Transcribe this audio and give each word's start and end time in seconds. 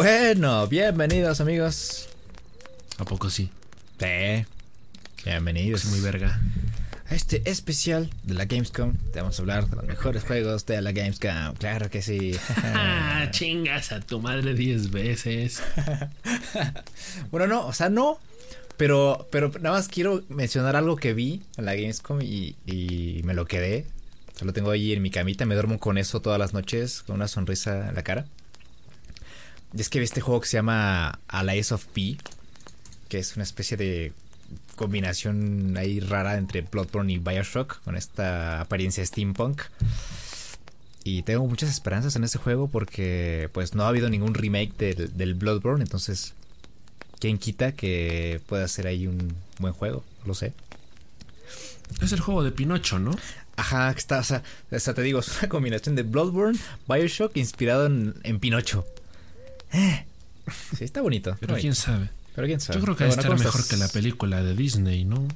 Bueno, 0.00 0.68
bienvenidos 0.68 1.40
amigos. 1.40 2.08
¿A 2.98 3.04
poco 3.04 3.30
sí? 3.30 3.50
Sí. 3.98 4.46
Bienvenidos. 5.24 5.86
Es 5.86 5.90
muy 5.90 5.98
verga. 5.98 6.40
A 7.10 7.16
este 7.16 7.42
especial 7.50 8.08
de 8.22 8.34
la 8.34 8.44
Gamescom. 8.44 8.96
Te 9.12 9.20
vamos 9.20 9.36
a 9.36 9.42
hablar 9.42 9.68
de 9.68 9.74
los 9.74 9.84
mejores 9.86 10.22
juegos 10.22 10.66
de 10.66 10.80
la 10.82 10.92
Gamescom. 10.92 11.56
Claro 11.56 11.90
que 11.90 12.00
sí. 12.02 12.36
Ah, 12.62 13.26
chingas 13.32 13.90
a 13.90 13.98
tu 13.98 14.20
madre 14.20 14.54
10 14.54 14.92
veces. 14.92 15.64
bueno, 17.32 17.48
no, 17.48 17.66
o 17.66 17.72
sea, 17.72 17.88
no. 17.88 18.20
Pero, 18.76 19.26
pero 19.32 19.50
nada 19.60 19.78
más 19.78 19.88
quiero 19.88 20.22
mencionar 20.28 20.76
algo 20.76 20.94
que 20.94 21.12
vi 21.12 21.42
en 21.56 21.64
la 21.64 21.74
Gamescom 21.74 22.22
y, 22.22 22.54
y 22.66 23.22
me 23.24 23.34
lo 23.34 23.46
quedé. 23.46 23.84
Se 24.36 24.44
lo 24.44 24.52
tengo 24.52 24.70
ahí 24.70 24.92
en 24.92 25.02
mi 25.02 25.10
camita. 25.10 25.44
Me 25.44 25.56
duermo 25.56 25.80
con 25.80 25.98
eso 25.98 26.22
todas 26.22 26.38
las 26.38 26.52
noches, 26.52 27.02
con 27.02 27.16
una 27.16 27.26
sonrisa 27.26 27.88
en 27.88 27.96
la 27.96 28.04
cara. 28.04 28.26
Y 29.76 29.80
es 29.80 29.88
que 29.88 29.98
vi 29.98 30.04
este 30.04 30.20
juego 30.20 30.40
que 30.40 30.48
se 30.48 30.56
llama 30.56 31.18
Allies 31.28 31.72
of 31.72 31.84
P, 31.86 32.16
que 33.08 33.18
es 33.18 33.36
una 33.36 33.42
especie 33.42 33.76
de 33.76 34.12
combinación 34.76 35.76
ahí 35.76 36.00
rara 36.00 36.38
entre 36.38 36.62
Bloodborne 36.62 37.12
y 37.12 37.18
Bioshock, 37.18 37.82
con 37.82 37.96
esta 37.96 38.60
apariencia 38.60 39.04
steampunk. 39.04 39.62
Y 41.04 41.22
tengo 41.22 41.46
muchas 41.46 41.70
esperanzas 41.70 42.16
en 42.16 42.24
ese 42.24 42.38
juego 42.38 42.68
porque 42.68 43.48
pues 43.52 43.74
no 43.74 43.84
ha 43.84 43.88
habido 43.88 44.08
ningún 44.10 44.34
remake 44.34 44.76
del, 44.76 45.16
del 45.16 45.34
Bloodborne, 45.34 45.82
entonces 45.82 46.34
¿quién 47.18 47.38
quita 47.38 47.72
que 47.72 48.40
pueda 48.46 48.66
ser 48.68 48.86
ahí 48.86 49.06
un 49.06 49.34
buen 49.58 49.72
juego? 49.72 50.04
Lo 50.24 50.34
sé. 50.34 50.52
Es 52.02 52.12
el 52.12 52.20
juego 52.20 52.44
de 52.44 52.52
Pinocho, 52.52 52.98
¿no? 52.98 53.16
Ajá, 53.56 53.90
está, 53.90 54.20
o 54.20 54.22
sea, 54.22 54.42
o 54.70 54.78
sea, 54.78 54.94
te 54.94 55.02
digo, 55.02 55.20
es 55.20 55.38
una 55.38 55.48
combinación 55.48 55.96
de 55.96 56.02
Bloodborne, 56.02 56.58
Bioshock 56.86 57.36
inspirado 57.36 57.86
en, 57.86 58.14
en 58.22 58.38
Pinocho. 58.38 58.86
Sí, 59.70 60.84
está 60.84 61.02
bonito. 61.02 61.36
Pero 61.40 61.56
quién 61.56 61.74
sabe. 61.74 62.10
Pero 62.34 62.46
quién 62.46 62.60
sabe. 62.60 62.78
Yo 62.78 62.84
creo 62.84 62.96
que 62.96 63.04
va 63.04 63.08
a 63.08 63.10
estar 63.10 63.26
¿cómo 63.26 63.38
mejor 63.38 63.60
estás? 63.60 63.68
que 63.68 63.76
la 63.76 63.88
película 63.88 64.42
de 64.42 64.54
Disney, 64.54 65.04
¿no? 65.04 65.28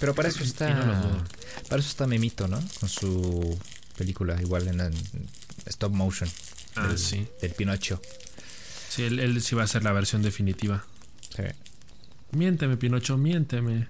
Pero 0.00 0.14
para 0.14 0.28
eso 0.28 0.42
está. 0.42 0.74
No 0.74 1.22
para 1.68 1.80
eso 1.80 1.90
está 1.90 2.06
Memito, 2.06 2.48
¿no? 2.48 2.62
Con 2.80 2.88
su 2.88 3.58
película, 3.96 4.40
igual 4.40 4.68
en, 4.68 4.80
en 4.80 4.92
stop 5.66 5.92
motion. 5.92 6.28
Ah, 6.74 6.88
del, 6.88 6.98
sí. 6.98 7.26
Del 7.40 7.52
Pinocho. 7.52 8.00
Sí, 8.88 9.04
él, 9.04 9.20
él 9.20 9.40
sí 9.40 9.54
va 9.54 9.64
a 9.64 9.66
ser 9.66 9.84
la 9.84 9.92
versión 9.92 10.22
definitiva. 10.22 10.84
Sí. 11.34 11.44
Miénteme, 12.32 12.76
Pinocho, 12.76 13.16
miénteme. 13.16 13.88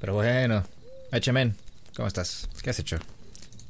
Pero 0.00 0.14
bueno. 0.14 0.64
H-Men, 1.12 1.56
¿cómo 1.96 2.08
estás? 2.08 2.48
¿Qué 2.62 2.70
has 2.70 2.78
hecho? 2.78 2.98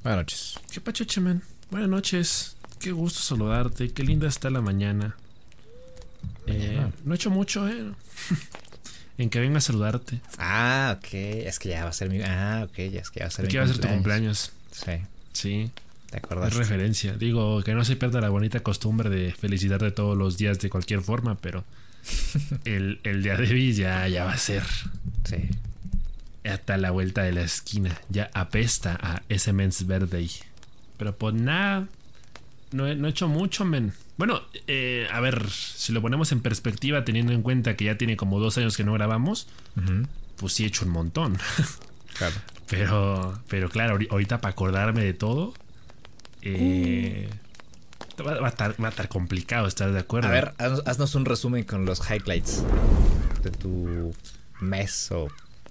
Buenas 0.03 0.19
noches. 0.19 0.55
¿Qué 0.71 0.81
pacho, 0.81 1.05
Chemen? 1.05 1.43
Buenas 1.71 1.89
noches. 1.89 2.54
Qué 2.85 2.93
gusto 2.93 3.21
saludarte. 3.21 3.91
Qué 3.93 4.03
linda 4.03 4.29
está 4.29 4.51
la 4.51 4.61
mañana. 4.61 5.17
Eh, 6.47 6.87
no 7.05 7.15
he 7.15 7.17
hecho 7.17 7.31
mucho, 7.31 7.67
¿eh? 7.67 7.83
en 9.19 9.31
que 9.31 9.41
venga 9.41 9.57
a 9.57 9.61
saludarte. 9.63 10.21
Ah, 10.39 10.97
ok. 10.99 11.09
Es 11.15 11.59
que 11.59 11.71
ya 11.71 11.85
va 11.85 11.91
a 11.91 11.93
ser 11.95 12.11
mi. 12.11 12.21
Ah, 12.23 12.67
ok. 12.69 12.77
Ya 12.93 13.01
es 13.01 13.11
que 13.11 13.21
ya 13.21 13.25
va 13.25 13.29
a 13.29 13.31
ser 13.31 13.47
Aquí 13.47 13.55
mi 13.55 13.59
va 13.59 13.65
a 13.65 13.69
ser 13.69 13.79
tu 13.79 13.89
cumpleaños. 13.89 14.53
Sí, 14.71 14.93
Sí, 15.33 15.71
te 16.11 16.19
es 16.19 16.25
acordaste. 16.25 16.59
referencia. 16.59 17.15
Digo, 17.15 17.63
que 17.63 17.73
no 17.75 17.87
se 17.87 17.97
pierda 17.97 18.21
la 18.21 18.29
bonita 18.29 18.61
costumbre 18.61 19.09
de 19.09 19.33
felicitarte 19.33 19.91
todos 19.91 20.17
los 20.19 20.37
días 20.37 20.59
de 20.59 20.69
cualquier 20.69 21.01
forma, 21.01 21.37
pero 21.37 21.65
el, 22.67 23.01
el 23.05 23.23
día 23.23 23.37
de 23.39 23.49
hoy 23.51 23.73
ya, 23.73 24.07
ya 24.09 24.25
va 24.27 24.33
a 24.33 24.37
ser 24.39 24.63
Sí. 25.25 25.37
hasta 26.45 26.77
la 26.77 26.91
vuelta 26.91 27.23
de 27.23 27.33
la 27.33 27.41
esquina. 27.43 27.99
Ya 28.11 28.31
apesta 28.35 28.99
a 29.01 29.23
ese 29.31 29.55
men's 29.55 29.87
birthday. 29.87 30.31
Pero 30.99 31.17
pues 31.17 31.35
nada, 31.35 31.89
no 32.75 32.87
he, 32.87 32.95
no 32.95 33.07
he 33.07 33.11
hecho 33.11 33.29
mucho, 33.29 33.65
men. 33.65 33.93
Bueno, 34.19 34.43
eh, 34.67 35.09
a 35.13 35.21
ver, 35.21 35.49
si 35.51 35.93
lo 35.93 36.03
ponemos 36.03 36.31
en 36.33 36.41
perspectiva, 36.41 37.05
teniendo 37.05 37.33
en 37.33 37.43
cuenta 37.43 37.77
que 37.77 37.85
ya 37.87 37.97
tiene 37.97 38.17
como 38.17 38.39
dos 38.41 38.59
años 38.59 38.77
que 38.77 38.85
no 38.85 38.93
grabamos, 38.93 39.49
pues 40.37 40.53
sí 40.53 40.65
he 40.65 40.67
hecho 40.67 40.85
un 40.85 40.91
montón. 40.91 41.39
Claro. 42.17 42.35
Pero, 42.69 43.43
pero 43.49 43.69
claro, 43.69 43.99
ahori- 43.99 44.07
ahorita 44.09 44.41
para 44.41 44.53
acordarme 44.53 45.03
de 45.03 45.15
todo, 45.15 45.53
eh, 46.43 47.29
va, 48.25 48.39
va 48.41 48.47
a 48.47 48.51
estar, 48.51 48.81
va 48.83 48.87
a 48.87 48.91
estar 48.91 49.09
complicado, 49.09 49.67
¿estás 49.67 49.93
de 49.93 49.99
acuerdo? 49.99 50.29
A 50.29 50.31
ver, 50.31 50.55
haznos, 50.59 50.83
haznos 50.87 51.15
un 51.17 51.25
resumen 51.25 51.65
con 51.65 51.85
los 51.85 52.01
highlights 52.09 52.63
de 53.43 53.51
tu 53.51 54.15
mes 54.61 55.11
o 55.11 55.29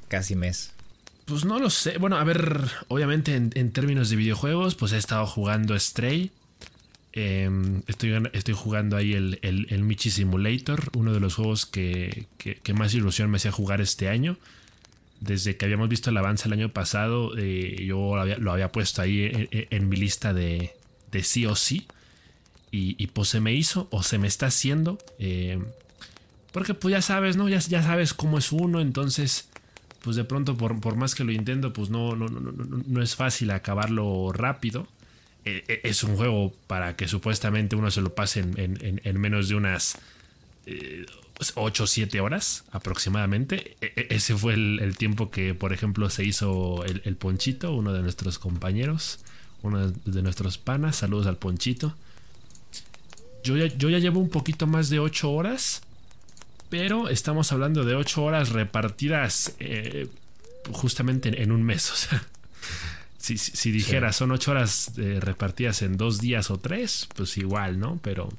casi 0.09 0.35
mes. 0.35 0.73
Pues 1.25 1.45
no 1.45 1.59
lo 1.59 1.69
sé. 1.69 1.97
Bueno, 1.97 2.17
a 2.17 2.23
ver, 2.25 2.59
obviamente 2.89 3.35
en, 3.35 3.51
en 3.55 3.71
términos 3.71 4.09
de 4.09 4.17
videojuegos, 4.17 4.75
pues 4.75 4.91
he 4.91 4.97
estado 4.97 5.25
jugando 5.25 5.79
Stray. 5.79 6.31
Eh, 7.15 7.49
estoy, 7.87 8.11
estoy 8.33 8.53
jugando 8.55 8.97
ahí 8.97 9.13
el, 9.13 9.39
el, 9.43 9.67
el 9.69 9.83
Michi 9.83 10.09
Simulator, 10.09 10.89
uno 10.95 11.13
de 11.13 11.19
los 11.19 11.35
juegos 11.35 11.65
que, 11.65 12.25
que- 12.37 12.73
más 12.73 12.93
ilusión 12.95 13.29
me 13.29 13.37
hacía 13.37 13.51
jugar 13.51 13.81
este 13.81 14.09
año. 14.09 14.37
Desde 15.19 15.55
que 15.55 15.65
habíamos 15.65 15.89
visto 15.89 16.09
el 16.09 16.17
avance 16.17 16.47
el 16.47 16.53
año 16.53 16.69
pasado, 16.69 17.37
eh, 17.37 17.85
yo 17.85 18.15
lo 18.39 18.51
había, 18.51 18.71
puesto 18.71 19.01
ahí 19.01 19.23
en, 19.25 19.47
en- 19.51 19.67
en 19.69 19.89
mi 19.89 19.95
lista 19.97 20.33
de, 20.33 20.73
de 21.11 21.23
sí 21.23 21.45
o 21.45 21.55
sí. 21.55 21.87
Y, 22.71 23.05
pues 23.07 23.29
se 23.29 23.39
me 23.39 23.53
hizo 23.53 23.87
o 23.91 24.01
se 24.01 24.17
me 24.17 24.27
está 24.27 24.47
haciendo. 24.47 24.97
eh, 25.19 25.59
porque 26.51 26.73
pues 26.73 26.91
ya 26.91 27.01
sabes, 27.01 27.35
¿no? 27.37 27.49
Ya, 27.49 27.59
ya 27.59 27.81
sabes 27.83 28.13
cómo 28.13 28.37
es 28.37 28.51
uno, 28.51 28.79
entonces 28.81 29.49
pues 30.03 30.15
de 30.17 30.23
pronto 30.25 30.57
por, 30.57 30.79
por 30.81 30.95
más 30.95 31.15
que 31.15 31.23
lo 31.23 31.31
intento, 31.31 31.71
pues 31.73 31.89
no, 31.89 32.15
no, 32.15 32.27
no- 32.27 32.51
no 32.85 33.01
es 33.01 33.15
fácil 33.15 33.51
acabarlo 33.51 34.31
rápido. 34.33 34.87
Eh, 35.45 35.63
eh, 35.67 35.81
es 35.83 36.03
un 36.03 36.15
juego 36.15 36.53
para 36.67 36.95
que 36.95 37.07
supuestamente 37.07 37.75
uno 37.75 37.91
se 37.91 38.01
lo 38.01 38.13
pase 38.15 38.39
en, 38.41 38.57
en- 38.59 38.85
en- 38.85 39.01
en 39.03 39.19
menos 39.19 39.49
de 39.49 39.55
unas 39.55 39.97
8 41.55 41.83
o 41.83 41.87
7 41.87 42.19
horas 42.21 42.63
aproximadamente. 42.71 43.75
E- 43.81 43.93
e- 43.95 44.07
ese 44.15 44.35
fue 44.35 44.53
el, 44.53 44.95
tiempo 44.97 45.29
que, 45.31 45.53
por 45.53 45.73
ejemplo, 45.73 46.09
se 46.09 46.23
hizo 46.23 46.83
el, 46.85 47.01
el 47.05 47.15
Ponchito, 47.15 47.73
uno 47.73 47.91
de 47.93 48.01
nuestros 48.01 48.39
compañeros, 48.39 49.19
uno 49.61 49.89
de 49.91 50.21
nuestros 50.21 50.57
panas. 50.57 50.95
Saludos 50.97 51.27
al 51.27 51.37
Ponchito. 51.37 51.95
Yo 53.43 53.57
ya, 53.57 53.65
yo 53.65 53.89
ya 53.89 53.99
llevo 53.99 54.19
un 54.21 54.29
poquito 54.29 54.67
más 54.67 54.89
de 54.89 54.99
8 54.99 55.29
horas. 55.31 55.81
Pero 56.69 57.07
estamos 57.09 57.51
hablando 57.51 57.83
de 57.83 57.95
8 57.95 58.23
horas 58.23 58.49
repartidas 58.49 59.53
eh, 59.59 60.07
justamente 60.71 61.29
en, 61.29 61.35
en 61.39 61.51
un 61.51 61.61
mes. 61.63 61.91
O 61.91 61.95
sea, 61.95 62.23
si, 63.23 63.37
si, 63.37 63.55
si 63.55 63.71
dijera 63.71 64.11
son 64.13 64.31
8 64.31 64.51
horas 64.51 64.91
eh, 64.97 65.19
repartidas 65.21 65.81
en 65.81 65.95
dos 65.97 66.19
días 66.19 66.51
o 66.51 66.59
tres, 66.59 67.07
pues 67.15 67.37
igual, 67.37 67.79
¿no? 67.79 67.99
Pero 68.03 68.29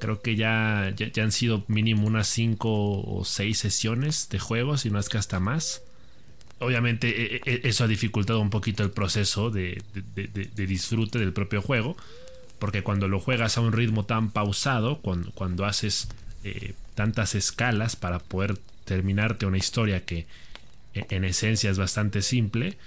creo 0.00 0.20
que 0.22 0.36
ya, 0.36 0.92
ya, 0.96 1.10
ya 1.10 1.22
han 1.24 1.32
sido 1.32 1.64
mínimo 1.68 2.06
unas 2.06 2.28
5 2.28 2.68
o 2.70 3.24
6 3.24 3.58
sesiones 3.58 4.28
de 4.28 4.38
juegos, 4.38 4.84
y 4.86 4.90
no 4.90 4.98
es 4.98 5.08
que 5.08 5.18
hasta 5.18 5.40
más. 5.40 5.82
Obviamente 6.58 7.36
e- 7.36 7.40
e- 7.44 7.60
eso 7.64 7.84
ha 7.84 7.86
dificultado 7.88 8.40
un 8.40 8.50
poquito 8.50 8.82
el 8.82 8.90
proceso 8.90 9.50
de, 9.50 9.82
de- 10.14 10.28
de- 10.28 10.46
de 10.46 10.66
disfrute 10.66 11.18
del 11.18 11.32
propio 11.32 11.62
juego. 11.62 11.96
Porque 12.58 12.82
cuando 12.82 13.08
lo 13.08 13.20
juegas 13.20 13.58
a 13.58 13.60
un 13.60 13.72
ritmo 13.72 14.04
tan 14.06 14.30
pausado, 14.30 15.00
cuando, 15.00 15.30
cuando 15.32 15.64
haces 15.66 16.08
eh, 16.44 16.74
tantas 16.94 17.34
escalas 17.34 17.96
para 17.96 18.20
poder 18.20 18.56
terminarte 18.84 19.44
una 19.46 19.58
historia 19.58 20.04
que 20.04 20.26
e- 20.94 21.06
en 21.10 21.24
esencia 21.24 21.70
es 21.70 21.78
bastante 21.78 22.22
simple, 22.22 22.78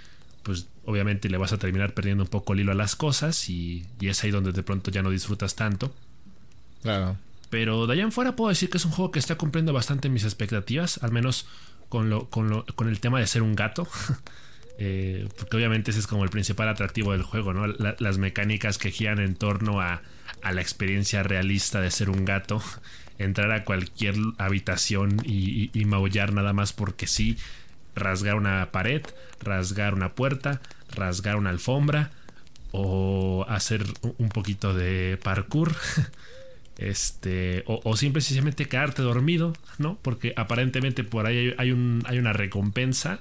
pues 0.47 0.67
obviamente 0.85 1.29
le 1.29 1.37
vas 1.37 1.53
a 1.53 1.57
terminar 1.59 1.93
perdiendo 1.93 2.23
un 2.23 2.29
poco 2.29 2.53
el 2.53 2.61
hilo 2.61 2.71
a 2.71 2.75
las 2.75 2.95
cosas 2.95 3.49
y, 3.49 3.85
y 3.99 4.07
es 4.07 4.23
ahí 4.23 4.31
donde 4.31 4.51
de 4.53 4.63
pronto 4.63 4.89
ya 4.89 5.03
no 5.03 5.11
disfrutas 5.11 5.55
tanto. 5.55 5.93
Claro. 6.81 7.17
Pero 7.49 7.85
de 7.87 7.93
allá 7.93 8.03
en 8.03 8.11
fuera 8.11 8.35
puedo 8.35 8.49
decir 8.49 8.69
que 8.69 8.77
es 8.77 8.85
un 8.85 8.91
juego 8.91 9.11
que 9.11 9.19
está 9.19 9.35
cumpliendo 9.35 9.73
bastante 9.73 10.09
mis 10.09 10.23
expectativas, 10.23 11.03
al 11.03 11.11
menos 11.11 11.45
con, 11.89 12.09
lo, 12.09 12.29
con, 12.29 12.49
lo- 12.49 12.65
con 12.65 12.87
el 12.89 12.99
tema 12.99 13.19
de 13.19 13.27
ser 13.27 13.41
un 13.43 13.55
gato. 13.55 13.87
Eh, 14.79 15.27
porque 15.39 15.57
obviamente 15.57 15.89
ese 15.89 15.99
es 15.99 16.05
como 16.05 16.23
el 16.23 16.29
principal 16.29 16.69
atractivo 16.69 17.11
del 17.11 17.23
juego, 17.23 17.51
¿no? 17.51 17.65
La- 17.65 17.95
las 17.97 18.19
mecánicas 18.19 18.77
que 18.77 18.91
giran 18.91 19.17
en 19.19 19.33
torno 19.35 19.81
a, 19.81 20.03
a 20.43 20.51
la 20.51 20.61
experiencia 20.61 21.23
realista 21.23 21.81
de 21.81 21.89
ser 21.89 22.11
un 22.11 22.25
gato. 22.25 22.61
Entrar 23.17 23.51
a 23.53 23.63
cualquier 23.65 24.13
habitación 24.37 25.19
y, 25.25 25.71
y- 25.73 25.81
y 25.81 25.85
maullar 25.85 26.31
nada 26.31 26.53
más 26.53 26.73
porque 26.73 27.07
sí. 27.07 27.37
Rasgar 27.97 28.35
una 28.35 28.71
pared, 28.71 29.01
rasgar 29.41 29.93
una 29.93 30.13
puerta, 30.13 30.61
rasgar 30.95 31.35
una 31.35 31.49
alfombra 31.49 32.11
o 32.71 33.45
hacer 33.49 33.85
un- 34.17 34.29
poquito 34.29 34.73
de 34.73 35.19
parkour. 35.23 35.75
Este, 36.79 37.63
o, 37.65 37.81
o 37.83 37.97
simple 37.97 38.19
y 38.19 38.21
sencillamente 38.21 38.67
quedarte 38.67 39.01
dormido, 39.01 39.53
¿no? 39.79 39.97
Porque 40.03 40.33
aparentemente 40.37 41.03
por 41.03 41.25
ahí 41.25 41.37
hay, 41.49 41.55
hay 41.57 41.71
un, 41.71 42.03
hay 42.05 42.19
una 42.19 42.33
recompensa. 42.33 43.17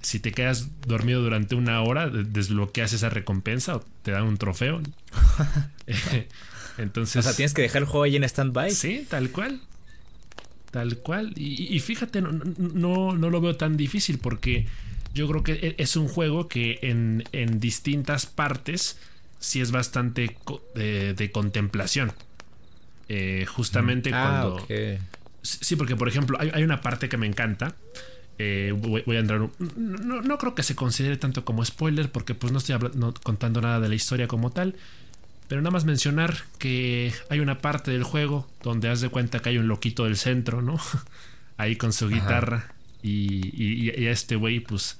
Si 0.00 0.20
te 0.20 0.30
quedas 0.30 0.68
dormido 0.86 1.20
durante 1.20 1.56
una 1.56 1.82
hora, 1.82 2.08
de- 2.08 2.22
desbloqueas 2.22 2.92
esa 2.92 3.08
recompensa 3.08 3.74
o 3.74 3.84
te 4.02 4.12
dan 4.12 4.22
un 4.22 4.36
trofeo. 4.36 4.80
Entonces, 6.78 7.16
O 7.16 7.22
sea, 7.28 7.34
tienes 7.36 7.52
que 7.54 7.62
dejar 7.62 7.82
el 7.82 7.88
juego 7.88 8.04
ahí 8.04 8.14
en 8.16 8.22
stand-by. 8.24 8.70
sí, 8.70 9.04
tal 9.10 9.30
cual. 9.30 9.60
Tal 10.70 10.98
cual. 10.98 11.32
Y, 11.36 11.74
y 11.74 11.80
fíjate, 11.80 12.20
no, 12.20 12.32
no, 12.32 13.16
no 13.16 13.30
lo 13.30 13.40
veo 13.40 13.56
tan 13.56 13.76
difícil 13.76 14.18
porque 14.18 14.66
yo 15.14 15.26
creo 15.28 15.42
que 15.42 15.52
e- 15.52 15.74
es 15.78 15.96
un 15.96 16.08
juego 16.08 16.48
que 16.48 16.78
en, 16.82 17.24
en 17.32 17.60
distintas 17.60 18.26
partes 18.26 18.98
sí 19.38 19.60
es 19.60 19.70
bastante 19.70 20.36
de, 20.74 21.30
contemplación. 21.32 22.12
Eh, 23.08 23.46
justamente 23.48 24.10
ah, 24.12 24.22
cuando... 24.22 24.66
Sí, 25.42 25.76
porque 25.76 25.96
por 25.96 26.08
ejemplo, 26.08 26.36
hay, 26.40 26.62
una 26.62 26.80
parte 26.80 27.08
que 27.08 27.16
me 27.16 27.26
encanta. 27.26 27.74
Eh, 28.38 28.74
voy, 28.76 29.16
a 29.16 29.20
entrar. 29.20 29.48
No, 29.76 30.38
creo 30.38 30.54
que 30.54 30.62
se 30.62 30.74
considere 30.74 31.16
tanto 31.16 31.44
como 31.44 31.64
spoiler, 31.64 32.10
porque 32.10 32.34
pues 32.34 32.52
no 32.52 32.58
estoy 32.58 32.76
contando 33.22 33.60
nada 33.60 33.80
de 33.80 33.88
la 33.88 33.94
historia 33.94 34.28
como 34.28 34.50
tal. 34.50 34.74
Pero 35.48 35.62
nada 35.62 35.70
más 35.70 35.84
mencionar 35.84 36.36
que 36.58 37.12
hay 37.30 37.40
una 37.40 37.58
parte 37.58 37.90
del 37.90 38.04
juego 38.04 38.46
donde 38.62 38.90
has 38.90 39.00
de 39.00 39.08
cuenta 39.08 39.40
que 39.40 39.48
hay 39.48 39.58
un 39.58 39.66
loquito 39.66 40.04
del 40.04 40.16
centro, 40.16 40.60
¿no? 40.62 40.78
Ahí 41.56 41.76
con 41.76 41.92
su 41.92 42.08
guitarra. 42.08 42.74
Y, 43.02 43.50
y, 43.54 44.06
este 44.06 44.36
güey, 44.36 44.60
pues, 44.60 44.98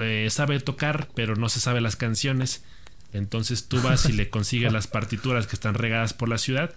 eh, 0.00 0.28
sabe 0.30 0.58
tocar, 0.60 1.08
pero 1.14 1.36
no 1.36 1.48
se 1.48 1.60
sabe 1.60 1.80
las 1.80 1.96
canciones. 1.96 2.64
Entonces 3.12 3.68
tú 3.68 3.80
vas 3.80 4.06
y 4.08 4.12
le 4.12 4.28
consigues 4.30 4.72
las 4.72 4.88
partituras 4.88 5.46
que 5.46 5.54
están 5.54 5.74
regadas 5.74 6.12
por 6.12 6.28
la 6.28 6.38
ciudad. 6.38 6.74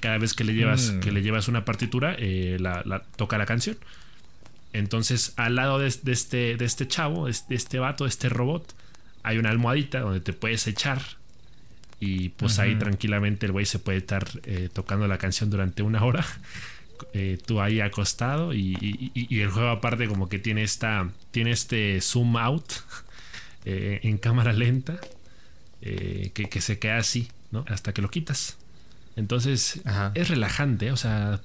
Cada 0.00 0.18
vez 0.18 0.32
que 0.32 0.44
le 0.44 0.54
llevas, 0.54 0.92
mm. 0.92 1.00
que 1.00 1.10
le 1.10 1.22
llevas 1.22 1.48
una 1.48 1.64
partitura, 1.64 2.14
eh, 2.18 2.56
la, 2.60 3.02
toca 3.16 3.36
la 3.36 3.46
canción. 3.46 3.76
Entonces, 4.72 5.34
al 5.36 5.56
lado 5.56 5.78
de, 5.78 5.88
este, 5.88 6.56
de 6.56 6.64
este 6.64 6.86
chavo, 6.86 7.26
de 7.26 7.34
este 7.50 7.78
vato, 7.80 8.04
de 8.04 8.10
este 8.10 8.28
robot, 8.28 8.74
hay 9.24 9.38
una 9.38 9.50
almohadita 9.50 10.00
donde 10.00 10.20
te 10.20 10.32
puedes 10.32 10.66
echar. 10.66 11.02
Y 12.04 12.30
pues 12.30 12.58
ahí 12.58 12.74
tranquilamente 12.74 13.46
el 13.46 13.52
güey 13.52 13.64
se 13.64 13.78
puede 13.78 13.98
estar 13.98 14.26
eh, 14.42 14.68
tocando 14.72 15.06
la 15.06 15.18
canción 15.18 15.50
durante 15.50 15.82
una 15.82 16.04
hora. 16.04 16.24
Eh, 17.14 17.36
tú 17.44 17.60
ahí 17.60 17.80
acostado. 17.80 18.54
Y, 18.54 19.10
y, 19.12 19.40
el 19.40 19.50
juego 19.50 19.70
aparte 19.70 20.06
como 20.06 20.28
que 20.28 20.38
tiene 20.38 20.62
esta. 20.62 21.10
Tiene 21.32 21.50
este 21.50 22.00
zoom 22.00 22.36
out. 22.36 22.64
en 23.64 24.18
cámara 24.18 24.52
lenta 24.52 25.00
eh, 25.84 26.30
que, 26.32 26.60
se 26.60 26.78
queda 26.78 26.98
así, 26.98 27.28
¿no? 27.50 27.64
Hasta 27.68 27.92
que 27.92 28.02
lo 28.02 28.08
quitas. 28.08 28.56
Entonces 29.16 29.82
es 30.14 30.28
relajante, 30.28 30.92
o 30.92 30.96
sea, 30.96 31.40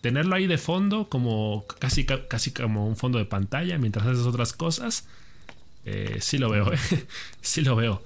tenerlo 0.00 0.34
ahí 0.34 0.48
de 0.48 0.58
fondo, 0.58 1.08
como 1.08 1.64
casi, 1.78 2.04
casi 2.04 2.50
como 2.50 2.86
un 2.88 2.96
fondo 2.96 3.18
de 3.18 3.24
pantalla 3.24 3.78
mientras 3.78 4.04
haces 4.04 4.26
otras 4.26 4.52
cosas, 4.52 5.06
eh, 5.86 6.18
sí 6.20 6.36
lo 6.38 6.50
veo, 6.50 6.72
¿eh? 6.72 6.78
sí 7.40 7.62
lo 7.62 7.76
veo. 7.76 8.02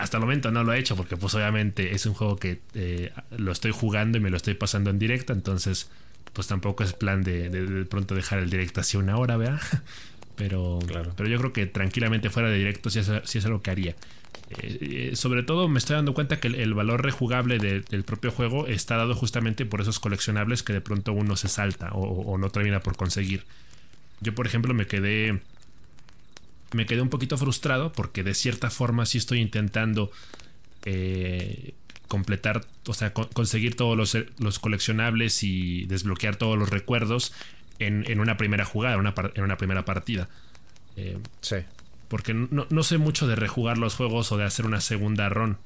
Hasta 0.00 0.16
el 0.16 0.22
momento 0.22 0.50
no 0.50 0.64
lo 0.64 0.72
he 0.72 0.78
hecho 0.78 0.96
porque 0.96 1.16
pues 1.16 1.34
obviamente 1.34 1.94
es 1.94 2.06
un 2.06 2.14
juego 2.14 2.36
que 2.36 2.60
eh, 2.74 3.12
lo 3.36 3.52
estoy 3.52 3.70
jugando 3.70 4.18
y 4.18 4.20
me 4.20 4.30
lo 4.30 4.36
estoy 4.36 4.54
pasando 4.54 4.90
en 4.90 4.98
directo, 4.98 5.32
entonces 5.32 5.90
pues 6.32 6.46
tampoco 6.46 6.84
es 6.84 6.92
plan 6.92 7.22
de, 7.22 7.50
de, 7.50 7.84
pronto 7.84 8.14
dejar 8.14 8.38
el 8.38 8.50
directo 8.50 8.80
así 8.80 8.96
una 8.96 9.16
hora, 9.16 9.36
¿verdad? 9.36 9.60
Pero, 10.36 10.78
claro. 10.86 11.12
pero 11.18 11.28
yo 11.28 11.36
creo 11.36 11.52
que 11.52 11.66
tranquilamente 11.66 12.30
fuera 12.30 12.48
de 12.48 12.56
directo 12.56 12.88
sí 12.88 13.00
es, 13.00 13.10
sí 13.24 13.36
es 13.36 13.44
algo 13.44 13.60
que 13.60 13.72
haría. 13.72 13.94
Eh, 14.58 15.12
sobre 15.14 15.44
todo 15.44 15.68
me 15.68 15.78
estoy 15.78 15.94
dando 15.94 16.12
cuenta 16.12 16.40
que 16.40 16.48
el, 16.48 16.74
valor 16.74 17.04
rejugable 17.04 17.58
del 17.58 18.04
propio 18.04 18.32
juego 18.32 18.66
está 18.66 18.96
dado 18.96 19.14
justamente 19.14 19.64
por 19.64 19.80
esos 19.80 20.00
coleccionables 20.00 20.64
que 20.64 20.72
de 20.72 20.80
pronto 20.80 21.12
uno 21.12 21.36
se 21.36 21.48
salta 21.48 21.90
o, 21.92 22.36
no 22.36 22.50
termina 22.50 22.80
por 22.80 22.96
conseguir. 22.96 23.44
Yo, 24.20 24.34
por 24.34 24.46
ejemplo, 24.46 24.74
me 24.74 24.86
quedé. 24.86 25.40
Me 26.72 26.86
quedé 26.86 27.02
un 27.02 27.08
poquito 27.08 27.36
frustrado 27.36 27.92
porque 27.92 28.22
de 28.22 28.34
cierta 28.34 28.70
forma 28.70 29.06
sí 29.06 29.18
estoy 29.18 29.40
intentando 29.40 30.10
eh, 30.84 31.74
completar, 32.08 32.66
o 32.86 32.94
sea, 32.94 33.12
conseguir 33.12 33.76
todos 33.76 33.96
los, 33.96 34.16
los, 34.38 34.58
coleccionables 34.58 35.42
y 35.42 35.86
desbloquear 35.86 36.36
todos 36.36 36.58
los 36.58 36.70
recuerdos 36.70 37.32
en, 37.78 38.20
una 38.20 38.36
primera 38.36 38.64
jugada, 38.64 38.94
en 39.34 39.44
una 39.44 39.56
primera 39.56 39.84
partida. 39.84 40.28
Eh, 40.96 41.18
sí 41.40 41.56
porque 42.10 42.34
no, 42.34 42.82
sé 42.82 42.98
mucho 42.98 43.28
de 43.28 43.36
rejugar 43.36 43.78
los 43.78 43.94
juegos 43.94 44.32
o 44.32 44.36
de 44.36 44.42
hacer 44.42 44.66
una 44.66 44.80
segunda 44.80 45.28
run. 45.28 45.58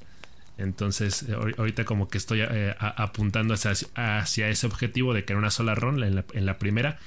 Entonces, 0.58 1.22
eh, 1.22 1.34
ahorita 1.56 1.86
como 1.86 2.08
que 2.08 2.18
estoy 2.18 2.42
eh, 2.42 2.76
apuntando 2.78 3.54
hacia, 3.54 4.48
ese 4.50 4.66
objetivo 4.66 5.14
de 5.14 5.24
que 5.24 5.32
en 5.32 5.38
una 5.38 5.50
sola 5.50 5.74
run, 5.74 6.02
en 6.02 6.44
la, 6.46 6.58
primera, 6.58 6.98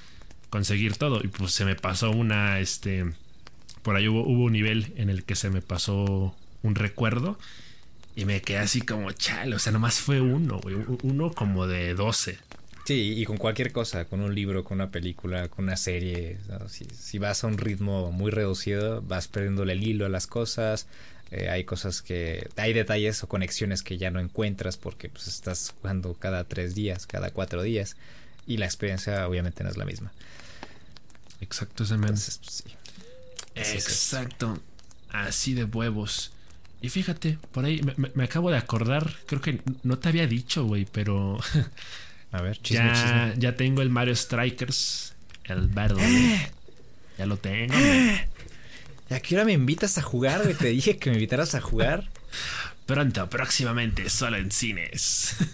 conseguir 0.50 0.98
todo. 0.98 1.24
Y 1.24 1.28
pues 1.28 1.52
se 1.52 1.66
me 1.66 1.76
pasó 1.76 2.10
una, 2.10 2.60
este, 2.60 3.14
por 3.88 3.96
ahí 3.96 4.10
hubo, 4.10 4.28
hubo 4.28 4.44
un 4.44 4.52
nivel 4.52 4.92
en 4.98 5.10
el 5.10 5.24
que 5.24 5.38
se 5.38 5.50
me 5.50 5.62
pasó 5.62 6.36
un 6.62 6.76
recuerdo 6.76 7.40
y 8.18 8.26
me 8.26 8.42
quedé 8.42 8.58
así 8.58 8.82
como, 8.82 9.14
chale, 9.14 9.56
o 9.56 9.60
sea, 9.60 9.72
nomás 9.72 10.02
fue 10.02 10.20
uno, 10.20 10.60
uno 11.04 11.32
como 11.32 11.68
de 11.68 11.94
12. 11.94 12.38
Sí, 12.86 13.14
y 13.16 13.24
con 13.24 13.38
cualquier 13.38 13.72
cosa, 13.72 14.04
con 14.04 14.20
un 14.20 14.36
libro, 14.36 14.66
con 14.66 14.76
una 14.82 14.92
película, 14.92 15.48
con 15.48 15.64
una 15.64 15.78
serie. 15.78 16.38
Si, 16.68 17.18
vas 17.18 17.46
a 17.46 17.48
un 17.48 17.58
ritmo 17.58 18.12
muy 18.12 18.30
reducido, 18.30 19.02
vas 19.04 19.30
perdiéndole 19.30 19.72
el 19.72 19.82
hilo 19.82 20.06
a 20.06 20.10
las 20.10 20.28
cosas. 20.28 20.88
Eh, 21.32 21.48
hay 21.50 21.64
cosas 21.64 22.02
que. 22.02 22.50
Hay 22.58 22.74
detalles 22.74 23.24
o 23.24 23.30
conexiones 23.30 23.84
que 23.84 23.98
ya 23.98 24.12
no 24.12 24.20
encuentras 24.20 24.76
porque 24.76 25.08
pues, 25.08 25.30
estás 25.30 25.74
jugando 25.80 26.14
cada 26.14 26.44
tres 26.44 26.76
días, 26.76 27.08
cada 27.08 27.32
cuatro 27.32 27.62
días. 27.64 27.96
Y 28.48 28.58
la 28.58 28.66
experiencia, 28.66 29.26
obviamente, 29.30 29.64
no 29.64 29.70
es 29.70 29.78
la 29.78 29.86
misma. 29.86 30.12
Exacto, 31.40 31.86
ese 31.86 31.98
pues, 31.98 32.42
sí. 32.42 32.77
Exacto. 33.58 34.60
Así 35.10 35.54
de 35.54 35.64
huevos. 35.64 36.32
Y 36.82 36.90
fíjate, 36.90 37.40
por 37.52 37.66
ahí 37.66 37.82
me, 37.82 38.12
me 38.14 38.24
acabo 38.24 38.52
de 38.52 38.58
acordar, 38.58 39.16
creo 39.26 39.42
que 39.42 39.62
no 39.84 39.98
te 39.98 40.10
había 40.10 40.28
dicho, 40.28 40.66
güey, 40.66 40.86
pero 40.86 41.40
A 42.32 42.42
ver, 42.42 42.58
chisme, 42.62 42.86
ya, 42.86 42.94
chisme. 42.94 43.34
ya 43.38 43.56
tengo 43.56 43.82
el 43.82 43.90
Mario 43.90 44.16
Strikers, 44.16 45.14
el 45.46 45.68
Battle. 45.68 46.04
Eh. 46.04 46.52
Ya 47.18 47.26
lo 47.26 47.38
tengo. 47.38 47.74
Eh. 47.74 48.28
¿A 49.10 49.20
qué 49.20 49.36
hora 49.36 49.46
me 49.46 49.54
invitas 49.54 49.98
a 49.98 50.02
jugar, 50.02 50.44
güey? 50.44 50.56
Te 50.56 50.68
dije 50.68 50.98
que 50.98 51.10
me 51.10 51.16
invitaras 51.16 51.56
a 51.56 51.62
jugar. 51.62 52.10
Pronto, 52.86 53.30
próximamente, 53.30 54.10
solo 54.10 54.38
en 54.38 54.52
cines. 54.52 55.36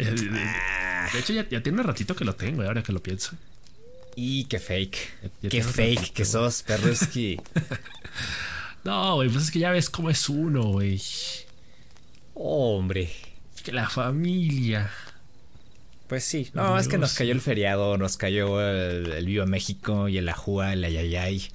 Ah. 0.00 1.08
de 1.12 1.18
hecho, 1.18 1.32
ya, 1.32 1.44
tiene 1.44 1.80
un 1.80 1.86
ratito 1.86 2.14
que 2.14 2.24
lo 2.24 2.34
tengo, 2.34 2.62
ahora 2.62 2.82
que 2.82 2.92
lo 2.92 3.02
pienso. 3.02 3.32
Y 4.20 4.46
qué 4.46 4.58
fake. 4.58 4.98
qué 5.48 5.62
fake 5.62 6.12
que 6.12 6.24
sos, 6.24 6.64
Perruski. 6.64 7.40
no, 8.84 9.14
güey, 9.14 9.28
pues 9.28 9.44
es 9.44 9.50
que 9.52 9.60
ya 9.60 9.70
ves 9.70 9.88
cómo 9.88 10.10
es 10.10 10.28
uno, 10.28 10.64
güey. 10.72 11.00
hombre. 12.34 13.12
Que 13.62 13.70
la 13.70 13.88
familia. 13.88 14.90
Pues 16.08 16.24
sí, 16.24 16.50
no, 16.52 16.76
es 16.80 16.88
que 16.88 16.98
nos 16.98 17.14
cayó 17.14 17.30
el 17.30 17.40
feriado, 17.40 17.96
nos 17.96 18.16
cayó 18.16 18.60
el, 18.60 19.12
el 19.12 19.24
Viva 19.24 19.46
México 19.46 20.08
y 20.08 20.18
el 20.18 20.28
Ajua, 20.28 20.72
el 20.72 20.82
Ayayay. 20.82 21.48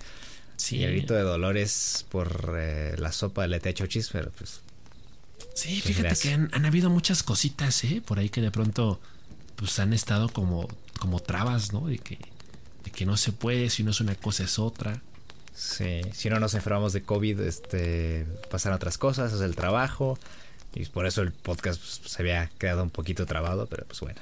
Sí. 0.56 0.78
Y 0.78 0.84
el 0.86 0.92
grito 0.92 1.16
de 1.16 1.24
Dolores 1.24 2.06
por 2.10 2.56
eh, 2.58 2.96
la 2.98 3.12
sopa 3.12 3.42
de 3.42 3.50
letechochis, 3.50 4.08
pero 4.10 4.32
pues. 4.32 4.62
Sí, 5.54 5.82
fíjate 5.82 6.16
que 6.16 6.32
han, 6.32 6.66
habido 6.66 6.90
muchas 6.90 7.24
cositas, 7.24 7.84
¿eh? 7.84 8.02
Por 8.06 8.20
ahí 8.20 8.30
que 8.30 8.40
de 8.40 8.52
pronto, 8.52 9.02
pues 9.58 9.78
han 9.80 9.92
estado 9.92 10.30
como, 10.30 10.70
como 10.98 11.20
trabas, 11.20 11.74
¿no? 11.74 11.88
De 11.88 11.98
que, 11.98 12.18
de 12.84 12.92
que 12.92 13.06
no 13.06 13.18
se 13.18 13.32
puede, 13.32 13.70
si 13.70 13.84
no 13.84 13.92
es 13.92 14.02
una 14.02 14.16
cosa 14.16 14.44
es 14.44 14.60
otra. 14.60 15.02
Sí, 15.54 16.02
si 16.14 16.30
no 16.30 16.40
nos 16.40 16.56
enfermamos 16.56 16.94
de 16.94 17.04
COVID, 17.04 17.40
este, 17.42 18.26
pasan 18.50 18.74
otras 18.74 18.98
cosas, 18.98 19.34
es 19.34 19.42
el 19.42 19.56
trabajo. 19.56 20.18
Y 20.76 20.86
por 20.86 21.06
eso 21.06 21.22
el 21.22 21.32
podcast 21.32 21.80
pues, 21.80 22.12
se 22.12 22.22
había 22.22 22.50
quedado 22.58 22.84
un 22.84 22.90
poquito 22.90 23.26
trabado, 23.26 23.68
pero 23.68 23.86
pues 23.86 24.00
bueno. 24.00 24.20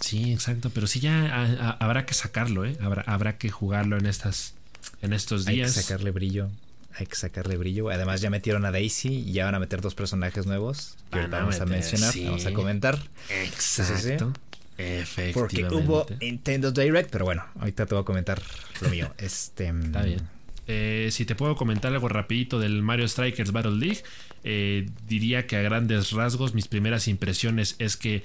Sí, 0.00 0.32
exacto, 0.32 0.70
pero 0.70 0.86
sí 0.86 1.00
ya 1.00 1.76
habrá 1.78 2.06
que 2.06 2.14
sacarlo, 2.14 2.64
¿eh? 2.64 2.76
Habrá, 2.80 3.02
habrá 3.02 3.38
que 3.38 3.50
jugarlo 3.50 3.96
en 3.96 4.06
estas 4.06 4.54
en 5.02 5.12
estos 5.12 5.44
días. 5.44 5.70
Hay 5.70 5.76
que 5.76 5.82
sacarle 5.82 6.10
brillo. 6.10 6.48
Hay 6.96 7.06
que 7.06 7.16
sacarle 7.16 7.56
brillo. 7.56 7.90
Además 7.90 8.20
ya 8.20 8.30
metieron 8.30 8.64
a 8.64 8.70
Daisy 8.70 9.08
y 9.08 9.32
ya 9.32 9.44
van 9.44 9.54
a 9.54 9.58
meter 9.58 9.80
dos 9.80 9.94
personajes 9.94 10.46
nuevos 10.46 10.96
que 11.10 11.26
vamos 11.26 11.60
a 11.60 11.66
mencionar, 11.66 12.14
vamos 12.24 12.46
a 12.46 12.52
comentar. 12.52 12.98
Exacto. 13.28 14.32
Efectivamente. 14.76 15.62
Porque 15.64 15.64
hubo 15.64 16.06
Nintendo 16.20 16.72
Direct, 16.72 17.10
pero 17.10 17.24
bueno, 17.24 17.44
ahorita 17.58 17.86
te 17.86 17.94
voy 17.94 18.02
a 18.02 18.04
comentar 18.04 18.42
lo 18.80 18.88
mío. 18.90 19.14
Este, 19.18 19.68
Está 19.68 20.02
bien. 20.02 20.28
Eh, 20.66 21.08
si 21.12 21.26
te 21.26 21.34
puedo 21.34 21.56
comentar 21.56 21.92
algo 21.92 22.08
rapidito 22.08 22.58
del 22.58 22.82
Mario 22.82 23.06
Strikers 23.06 23.52
Battle 23.52 23.76
League, 23.76 24.02
eh, 24.44 24.88
diría 25.06 25.46
que 25.46 25.56
a 25.56 25.62
grandes 25.62 26.12
rasgos 26.12 26.54
mis 26.54 26.68
primeras 26.68 27.06
impresiones 27.06 27.76
es 27.78 27.96
que 27.96 28.22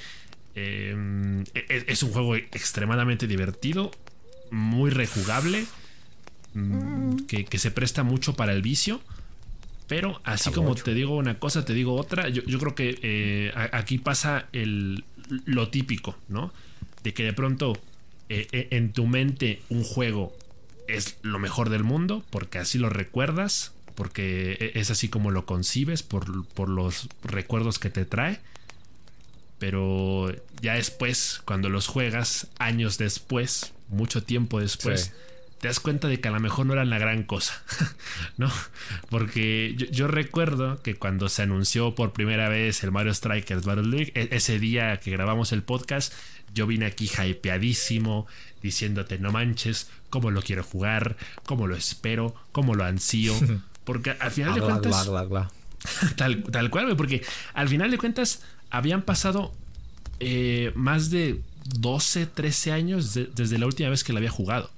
Em, 0.55 1.43
e-, 1.53 1.85
es 1.87 2.03
un 2.03 2.11
juego 2.11 2.35
extremadamente 2.35 3.27
divertido, 3.27 3.91
muy 4.51 4.89
rejugable, 4.89 5.65
mm, 6.53 7.17
que, 7.27 7.57
se 7.57 7.71
presta 7.71 8.03
mucho 8.03 8.35
para 8.35 8.53
el 8.53 8.61
vicio. 8.61 9.01
Pero 9.87 10.21
así 10.23 10.51
como 10.51 10.75
te 10.75 10.93
digo 10.93 11.15
una 11.15 11.39
cosa, 11.39 11.65
te 11.65 11.73
digo 11.73 11.95
otra. 11.95 12.29
Yo, 12.29 12.43
creo 12.59 12.75
que 12.75 12.99
eh, 13.01 13.51
aquí 13.71 13.97
pasa 13.97 14.47
el, 14.53 15.03
lo 15.45 15.69
típico, 15.69 16.17
¿no? 16.27 16.53
De 17.03 17.13
que 17.13 17.23
de 17.23 17.33
pronto 17.33 17.77
eh, 18.29 18.47
e-, 18.51 18.67
en 18.71 18.91
tu 18.91 19.07
mente 19.07 19.61
un 19.69 19.83
juego 19.83 20.35
es 20.87 21.17
lo 21.21 21.39
mejor 21.39 21.69
del 21.69 21.83
mundo, 21.83 22.23
porque 22.29 22.57
así 22.57 22.77
lo 22.77 22.89
recuerdas, 22.89 23.73
porque 23.95 24.71
es 24.75 24.89
así 24.91 25.09
como 25.09 25.31
lo 25.31 25.45
concibes, 25.45 26.03
por, 26.03 26.45
por 26.47 26.69
los 26.69 27.09
recuerdos 27.23 27.79
que 27.79 27.89
te 27.89 28.05
trae 28.05 28.39
pero 29.59 30.33
ya 30.61 30.75
después, 30.75 31.41
cuando 31.45 31.69
los 31.69 31.87
juegas, 31.87 32.47
años 32.57 32.97
después, 32.97 33.73
mucho 33.89 34.23
tiempo 34.23 34.59
después, 34.61 35.11
te 35.59 35.67
das 35.67 35.79
cuenta 35.79 36.07
de 36.07 36.19
que 36.19 36.27
a 36.27 36.31
lo 36.31 36.39
mejor 36.39 36.65
no 36.65 36.73
eran 36.73 36.89
la 36.89 36.97
gran 36.97 37.23
cosa, 37.23 37.61
¿no? 38.37 38.49
Porque 39.09 39.75
yo, 39.75 40.07
recuerdo 40.07 40.81
que 40.81 40.95
cuando 40.95 41.29
se 41.29 41.43
anunció 41.43 41.95
por 41.95 42.13
primera 42.13 42.49
vez 42.49 42.83
el 42.83 42.91
Mario 42.91 43.13
Strikers 43.13 43.65
Battle 43.65 43.87
League, 43.87 44.11
e, 44.15 44.29
ese 44.31 44.59
día 44.59 44.97
que 44.99 45.11
grabamos 45.11 45.51
el 45.51 45.63
podcast, 45.63 46.13
yo 46.53 46.65
vine 46.65 46.85
aquí 46.85 47.09
hypeadísimo, 47.09 48.25
diciéndote, 48.61 49.19
no 49.19 49.31
manches, 49.31 49.89
cómo 50.09 50.31
lo 50.31 50.41
quiero 50.41 50.63
jugar, 50.63 51.17
cómo 51.45 51.67
lo 51.67 51.75
espero, 51.75 52.33
cómo 52.51 52.75
lo 52.75 52.85
ansío. 52.85 53.33
Porque 53.83 54.11
al 54.11 54.31
final 54.31 54.53
de 54.53 54.61
cuentas... 54.61 55.09
tal, 56.15 56.43
tal 56.43 56.69
cual, 56.69 56.95
porque 56.97 57.23
al 57.53 57.69
final 57.69 57.89
de 57.89 57.97
cuentas 57.97 58.43
habían 58.69 59.01
pasado 59.01 59.53
eh, 60.19 60.73
más 60.75 61.09
de 61.09 61.41
12, 61.79 62.25
13 62.25 62.71
años 62.73 63.13
desde 63.13 63.57
la 63.57 63.65
última 63.65 63.89
vez 63.89 64.03
que 64.03 64.11
lo 64.11 64.17
había 64.17 64.29
jugado. 64.29 64.69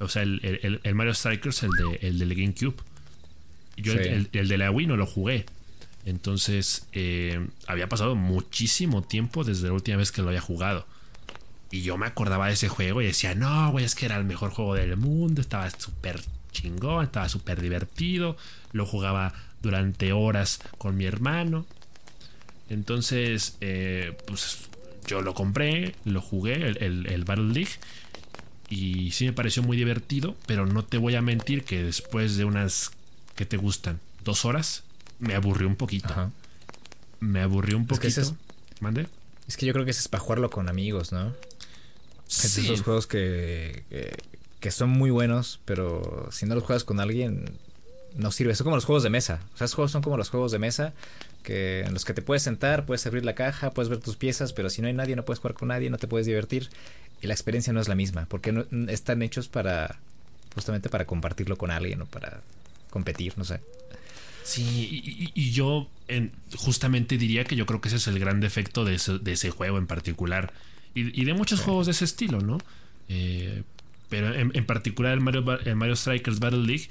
O 0.00 0.08
sea, 0.08 0.22
el, 0.22 0.80
Mario 0.94 1.14
Strikers, 1.14 1.62
el 1.62 1.70
de, 1.70 2.08
el 2.08 2.18
del 2.18 2.34
GameCube. 2.34 2.76
Yo 3.76 3.92
el, 3.92 4.28
de 4.30 4.58
la 4.58 4.70
Wii 4.70 4.86
no 4.86 4.96
lo 4.96 5.06
jugué. 5.06 5.46
Entonces, 6.04 6.86
eh, 6.92 7.46
había 7.66 7.88
pasado 7.88 8.14
muchísimo 8.14 9.02
tiempo 9.02 9.44
desde 9.44 9.68
la 9.68 9.72
última 9.72 9.96
vez 9.96 10.12
que 10.12 10.22
lo 10.22 10.28
había 10.28 10.40
jugado. 10.40 10.86
Y 11.70 11.82
yo 11.82 11.96
me 11.96 12.06
acordaba 12.06 12.48
de 12.48 12.52
ese 12.52 12.68
juego 12.68 13.02
y 13.02 13.06
decía, 13.06 13.34
no, 13.34 13.70
güey, 13.72 13.84
es 13.84 13.94
que 13.94 14.06
era 14.06 14.16
el 14.16 14.24
mejor 14.24 14.50
juego 14.50 14.74
del 14.74 14.96
mundo, 14.96 15.40
estaba 15.40 15.68
súper 15.70 16.20
chingón, 16.52 17.04
estaba 17.04 17.28
súper 17.28 17.60
divertido, 17.60 18.36
lo 18.72 18.86
jugaba 18.86 19.34
durante 19.62 20.12
horas 20.12 20.60
con 20.78 20.96
mi 20.96 21.06
hermano. 21.06 21.66
Entonces, 22.68 23.56
eh, 23.60 24.16
pues 24.26 24.68
yo 25.06 25.20
lo 25.20 25.34
compré, 25.34 25.94
lo 26.04 26.20
jugué, 26.20 26.68
el, 26.68 27.06
el 27.06 27.24
Battle 27.24 27.52
League 27.52 27.72
y 28.68 29.10
sí 29.12 29.26
me 29.26 29.32
pareció 29.32 29.62
muy 29.62 29.76
divertido, 29.76 30.36
pero 30.46 30.66
no 30.66 30.84
te 30.84 30.98
voy 30.98 31.14
a 31.14 31.22
mentir 31.22 31.64
que 31.64 31.82
después 31.82 32.36
de 32.36 32.44
unas 32.44 32.90
que 33.34 33.46
te 33.46 33.56
gustan 33.56 34.00
dos 34.24 34.44
horas, 34.44 34.84
me 35.18 35.34
aburrió 35.34 35.68
un 35.68 35.76
poquito. 35.76 36.32
Me 37.20 37.40
aburrió 37.40 37.76
un 37.76 37.86
poquito. 37.86 38.20
Es 38.20 38.30
que 38.30 38.36
¿Mande? 38.80 39.06
Es 39.46 39.56
que 39.56 39.66
yo 39.66 39.72
creo 39.72 39.84
que 39.84 39.90
ese 39.90 40.00
es 40.00 40.08
para 40.08 40.22
jugarlo 40.22 40.50
con 40.50 40.68
amigos, 40.68 41.12
¿no? 41.12 41.32
Sí. 42.26 42.62
esos 42.62 42.82
juegos 42.82 43.06
que, 43.06 43.84
que, 44.60 44.70
son 44.70 44.88
muy 44.88 45.10
buenos, 45.10 45.60
pero 45.64 46.28
si 46.32 46.46
no 46.46 46.54
los 46.54 46.64
juegas 46.64 46.84
con 46.84 46.98
alguien, 46.98 47.58
no 48.16 48.32
sirve. 48.32 48.54
Son 48.54 48.64
como 48.64 48.76
los 48.76 48.86
juegos 48.86 49.02
de 49.02 49.10
mesa. 49.10 49.40
O 49.54 49.58
sea, 49.58 49.66
esos 49.66 49.74
juegos 49.74 49.92
son 49.92 50.02
como 50.02 50.16
los 50.16 50.30
juegos 50.30 50.50
de 50.52 50.58
mesa 50.58 50.94
que 51.44 51.80
en 51.82 51.92
los 51.92 52.04
que 52.04 52.14
te 52.14 52.22
puedes 52.22 52.42
sentar, 52.42 52.86
puedes 52.86 53.06
abrir 53.06 53.24
la 53.24 53.34
caja, 53.34 53.70
puedes 53.70 53.88
ver 53.88 54.00
tus 54.00 54.16
piezas, 54.16 54.52
pero 54.52 54.70
si 54.70 54.80
no 54.80 54.88
hay 54.88 54.94
nadie, 54.94 55.14
no 55.14 55.24
puedes 55.24 55.38
jugar 55.38 55.54
con 55.54 55.68
nadie, 55.68 55.90
no 55.90 55.98
te 55.98 56.08
puedes 56.08 56.26
divertir 56.26 56.70
y 57.24 57.26
la 57.26 57.34
experiencia 57.34 57.72
no 57.72 57.80
es 57.80 57.88
la 57.88 57.94
misma, 57.94 58.26
porque 58.26 58.52
no, 58.52 58.66
están 58.88 59.22
hechos 59.22 59.48
para 59.48 59.98
justamente 60.54 60.90
para 60.90 61.06
compartirlo 61.06 61.56
con 61.56 61.70
alguien 61.70 62.02
o 62.02 62.06
para 62.06 62.42
competir, 62.90 63.32
no 63.36 63.44
sé. 63.44 63.60
Sí, 64.44 65.30
y, 65.34 65.50
yo 65.52 65.88
justamente 66.56 67.16
diría 67.16 67.44
que 67.44 67.56
yo 67.56 67.64
creo 67.64 67.80
que 67.80 67.88
ese 67.88 67.96
es 67.96 68.06
el 68.08 68.18
gran 68.18 68.40
defecto 68.40 68.84
de 68.84 68.94
ese, 68.94 69.50
juego 69.50 69.78
en 69.78 69.86
particular. 69.86 70.52
Y, 70.94 71.24
de 71.24 71.32
muchos 71.32 71.62
juegos 71.62 71.86
de 71.86 71.92
ese 71.92 72.04
estilo, 72.04 72.40
¿no? 72.40 72.58
Eh, 73.08 73.62
pero 74.10 74.34
en, 74.34 74.66
particular 74.66 75.14
el 75.14 75.20
Mario, 75.20 75.44
el 75.64 75.76
Mario 75.76 75.96
Strikers 75.96 76.40
Battle 76.40 76.64
League 76.64 76.90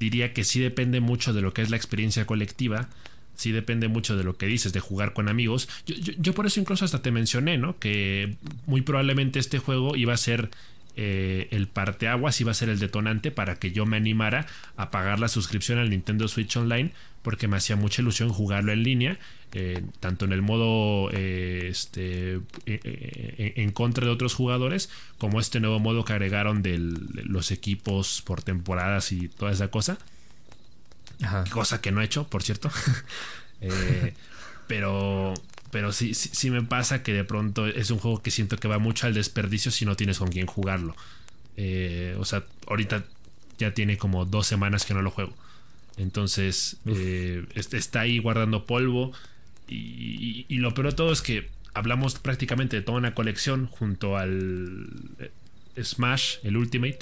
diría 0.00 0.32
que 0.32 0.44
sí 0.44 0.60
depende 0.60 1.00
mucho 1.00 1.34
de 1.34 1.42
lo 1.42 1.52
que 1.52 1.60
es 1.60 1.70
la 1.70 1.76
experiencia 1.76 2.24
colectiva 2.24 2.88
sí 3.34 3.52
depende 3.52 3.88
mucho 3.88 4.16
de 4.16 4.24
lo 4.24 4.36
que 4.36 4.46
dices, 4.46 4.72
de 4.72 4.80
jugar 4.80 5.12
con 5.12 5.28
amigos. 5.28 5.68
Yo, 5.86 6.34
por 6.34 6.46
eso 6.46 6.60
incluso 6.60 6.84
hasta 6.84 7.02
te 7.02 7.10
mencioné, 7.10 7.58
¿no? 7.58 7.78
Que 7.78 8.36
muy 8.66 8.82
probablemente 8.82 9.38
este 9.38 9.58
juego 9.58 9.96
iba 9.96 10.14
a 10.14 10.18
ser 10.18 10.50
eh, 10.96 11.48
el 11.50 11.66
parteaguas, 11.66 12.40
iba 12.40 12.52
a 12.52 12.54
ser 12.54 12.68
el 12.68 12.78
detonante 12.78 13.30
para 13.30 13.56
que 13.56 13.72
yo 13.72 13.86
me 13.86 13.96
animara 13.96 14.46
a 14.76 14.90
pagar 14.90 15.18
la 15.18 15.28
suscripción 15.28 15.78
al 15.78 15.90
Nintendo 15.90 16.28
Switch 16.28 16.56
Online, 16.56 16.92
porque 17.22 17.48
me 17.48 17.56
hacía 17.56 17.76
mucha 17.76 18.02
ilusión 18.02 18.28
jugarlo 18.30 18.72
en 18.72 18.82
línea. 18.82 19.18
Eh, 19.56 19.84
tanto 20.00 20.24
en 20.24 20.32
el 20.32 20.42
modo 20.42 21.10
eh, 21.12 21.68
este, 21.70 22.40
en 22.66 23.70
contra 23.70 24.04
de 24.04 24.10
otros 24.10 24.34
jugadores, 24.34 24.90
como 25.16 25.38
este 25.38 25.60
nuevo 25.60 25.78
modo 25.78 26.04
que 26.04 26.12
agregaron 26.12 26.60
de 26.60 26.76
los 26.78 27.52
equipos 27.52 28.20
por 28.22 28.42
temporadas 28.42 29.12
y 29.12 29.28
toda 29.28 29.52
esa 29.52 29.68
cosa 29.68 29.98
cosa 31.50 31.80
que 31.80 31.92
no 31.92 32.00
he 32.00 32.04
hecho, 32.04 32.28
por 32.28 32.42
cierto. 32.42 32.70
Eh, 33.60 34.12
pero 34.66 35.32
pero 35.70 35.90
sí, 35.90 36.12
sí, 36.12 36.50
me 36.50 36.62
pasa 36.62 37.02
que 37.02 37.12
de 37.12 37.24
pronto 37.24 37.66
es 37.66 37.90
un 37.90 37.98
juego 37.98 38.20
que 38.20 38.30
siento 38.30 38.58
que 38.58 38.68
va 38.68 38.78
mucho 38.78 39.06
al 39.06 39.14
desperdicio 39.14 39.70
si 39.70 39.86
no 39.86 39.96
tienes 39.96 40.18
con 40.18 40.28
quién 40.28 40.46
jugarlo. 40.46 40.94
Eh, 41.56 42.14
o 42.18 42.24
sea, 42.24 42.44
ahorita 42.66 43.04
ya 43.58 43.72
tiene 43.72 43.96
como 43.96 44.24
dos 44.24 44.46
semanas 44.46 44.84
que 44.84 44.92
no 44.92 45.02
lo 45.02 45.10
juego. 45.10 45.34
Entonces, 45.96 46.76
eh, 46.86 47.46
está 47.54 48.02
ahí 48.02 48.18
guardando 48.18 48.66
polvo. 48.66 49.12
Y, 49.66 50.44
y, 50.48 50.56
lo 50.58 50.74
peor 50.74 50.90
de 50.90 50.94
todo 50.94 51.12
es 51.12 51.22
que 51.22 51.48
hablamos 51.72 52.20
prácticamente 52.20 52.76
de 52.76 52.82
toda 52.82 52.98
una 52.98 53.14
colección 53.14 53.66
junto 53.66 54.16
al 54.16 54.88
Smash, 55.82 56.36
el 56.44 56.56
Ultimate, 56.56 57.00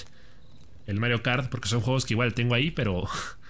el 0.87 0.99
Mario 0.99 1.23
Kart, 1.23 1.51
porque 1.51 1.69
son 1.69 1.81
juegos 1.81 2.07
que 2.07 2.15
igual 2.15 2.35
tengo 2.35 2.55
ahí, 2.55 2.71
pero 2.71 3.07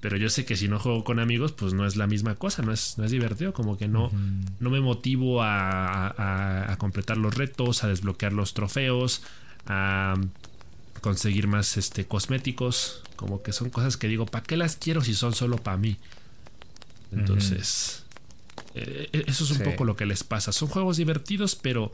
pero 0.00 0.16
yo 0.16 0.28
sé 0.30 0.44
que 0.44 0.56
si 0.56 0.68
no 0.68 0.78
juego 0.78 1.02
con 1.02 1.18
amigos, 1.18 1.52
pues 1.52 1.72
no 1.72 1.84
es 1.86 1.96
la 1.96 2.06
misma 2.06 2.36
cosa, 2.36 2.62
no 2.62 2.72
es, 2.72 2.98
no 2.98 3.04
es 3.04 3.10
divertido, 3.10 3.52
como 3.52 3.76
que 3.76 3.88
no, 3.88 4.12
no 4.60 4.70
me 4.70 4.80
motivo 4.80 5.42
a, 5.42 6.72
a, 6.72 6.76
completar 6.78 7.16
los 7.16 7.34
retos, 7.34 7.82
a 7.82 7.88
desbloquear 7.88 8.32
los 8.32 8.54
trofeos, 8.54 9.22
a 9.66 10.14
conseguir 11.00 11.48
más 11.48 11.76
este, 11.76 12.06
cosméticos, 12.06 13.02
como 13.16 13.42
que 13.42 13.52
son 13.52 13.70
cosas 13.70 13.96
que 13.96 14.06
digo, 14.06 14.26
¿para 14.26 14.44
qué 14.44 14.56
las 14.56 14.76
quiero 14.76 15.02
si 15.02 15.14
son 15.14 15.34
solo 15.34 15.56
para 15.56 15.76
mí? 15.76 15.96
Entonces, 17.10 18.04
eh, 18.74 19.08
eh, 19.12 19.24
eso 19.26 19.44
es 19.44 19.50
un 19.50 19.58
poco 19.60 19.84
lo 19.84 19.96
que 19.96 20.06
les 20.06 20.22
pasa. 20.22 20.52
Son 20.52 20.68
juegos 20.68 20.96
divertidos, 20.96 21.56
pero 21.56 21.92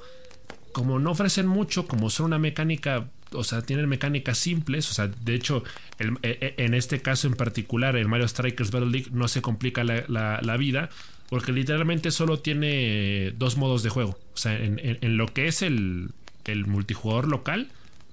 como 0.73 0.99
no 0.99 1.13
ofrecen 1.13 1.47
mucho, 1.47 1.87
como 1.87 2.11
son 2.11 2.27
una 2.27 2.39
mecánica 2.39 3.09
o 3.35 3.45
sea, 3.45 3.63
tienen 3.63 3.89
mecánicas 3.89 4.39
simples. 4.39 4.91
O 4.91 4.95
sea, 4.95 5.09
de 5.09 5.35
hecho, 5.35 5.65
e, 5.99 6.13
e, 6.23 6.55
en 6.65 6.75
este 6.75 7.03
caso 7.03 7.27
en 7.27 7.35
particular, 7.35 7.97
el 7.97 8.09
Mario 8.09 8.29
Strikers 8.29 8.71
Battle 8.71 8.91
League 8.91 9.09
no 9.13 9.29
se 9.29 9.43
complica 9.43 9.85
la, 9.85 10.57
vida. 10.57 10.91
Porque 11.29 11.53
literalmente 11.53 12.11
solo 12.11 12.39
tiene 12.39 13.33
dos 13.37 13.57
modos 13.57 13.83
de 13.83 13.91
juego. 13.91 14.19
O 14.35 14.37
sea, 14.37 14.57
en, 14.57 15.17
lo 15.17 15.33
que 15.33 15.49
es 15.49 15.63
el, 15.63 16.11
multijugador 16.67 17.29
local, 17.29 17.69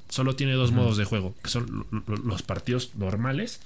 solo 0.10 0.36
tiene 0.36 0.54
dos 0.54 0.72
modos 0.72 0.98
de 0.98 1.06
juego. 1.06 1.36
Que 1.44 1.50
son 1.50 1.86
los 2.24 2.42
partidos 2.42 2.92
normales 2.96 3.62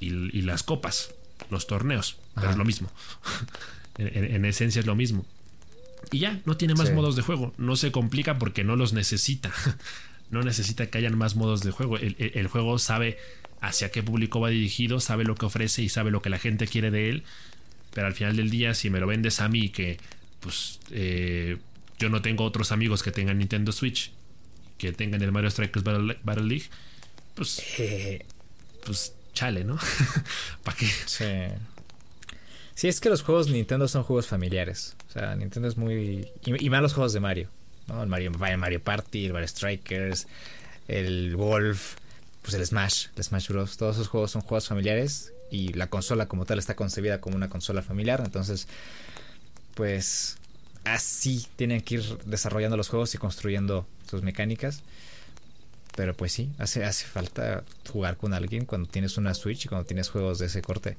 y, 0.00 0.10
las 0.42 0.62
copas, 0.62 1.14
los 1.50 1.66
torneos. 1.66 2.16
Pero 2.34 2.50
es 2.50 2.56
lo 2.56 2.64
mismo. 2.64 2.90
en, 3.98 4.44
esencia 4.44 4.80
es 4.80 4.86
lo 4.86 4.94
mismo. 4.94 5.24
Y 6.10 6.20
ya, 6.20 6.40
no 6.44 6.56
tiene 6.56 6.74
más 6.74 6.92
modos 6.92 7.16
de 7.16 7.22
juego. 7.22 7.52
No 7.58 7.76
se 7.76 7.92
complica 7.92 8.38
porque 8.38 8.64
no 8.64 8.76
los 8.76 8.92
necesita. 8.92 9.52
no 10.30 10.42
necesita 10.42 10.86
que 10.86 10.98
hayan 10.98 11.16
más 11.16 11.36
modos 11.36 11.62
de 11.62 11.70
juego. 11.70 11.98
El, 11.98 12.46
juego 12.48 12.78
sabe 12.78 13.18
hacia 13.60 13.90
qué 13.90 14.02
público 14.02 14.40
va 14.40 14.50
dirigido, 14.50 15.00
sabe 15.00 15.24
lo 15.24 15.34
que 15.34 15.46
ofrece 15.46 15.82
y 15.82 15.88
sabe 15.88 16.10
lo 16.10 16.22
que 16.22 16.30
la 16.30 16.38
gente 16.38 16.66
quiere 16.66 16.90
de 16.90 17.10
él. 17.10 17.24
Pero 17.92 18.06
al 18.06 18.14
final 18.14 18.36
del 18.36 18.50
día, 18.50 18.74
si 18.74 18.90
me 18.90 19.00
lo 19.00 19.06
vendes 19.06 19.40
a 19.40 19.48
mí, 19.48 19.70
que 19.70 19.98
pues 20.40 20.80
eh, 20.90 21.58
yo 21.98 22.08
no 22.08 22.22
tengo 22.22 22.44
otros 22.44 22.72
amigos 22.72 23.02
que 23.02 23.10
tengan 23.10 23.38
Nintendo 23.38 23.72
Switch, 23.72 24.12
que 24.78 24.92
tengan 24.92 25.22
el 25.22 25.32
Mario 25.32 25.50
Strikers 25.50 25.84
Battle, 25.84 26.44
League, 26.44 26.66
pues, 27.34 27.62
eh. 27.78 28.24
pues 28.84 29.14
chale, 29.32 29.64
¿no? 29.64 29.78
¿Para 30.62 30.76
qué? 30.76 30.86
Sí. 31.06 31.24
Sí, 32.74 32.88
es 32.88 33.00
que 33.00 33.08
los 33.08 33.22
juegos 33.22 33.48
Nintendo 33.48 33.88
son 33.88 34.02
juegos 34.02 34.26
familiares. 34.26 34.96
O 35.08 35.12
sea, 35.12 35.34
Nintendo 35.34 35.68
es 35.68 35.78
muy. 35.78 36.28
Y, 36.44 36.66
y 36.66 36.68
más 36.68 36.82
los 36.82 36.92
juegos 36.92 37.14
de 37.14 37.20
Mario. 37.20 37.50
El 37.88 38.06
Mario, 38.06 38.32
Mario 38.32 38.82
Party, 38.82 39.26
el 39.26 39.32
Mario 39.32 39.48
Strikers, 39.48 40.26
el 40.88 41.36
Wolf, 41.36 41.96
pues 42.42 42.54
el 42.54 42.66
Smash, 42.66 43.06
el 43.16 43.24
Smash 43.24 43.48
Bros. 43.48 43.76
Todos 43.76 43.96
esos 43.96 44.08
juegos 44.08 44.30
son 44.30 44.42
juegos 44.42 44.68
familiares 44.68 45.32
y 45.50 45.72
la 45.72 45.88
consola 45.88 46.26
como 46.26 46.44
tal 46.44 46.58
está 46.58 46.74
concebida 46.74 47.20
como 47.20 47.36
una 47.36 47.48
consola 47.48 47.82
familiar. 47.82 48.22
Entonces, 48.24 48.66
pues 49.74 50.36
así 50.84 51.46
tienen 51.56 51.80
que 51.80 51.96
ir 51.96 52.18
desarrollando 52.24 52.76
los 52.76 52.88
juegos 52.88 53.14
y 53.14 53.18
construyendo 53.18 53.86
sus 54.08 54.22
mecánicas. 54.22 54.82
Pero 55.96 56.14
pues 56.14 56.32
sí, 56.32 56.50
hace, 56.58 56.84
hace 56.84 57.06
falta 57.06 57.64
jugar 57.90 58.16
con 58.16 58.34
alguien 58.34 58.66
cuando 58.66 58.88
tienes 58.88 59.16
una 59.16 59.32
Switch 59.32 59.64
y 59.64 59.68
cuando 59.68 59.86
tienes 59.86 60.10
juegos 60.10 60.38
de 60.38 60.46
ese 60.46 60.60
corte. 60.60 60.96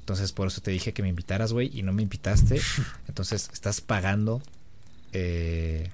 Entonces 0.00 0.32
por 0.32 0.48
eso 0.48 0.60
te 0.60 0.70
dije 0.72 0.92
que 0.92 1.02
me 1.02 1.08
invitaras, 1.08 1.52
güey, 1.52 1.70
y 1.72 1.82
no 1.82 1.92
me 1.92 2.02
invitaste. 2.02 2.60
Entonces 3.08 3.48
estás 3.52 3.80
pagando 3.80 4.42
eh, 5.12 5.90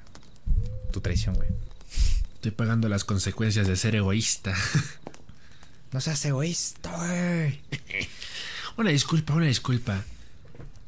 tu 0.93 1.01
traición, 1.01 1.35
güey. 1.35 1.49
Estoy 2.35 2.51
pagando 2.53 2.89
las 2.89 3.05
consecuencias 3.05 3.67
de 3.67 3.77
ser 3.77 3.95
egoísta. 3.95 4.55
No 5.93 6.01
seas 6.01 6.23
egoísta, 6.27 6.95
güey. 6.95 7.61
una 8.77 8.91
disculpa, 8.91 9.33
una 9.33 9.47
disculpa. 9.47 10.05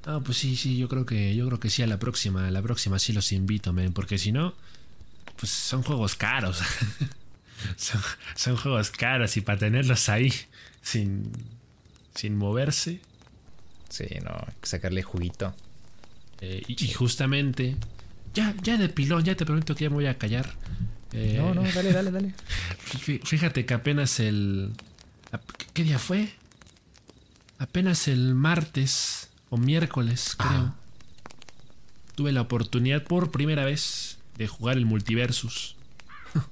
Ah, 0.05 0.21
pues 0.23 0.37
sí, 0.37 0.57
sí, 0.57 0.77
yo 0.77 0.89
creo 0.89 1.07
que 1.07 1.35
yo 1.35 1.47
creo 1.47 1.61
que 1.61 1.71
sí 1.71 1.83
a 1.83 1.87
la 1.87 1.99
próxima, 1.99 2.49
a 2.49 2.51
la 2.51 2.61
próxima 2.61 2.99
sí 2.99 3.13
los 3.15 3.33
invito, 3.33 3.73
men, 3.73 3.93
porque 3.93 4.19
si 4.19 4.33
no 4.33 4.55
pues 5.39 5.53
son 5.53 5.83
juegos 5.83 6.17
caros. 6.17 6.61
son, 8.37 8.57
juegos 8.57 8.91
caros 8.91 9.37
y 9.37 9.41
para 9.41 9.59
tenerlos 9.59 10.09
ahí 10.09 10.33
sin, 10.83 11.31
sin 12.15 12.37
moverse. 12.37 13.01
Sí, 13.89 14.07
no, 14.23 14.33
hay 14.33 14.55
que 14.61 14.69
sacarle 14.69 15.03
juguito. 15.03 15.55
Eh, 16.41 16.63
y, 16.67 16.93
justamente, 16.93 17.77
ya, 18.39 18.55
ya 18.63 18.77
de 18.77 18.89
pilón, 18.89 19.25
ya 19.25 19.37
te 19.37 19.45
prometo 19.45 19.75
que 19.75 19.85
ya 19.85 19.91
me 19.91 19.97
voy 19.97 20.07
a 20.07 20.17
callar. 20.17 20.55
Eh, 21.13 21.37
no, 21.39 21.55
no, 21.55 21.63
dale, 21.63 21.93
dale, 21.93 22.11
dale. 22.11 22.35
Fíjate 23.25 23.67
que 23.67 23.75
apenas 23.75 24.21
el. 24.21 24.73
¿Qué 25.75 25.83
día 25.83 25.99
fue? 25.99 26.29
Apenas 27.59 28.07
el 28.07 28.35
martes 28.35 29.31
o 29.51 29.57
miércoles, 29.57 30.37
creo. 30.37 30.51
Ah. 30.51 30.75
Tuve 32.15 32.33
la 32.33 32.43
oportunidad 32.43 33.03
por 33.03 33.31
primera 33.31 33.65
vez 33.65 34.19
de 34.37 34.47
jugar 34.47 34.77
el 34.77 34.87
Multiversus. 34.87 35.77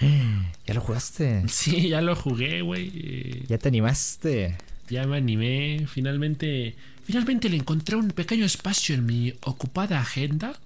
¿Ya 0.66 0.74
lo 0.74 0.80
jugaste? 0.80 1.44
Sí, 1.48 1.88
ya 1.88 2.00
lo 2.00 2.16
jugué, 2.16 2.62
güey. 2.62 3.46
¿Ya 3.46 3.58
te 3.58 3.68
animaste? 3.68 4.58
Ya 4.88 5.06
me 5.06 5.16
animé. 5.16 5.86
Finalmente. 5.86 6.74
Finalmente 7.04 7.48
le 7.48 7.56
encontré 7.56 7.96
un 7.96 8.10
pequeño 8.10 8.44
espacio 8.44 8.94
en 8.94 9.06
mi 9.06 9.32
ocupada 9.42 10.00
agenda. 10.00 10.58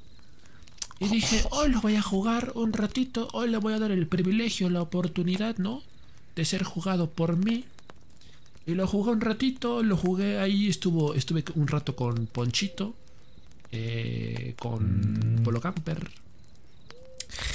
Y 1.02 1.08
dije, 1.08 1.42
hoy 1.50 1.70
lo 1.70 1.80
voy 1.80 1.96
a 1.96 2.02
jugar 2.02 2.52
un 2.54 2.72
ratito. 2.72 3.28
Hoy 3.32 3.50
le 3.50 3.58
voy 3.58 3.74
a 3.74 3.78
dar 3.78 3.90
el 3.90 4.06
privilegio, 4.06 4.70
la 4.70 4.82
oportunidad, 4.82 5.56
¿no? 5.58 5.82
De 6.36 6.44
ser 6.44 6.62
jugado 6.62 7.10
por 7.10 7.36
mí. 7.36 7.64
Y 8.66 8.74
lo 8.74 8.86
jugué 8.86 9.10
un 9.10 9.20
ratito, 9.20 9.82
lo 9.82 9.96
jugué 9.96 10.38
ahí, 10.38 10.68
estuvo, 10.68 11.14
estuve 11.14 11.44
un 11.56 11.66
rato 11.66 11.96
con 11.96 12.26
Ponchito, 12.26 12.94
eh, 13.72 14.54
con 14.58 15.40
mm. 15.40 15.42
Polo 15.42 15.60
Camper. 15.60 16.08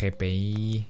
GPI. 0.01 0.85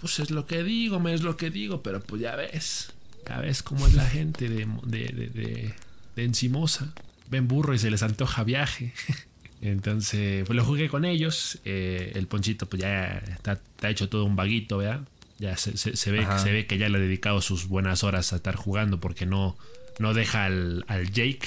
Pues 0.00 0.18
es 0.18 0.30
lo 0.30 0.46
que 0.46 0.62
digo, 0.62 1.00
me 1.00 1.14
es 1.14 1.22
lo 1.22 1.38
que 1.38 1.48
digo, 1.48 1.82
pero 1.82 2.00
pues 2.00 2.20
ya 2.20 2.36
ves, 2.36 2.92
ya 3.26 3.38
ves 3.38 3.62
cómo 3.62 3.86
es 3.86 3.94
la 3.94 4.04
gente 4.04 4.50
de, 4.50 4.66
de, 4.84 5.74
encimosa. 6.22 6.92
Ven 7.30 7.48
burro 7.48 7.72
y 7.72 7.78
se 7.78 7.90
les 7.90 8.02
antoja 8.02 8.44
viaje. 8.44 8.92
Entonces, 9.60 10.44
pues 10.46 10.56
lo 10.56 10.64
jugué 10.64 10.88
con 10.88 11.04
ellos. 11.04 11.58
Eh, 11.64 12.12
el 12.14 12.26
Ponchito, 12.26 12.66
pues 12.66 12.82
ya 12.82 13.18
está, 13.18 13.58
hecho 13.88 14.08
todo 14.08 14.24
un 14.24 14.36
vaguito, 14.36 14.78
¿verdad? 14.78 15.00
Ya 15.38 15.56
se, 15.56 15.72
ve, 15.72 16.26
se 16.38 16.52
ve 16.52 16.66
que 16.66 16.78
ya 16.78 16.88
le 16.88 16.98
ha 16.98 17.00
dedicado 17.00 17.40
sus 17.40 17.66
buenas 17.66 18.04
horas 18.04 18.32
a 18.32 18.36
estar 18.36 18.54
jugando 18.54 19.00
porque 19.00 19.26
no, 19.26 19.56
no 19.98 20.14
deja 20.14 20.44
al, 20.44 20.84
Jake. 21.12 21.46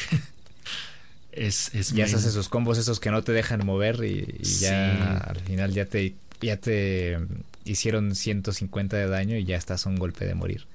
es, 1.31 1.71
ya 1.93 2.07
se 2.07 2.15
hace 2.15 2.31
sus 2.31 2.49
combos 2.49 2.77
esos 2.77 2.99
que 2.99 3.11
no 3.11 3.23
te 3.23 3.31
dejan 3.31 3.65
mover 3.65 4.03
y, 4.03 4.25
ya 4.59 5.17
al 5.17 5.39
final 5.39 5.73
ya 5.73 5.85
te, 5.85 6.15
ya 6.41 6.57
te 6.57 7.17
hicieron 7.65 8.15
150 8.15 8.97
de 8.97 9.07
daño 9.07 9.37
y 9.37 9.45
ya 9.45 9.57
estás 9.57 9.85
a 9.85 9.89
un 9.89 9.97
golpe 9.97 10.25
de 10.25 10.35
morir. 10.35 10.65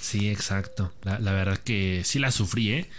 Sí, 0.00 0.30
exacto. 0.30 0.92
La, 1.04 1.18
verdad 1.18 1.58
que 1.58 2.02
sí 2.04 2.18
la 2.18 2.32
sufrí, 2.32 2.72
¿eh? 2.72 2.90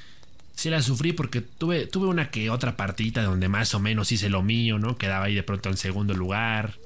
Sí 0.55 0.69
la 0.69 0.81
sufrí 0.81 1.13
porque 1.13 1.41
tuve, 1.41 1.87
tuve 1.87 2.07
una 2.07 2.29
que 2.29 2.49
otra 2.49 2.77
partita 2.77 3.23
donde 3.23 3.49
más 3.49 3.73
o 3.73 3.79
menos 3.79 4.11
hice 4.11 4.29
lo 4.29 4.43
mío, 4.43 4.79
¿no? 4.79 4.97
Quedaba 4.97 5.25
ahí 5.25 5.35
de 5.35 5.43
pronto 5.43 5.69
en 5.69 5.77
segundo 5.77 6.13
lugar. 6.13 6.77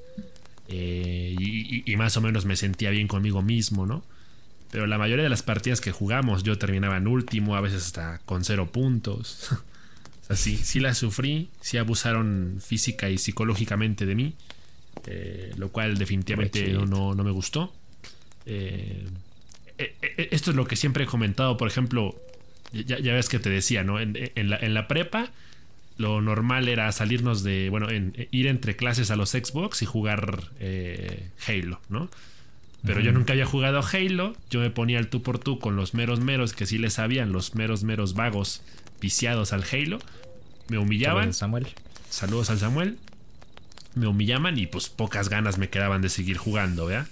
Eh, 0.68 1.34
y, 1.38 1.96
más 1.96 2.16
o 2.18 2.20
menos 2.20 2.44
me 2.44 2.54
sentía 2.54 2.90
bien 2.90 3.08
conmigo 3.08 3.42
mismo, 3.42 3.86
¿no? 3.86 4.04
Pero 4.70 4.86
la 4.86 4.98
mayoría 4.98 5.22
de 5.22 5.30
las 5.30 5.42
partidas 5.42 5.80
que 5.80 5.92
jugamos 5.92 6.42
yo 6.42 6.58
terminaba 6.58 6.98
en 6.98 7.06
último, 7.06 7.56
a 7.56 7.60
veces 7.62 7.86
hasta 7.86 8.18
con 8.26 8.44
cero 8.44 8.70
puntos. 8.70 9.48
o 10.22 10.26
sea, 10.26 10.36
sí, 10.36 10.58
sí 10.58 10.78
la 10.78 10.94
sufrí, 10.94 11.48
sí 11.60 11.78
abusaron 11.78 12.60
física 12.64 13.08
y 13.08 13.16
psicológicamente 13.16 14.04
de 14.04 14.14
mí, 14.14 14.34
eh, 15.06 15.52
lo 15.56 15.70
cual 15.70 15.96
definitivamente 15.96 16.70
no, 16.72 17.14
no, 17.14 17.24
me 17.24 17.30
gustó. 17.30 17.72
Eh, 18.44 19.06
esto 19.78 20.50
es 20.50 20.56
lo 20.56 20.66
que 20.66 20.76
siempre 20.76 21.04
he 21.04 21.06
comentado, 21.06 21.56
por 21.56 21.68
ejemplo, 21.68 22.14
ya, 22.72 23.12
ves 23.12 23.28
que 23.28 23.38
te 23.38 23.50
decía, 23.50 23.84
¿no? 23.84 24.00
En, 24.00 24.14
la, 24.34 24.56
en 24.56 24.74
la 24.74 24.88
prepa 24.88 25.30
lo 25.98 26.20
normal 26.20 26.68
era 26.68 26.90
salirnos 26.92 27.42
de, 27.42 27.70
bueno, 27.70 27.88
ir 28.30 28.46
entre 28.46 28.76
clases 28.76 29.10
a 29.10 29.16
los 29.16 29.30
Xbox 29.30 29.82
y 29.82 29.86
jugar 29.86 30.44
eh, 30.60 31.28
Halo, 31.46 31.80
¿no? 31.88 32.08
Pero 32.84 33.00
yo 33.00 33.10
nunca 33.10 33.32
había 33.32 33.44
jugado 33.44 33.82
Halo, 33.82 34.36
yo 34.50 34.60
me 34.60 34.70
ponía 34.70 35.00
el 35.00 35.08
tú 35.08 35.22
por 35.22 35.40
tú 35.40 35.58
con 35.58 35.74
los 35.74 35.94
meros 35.94 36.20
meros 36.20 36.52
que 36.52 36.64
sí 36.64 36.78
le 36.78 36.90
sabían, 36.90 37.32
los 37.32 37.56
meros 37.56 37.82
meros 37.82 38.14
vagos 38.14 38.62
viciados 39.00 39.52
al 39.52 39.64
Halo, 39.70 39.98
me 40.68 40.78
humillaban. 40.78 41.34
Samuel. 41.34 41.66
Saludos 42.08 42.50
al 42.50 42.58
Samuel. 42.58 42.96
Me 43.96 44.06
humillaban 44.06 44.56
y 44.56 44.66
pues 44.68 44.88
pocas 44.88 45.28
ganas 45.28 45.58
me 45.58 45.68
quedaban 45.68 46.00
de 46.00 46.08
seguir 46.08 46.36
jugando, 46.36 46.86
¿vea? 46.86 47.08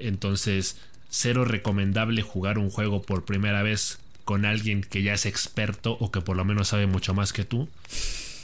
Entonces, 0.00 0.76
cero 1.08 1.44
recomendable 1.44 2.22
jugar 2.22 2.58
un 2.58 2.70
juego 2.70 3.02
por 3.02 3.24
primera 3.24 3.62
vez 3.62 4.00
con 4.26 4.44
alguien 4.44 4.82
que 4.82 5.04
ya 5.04 5.14
es 5.14 5.24
experto 5.24 5.96
o 6.00 6.10
que 6.10 6.20
por 6.20 6.36
lo 6.36 6.44
menos 6.44 6.68
sabe 6.68 6.86
mucho 6.88 7.14
más 7.14 7.32
que 7.32 7.44
tú, 7.44 7.68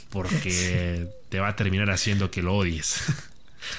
porque 0.09 1.09
te 1.29 1.39
va 1.41 1.49
a 1.49 1.55
terminar 1.57 1.91
haciendo 1.91 2.31
que 2.31 2.41
lo 2.41 2.55
odies. 2.55 3.03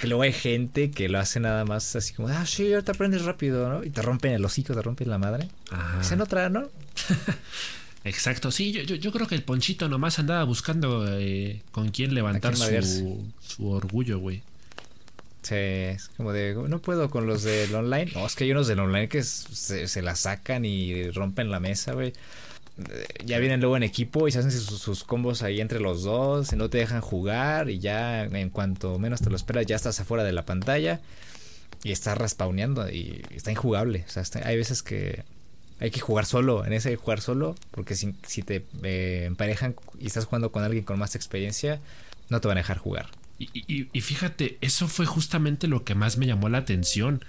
Que 0.00 0.06
luego 0.06 0.22
hay 0.22 0.32
gente 0.32 0.90
que 0.90 1.08
lo 1.08 1.18
hace 1.18 1.40
nada 1.40 1.64
más 1.64 1.96
así 1.96 2.12
como, 2.12 2.28
ah, 2.28 2.44
sí, 2.46 2.72
ahorita 2.72 2.92
aprendes 2.92 3.24
rápido, 3.24 3.68
¿no? 3.70 3.84
Y 3.84 3.90
te 3.90 4.02
rompen 4.02 4.32
el 4.32 4.44
hocico, 4.44 4.74
te 4.74 4.82
rompen 4.82 5.08
la 5.08 5.18
madre. 5.18 5.48
Se 6.02 6.14
otra, 6.14 6.50
¿no? 6.50 6.68
Exacto, 8.04 8.50
sí, 8.50 8.72
yo, 8.72 8.82
yo, 8.82 9.12
creo 9.12 9.26
que 9.26 9.34
el 9.34 9.42
Ponchito 9.42 9.88
nomás 9.88 10.18
andaba 10.18 10.44
buscando 10.44 11.06
eh, 11.18 11.62
con 11.70 11.88
quién 11.88 12.12
levantar 12.14 12.54
su, 12.54 13.32
su, 13.40 13.70
orgullo, 13.70 14.18
güey. 14.18 14.42
Sí, 15.44 15.54
es 15.54 16.08
como 16.16 16.32
de, 16.32 16.54
no 16.54 16.80
puedo 16.80 17.10
con 17.10 17.26
los 17.26 17.42
del 17.42 17.74
online. 17.74 18.10
No, 18.14 18.26
es 18.26 18.34
que 18.34 18.44
hay 18.44 18.52
unos 18.52 18.66
del 18.66 18.80
online 18.80 19.08
que 19.08 19.22
se, 19.22 20.02
la 20.02 20.16
sacan 20.16 20.64
y 20.64 21.10
rompen 21.10 21.50
la 21.50 21.60
mesa, 21.60 21.92
güey. 21.92 22.14
Eh, 22.78 23.06
ya 23.26 23.38
vienen 23.38 23.60
luego 23.60 23.76
en 23.76 23.82
equipo 23.82 24.26
y 24.26 24.32
se 24.32 24.38
hacen 24.38 24.50
sus, 24.50 25.04
combos 25.04 25.42
ahí 25.42 25.60
entre 25.60 25.80
los 25.80 26.02
dos, 26.02 26.50
y 26.54 26.56
no 26.56 26.70
te 26.70 26.78
dejan 26.78 27.02
jugar 27.02 27.68
y 27.68 27.78
ya 27.78 28.24
en 28.24 28.48
cuanto 28.48 28.98
menos 28.98 29.20
te 29.20 29.28
lo 29.28 29.36
esperas 29.36 29.66
ya 29.66 29.76
estás 29.76 30.00
afuera 30.00 30.24
de 30.24 30.32
la 30.32 30.46
pantalla 30.46 31.00
y 31.84 31.92
estás 31.92 32.16
respawneando 32.16 32.88
y 32.90 33.22
está 33.30 33.50
injugable. 33.50 34.06
O 34.08 34.10
sea, 34.10 34.24
hay 34.44 34.56
veces 34.56 34.82
que 34.82 35.24
hay 35.78 35.90
que 35.90 36.00
jugar 36.00 36.24
solo, 36.24 36.64
en 36.64 36.72
ese 36.72 36.88
hay 36.88 36.96
que 36.96 37.02
jugar 37.02 37.20
solo 37.20 37.54
porque 37.70 37.96
si, 37.96 38.14
si 38.26 38.42
te 38.42 38.64
eh, 38.82 39.24
emparejan 39.26 39.76
y 40.00 40.06
estás 40.06 40.24
jugando 40.24 40.52
con 40.52 40.64
alguien 40.64 40.84
con 40.84 40.98
más 40.98 41.14
experiencia, 41.16 41.80
no 42.30 42.40
te 42.40 42.48
van 42.48 42.56
a 42.56 42.60
dejar 42.62 42.78
jugar. 42.78 43.10
Y, 43.52 44.00
fíjate, 44.00 44.58
eso 44.60 44.88
fue 44.88 45.06
justamente 45.06 45.68
lo 45.68 45.84
que 45.84 45.94
más 45.94 46.16
me 46.16 46.26
llamó 46.26 46.48
la 46.48 46.58
atención. 46.58 47.24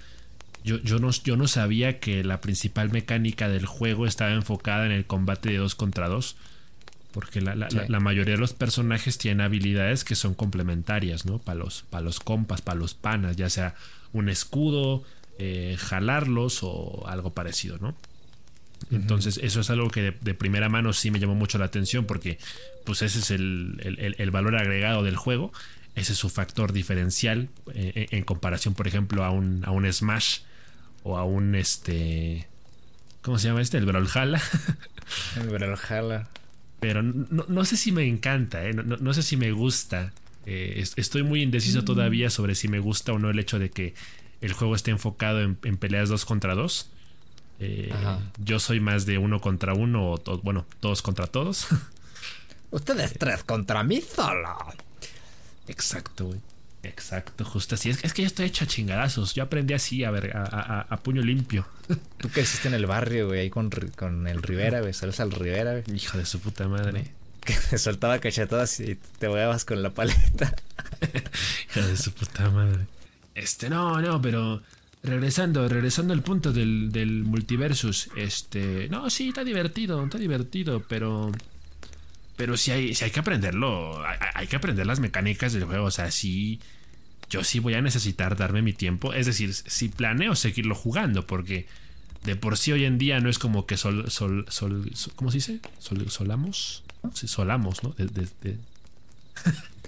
Yo, 0.64 0.78
yo, 0.78 0.98
no, 0.98 1.10
yo 1.10 1.36
no 1.36 1.48
sabía 1.48 2.00
que 2.00 2.24
la 2.24 2.40
principal 2.40 2.90
mecánica 2.90 3.48
del 3.48 3.66
juego 3.66 4.06
estaba 4.06 4.32
enfocada 4.32 4.86
en 4.86 4.92
el 4.92 5.06
combate 5.06 5.50
de 5.50 5.58
dos 5.58 5.74
contra 5.74 6.08
dos. 6.08 6.36
Porque 7.12 7.40
la, 7.40 7.54
mayoría 7.98 8.34
de 8.34 8.40
los 8.40 8.52
personajes 8.52 9.16
tienen 9.16 9.40
habilidades 9.40 10.04
que 10.04 10.14
son 10.14 10.34
complementarias, 10.34 11.24
¿no? 11.24 11.38
Para 11.38 11.60
los, 11.60 11.82
para 11.88 12.04
los 12.04 12.20
compas, 12.20 12.60
para 12.60 12.78
los 12.78 12.92
panas, 12.92 13.36
ya 13.36 13.48
sea 13.48 13.74
un 14.12 14.28
escudo, 14.28 15.02
eh, 15.38 15.76
jalarlos 15.78 16.58
o 16.62 17.06
algo 17.08 17.32
parecido, 17.32 17.78
¿no? 17.78 17.96
Entonces, 18.90 19.40
eso 19.42 19.60
es 19.60 19.70
algo 19.70 19.88
que 19.88 20.14
de, 20.20 20.34
primera 20.34 20.68
mano 20.68 20.92
sí 20.92 21.10
me 21.10 21.18
llamó 21.18 21.34
mucho 21.34 21.56
la 21.56 21.64
atención 21.64 22.04
porque, 22.04 22.38
pues, 22.84 23.00
ese 23.00 23.20
es 23.20 23.30
el, 23.30 24.14
el 24.18 24.30
valor 24.30 24.54
agregado 24.54 25.02
del 25.02 25.16
juego. 25.16 25.52
Ese 25.96 26.12
es 26.12 26.18
su 26.18 26.28
factor 26.28 26.74
diferencial 26.74 27.48
eh, 27.72 28.08
en 28.10 28.22
comparación, 28.22 28.74
por 28.74 28.86
ejemplo, 28.86 29.24
a 29.24 29.30
un, 29.30 29.64
a 29.64 29.70
un 29.70 29.90
Smash 29.90 30.40
o 31.02 31.16
a 31.16 31.24
un 31.24 31.54
este. 31.54 32.46
¿Cómo 33.22 33.38
se 33.38 33.48
llama 33.48 33.62
este? 33.62 33.78
El 33.78 33.86
Brawlhalla. 33.86 34.40
El 35.36 35.48
Brawlhalla. 35.48 36.28
Pero 36.80 37.02
no, 37.02 37.64
sé 37.64 37.78
si 37.78 37.92
me 37.92 38.06
encanta, 38.06 38.62
eh, 38.68 38.74
no, 38.74 39.14
sé 39.14 39.22
si 39.22 39.38
me 39.38 39.50
gusta. 39.52 40.12
Eh, 40.44 40.84
estoy 40.96 41.22
muy 41.22 41.42
indeciso 41.42 41.80
mm. 41.80 41.84
todavía 41.86 42.28
sobre 42.28 42.54
si 42.54 42.68
me 42.68 42.78
gusta 42.78 43.14
o 43.14 43.18
no 43.18 43.30
el 43.30 43.38
hecho 43.38 43.58
de 43.58 43.70
que 43.70 43.94
el 44.42 44.52
juego 44.52 44.76
esté 44.76 44.90
enfocado 44.90 45.40
en, 45.40 45.56
peleas 45.56 46.10
dos 46.10 46.26
contra 46.26 46.54
dos. 46.54 46.90
yo 48.38 48.60
soy 48.60 48.80
más 48.80 49.06
de 49.06 49.16
uno 49.16 49.40
contra 49.40 49.72
uno 49.72 50.12
o 50.12 50.40
bueno, 50.42 50.66
todos 50.80 51.00
contra 51.00 51.26
todos. 51.26 51.68
Ustedes 52.70 53.14
tres 53.18 53.42
contra 53.44 53.82
mí 53.82 54.02
solo. 54.02 54.85
Exacto, 55.68 56.26
güey. 56.26 56.40
Exacto, 56.82 57.44
justo 57.44 57.74
así. 57.74 57.90
Es, 57.90 58.12
que 58.12 58.22
yo 58.22 58.26
estoy 58.26 58.46
hecho 58.46 58.64
a 58.64 58.68
chingadazos. 58.68 59.34
Yo 59.34 59.42
aprendí 59.42 59.74
así, 59.74 60.04
a 60.04 60.10
ver, 60.10 60.32
a, 60.36 60.96
puño 61.02 61.22
limpio. 61.22 61.66
Tú 62.18 62.28
que 62.28 62.42
hiciste 62.42 62.68
en 62.68 62.74
el 62.74 62.86
barrio, 62.86 63.28
güey, 63.28 63.40
ahí 63.40 63.50
con, 63.50 63.70
con 63.96 64.26
el 64.26 64.42
Rivera, 64.42 64.80
güey. 64.80 64.92
Sales 64.92 65.18
al 65.20 65.32
Rivera, 65.32 65.72
güey. 65.72 65.84
Hijo 65.96 66.18
de 66.18 66.26
su 66.26 66.40
puta 66.40 66.68
madre. 66.68 67.12
Que 67.40 67.54
te 67.70 67.78
soltaba 67.78 68.18
cachetadas 68.18 68.80
y 68.80 68.96
te 69.18 69.28
voyabas 69.28 69.64
con 69.64 69.82
la 69.82 69.90
paleta. 69.90 70.54
Hijo 71.70 71.86
de 71.86 71.96
su 71.96 72.12
puta 72.12 72.50
madre. 72.50 72.86
Este, 73.34 73.68
no, 73.68 74.00
no, 74.00 74.22
pero 74.22 74.62
regresando, 75.02 75.68
regresando 75.68 76.12
al 76.12 76.22
punto 76.22 76.52
del, 76.52 76.92
del 76.92 77.24
multiversus. 77.24 78.10
Este, 78.16 78.88
no, 78.88 79.10
sí, 79.10 79.28
está 79.28 79.44
divertido, 79.44 80.04
está 80.04 80.18
divertido, 80.18 80.84
pero 80.88 81.32
pero 82.36 82.56
sí 82.56 82.70
hay, 82.70 82.96
hay 83.00 83.10
que 83.10 83.20
aprenderlo. 83.20 84.02
Hay, 84.34 84.46
que 84.46 84.56
aprender 84.56 84.86
las 84.86 85.00
mecánicas 85.00 85.52
del 85.52 85.64
juego. 85.64 85.86
O 85.86 85.90
sea, 85.90 86.10
sí. 86.10 86.60
yo 87.30 87.42
sí 87.42 87.58
voy 87.58 87.74
a 87.74 87.80
necesitar 87.80 88.36
darme 88.36 88.62
mi 88.62 88.72
tiempo. 88.72 89.14
Es 89.14 89.26
decir, 89.26 89.54
si 89.54 89.88
planeo 89.88 90.36
seguirlo 90.36 90.74
jugando, 90.74 91.26
porque 91.26 91.66
de 92.24 92.36
por 92.36 92.58
sí 92.58 92.72
hoy 92.72 92.84
en 92.84 92.98
día 92.98 93.20
no 93.20 93.30
es 93.30 93.38
como 93.38 93.66
que 93.66 93.76
sol, 93.76 94.10
sol, 94.10 94.44
sol, 94.48 94.90
¿cómo 95.16 95.30
se 95.30 95.38
dice? 95.38 95.60
Sol, 95.78 96.08
solamos. 96.10 96.84
Sí, 97.14 97.26
solamos, 97.26 97.82
¿no? 97.82 97.90
De, 97.90 98.06
de, 98.06 98.28
de... 98.42 98.58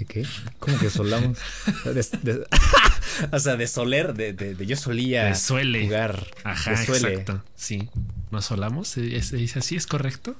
qué? 0.07 0.25
¿Cómo 0.59 0.79
que 0.79 0.89
solamos? 0.89 1.39
o 3.33 3.39
sea, 3.41 3.57
de 3.57 3.67
soler, 3.67 4.15
de, 4.15 4.33
de, 4.33 4.67
yo 4.67 4.77
solía 4.77 5.35
suele. 5.35 5.85
jugar. 5.85 6.29
Ajá, 6.45 6.73
exacto. 6.73 7.43
Sí. 7.57 7.89
¿No 8.31 8.41
solamos? 8.41 8.89
¿Se 8.89 9.03
dice 9.03 9.59
así? 9.59 9.77
¿Es 9.77 9.87
correcto? 9.87 10.37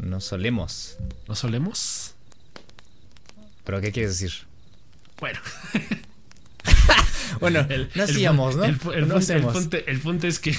No 0.00 0.20
solemos. 0.20 0.96
¿No 1.28 1.34
solemos? 1.34 2.14
¿Pero 3.64 3.80
qué 3.80 3.92
quieres 3.92 4.18
decir? 4.18 4.46
Bueno. 5.18 5.38
bueno, 7.40 7.66
no 7.94 8.02
hacíamos, 8.02 8.56
¿no? 8.56 8.64
El, 8.64 8.76
punto, 8.76 10.26
es 10.26 10.38
que. 10.38 10.56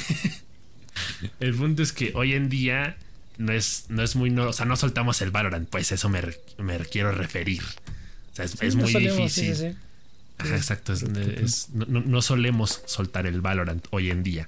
el 1.39 1.55
punto 1.55 1.83
es 1.83 1.91
que 1.91 2.11
hoy 2.15 2.33
en 2.33 2.49
día 2.49 2.97
no 3.37 3.51
es, 3.51 3.85
no 3.89 4.03
es 4.03 4.15
muy. 4.15 4.29
No, 4.29 4.49
o 4.49 4.53
sea, 4.53 4.65
no 4.65 4.75
soltamos 4.75 5.21
el 5.21 5.31
Valorant, 5.31 5.67
pues 5.69 5.91
eso 5.91 6.09
me, 6.09 6.21
me 6.57 6.77
quiero 6.79 7.11
referir. 7.11 7.63
O 8.31 8.35
sea, 8.35 8.45
es, 8.45 8.75
muy 8.75 8.93
difícil. 8.93 9.75
exacto. 10.39 10.93
no, 11.75 12.21
solemos 12.21 12.81
soltar 12.85 13.25
el 13.25 13.41
Valorant 13.41 13.85
hoy 13.89 14.11
en 14.11 14.23
día. 14.23 14.47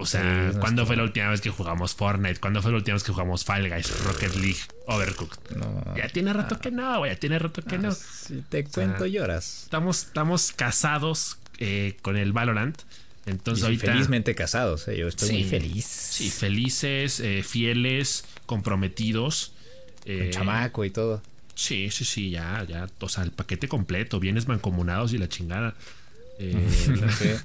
O 0.00 0.06
sea, 0.06 0.52
¿cuándo 0.58 0.86
fue 0.86 0.96
la 0.96 1.02
última 1.02 1.28
vez 1.28 1.40
que 1.40 1.50
jugamos 1.50 1.94
Fortnite? 1.94 2.40
¿Cuándo 2.40 2.62
fue 2.62 2.70
la 2.70 2.78
última 2.78 2.94
vez 2.94 3.04
que 3.04 3.12
jugamos 3.12 3.44
Fall 3.44 3.68
Guys, 3.68 4.04
Rocket 4.04 4.34
League, 4.36 4.60
Overcooked? 4.86 5.38
ya 5.96 6.08
tiene 6.08 6.32
rato 6.32 6.58
que 6.58 6.70
no, 6.70 7.06
ya 7.06 7.16
tiene 7.16 7.38
rato 7.38 7.62
que 7.62 7.78
no. 7.78 7.92
Si 7.92 8.42
te 8.48 8.64
cuento, 8.64 9.06
lloras. 9.06 9.64
Estamos, 9.64 10.04
estamos 10.04 10.52
casados 10.52 11.38
eh, 11.58 11.96
con 12.02 12.16
el 12.16 12.32
Valorant. 12.32 12.80
Entonces 13.26 13.64
ahorita, 13.64 13.92
felizmente 13.92 14.34
casados, 14.34 14.88
eh, 14.88 14.96
yo 14.96 15.06
estoy 15.06 15.30
muy 15.30 15.44
feliz. 15.44 15.84
Sí, 15.84 16.30
felices, 16.30 17.20
eh, 17.20 17.42
fieles, 17.42 18.24
comprometidos. 18.46 19.52
Eh, 20.06 20.30
chamaco 20.32 20.84
y 20.84 20.90
todo. 20.90 21.22
Sí, 21.54 21.90
sí, 21.90 22.04
sí, 22.04 22.30
ya, 22.30 22.64
ya. 22.66 22.88
O 23.00 23.08
sea, 23.08 23.22
el 23.22 23.32
paquete 23.32 23.68
completo, 23.68 24.18
bienes 24.18 24.48
mancomunados 24.48 25.12
y 25.12 25.18
la 25.18 25.28
chingada. 25.28 25.74
Eh, 26.42 27.38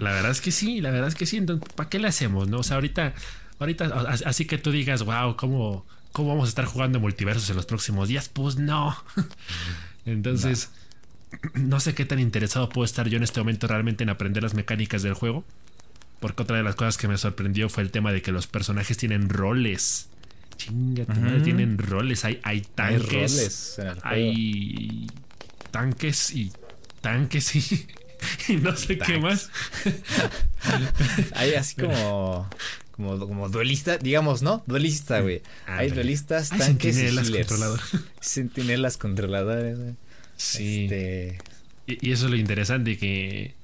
la, 0.00 0.12
verdad 0.12 0.32
es 0.32 0.40
que 0.40 0.50
sí, 0.50 0.80
la 0.80 0.90
verdad 0.90 1.08
es 1.08 1.14
que 1.14 1.26
sí. 1.26 1.36
Entonces, 1.36 1.72
¿para 1.74 1.88
qué 1.88 2.00
le 2.00 2.08
hacemos? 2.08 2.48
No? 2.48 2.58
O 2.58 2.62
sea, 2.64 2.74
ahorita, 2.74 3.14
ahorita, 3.60 3.84
así 4.26 4.46
que 4.46 4.58
tú 4.58 4.72
digas, 4.72 5.04
wow, 5.04 5.36
¿cómo, 5.36 5.86
cómo 6.10 6.30
vamos 6.30 6.46
a 6.46 6.50
estar 6.50 6.64
jugando 6.64 6.98
multiversos 6.98 7.48
en 7.50 7.56
los 7.56 7.66
próximos 7.66 8.08
días? 8.08 8.28
Pues 8.28 8.56
no. 8.56 8.96
Entonces, 10.06 10.70
no. 11.54 11.78
sé 11.78 11.94
qué 11.94 12.04
tan 12.04 12.18
interesado 12.18 12.68
puedo 12.68 12.84
estar 12.84 13.08
yo 13.08 13.16
en 13.16 13.22
este 13.22 13.38
momento 13.40 13.68
realmente 13.68 14.02
en 14.02 14.10
aprender 14.10 14.42
las 14.42 14.54
mecánicas 14.54 15.02
del 15.02 15.14
juego. 15.14 15.44
Porque 16.18 16.42
otra 16.42 16.56
de 16.56 16.64
las 16.64 16.74
cosas 16.74 16.96
que 16.96 17.06
me 17.06 17.16
sorprendió 17.16 17.68
fue 17.68 17.84
el 17.84 17.92
tema 17.92 18.10
de 18.12 18.22
que 18.22 18.32
los 18.32 18.48
personajes 18.48 18.96
tienen 18.96 19.28
roles. 19.28 20.08
Chinga, 20.56 21.06
tienen 21.44 21.78
roles. 21.78 22.24
Hay, 22.24 22.40
hay 22.42 22.62
tanques. 22.62 23.80
hay 24.02 25.06
tanques 25.70 26.34
y 26.34 26.50
tanques 27.00 27.54
y, 27.56 27.86
y 28.48 28.56
no 28.56 28.76
sé 28.76 28.98
qué 28.98 29.18
más. 29.18 29.50
Hay 31.34 31.54
así 31.54 31.76
como, 31.76 32.48
como, 32.92 33.18
como 33.18 33.48
duelista, 33.48 33.98
digamos, 33.98 34.42
¿no? 34.42 34.62
Duelista, 34.66 35.20
güey. 35.20 35.42
Hay 35.66 35.90
duelistas, 35.90 36.50
tanques 36.50 36.98
y 36.98 37.14
controladores. 37.14 37.84
Sentinelas 38.20 38.96
controladores, 38.96 39.78
güey. 39.78 39.94
Sí. 40.36 40.84
Este... 40.84 41.38
Y, 41.86 42.12
eso 42.12 42.26
es 42.26 42.30
lo 42.30 42.36
interesante, 42.36 42.98
que, 42.98 43.54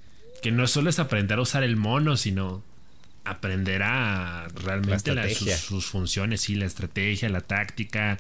que 0.43 0.51
no 0.51 0.67
solo 0.67 0.89
es 0.89 0.99
aprender 0.99 1.39
a 1.39 1.43
usar 1.43 1.63
el 1.63 1.77
mono, 1.77 2.17
sino 2.17 2.63
aprender 3.25 3.83
a 3.83 4.49
realmente 4.55 5.35
sus, 5.35 5.87
funciones, 5.87 6.49
y 6.49 6.55
la 6.55 6.65
estrategia, 6.65 7.29
la 7.29 7.43
táctica, 7.43 8.19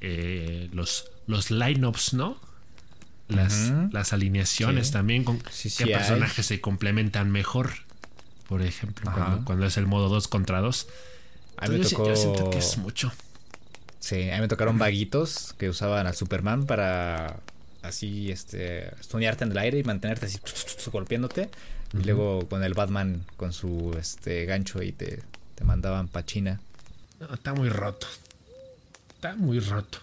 eh, 0.00 0.68
los, 0.72 1.10
los 1.26 1.50
lineups, 1.50 2.14
¿no? 2.14 2.40
Las, 3.30 3.72
las 3.92 4.12
alineaciones 4.12 4.90
también, 4.90 5.24
con 5.24 5.38
qué 5.38 5.86
personajes 5.86 6.46
se 6.46 6.60
complementan 6.60 7.30
mejor. 7.30 7.70
Por 8.48 8.62
ejemplo, 8.62 9.10
cuando, 9.44 9.66
es 9.66 9.76
el 9.76 9.86
modo 9.86 10.08
2 10.08 10.26
contra 10.28 10.60
2. 10.60 10.88
A 11.58 11.68
mí 11.68 11.78
me 11.78 11.84
tocó... 11.84 12.08
yo, 12.08 12.16
siento 12.16 12.50
que 12.50 12.58
es 12.58 12.78
mucho. 12.78 13.12
Sí, 14.00 14.28
a 14.30 14.34
mí 14.34 14.40
me 14.40 14.48
tocaron 14.48 14.78
vaguitos 14.78 15.54
que 15.58 15.68
usaban 15.68 16.06
al 16.06 16.16
Superman 16.16 16.66
para 16.66 17.36
así, 17.82 18.30
este, 18.30 18.88
estudiarte 18.98 19.44
en 19.44 19.52
el 19.52 19.58
aire 19.58 19.78
y 19.78 19.84
mantenerte 19.84 20.26
así 20.26 20.38
golpeándote. 20.90 21.50
Y 21.92 22.04
luego 22.04 22.48
con 22.48 22.62
el 22.62 22.74
Batman 22.74 23.24
con 23.36 23.52
su 23.52 23.96
este 23.98 24.46
gancho 24.46 24.82
y 24.82 24.92
te, 24.92 25.22
te 25.54 25.64
mandaban 25.64 26.08
pachina. 26.08 26.60
No, 27.18 27.34
está 27.34 27.52
muy 27.52 27.68
roto. 27.68 28.06
Está 29.14 29.34
muy 29.36 29.60
roto. 29.60 29.98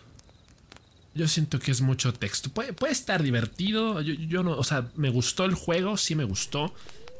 Yo 1.17 1.27
siento 1.27 1.59
que 1.59 1.71
es 1.71 1.81
mucho 1.81 2.13
texto. 2.13 2.49
Puede, 2.51 2.73
puede 2.73 2.93
estar 2.93 3.23
divertido. 3.23 4.01
Yo, 4.01 4.43
no, 4.43 4.51
o 4.51 4.63
sea, 4.63 4.89
me 4.95 5.09
gustó 5.09 5.45
el 5.45 5.55
juego, 5.55 5.97
sí 5.97 6.13
me 6.13 6.23
gustó. 6.23 6.75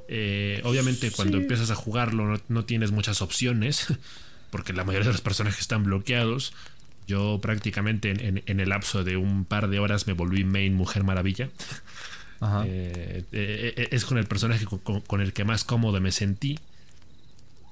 Eh, 0.08 0.62
obviamente, 0.64 1.10
cuando 1.10 1.38
empiezas 1.38 1.72
a 1.72 1.76
jugarlo, 1.76 2.40
no, 2.48 2.66
tienes 2.66 2.92
muchas 2.92 3.24
opciones. 3.24 3.88
Porque 4.52 4.72
la 4.72 4.84
mayoría 4.84 5.08
de 5.08 5.14
los 5.14 5.22
personajes 5.22 5.60
están 5.60 5.84
bloqueados. 5.84 6.54
Yo 7.08 7.40
prácticamente 7.42 8.12
en, 8.12 8.60
el 8.60 8.70
lapso 8.70 9.04
de 9.04 9.18
un 9.18 9.46
par 9.46 9.68
de 9.68 9.80
horas 9.80 10.08
me 10.08 10.14
volví 10.14 10.44
main 10.44 10.74
Mujer 10.74 11.04
Maravilla. 11.04 11.50
Eh, 12.40 13.24
eh, 13.32 13.88
es 13.90 14.06
con 14.06 14.20
el 14.20 14.28
personaje 14.28 14.64
con, 14.68 15.22
el 15.22 15.34
que 15.34 15.44
más 15.44 15.64
cómodo 15.64 16.00
me 16.00 16.12
sentí. 16.12 16.60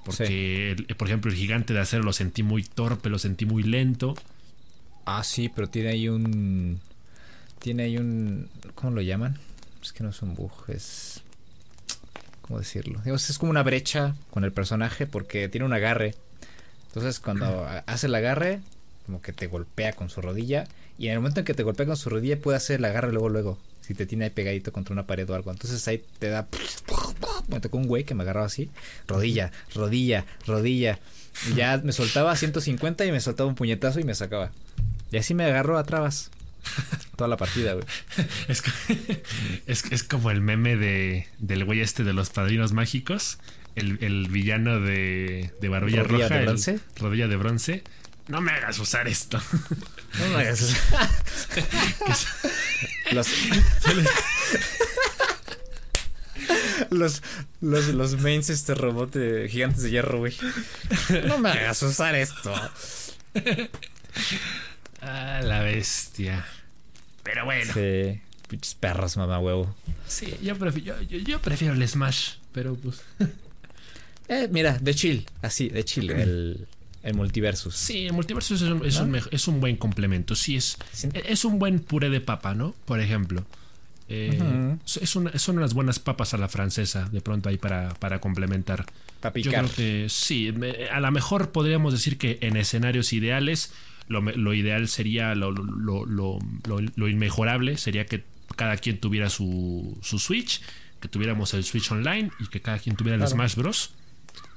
Porque, 0.04 0.74
por 0.96 1.06
ejemplo, 1.06 1.30
el 1.30 1.36
gigante 1.36 1.72
de 1.72 1.78
acero 1.78 2.02
lo 2.02 2.12
sentí 2.12 2.42
muy 2.42 2.64
torpe, 2.64 3.08
lo 3.08 3.20
sentí 3.20 3.46
muy 3.46 3.62
lento. 3.62 4.16
Ah, 5.06 5.22
sí, 5.22 5.48
pero 5.48 5.68
tiene 5.68 5.90
ahí 5.90 6.08
un. 6.08 6.80
Tiene 7.60 7.84
ahí 7.84 7.96
un. 7.96 8.50
¿Cómo 8.74 8.92
lo 8.92 9.00
llaman? 9.00 9.38
Es 9.82 9.92
que 9.92 10.02
no 10.02 10.10
es 10.10 10.20
un 10.20 10.34
bug, 10.34 10.52
es. 10.68 11.22
¿Cómo 12.42 12.58
decirlo? 12.58 13.00
es 13.04 13.38
como 13.38 13.50
una 13.50 13.62
brecha 13.62 14.14
con 14.30 14.44
el 14.44 14.52
personaje 14.52 15.06
porque 15.06 15.48
tiene 15.48 15.64
un 15.64 15.72
agarre. 15.72 16.14
Entonces, 16.88 17.20
cuando 17.20 17.66
hace 17.86 18.06
el 18.06 18.14
agarre, 18.14 18.60
como 19.06 19.22
que 19.22 19.32
te 19.32 19.46
golpea 19.46 19.92
con 19.92 20.10
su 20.10 20.20
rodilla. 20.20 20.66
Y 20.98 21.06
en 21.06 21.12
el 21.12 21.18
momento 21.18 21.40
en 21.40 21.46
que 21.46 21.54
te 21.54 21.62
golpea 21.62 21.86
con 21.86 21.96
su 21.96 22.10
rodilla, 22.10 22.40
puede 22.40 22.56
hacer 22.56 22.78
el 22.78 22.84
agarre 22.84 23.12
luego, 23.12 23.28
luego. 23.28 23.58
Si 23.82 23.94
te 23.94 24.06
tiene 24.06 24.24
ahí 24.24 24.30
pegadito 24.30 24.72
contra 24.72 24.92
una 24.92 25.06
pared 25.06 25.28
o 25.30 25.34
algo. 25.34 25.52
Entonces 25.52 25.86
ahí 25.86 26.02
te 26.18 26.28
da. 26.28 26.48
Me 27.48 27.60
tocó 27.60 27.78
un 27.78 27.86
güey 27.86 28.02
que 28.04 28.14
me 28.14 28.24
agarraba 28.24 28.46
así. 28.46 28.70
Rodilla, 29.06 29.52
rodilla, 29.74 30.24
rodilla. 30.46 30.98
Y 31.48 31.54
ya 31.54 31.78
me 31.78 31.92
soltaba 31.92 32.32
a 32.32 32.36
150 32.36 33.04
y 33.04 33.12
me 33.12 33.20
soltaba 33.20 33.48
un 33.48 33.54
puñetazo 33.54 34.00
y 34.00 34.04
me 34.04 34.14
sacaba. 34.14 34.50
Y 35.12 35.16
así 35.18 35.34
me 35.34 35.44
agarró 35.44 35.78
a 35.78 35.84
trabas. 35.84 36.30
Toda 37.16 37.28
la 37.28 37.36
partida, 37.36 37.74
güey. 37.74 37.86
Es, 39.66 39.84
es, 39.90 40.02
como 40.04 40.30
el 40.30 40.40
meme 40.40 40.76
de, 40.76 41.28
del 41.38 41.64
güey 41.64 41.80
este 41.80 42.04
de 42.04 42.12
los 42.12 42.30
padrinos 42.30 42.72
mágicos. 42.72 43.38
El, 43.74 44.28
villano 44.28 44.80
de, 44.80 45.52
de 45.60 45.68
barbilla 45.68 46.02
roja. 46.02 46.28
De 46.28 46.44
bronce? 46.44 46.80
rodilla 46.98 47.28
de 47.28 47.36
bronce. 47.36 47.84
No 48.28 48.40
me 48.40 48.52
hagas 48.52 48.78
usar 48.78 49.06
esto. 49.06 49.40
No 50.18 50.28
me 50.30 50.36
hagas 50.36 50.62
usar. 50.62 51.10
los, 53.12 53.28
los, 56.90 57.22
los, 57.60 57.88
los 57.88 58.20
mains 58.20 58.48
este 58.48 58.74
robot 58.74 59.12
de 59.12 59.48
gigantes 59.50 59.82
de 59.82 59.90
hierro, 59.90 60.18
güey. 60.18 60.34
No 61.26 61.38
me 61.38 61.50
hagas 61.50 61.82
usar 61.82 62.14
esto. 62.14 62.54
Ah, 65.06 65.40
la 65.42 65.60
bestia. 65.60 66.44
Pero 67.22 67.44
bueno. 67.44 67.72
Sí. 67.72 68.20
Pinches 68.48 68.74
perros, 68.74 69.16
mamá 69.16 69.38
huevo. 69.38 69.74
Sí, 70.06 70.34
yo 70.42 70.56
prefiero, 70.56 71.00
yo, 71.02 71.40
prefiero 71.40 71.74
el 71.74 71.88
Smash, 71.88 72.34
pero 72.52 72.74
pues. 72.76 73.02
eh, 74.28 74.48
mira, 74.50 74.78
de 74.78 74.94
chill, 74.94 75.26
así, 75.42 75.68
de 75.68 75.84
chill, 75.84 76.10
el, 76.10 76.68
el 77.02 77.14
multiversus. 77.14 77.74
Sí, 77.74 78.06
el 78.06 78.12
multiversus 78.12 78.62
es 78.62 78.68
un, 78.68 78.84
es, 78.84 78.98
un, 78.98 79.20
es 79.30 79.48
un, 79.48 79.60
buen 79.60 79.76
complemento. 79.76 80.36
Sí, 80.36 80.56
es, 80.56 80.76
es 81.12 81.44
un 81.44 81.58
buen 81.58 81.80
puré 81.80 82.08
de 82.08 82.20
papa, 82.20 82.54
¿no? 82.54 82.74
Por 82.84 83.00
ejemplo. 83.00 83.44
Eh, 84.08 84.76
es 85.00 85.16
una, 85.16 85.36
son 85.36 85.58
unas 85.58 85.74
buenas 85.74 85.98
papas 85.98 86.32
a 86.34 86.38
la 86.38 86.48
francesa, 86.48 87.08
de 87.10 87.20
pronto 87.20 87.48
ahí 87.48 87.58
para, 87.58 87.94
para 87.94 88.20
complementar. 88.20 88.86
Yo 89.34 89.50
creo 89.50 89.72
que 89.74 90.06
sí, 90.08 90.54
a 90.92 91.00
lo 91.00 91.10
mejor 91.10 91.50
podríamos 91.50 91.92
decir 91.92 92.16
que 92.16 92.38
en 92.42 92.56
escenarios 92.56 93.12
ideales 93.12 93.72
lo, 94.08 94.54
ideal 94.54 94.88
sería, 94.88 95.34
lo, 95.34 95.50
lo, 95.50 97.08
inmejorable 97.08 97.76
sería 97.76 98.06
que 98.06 98.24
cada 98.54 98.76
quien 98.76 98.98
tuviera 98.98 99.30
su, 99.30 99.98
su 100.02 100.18
Switch, 100.18 100.62
que 101.00 101.08
tuviéramos 101.08 101.54
el 101.54 101.64
Switch 101.64 101.90
Online 101.90 102.30
y 102.38 102.46
que 102.46 102.60
cada 102.60 102.78
quien 102.78 102.96
tuviera 102.96 103.22
el 103.22 103.28
Smash 103.28 103.56
Bros. 103.56 103.92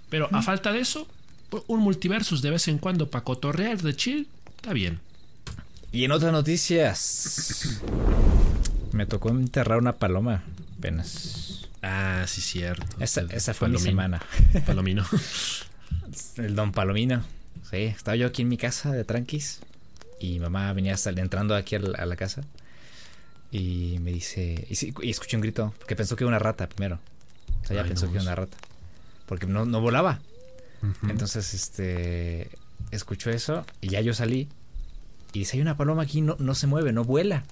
Pero 0.10 0.30
a 0.32 0.42
falta 0.42 0.72
de 0.72 0.80
eso, 0.80 1.08
un 1.68 1.82
multiversus 1.82 2.42
de 2.42 2.52
vez 2.52 2.68
en 2.68 2.78
cuando 2.78 3.10
para 3.10 3.24
cotorrear 3.24 3.82
de 3.82 3.96
chill, 3.96 4.28
está 4.56 4.74
bien. 4.74 5.00
Y 5.92 6.04
en 6.04 6.12
otras 6.12 6.32
noticias, 6.32 7.82
Me 8.92 9.06
tocó 9.06 9.30
enterrar 9.30 9.80
una 9.80 9.98
paloma 9.98 10.44
apenas. 10.78 11.68
Ah, 11.82 12.26
sí, 12.28 12.42
cierto. 12.42 12.86
Esa, 13.00 13.22
esa 13.32 13.54
fue 13.54 13.70
mi 13.70 13.80
semana. 13.80 14.22
Palomino. 14.66 15.06
El 16.38 16.56
don 16.56 16.72
Palomino. 16.72 17.24
Sí, 17.70 17.78
estaba 17.78 18.16
yo 18.16 18.28
aquí 18.28 18.42
en 18.42 18.50
mi 18.50 18.58
casa 18.58 18.92
de 18.92 19.04
tranquis. 19.04 19.60
Y 20.20 20.40
mamá 20.40 20.74
venía 20.74 20.96
entrando 21.06 21.56
aquí 21.56 21.76
a 21.76 21.80
la, 21.80 22.16
casa. 22.16 22.42
Y 23.52 23.98
me 24.02 24.12
dice. 24.12 24.68
Y, 24.70 25.10
escuché 25.10 25.38
un 25.38 25.42
grito. 25.42 25.74
Que 25.88 25.96
pensó 25.96 26.16
que 26.16 26.24
era 26.24 26.30
una 26.30 26.40
rata 26.40 26.68
primero. 26.68 27.00
O 27.64 27.68
sea, 27.68 27.78
ya 27.78 27.84
pensó 27.84 28.08
que 28.08 28.14
era 28.14 28.24
una 28.24 28.36
rata. 28.36 28.58
Porque 29.26 29.46
no, 29.46 29.66
no 29.66 29.82
volaba. 29.82 30.20
Entonces, 31.08 31.54
este. 31.54 32.50
Escuchó 32.92 33.30
eso. 33.30 33.66
Y 33.82 33.90
ya 33.90 34.02
yo 34.02 34.14
salí. 34.14 34.50
Y 35.34 35.40
dice: 35.40 35.58
Hay 35.58 35.62
una 35.62 35.78
paloma 35.78 36.04
aquí, 36.04 36.22
no, 36.22 36.36
no 36.40 36.56
se 36.56 36.68
mueve, 36.68 36.92
no 36.92 37.04
vuela. 37.04 37.44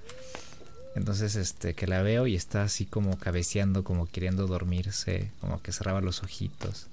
Entonces, 0.95 1.35
este, 1.35 1.75
que 1.75 1.85
la 1.85 2.01
veo 2.01 2.25
y 2.25 2.35
está 2.35 2.63
así 2.63 2.85
como 2.85 3.17
cabeceando, 3.19 3.83
como 3.83 4.07
queriendo 4.07 4.47
dormirse, 4.47 5.29
como 5.39 5.61
que 5.61 5.71
cerraba 5.71 6.01
los 6.01 6.23
ojitos. 6.23 6.87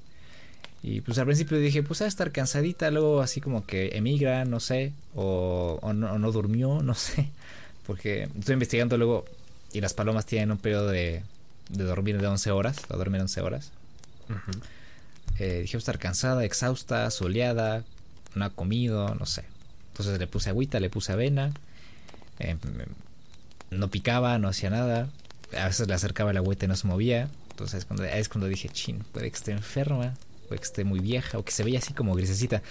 Y 0.87 1.01
pues 1.01 1.17
al 1.17 1.25
principio 1.25 1.59
dije, 1.59 1.83
pues 1.83 2.03
a 2.03 2.07
estar 2.07 2.31
cansadita, 2.31 2.91
luego 2.91 3.23
así 3.23 3.41
como 3.41 3.65
que 3.65 3.97
emigra, 3.97 4.45
no 4.45 4.61
sé, 4.61 4.93
o, 5.15 5.81
no, 5.95 6.31
durmió, 6.31 6.81
no 6.83 6.95
sé. 6.95 7.31
Porque 7.87 8.29
estoy 8.39 8.53
investigando 8.53 8.99
luego, 8.99 9.25
y 9.73 9.81
las 9.81 9.95
palomas 9.95 10.27
tienen 10.27 10.51
un 10.51 10.59
periodo 10.59 10.89
de, 10.89 11.23
de 11.71 11.85
dormir 11.85 12.21
de 12.21 12.27
11 12.27 12.51
horas, 12.51 12.77
o 12.91 12.99
dormir 12.99 13.23
11 13.23 13.41
horas. 13.41 13.73
eh, 15.39 15.61
dije, 15.63 15.79
estar 15.79 15.99
cansada, 15.99 16.45
exhausta, 16.45 17.11
soleada, 17.11 17.83
no 18.35 18.45
ha 18.45 18.51
comido, 18.51 19.15
no 19.15 19.25
sé. 19.25 19.45
Entonces 19.93 20.19
le 20.19 20.27
puse 20.27 20.51
agüita, 20.51 20.81
le 20.81 20.91
puse 20.91 21.13
avena. 21.13 21.55
Eh, 22.39 22.59
no 23.71 23.89
picaba, 23.89 24.39
no 24.39 24.49
hacía 24.49 24.69
nada. 24.69 25.09
A 25.59 25.65
veces 25.65 25.89
le 25.89 25.95
acercaba 25.95 26.33
el 26.33 26.37
agüita 26.37 26.67
y 26.67 26.69
no 26.69 26.77
se 26.77 26.87
movía. 26.87 27.31
Entonces 27.53 27.87
cuando, 27.87 28.05
es 28.05 28.29
cuando 28.29 28.49
dije, 28.49 28.69
chin, 28.69 29.03
puede 29.13 29.31
que 29.31 29.37
esté 29.37 29.53
enferma, 29.53 30.13
puede 30.45 30.61
que 30.61 30.67
esté 30.67 30.85
muy 30.85 31.01
vieja 31.01 31.39
o 31.39 31.45
que 31.45 31.53
se 31.53 31.65
veía 31.65 31.79
así 31.79 31.93
como 31.93 32.15
grisecita. 32.15 32.63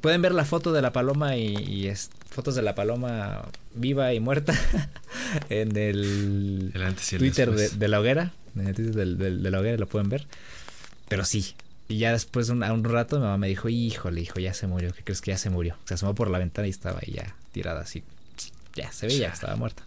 Pueden 0.00 0.20
ver 0.20 0.32
la 0.32 0.44
foto 0.44 0.72
de 0.72 0.82
la 0.82 0.92
paloma 0.92 1.36
y, 1.36 1.86
es, 1.86 2.10
fotos 2.28 2.56
de 2.56 2.62
la 2.62 2.74
paloma 2.74 3.48
viva 3.74 4.12
y 4.12 4.20
muerta 4.20 4.52
en 5.48 5.76
el, 5.76 6.72
Twitter 7.18 7.52
de, 7.52 7.88
la 7.88 8.00
hoguera. 8.00 8.32
En 8.56 8.66
el 8.66 8.74
Twitter 8.74 8.94
de, 8.94 9.50
la 9.50 9.60
hoguera 9.60 9.78
lo 9.78 9.86
pueden 9.86 10.08
ver. 10.08 10.26
Pero 11.08 11.24
sí. 11.24 11.54
Y 11.88 11.98
ya 11.98 12.10
después 12.10 12.48
un, 12.48 12.64
a 12.64 12.72
un 12.72 12.84
rato 12.84 13.16
mi 13.16 13.22
mamá 13.22 13.38
me 13.38 13.48
dijo, 13.48 13.68
híjole, 13.68 14.20
hijo, 14.20 14.40
ya 14.40 14.54
se 14.54 14.66
murió. 14.66 14.92
¿Qué 14.92 15.04
crees 15.04 15.20
que 15.20 15.30
ya 15.30 15.38
se 15.38 15.50
murió? 15.50 15.76
Se 15.84 15.94
asomó 15.94 16.14
por 16.14 16.30
la 16.30 16.38
ventana 16.38 16.66
y 16.66 16.70
estaba 16.70 16.98
ahí 17.00 17.12
ya 17.12 17.36
tirada 17.52 17.82
así. 17.82 18.02
Ya 18.74 18.90
se 18.90 19.06
veía, 19.06 19.28
estaba 19.28 19.54
muerta. 19.54 19.84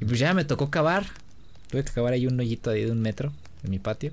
Y 0.00 0.04
pues 0.04 0.18
ya 0.18 0.32
me 0.32 0.44
tocó 0.44 0.70
cavar. 0.70 1.06
Tuve 1.70 1.84
que 1.84 1.92
cavar 1.92 2.12
ahí 2.12 2.26
un 2.26 2.38
hoyito 2.38 2.70
de 2.70 2.90
un 2.90 3.00
metro 3.00 3.32
en 3.64 3.70
mi 3.70 3.78
patio. 3.78 4.12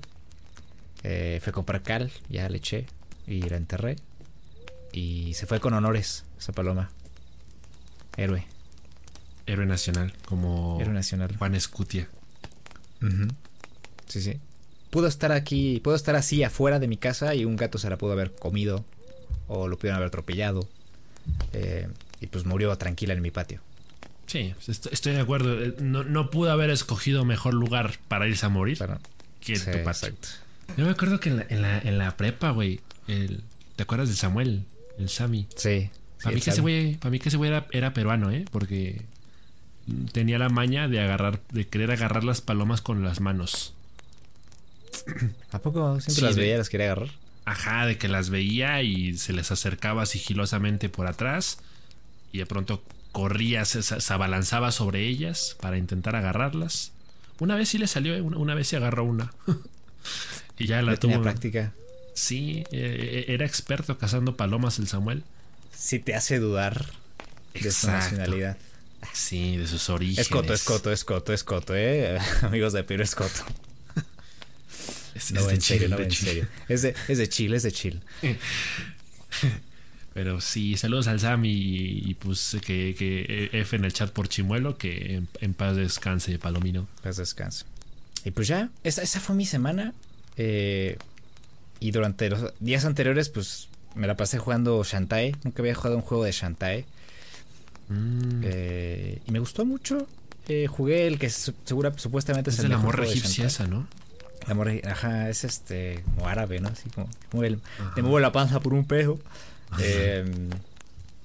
Eh, 1.04 1.38
fue 1.42 1.50
a 1.50 1.54
comprar 1.54 1.82
cal, 1.82 2.10
ya 2.28 2.48
le 2.48 2.56
eché 2.56 2.86
y 3.26 3.42
la 3.42 3.56
enterré. 3.56 3.96
Y 4.92 5.34
se 5.34 5.46
fue 5.46 5.60
con 5.60 5.74
honores 5.74 6.24
esa 6.38 6.52
paloma. 6.52 6.90
Héroe. 8.16 8.46
Héroe 9.46 9.66
nacional, 9.66 10.14
como 10.24 10.78
Héroe 10.80 10.94
nacional. 10.94 11.36
Juan 11.36 11.54
Escutia. 11.54 12.08
Sí, 14.06 14.22
sí. 14.22 14.40
Pudo 14.90 15.06
estar 15.08 15.32
aquí, 15.32 15.80
puedo 15.80 15.96
estar 15.96 16.16
así 16.16 16.42
afuera 16.42 16.78
de 16.78 16.88
mi 16.88 16.96
casa 16.96 17.34
y 17.34 17.44
un 17.44 17.56
gato 17.56 17.78
se 17.78 17.90
la 17.90 17.98
pudo 17.98 18.12
haber 18.12 18.34
comido 18.34 18.84
o 19.48 19.68
lo 19.68 19.76
pudieron 19.76 19.96
haber 19.96 20.08
atropellado. 20.08 20.66
Eh, 21.52 21.88
y 22.20 22.26
pues 22.28 22.46
murió 22.46 22.76
tranquila 22.78 23.12
en 23.12 23.20
mi 23.20 23.30
patio. 23.30 23.60
Sí, 24.26 24.54
estoy 24.66 25.12
de 25.12 25.20
acuerdo. 25.20 25.62
Eh, 25.62 25.74
no, 25.80 26.04
no 26.04 26.30
pudo 26.30 26.50
haber 26.50 26.70
escogido 26.70 27.24
mejor 27.24 27.52
lugar 27.52 27.98
para 28.08 28.26
irse 28.26 28.46
a 28.46 28.48
morir 28.48 28.78
que 29.40 29.58
tu 29.58 29.70
Exacto. 29.70 30.28
Yo 30.76 30.84
me 30.84 30.90
acuerdo 30.90 31.20
que 31.20 31.30
en 31.30 31.62
la, 31.62 31.78
en 31.78 31.98
la, 31.98 32.16
prepa, 32.16 32.50
güey, 32.50 32.80
¿te 33.06 33.82
acuerdas 33.82 34.08
de 34.08 34.16
Samuel? 34.16 34.64
El 34.98 35.08
Sami. 35.08 35.46
Sí. 35.56 35.90
Para, 36.22 36.34
mí, 36.34 36.40
que 36.40 36.50
ese 36.50 36.60
güey, 36.60 36.96
para 36.96 37.10
mí 37.10 37.18
que 37.18 37.28
ese 37.28 37.36
güey 37.36 37.52
era, 37.72 37.94
peruano, 37.94 38.30
¿eh? 38.30 38.44
Porque 38.50 39.02
tenía 40.12 40.38
la 40.38 40.48
maña 40.48 40.88
de 40.88 41.00
agarrar, 41.00 41.40
de 41.50 41.66
querer 41.66 41.90
agarrar 41.90 42.24
las 42.24 42.40
palomas 42.40 42.80
con 42.80 43.04
las 43.04 43.20
manos. 43.20 43.74
¿A 45.52 45.58
poco 45.58 46.00
siempre 46.00 46.24
las 46.24 46.36
veía, 46.36 46.56
las 46.56 46.68
quería 46.68 46.86
agarrar? 46.86 47.10
Ajá, 47.44 47.84
de 47.84 47.98
que 47.98 48.08
las 48.08 48.30
veía 48.30 48.82
y 48.82 49.18
se 49.18 49.32
les 49.32 49.50
acercaba 49.50 50.06
sigilosamente 50.06 50.88
por 50.88 51.06
atrás 51.06 51.58
y 52.32 52.38
de 52.38 52.46
pronto 52.46 52.82
corría, 53.12 53.64
se, 53.64 54.12
abalanzaba 54.12 54.72
sobre 54.72 55.06
ellas 55.06 55.56
para 55.60 55.78
intentar 55.78 56.16
agarrarlas. 56.16 56.90
Una 57.38 57.54
vez 57.54 57.68
sí 57.68 57.78
le 57.78 57.86
salió, 57.86 58.22
una, 58.24 58.54
vez 58.54 58.68
se 58.68 58.76
agarró 58.76 59.04
una. 59.04 59.32
y 60.58 60.66
ya 60.66 60.82
la 60.82 60.96
tuvo. 60.96 61.22
práctica. 61.22 61.72
Sí, 62.14 62.64
eh, 62.70 63.26
era 63.28 63.44
experto 63.44 63.98
cazando 63.98 64.36
palomas 64.36 64.78
el 64.78 64.86
Samuel. 64.86 65.24
Sí 65.76 65.98
te 65.98 66.14
hace 66.14 66.38
dudar 66.38 66.92
de 67.54 67.72
su 67.72 67.88
nacionalidad. 67.88 68.56
Sí, 69.12 69.56
de 69.56 69.66
sus 69.66 69.90
orígenes. 69.90 70.26
Escoto, 70.26 70.54
escoto, 70.54 70.92
escoto, 70.92 71.32
escoto, 71.32 71.76
eh. 71.76 72.18
Amigos 72.42 72.72
de 72.72 72.84
Perú, 72.84 73.02
escoto. 73.02 73.44
Es, 75.14 75.30
no, 75.30 75.48
en 75.48 75.60
serio, 75.60 75.88
no, 75.88 75.98
en 75.98 76.10
serio. 76.10 76.48
Es 76.68 76.82
de, 76.82 76.92
es 77.06 77.18
de 77.18 77.28
Chile, 77.28 77.56
es 77.56 77.62
de 77.62 77.70
Chile. 77.70 78.00
Pero 80.12 80.40
sí, 80.40 80.76
saludos 80.76 81.06
al 81.06 81.20
Sam 81.20 81.44
y, 81.44 82.14
pues 82.14 82.56
que, 82.64 82.96
que, 82.98 83.50
F 83.52 83.76
en 83.76 83.84
el 83.84 83.92
chat 83.92 84.10
por 84.10 84.28
Chimuelo, 84.28 84.76
que 84.76 85.22
en, 85.40 85.54
paz 85.54 85.76
descanse, 85.76 86.36
Palomino. 86.40 86.88
Paz 87.02 87.16
descanse. 87.16 87.64
Y 88.24 88.32
pues 88.32 88.48
ya, 88.48 88.70
esa, 88.82 89.02
esa 89.02 89.20
fue 89.20 89.36
mi 89.36 89.46
semana. 89.46 89.92
Eh, 90.36 90.98
y 91.80 91.90
durante 91.90 92.30
los 92.30 92.52
días 92.60 92.84
anteriores, 92.84 93.28
pues 93.28 93.68
me 93.94 94.06
la 94.06 94.16
pasé 94.16 94.38
jugando 94.38 94.82
Shantae. 94.82 95.36
Nunca 95.44 95.62
había 95.62 95.74
jugado 95.74 95.96
un 95.96 96.02
juego 96.02 96.24
de 96.24 96.32
Shantae. 96.32 96.86
Mm. 97.88 98.40
Eh, 98.42 99.22
y 99.26 99.30
me 99.30 99.38
gustó 99.38 99.64
mucho. 99.64 100.06
Eh, 100.48 100.66
jugué 100.66 101.06
el 101.06 101.18
que 101.18 101.30
segura, 101.30 101.92
supuestamente 101.96 102.50
es, 102.50 102.58
el 102.58 102.70
la 102.70 102.78
morra 102.78 103.04
egipcia 103.04 103.46
esa, 103.46 103.66
¿no? 103.66 103.86
La 104.46 104.54
morra, 104.54 104.72
ajá, 104.84 105.30
es 105.30 105.44
este, 105.44 106.04
como 106.04 106.28
árabe, 106.28 106.60
¿no? 106.60 106.68
Así 106.68 106.90
como, 106.90 107.44
el, 107.44 107.60
te 107.94 108.02
muevo 108.02 108.20
la 108.20 108.30
panza 108.30 108.60
por 108.60 108.74
un 108.74 108.84
pejo. 108.84 109.18
Em, 109.78 110.50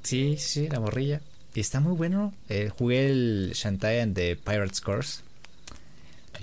sí, 0.03 0.37
sí, 0.37 0.69
la 0.69 0.79
morrilla. 0.79 1.21
Y 1.53 1.59
está 1.59 1.81
muy 1.81 1.93
bueno. 1.93 2.33
Jugué 2.77 3.09
el 3.09 3.51
Shantae 3.55 4.05
de 4.07 4.37
Pirates 4.37 4.79
Course. 4.79 5.21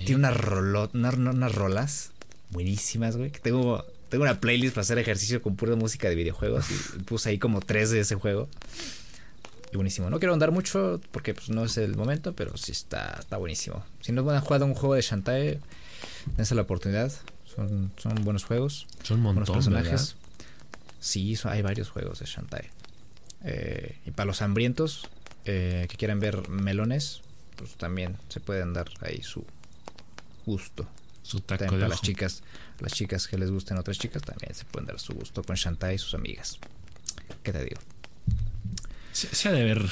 Tiene 0.05 0.17
unas, 0.17 0.37
unas 0.93 1.55
rolas 1.55 2.13
buenísimas, 2.51 3.17
güey. 3.17 3.31
Que 3.31 3.41
tengo, 3.41 3.85
tengo 4.09 4.25
una 4.25 4.41
playlist 4.41 4.75
para 4.75 4.83
hacer 4.83 4.99
ejercicio 4.99 5.43
con 5.43 5.57
pura 5.57 5.77
música 5.77 6.09
de 6.09 6.15
videojuegos. 6.15 6.67
Y 6.71 7.03
puse 7.05 7.31
ahí 7.31 7.39
como 7.39 7.61
tres 7.61 7.91
de 7.91 8.01
ese 8.01 8.15
juego. 8.15 8.49
Y 9.73 9.77
buenísimo. 9.77 10.11
No 10.11 10.19
quiero 10.19 10.33
andar 10.33 10.53
mucho 10.53 11.01
porque 11.11 11.35
pues, 11.35 11.51
no 11.51 11.65
es 11.65 11.77
el 11.77 11.97
momento, 11.97 12.35
pero 12.35 12.57
sí 12.57 12.73
está, 12.73 13.17
está 13.19 13.37
buenísimo. 13.37 13.85
Si 14.01 14.13
no 14.13 14.29
han 14.31 14.41
jugado 14.41 14.65
un 14.65 14.75
juego 14.75 14.95
de 14.95 15.03
Shantae, 15.03 15.61
dense 16.37 16.55
la 16.55 16.63
oportunidad. 16.63 17.13
Son, 17.45 17.93
son 17.97 18.15
buenos 18.25 18.45
juegos. 18.45 18.87
Son 19.03 19.19
un 19.19 19.25
buenos 19.25 19.51
personajes. 19.51 20.17
Sí, 21.01 21.37
hay 21.45 21.63
varios 21.63 21.91
juegos 21.91 22.21
de 22.21 22.27
Shantae. 22.27 22.71
Eh, 23.45 23.99
y 24.05 24.11
para 24.11 24.27
los 24.27 24.43
hambrientos 24.43 25.09
eh, 25.45 25.87
que 25.89 25.97
quieran 25.97 26.19
ver 26.19 26.49
melones, 26.49 27.23
pues 27.57 27.77
también 27.77 28.17
se 28.29 28.41
pueden 28.41 28.73
dar 28.73 28.89
ahí 29.01 29.23
su 29.23 29.45
gusto. 30.45 30.89
Su 31.27 31.41
taco 31.41 31.65
de 31.65 31.71
para 31.71 31.89
las 31.89 32.01
chicas, 32.03 32.45
las 32.79 32.93
chicas 32.93 33.27
que 33.27 33.37
les 33.37 33.51
gusten 33.51 33.77
otras 33.79 33.99
chicas 33.99 34.23
también 34.23 34.55
se 34.55 34.65
pueden 34.65 34.87
dar 34.87 35.01
su 35.01 35.13
gusto 35.13 35.43
con 35.43 35.57
Shantae 35.57 35.97
y 35.97 35.99
sus 35.99 36.15
amigas. 36.15 36.61
¿Qué 37.43 37.53
te 37.53 37.65
digo? 37.65 37.81
Se, 39.11 39.49
ha 39.49 39.53
de 39.53 39.65
ver. 39.65 39.85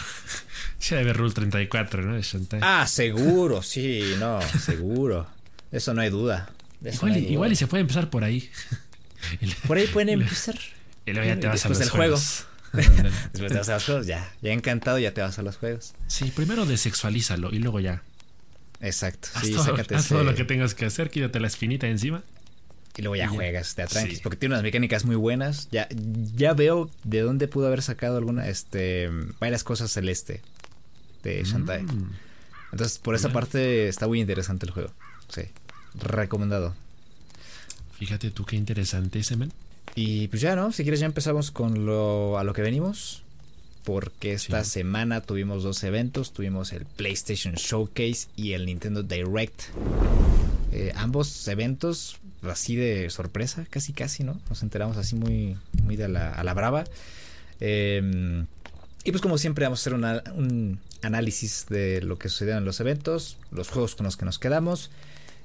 Se 0.78 0.94
ha 0.94 0.98
de 0.98 1.04
ver 1.04 1.16
Rule 1.16 1.32
34, 1.32 2.02
¿no? 2.02 2.14
De 2.14 2.22
Shantae. 2.22 2.60
Ah, 2.62 2.86
seguro, 2.86 3.62
sí, 3.62 4.14
no, 4.20 4.40
seguro. 4.42 5.26
Eso 5.72 5.92
no 5.92 6.02
hay 6.02 6.10
duda. 6.10 6.52
Igual, 6.84 7.16
igual 7.16 7.52
y 7.52 7.56
se 7.56 7.66
puede 7.66 7.80
empezar 7.80 8.10
por 8.10 8.22
ahí. 8.22 8.48
Por 9.66 9.76
ahí 9.76 9.88
pueden 9.88 10.10
empezar. 10.10 10.56
Y 11.04 11.12
luego 11.14 11.26
ya 11.26 11.40
te 11.40 11.48
vas 11.48 11.66
a 11.66 11.68
los 11.68 11.78
del 11.80 11.90
juegos. 11.90 12.46
juego. 12.70 12.90
Después 13.32 13.50
te 13.50 13.58
vas 13.58 13.68
a 13.70 13.74
los 13.74 13.84
juegos, 13.84 14.06
ya. 14.06 14.32
Ya 14.40 14.52
encantado, 14.52 15.00
ya 15.00 15.12
te 15.12 15.20
vas 15.20 15.36
a 15.38 15.42
los 15.42 15.56
juegos. 15.56 15.94
Sí, 16.06 16.30
primero 16.30 16.64
desexualízalo 16.64 17.50
y 17.50 17.58
luego 17.58 17.80
ya. 17.80 18.02
Exacto. 18.84 19.28
Haz, 19.34 19.50
todo, 19.50 19.76
haz 19.96 20.08
todo, 20.08 20.24
lo 20.24 20.34
que 20.34 20.44
tengas 20.44 20.74
que 20.74 20.84
hacer, 20.84 21.10
quítate 21.10 21.40
la 21.40 21.46
espinita 21.46 21.88
encima. 21.88 22.22
Y 22.96 23.02
luego 23.02 23.16
ya 23.16 23.28
juegas, 23.28 23.74
te 23.74 23.82
atranques, 23.82 24.20
porque 24.20 24.36
tiene 24.36 24.54
unas 24.54 24.62
mecánicas 24.62 25.04
muy 25.04 25.16
buenas. 25.16 25.68
Ya, 25.72 25.88
ya 26.36 26.52
veo 26.52 26.90
de 27.02 27.22
dónde 27.22 27.48
pudo 27.48 27.66
haber 27.66 27.82
sacado 27.82 28.18
alguna, 28.18 28.48
este, 28.48 29.10
varias 29.40 29.64
cosas 29.64 29.90
celeste 29.90 30.42
de 31.24 31.42
Shantae. 31.42 31.82
Mm. 31.82 32.12
Entonces, 32.70 32.98
por 32.98 33.16
esa 33.16 33.30
parte 33.30 33.88
está 33.88 34.06
muy 34.06 34.20
interesante 34.20 34.66
el 34.66 34.72
juego. 34.72 34.90
Sí, 35.28 35.42
recomendado. 35.94 36.74
Fíjate 37.98 38.30
tú 38.30 38.44
qué 38.44 38.56
interesante 38.56 39.20
ese 39.20 39.36
men. 39.36 39.52
Y 39.96 40.28
pues 40.28 40.42
ya, 40.42 40.54
¿no? 40.54 40.70
Si 40.70 40.82
quieres 40.82 41.00
ya 41.00 41.06
empezamos 41.06 41.50
con 41.50 41.86
lo, 41.86 42.38
a 42.38 42.44
lo 42.44 42.52
que 42.52 42.62
venimos. 42.62 43.23
Porque 43.84 44.32
esta 44.32 44.64
semana 44.64 45.20
tuvimos 45.20 45.62
dos 45.62 45.84
eventos, 45.84 46.32
tuvimos 46.32 46.72
el 46.72 46.86
PlayStation 46.86 47.54
Showcase 47.54 48.28
y 48.36 48.52
el 48.52 48.66
Nintendo 48.66 49.02
Direct. 49.02 49.62
Eh, 50.72 50.92
ambos 50.96 51.46
eventos 51.46 52.18
así 52.42 52.76
de 52.76 53.08
sorpresa, 53.10 53.66
casi 53.70 53.92
casi, 53.92 54.24
¿no? 54.24 54.40
Nos 54.48 54.62
enteramos 54.62 54.96
así 54.96 55.14
muy, 55.14 55.56
muy 55.82 55.96
de 55.96 56.08
la, 56.08 56.32
a 56.32 56.42
la 56.44 56.54
brava. 56.54 56.84
Em, 57.60 58.46
y 59.04 59.10
pues 59.10 59.20
como 59.20 59.38
siempre 59.38 59.64
vamos 59.64 59.80
a 59.80 59.82
hacer 59.82 59.94
un 59.94 60.80
análisis 61.02 61.66
de 61.68 62.00
lo 62.02 62.18
que 62.18 62.28
sucedió 62.28 62.56
en 62.56 62.64
los 62.64 62.80
eventos, 62.80 63.36
los 63.50 63.68
juegos 63.68 63.94
con 63.94 64.04
los 64.04 64.16
que 64.16 64.24
nos 64.24 64.38
quedamos 64.38 64.90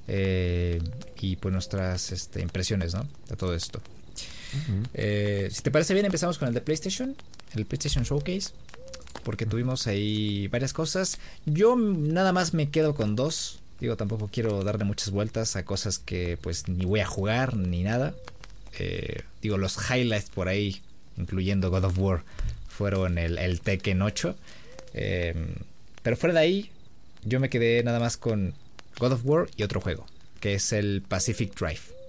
eh, 0.07 0.81
y 1.19 1.35
pues 1.35 1.53
nuestras 1.53 2.11
este, 2.11 2.41
impresiones, 2.41 2.93
¿no? 2.93 3.07
De 3.27 3.35
todo 3.35 3.53
esto. 3.53 3.81
Eh, 4.95 5.49
si 5.51 5.61
te 5.61 5.69
parece 5.69 5.93
bien, 5.93 6.05
empezamos 6.05 6.39
con 6.39 6.47
el 6.47 6.53
de 6.53 6.61
PlayStation, 6.61 7.15
el 7.53 7.65
PlayStation 7.65 8.03
Showcase, 8.03 8.51
porque 9.23 9.45
tuvimos 9.45 9.87
ahí 9.87 10.47
varias 10.47 10.73
cosas. 10.73 11.19
Yo 11.45 11.75
nada 11.75 12.33
más 12.33 12.53
me 12.53 12.69
quedo 12.69 12.95
con 12.95 13.15
dos. 13.15 13.59
Digo, 13.79 13.95
tampoco 13.95 14.29
quiero 14.31 14.63
darle 14.63 14.83
muchas 14.83 15.11
vueltas 15.11 15.55
a 15.55 15.63
cosas 15.63 15.99
que 15.99 16.37
pues 16.41 16.67
ni 16.67 16.85
voy 16.85 16.99
a 16.99 17.05
jugar 17.05 17.55
ni 17.55 17.83
nada. 17.83 18.13
Eh, 18.77 19.23
digo, 19.41 19.57
los 19.57 19.77
highlights 19.89 20.29
por 20.29 20.47
ahí, 20.47 20.81
incluyendo 21.17 21.69
God 21.69 21.85
of 21.85 21.97
War, 21.97 22.23
fueron 22.67 23.17
el, 23.17 23.37
el 23.37 23.61
Tekken 23.61 24.01
8. 24.01 24.35
Eh, 24.93 25.35
pero 26.01 26.17
fuera 26.17 26.33
de 26.33 26.39
ahí, 26.41 26.71
yo 27.23 27.39
me 27.39 27.49
quedé 27.49 27.83
nada 27.83 27.99
más 27.99 28.17
con 28.17 28.53
God 28.99 29.13
of 29.13 29.21
War 29.23 29.49
y 29.55 29.63
otro 29.63 29.81
juego, 29.81 30.05
que 30.39 30.55
es 30.55 30.71
el 30.73 31.03
Pacific 31.07 31.53
Drive. 31.57 31.99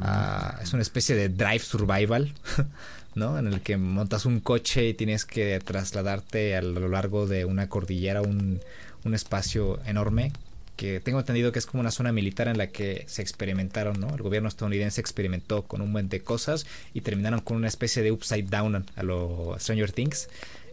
Ah, 0.00 0.58
es 0.62 0.72
una 0.72 0.82
especie 0.82 1.14
de 1.14 1.28
drive 1.28 1.58
survival, 1.58 2.32
¿no? 3.14 3.38
En 3.38 3.46
el 3.46 3.60
que 3.60 3.76
montas 3.76 4.26
un 4.26 4.40
coche 4.40 4.88
y 4.88 4.94
tienes 4.94 5.24
que 5.24 5.60
trasladarte 5.60 6.56
a 6.56 6.62
lo 6.62 6.88
largo 6.88 7.26
de 7.26 7.44
una 7.44 7.68
cordillera, 7.68 8.22
un, 8.22 8.60
un 9.04 9.14
espacio 9.14 9.80
enorme 9.86 10.32
que 10.76 11.00
tengo 11.00 11.20
entendido 11.20 11.52
que 11.52 11.58
es 11.58 11.66
como 11.66 11.80
una 11.80 11.90
zona 11.90 12.12
militar 12.12 12.48
en 12.48 12.58
la 12.58 12.68
que 12.68 13.04
se 13.06 13.22
experimentaron, 13.22 14.00
¿no? 14.00 14.14
El 14.14 14.22
gobierno 14.22 14.48
estadounidense 14.48 15.00
experimentó 15.00 15.62
con 15.62 15.80
un 15.80 15.92
buen 15.92 16.08
de 16.08 16.22
cosas 16.22 16.66
y 16.94 17.02
terminaron 17.02 17.40
con 17.40 17.56
una 17.56 17.68
especie 17.68 18.02
de 18.02 18.10
upside 18.10 18.48
down 18.48 18.84
a 18.96 19.02
lo 19.02 19.56
Stranger 19.60 19.92
Things. 19.92 20.28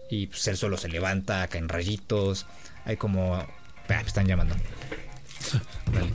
Y 0.09 0.27
pues 0.27 0.47
el 0.47 0.57
suelo 0.57 0.77
se 0.77 0.87
levanta, 0.87 1.47
caen 1.47 1.69
rayitos, 1.69 2.47
hay 2.85 2.97
como... 2.97 3.35
Ah, 3.35 3.47
me 3.87 3.97
están 4.01 4.25
llamando. 4.27 4.55
vale. 5.93 6.13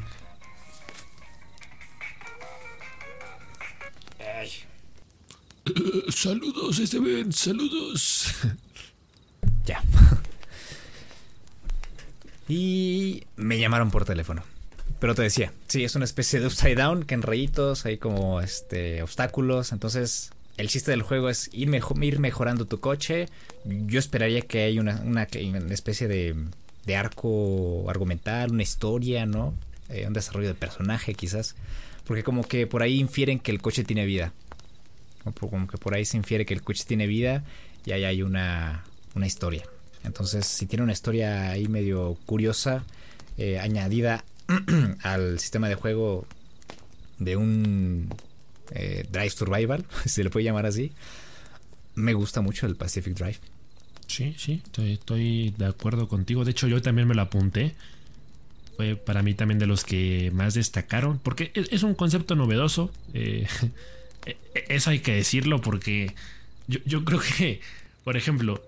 saludos, 6.09 6.79
Esteban, 6.79 7.33
saludos. 7.33 8.35
ya. 9.67 9.83
y 12.49 13.25
me 13.37 13.59
llamaron 13.59 13.91
por 13.91 14.05
teléfono. 14.05 14.43
Pero 15.01 15.15
te 15.15 15.23
decía, 15.23 15.53
sí, 15.67 15.85
es 15.85 15.95
una 15.97 16.05
especie 16.05 16.41
de 16.41 16.47
upside 16.47 16.77
down 16.77 17.05
que 17.05 17.15
en 17.15 17.23
rayitos 17.23 17.85
hay 17.87 17.99
como 17.99 18.41
este 18.41 19.03
obstáculos. 19.03 19.73
Entonces, 19.73 20.31
el 20.57 20.69
chiste 20.69 20.91
del 20.91 21.03
juego 21.03 21.29
es 21.29 21.51
ir, 21.53 21.69
ir 22.01 22.19
mejorando 22.21 22.67
tu 22.67 22.81
coche. 22.81 23.29
Yo 23.65 23.99
esperaría 23.99 24.43
que 24.43 24.65
haya 24.65 24.81
una, 24.81 25.01
una, 25.05 25.23
especie 25.71 26.09
de, 26.09 26.35
de, 26.87 26.97
arco 26.97 27.89
argumental, 27.91 28.53
una 28.53 28.63
historia, 28.63 29.27
¿no? 29.27 29.55
Eh, 29.89 30.07
un 30.07 30.13
desarrollo 30.13 30.49
de 30.49 30.55
personaje, 30.55 31.15
quizás. 31.15 31.57
Porque 32.05 32.23
como 32.23 32.45
que 32.45 32.67
por 32.67 32.83
ahí 32.83 32.99
infieren 33.01 33.41
que 33.41 33.51
el 33.51 33.61
coche 33.61 33.85
tiene 33.85 34.07
vida. 34.07 34.33
Como 35.39 35.67
que 35.67 35.79
por 35.79 35.95
ahí 35.95 36.05
se 36.05 36.17
infiere 36.17 36.45
que 36.45 36.55
el 36.55 36.63
coche 36.63 36.85
tiene 36.87 37.07
vida 37.07 37.45
y 37.85 37.93
ahí 37.93 38.05
hay 38.05 38.23
una, 38.23 38.85
una 39.15 39.27
historia. 39.27 39.65
Entonces, 40.05 40.47
si 40.47 40.67
tiene 40.67 40.83
una 40.83 40.93
historia 40.93 41.51
ahí 41.51 41.67
medio 41.67 42.17
curiosa, 42.27 42.85
eh, 43.39 43.59
añadida 43.59 44.25
al 45.03 45.41
sistema 45.41 45.69
de 45.69 45.75
juego 45.75 46.27
de 47.19 47.37
un 47.37 48.09
eh, 48.73 49.07
Drive 49.11 49.31
Survival, 49.31 49.85
si 50.05 50.11
se 50.11 50.25
le 50.25 50.31
puede 50.31 50.45
llamar 50.45 50.67
así, 50.67 50.93
me 51.95 52.13
gusta 52.13 52.41
mucho 52.41 52.67
el 52.67 52.77
Pacific 52.77 53.15
Drive. 53.15 53.39
Sí, 54.07 54.35
sí, 54.39 54.63
estoy, 54.77 55.55
de 55.57 55.67
acuerdo 55.67 56.09
contigo. 56.09 56.45
De 56.45 56.51
hecho, 56.51 56.69
yo 56.69 56.83
también 56.83 57.09
me 57.09 57.15
lo 57.15 57.23
apunté. 57.23 57.75
Fue 58.77 58.97
para 58.97 59.23
mí 59.23 59.35
también 59.35 59.59
de 59.59 59.67
los 59.67 59.85
que 59.85 60.31
más 60.35 60.55
destacaron, 60.55 61.19
porque 61.19 61.53
es, 61.55 61.83
un 61.83 61.95
concepto 61.95 62.35
novedoso. 62.35 62.91
Eh, 63.15 63.47
eso 64.55 64.91
hay 64.91 65.01
que 65.01 65.15
decirlo 65.15 65.61
porque 65.61 66.15
yo, 66.67 67.05
creo 67.05 67.21
que, 67.21 67.61
por 68.05 68.17
ejemplo, 68.17 68.65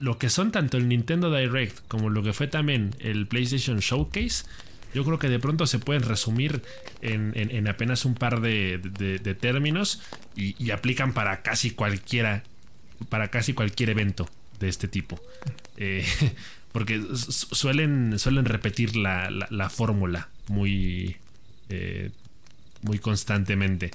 lo 0.00 0.18
que 0.18 0.30
son 0.30 0.52
tanto 0.52 0.76
el 0.76 0.88
Nintendo 0.88 1.34
Direct 1.34 1.86
como 1.88 2.10
lo 2.10 2.22
que 2.22 2.32
fue 2.32 2.46
también 2.46 2.94
el 3.00 3.26
PlayStation 3.26 3.80
Showcase, 3.80 4.44
yo 4.94 5.04
creo 5.04 5.18
que 5.18 5.28
de 5.28 5.38
pronto 5.38 5.66
se 5.66 5.78
pueden 5.78 6.02
resumir 6.02 6.62
en, 7.02 7.68
apenas 7.68 8.04
un 8.04 8.14
par 8.14 8.40
de, 8.40 9.36
términos 9.38 10.02
y, 10.34 10.70
aplican 10.70 11.12
para 11.12 11.42
casi 11.42 11.72
cualquiera, 11.72 12.42
para 13.08 13.28
casi 13.28 13.52
cualquier 13.52 13.90
evento 13.90 14.28
de 14.60 14.68
este 14.68 14.88
tipo. 14.88 15.20
Eh, 15.76 16.06
porque 16.72 17.02
suelen, 17.12 18.18
suelen 18.18 18.46
repetir 18.46 18.96
la, 18.96 19.70
fórmula 19.70 20.28
muy, 20.48 21.16
eh, 21.68 22.10
muy 22.82 22.98
constantemente. 22.98 23.90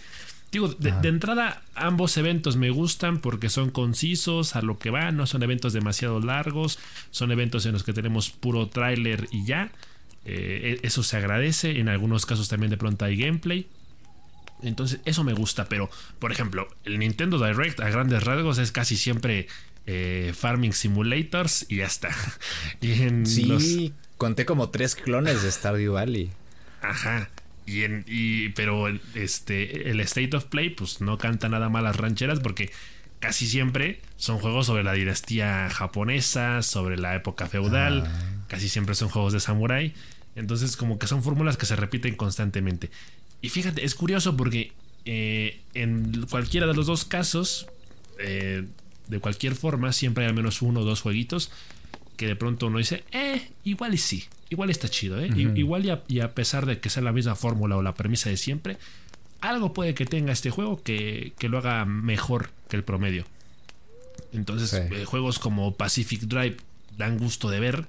Digo, 0.54 0.68
de, 0.68 1.10
entrada, 1.10 1.64
ambos 1.74 2.16
eventos 2.16 2.58
me 2.58 2.70
gustan 2.70 3.18
porque 3.18 3.50
son 3.50 3.72
concisos, 3.72 4.56
a 4.56 4.62
lo 4.62 4.78
que 4.78 4.92
van, 4.92 5.18
no 5.18 5.26
son 5.26 5.42
eventos 5.42 5.74
demasiado 5.74 6.20
largos, 6.20 6.78
son 7.10 7.32
eventos 7.32 7.66
en 7.66 7.74
los 7.74 7.84
que 7.84 7.92
tenemos 7.92 8.30
puro 8.30 8.68
tráiler 8.68 9.28
y 9.32 9.48
ya. 9.48 9.72
Eh, 10.26 10.80
e, 10.84 10.88
eso 10.88 11.02
se 11.02 11.18
agradece, 11.18 11.80
en 11.80 11.90
algunos 11.90 12.28
casos 12.28 12.50
también 12.50 12.70
de 12.70 12.78
pronto 12.78 13.04
hay 13.04 13.18
gameplay. 13.18 13.66
Entonces, 14.62 15.00
eso 15.06 15.24
me 15.24 15.34
gusta, 15.34 15.66
pero, 15.66 15.90
por 16.20 16.32
ejemplo, 16.32 16.68
el 16.86 17.00
Nintendo 17.00 17.44
Direct 17.44 17.80
a 17.80 17.90
grandes 17.90 18.24
rasgos 18.24 18.60
es 18.60 18.72
casi 18.72 18.96
siempre 18.96 19.48
eh, 19.88 20.34
Farming 20.38 20.74
Simulators 20.74 21.66
y 21.68 21.78
ya 21.78 21.88
está. 21.88 22.12
y 22.80 22.92
en 23.02 23.26
sí, 23.26 23.92
conté 24.18 24.46
como 24.46 24.70
tres 24.70 24.94
clones 24.94 25.42
de 25.42 25.52
Stardew 25.52 25.94
Valley. 25.94 26.30
Ajá. 26.84 27.32
Y, 27.66 27.84
en, 27.84 28.04
y 28.08 28.50
pero 28.50 28.88
este 29.16 29.90
el 29.90 30.00
State 30.02 30.36
of 30.36 30.46
Play 30.46 30.70
pues 30.70 31.00
no 31.00 31.18
canta 31.18 31.48
nada 31.48 31.70
mal 31.70 31.86
las 31.86 31.96
rancheras 31.96 32.40
porque 32.40 32.72
casi 33.20 33.48
siempre 33.48 34.02
son 34.18 34.40
juegos 34.40 34.66
sobre 34.66 34.84
la 34.84 34.92
dinastía 34.94 35.70
japonesa, 35.70 36.62
sobre 36.62 36.98
la 36.98 37.16
época 37.16 37.48
feudal, 37.48 38.04
ah. 38.06 38.46
casi 38.48 38.68
siempre 38.68 38.96
son 38.96 39.08
juegos 39.10 39.32
de 39.32 39.40
samurai. 39.40 39.94
Entonces 40.36 40.76
como 40.76 41.00
que 41.00 41.08
son 41.08 41.24
fórmulas 41.24 41.56
que 41.56 41.66
se 41.66 41.76
repiten 41.76 42.16
constantemente. 42.16 42.90
Y 43.42 43.50
fíjate, 43.50 43.86
es 43.86 43.96
curioso 43.96 44.36
porque 44.36 44.74
eh, 45.06 45.62
en 45.74 46.26
cualquiera 46.30 46.68
de 46.68 46.74
los 46.74 46.86
dos 46.86 47.06
casos, 47.06 47.68
eh, 48.20 48.66
de 49.08 49.20
cualquier 49.20 49.56
forma, 49.56 49.94
siempre 49.94 50.24
hay 50.24 50.30
al 50.30 50.36
menos 50.36 50.62
uno 50.62 50.82
o 50.82 50.84
dos 50.84 51.02
jueguitos 51.02 51.52
que 52.16 52.28
de 52.28 52.36
pronto 52.36 52.68
uno 52.68 52.78
dice, 52.78 53.04
eh, 53.12 53.50
igual 53.64 53.94
y 53.94 53.98
sí, 53.98 54.26
igual 54.50 54.70
está 54.70 54.88
chido, 54.88 55.20
¿eh? 55.20 55.30
Igual 55.56 56.02
y 56.08 56.20
a, 56.20 56.34
pesar 56.34 56.66
de 56.66 56.80
que 56.80 56.90
sea 56.90 57.04
la 57.04 57.12
misma 57.12 57.36
fórmula 57.36 57.78
o 57.78 57.82
la 57.82 57.94
premisa 57.94 58.30
de 58.30 58.38
siempre, 58.38 58.78
algo 59.42 59.74
puede 59.74 59.94
que 59.94 60.06
tenga 60.06 60.32
este 60.32 60.50
juego 60.50 60.82
que, 60.82 61.34
lo 61.42 61.58
haga 61.58 61.86
mejor 61.86 62.52
que 62.70 62.78
el 62.78 62.84
promedio. 62.84 63.26
Entonces, 64.32 64.74
eh, 64.74 65.06
juegos 65.06 65.40
como 65.40 65.76
Pacific 65.76 66.22
Drive 66.22 66.58
dan 66.98 67.18
gusto 67.18 67.50
de 67.50 67.60
ver 67.60 67.88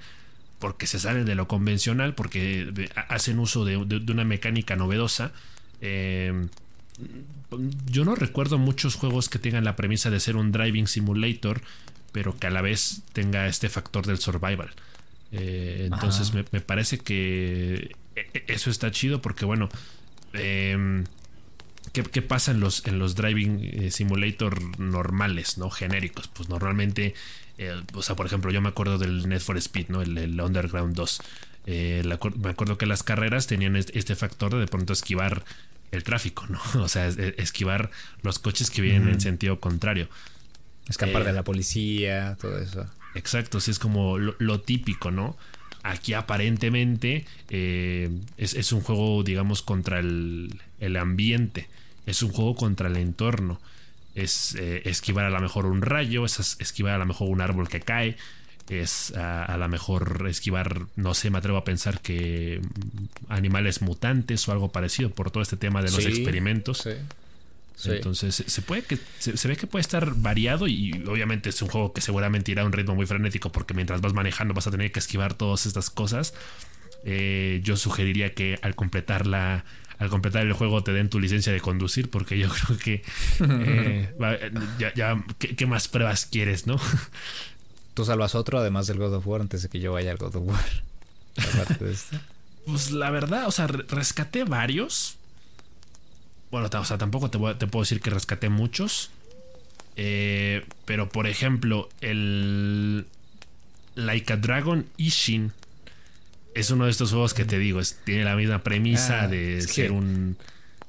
porque 0.59 0.87
se 0.87 0.99
salen 0.99 1.27
de 1.27 1.35
lo 1.35 1.47
convencional, 1.47 2.15
porque 2.15 2.89
hacen 3.09 3.39
uso 3.39 3.65
de, 3.67 3.77
una 3.77 4.25
mecánica 4.25 4.77
novedosa. 4.77 5.33
Em, 5.81 6.49
yo 7.87 8.05
no 8.05 8.15
recuerdo 8.15 8.57
muchos 8.59 8.95
juegos 8.95 9.29
que 9.29 9.39
tengan 9.39 9.65
la 9.65 9.77
premisa 9.77 10.11
de 10.11 10.21
ser 10.21 10.37
un 10.37 10.53
driving 10.53 10.87
simulator, 10.87 11.61
pero 12.15 12.39
que 12.39 12.47
a 12.47 12.51
la 12.51 12.63
vez 12.63 13.03
tenga 13.13 13.49
este 13.49 13.69
factor 13.69 14.07
del 14.07 14.19
survival. 14.19 14.71
Eh, 15.33 15.89
entonces 15.93 16.33
me, 16.33 16.45
parece 16.45 16.99
que 16.99 17.97
e, 18.15 18.31
e, 18.33 18.45
eso 18.47 18.71
está 18.71 18.93
chido 18.93 19.21
porque 19.21 19.45
bueno, 19.45 19.69
em, 20.33 21.07
¿qué, 21.93 22.23
pasa 22.23 22.53
en 22.53 22.61
los, 22.61 22.87
en 22.87 23.01
los 23.01 23.17
driving 23.17 23.59
eh, 23.65 23.91
simulator 23.91 24.79
normales, 24.79 25.59
no 25.59 25.71
genéricos? 25.71 26.29
Pues 26.29 26.49
normalmente, 26.49 27.15
eh, 27.59 27.83
o 27.93 28.03
sea, 28.03 28.15
por 28.15 28.27
ejemplo, 28.27 28.53
yo 28.53 28.61
me 28.61 28.69
acuerdo 28.69 28.97
del 28.97 29.29
Net 29.29 29.41
for 29.41 29.57
Speed, 29.59 29.89
¿no? 29.89 30.01
El, 30.01 30.41
Underground 30.41 30.95
2. 30.95 31.21
me 31.67 32.51
acuerdo 32.51 32.79
que 32.79 32.87
las 32.87 33.03
carreras 33.03 33.49
tenían 33.49 33.75
este 33.75 34.15
factor 34.15 34.53
de 34.53 34.61
de 34.61 34.67
pronto 34.69 34.93
esquivar 34.93 35.45
el 35.91 36.05
tráfico, 36.05 36.47
¿no? 36.49 36.61
O 36.81 36.89
sea, 36.89 37.09
esquivar 37.09 37.91
los 38.23 38.39
coches 38.39 38.71
que 38.71 38.83
vienen 38.83 39.09
en 39.09 39.21
sentido 39.21 39.59
contrario. 39.59 40.09
Escapar 40.89 41.25
de 41.25 41.33
la 41.33 41.43
policía, 41.43 42.37
todo 42.41 42.59
eso. 42.59 42.87
Exacto, 43.15 43.61
sí 43.61 43.71
es 43.71 43.79
como 43.79 44.19
lo, 44.19 44.61
típico, 44.61 45.11
¿no? 45.11 45.37
Aquí 45.83 46.15
aparentemente 46.15 47.27
eh, 47.51 48.11
es, 48.37 48.73
un 48.73 48.81
juego, 48.81 49.23
digamos, 49.23 49.63
contra 49.63 50.01
el, 50.01 50.59
ambiente, 50.99 51.69
es 52.07 52.23
un 52.23 52.33
juego 52.33 52.55
contra 52.55 52.89
el 52.89 52.97
entorno. 52.97 53.61
es 54.15 54.57
eh, 54.57 54.83
esquivar 54.85 55.25
a 55.27 55.31
lo 55.31 55.41
mejor 55.41 55.67
un 55.67 55.83
rayo, 55.83 56.25
es 56.25 56.57
esquivar 56.61 56.95
a 56.95 56.99
lo 56.99 57.07
mejor 57.07 57.29
un 57.29 57.41
árbol 57.41 57.69
que 57.69 57.81
cae, 57.81 58.17
es 58.69 59.13
a, 59.15 59.57
lo 59.59 59.69
mejor 59.69 60.27
esquivar, 60.29 60.87
no 60.97 61.15
sé, 61.15 61.31
me 61.31 61.39
atrevo 61.39 61.59
a 61.59 61.65
pensar 61.65 62.01
que 62.01 62.61
animales 63.29 63.83
mutantes 63.83 64.49
o 64.49 64.53
algo 64.53 64.73
parecido 64.73 65.11
por 65.11 65.31
todo 65.31 65.43
este 65.43 65.57
tema 65.57 65.83
de 65.83 65.91
los 65.91 66.05
experimentos. 66.05 66.89
Entonces 67.85 68.45
se 68.47 68.63
puede 68.63 68.83
que 68.83 68.99
se, 69.19 69.49
ve 69.49 69.57
que 69.57 69.67
puede 69.67 69.81
estar 69.81 70.15
variado 70.15 70.69
y 70.69 70.93
obviamente 71.07 71.51
es 71.51 71.61
un 71.61 71.69
juego 71.69 71.93
que 71.93 72.01
seguramente 72.01 72.53
irá 72.53 72.63
a 72.63 72.67
un 72.67 72.73
ritmo 72.73 72.95
muy 72.95 73.07
frenético 73.07 73.51
porque 73.51 73.75
mientras 73.75 74.01
vas 74.01 74.13
manejando 74.13 74.55
vas 74.55 74.67
a 74.67 74.71
tener 74.71 74.93
que 74.93 75.01
esquivar 75.01 75.35
todas 75.35 75.67
estas 75.67 75.91
cosas. 75.91 76.35
Eh, 77.05 77.61
yo 77.63 77.77
sugeriría 77.77 78.33
que 78.33 78.59
al 78.63 78.75
completar 78.75 79.27
la 79.27 79.65
al 79.99 80.09
completar 80.09 80.45
el 80.47 80.53
juego 80.53 80.83
te 80.83 80.93
den 80.93 81.09
tu 81.09 81.21
licencia 81.21 81.53
de 81.53 81.61
conducir 81.61 82.11
porque 82.11 82.39
yo 82.39 82.49
creo 82.67 82.79
que 82.79 83.03
eh, 83.41 84.53
ya, 84.79 85.25
¿qué, 85.39 85.67
más 85.67 85.89
pruebas 85.89 86.27
quieres, 86.27 86.67
no? 86.67 86.77
¿Tú 87.95 88.05
salvas 88.05 88.35
otro 88.35 88.59
además 88.59 88.87
del 88.87 88.99
God 88.99 89.15
of 89.15 89.27
War 89.27 89.41
antes 89.41 89.63
de 89.63 89.69
que 89.69 89.81
yo 89.81 89.93
vaya 89.93 90.11
al 90.11 90.17
God 90.17 90.37
of 90.37 90.49
War? 90.49 90.65
Pues 92.67 92.93
la 92.93 93.11
verdad, 93.11 93.47
o 93.47 93.51
sea, 93.51 93.67
rescaté 93.67 94.45
varios. 94.45 95.19
Bueno, 96.55 96.71
o 96.73 96.85
sea, 96.85 96.99
tampoco 96.99 97.31
te, 97.31 97.67
puedo 97.67 97.83
decir 97.83 98.01
que 98.01 98.11
rescaté 98.11 98.49
muchos. 98.49 99.11
Eh, 99.97 100.65
pero 100.85 101.09
por 101.09 101.27
ejemplo, 101.27 101.89
el 102.01 103.07
Like 103.97 104.33
a 104.33 104.37
Dragon 104.37 104.87
Ishin 104.97 105.51
es 106.55 106.71
uno 106.71 106.85
de 106.85 106.93
estos 106.93 107.11
juegos 107.11 107.35
que 107.35 107.45
te 107.45 107.59
digo, 107.59 107.81
tiene 108.05 108.23
la 108.23 108.37
misma 108.37 108.63
premisa 108.63 109.25
ah, 109.25 109.27
de 109.27 109.63
ser 109.63 109.91
un 109.91 110.37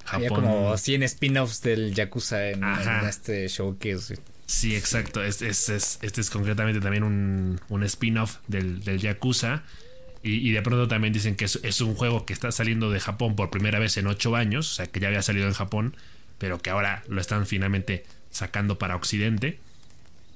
Japón. 0.04 0.28
Había 0.28 0.30
como 0.30 0.78
100 0.78 1.02
spin-offs 1.02 1.64
del 1.64 1.96
Yakuza 1.96 2.48
en, 2.50 2.64
este 3.10 3.48
showcase. 3.48 4.20
Sí, 4.46 4.76
exacto. 4.76 5.24
Este, 5.24 5.48
es 5.48 6.30
concretamente 6.32 6.80
también 6.80 7.02
un, 7.02 7.84
spin-off 7.86 8.38
del, 8.48 9.00
Yakuza. 9.00 9.64
Y, 10.28 10.54
de 10.54 10.64
pronto 10.64 10.88
también 10.88 11.14
dicen 11.14 11.36
que 11.36 11.46
es, 11.46 11.82
un 11.82 11.94
juego 11.94 12.26
que 12.26 12.34
está 12.34 12.52
saliendo 12.52 12.90
de 12.90 13.00
Japón 13.00 13.36
por 13.36 13.52
primera 13.52 13.78
vez 13.78 13.96
en 13.98 14.08
8 14.08 14.36
años. 14.36 14.72
O 14.72 14.74
sea, 14.74 14.88
que 14.88 15.00
ya 15.00 15.10
había 15.10 15.22
salido 15.22 15.46
en 15.46 15.54
Japón, 15.54 15.96
pero 16.40 16.60
que 16.60 16.72
ahora 16.72 17.04
lo 17.08 17.22
están 17.22 17.46
finalmente 17.46 18.08
sacando 18.32 18.80
para 18.80 18.96
Occidente. 18.96 19.60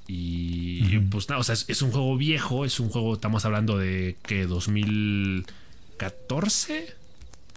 Y 0.06 1.00
pues 1.10 1.28
nada, 1.28 1.40
o 1.40 1.44
sea, 1.44 1.54
es, 1.54 1.82
un 1.82 1.90
juego 1.90 2.18
viejo, 2.18 2.66
es 2.66 2.80
un 2.80 2.90
juego, 2.90 3.16
estamos 3.16 3.46
hablando 3.46 3.80
de 3.80 4.16
que 4.22 4.46
2014. 4.46 6.94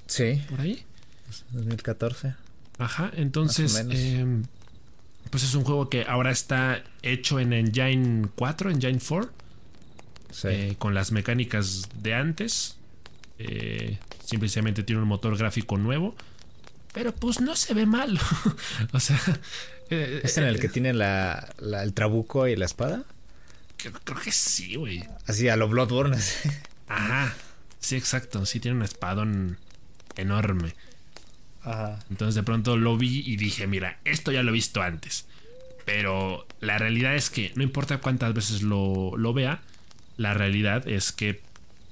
Sí. 0.07 0.43
Por 0.49 0.63
ahí. 0.63 0.85
2014. 1.51 2.35
Ajá, 2.79 3.13
entonces, 3.15 3.85
em, 3.91 4.45
pues 5.31 5.45
es 5.45 5.55
un 5.55 5.65
juego 5.65 5.91
que 5.91 6.07
ahora 6.09 6.31
está 6.31 6.83
hecho 7.03 7.41
en 7.41 7.53
Engine 7.53 8.29
4, 8.37 8.71
Engine 8.71 8.99
4. 9.07 9.43
Sí. 10.33 10.49
Eh, 10.49 10.75
con 10.79 10.95
las 10.95 11.13
mecánicas 11.13 11.89
de 12.03 12.15
antes. 12.15 12.79
Eh, 13.39 13.99
simplemente 14.25 14.83
tiene 14.83 15.01
un 15.01 15.09
motor 15.09 15.37
gráfico 15.37 15.79
nuevo. 15.79 16.17
Pero 16.93 17.15
pues 17.15 17.41
no 17.41 17.55
se 17.57 17.75
ve 17.75 17.87
mal. 17.87 18.19
o 18.93 19.01
sea, 19.01 19.21
eh, 19.91 20.21
¿Es 20.25 20.39
en 20.39 20.45
el 20.45 20.59
que 20.59 20.67
eh, 20.67 20.71
tiene 20.71 20.93
la, 20.93 21.49
el 21.61 21.93
trabuco 21.93 22.47
y 22.47 22.57
la 22.57 22.65
espada? 22.65 23.05
Creo, 23.77 24.21
que 24.23 24.33
sí, 24.33 24.77
güey. 24.77 25.05
Así 25.27 25.49
a 25.49 25.57
lo 25.57 25.69
Bloodborne. 25.69 26.17
Ajá. 26.89 27.35
Sí, 27.79 27.97
exacto. 27.97 28.47
Sí, 28.47 28.61
tiene 28.61 28.79
un 28.79 28.85
espadón 28.85 29.59
enorme. 30.17 30.75
Ajá. 31.63 31.99
Entonces 32.11 32.35
de 32.35 32.43
pronto 32.43 32.77
lo 32.77 32.97
vi 32.97 33.23
y 33.27 33.37
dije, 33.37 33.67
mira, 33.67 33.99
esto 34.05 34.33
ya 34.33 34.43
lo 34.43 34.51
he 34.51 34.55
visto 34.55 34.83
antes. 34.83 35.27
Pero 35.85 36.47
la 36.61 36.79
realidad 36.79 37.17
es 37.17 37.29
que 37.29 37.53
no 37.57 37.63
importa 37.63 37.99
cuántas 37.99 38.33
veces 38.35 38.63
lo, 38.63 39.17
lo 39.17 39.33
vea, 39.33 39.63
la 40.23 40.35
realidad 40.35 40.89
es 40.89 41.13
que 41.13 41.43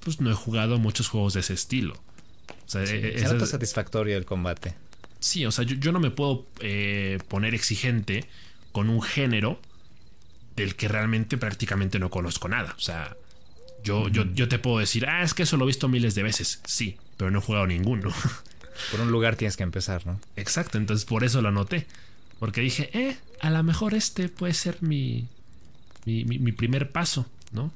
pues 0.00 0.20
no 0.20 0.30
he 0.30 0.34
jugado 0.34 0.78
muchos 0.78 1.08
juegos 1.08 1.34
de 1.34 1.40
ese 1.40 1.54
estilo. 1.54 1.94
O 1.94 2.70
sea, 2.70 2.82
e, 2.84 3.16
es, 3.16 3.48
satisfactorio 3.48 4.16
el 4.16 4.24
combate. 4.24 4.74
Sí, 5.18 5.44
o 5.44 5.52
sea, 5.52 5.64
yo, 5.64 5.92
no 5.92 6.00
me 6.00 6.10
puedo 6.10 6.46
eh, 6.60 7.18
poner 7.28 7.54
exigente 7.54 8.26
con 8.72 8.88
un 8.88 9.02
género 9.02 9.60
del 10.56 10.76
que 10.76 10.88
realmente 10.88 11.36
prácticamente 11.36 11.98
no 11.98 12.08
conozco 12.10 12.48
nada. 12.48 12.74
O 12.78 12.80
sea, 12.80 13.16
yo, 13.84 14.08
yo, 14.08 14.24
yo 14.32 14.48
te 14.48 14.58
puedo 14.58 14.78
decir, 14.78 15.06
ah, 15.06 15.22
es 15.22 15.34
que 15.34 15.42
eso 15.42 15.56
lo 15.56 15.64
he 15.64 15.66
visto 15.66 15.88
miles 15.88 16.14
de 16.14 16.22
veces. 16.22 16.60
Sí, 16.64 16.96
pero 17.16 17.30
no 17.30 17.40
he 17.40 17.42
jugado 17.42 17.66
ninguno. 17.66 18.10
Por 18.90 19.00
un 19.00 19.10
lugar 19.10 19.36
tienes 19.36 19.56
que 19.56 19.62
empezar, 19.62 20.06
¿no? 20.06 20.20
Exacto, 20.36 20.78
entonces 20.78 21.04
por 21.04 21.22
eso 21.22 21.42
lo 21.42 21.48
anoté. 21.48 21.86
Porque 22.38 22.62
dije, 22.62 22.88
eh, 22.94 23.18
a 23.40 23.50
lo 23.50 23.62
mejor 23.62 23.92
este 23.92 24.30
puede 24.30 24.54
ser 24.54 24.78
mi, 24.80 25.28
mi, 26.06 26.52
primer 26.52 26.90
paso, 26.90 27.26
¿no? 27.52 27.72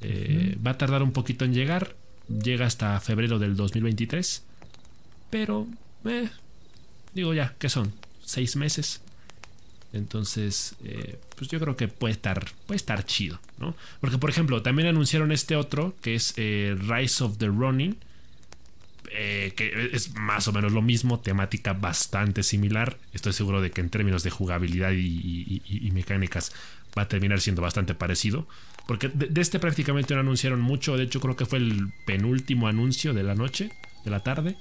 Eh, 0.00 0.56
va 0.64 0.72
a 0.72 0.78
tardar 0.78 1.02
un 1.02 1.12
poquito 1.12 1.44
en 1.44 1.54
llegar. 1.54 1.96
Llega 2.28 2.66
hasta 2.66 2.98
febrero 3.00 3.38
del 3.38 3.56
2023. 3.56 4.44
Pero, 5.30 5.66
eh, 6.04 6.28
digo 7.14 7.34
ya, 7.34 7.54
¿qué 7.58 7.68
son? 7.68 7.92
Seis 8.24 8.56
meses. 8.56 9.00
Entonces, 9.92 10.76
eh, 10.84 11.18
pues 11.36 11.50
yo 11.50 11.58
creo 11.58 11.76
que 11.76 11.88
puede 11.88 12.12
estar, 12.12 12.44
puede 12.66 12.76
estar 12.76 13.04
chido, 13.04 13.40
¿no? 13.58 13.74
Porque, 14.00 14.18
por 14.18 14.30
ejemplo, 14.30 14.62
también 14.62 14.88
anunciaron 14.88 15.32
este 15.32 15.56
otro, 15.56 15.94
que 16.02 16.14
es 16.14 16.34
eh, 16.36 16.76
Rise 16.78 17.24
of 17.24 17.38
the 17.38 17.46
Running, 17.46 17.96
eh, 19.12 19.54
que 19.56 19.90
es 19.92 20.14
más 20.14 20.48
o 20.48 20.52
menos 20.52 20.72
lo 20.72 20.82
mismo, 20.82 21.20
temática 21.20 21.72
bastante 21.72 22.42
similar. 22.42 22.98
Estoy 23.12 23.32
seguro 23.32 23.60
de 23.60 23.70
que 23.70 23.80
en 23.80 23.90
términos 23.90 24.22
de 24.22 24.30
jugabilidad 24.30 24.92
y, 24.92 25.90
mecánicas 25.92 26.52
va 26.96 27.02
a 27.02 27.08
terminar 27.08 27.40
siendo 27.40 27.62
bastante 27.62 27.94
parecido. 27.94 28.46
Porque 28.86 29.08
de, 29.08 29.40
este 29.40 29.58
prácticamente 29.58 30.14
no 30.14 30.20
anunciaron 30.20 30.60
mucho, 30.60 30.96
de 30.96 31.04
hecho 31.04 31.20
creo 31.20 31.36
que 31.36 31.46
fue 31.46 31.58
el 31.58 31.92
penúltimo 32.06 32.68
anuncio 32.68 33.14
de 33.14 33.22
la 33.24 33.34
noche, 33.34 33.70
de 34.04 34.10
la 34.10 34.20
tarde. 34.20 34.56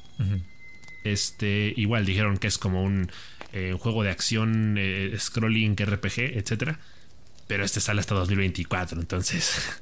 Este, 1.03 1.73
igual 1.78 2.05
dijeron 2.05 2.38
que 2.38 2.47
es 2.47 2.57
como 2.57 2.84
un, 2.84 3.11
eh, 3.57 3.73
juego 3.80 4.03
de 4.03 4.09
acción, 4.09 4.76
eh, 4.78 5.15
scrolling, 5.17 5.76
RPG, 5.78 6.38
etcétera. 6.38 6.78
Pero 7.47 7.63
este 7.63 7.80
sale 7.80 8.01
hasta 8.01 8.13
2024, 8.15 8.99
entonces. 8.99 9.55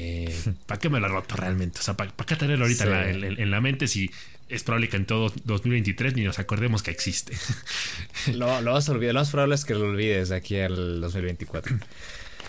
Eh, 0.00 0.32
¿Para 0.66 0.78
qué 0.78 0.88
me 0.88 1.00
lo 1.00 1.08
roto 1.08 1.34
realmente? 1.34 1.80
O 1.80 1.82
sea, 1.82 1.96
¿para, 1.96 2.12
qué 2.12 2.36
tenerlo 2.36 2.66
ahorita 2.66 3.10
en, 3.10 3.50
la, 3.50 3.60
mente 3.60 3.88
si 3.88 4.08
es 4.48 4.62
probable 4.62 4.88
que 4.88 4.96
en 4.96 5.06
todo 5.06 5.32
2023 5.44 6.14
ni 6.14 6.22
nos 6.22 6.38
acordemos 6.38 6.84
que 6.84 6.92
existe? 6.92 7.36
lo, 8.34 8.60
lo, 8.60 8.74
vas 8.74 8.88
a 8.88 8.92
olvidar, 8.92 9.14
lo 9.14 9.20
más 9.20 9.30
probable 9.30 9.56
es 9.56 9.64
que 9.64 9.74
lo 9.74 9.86
olvides 9.86 10.28
de 10.28 10.36
aquí 10.36 10.56
al 10.60 11.00
2024. 11.00 11.78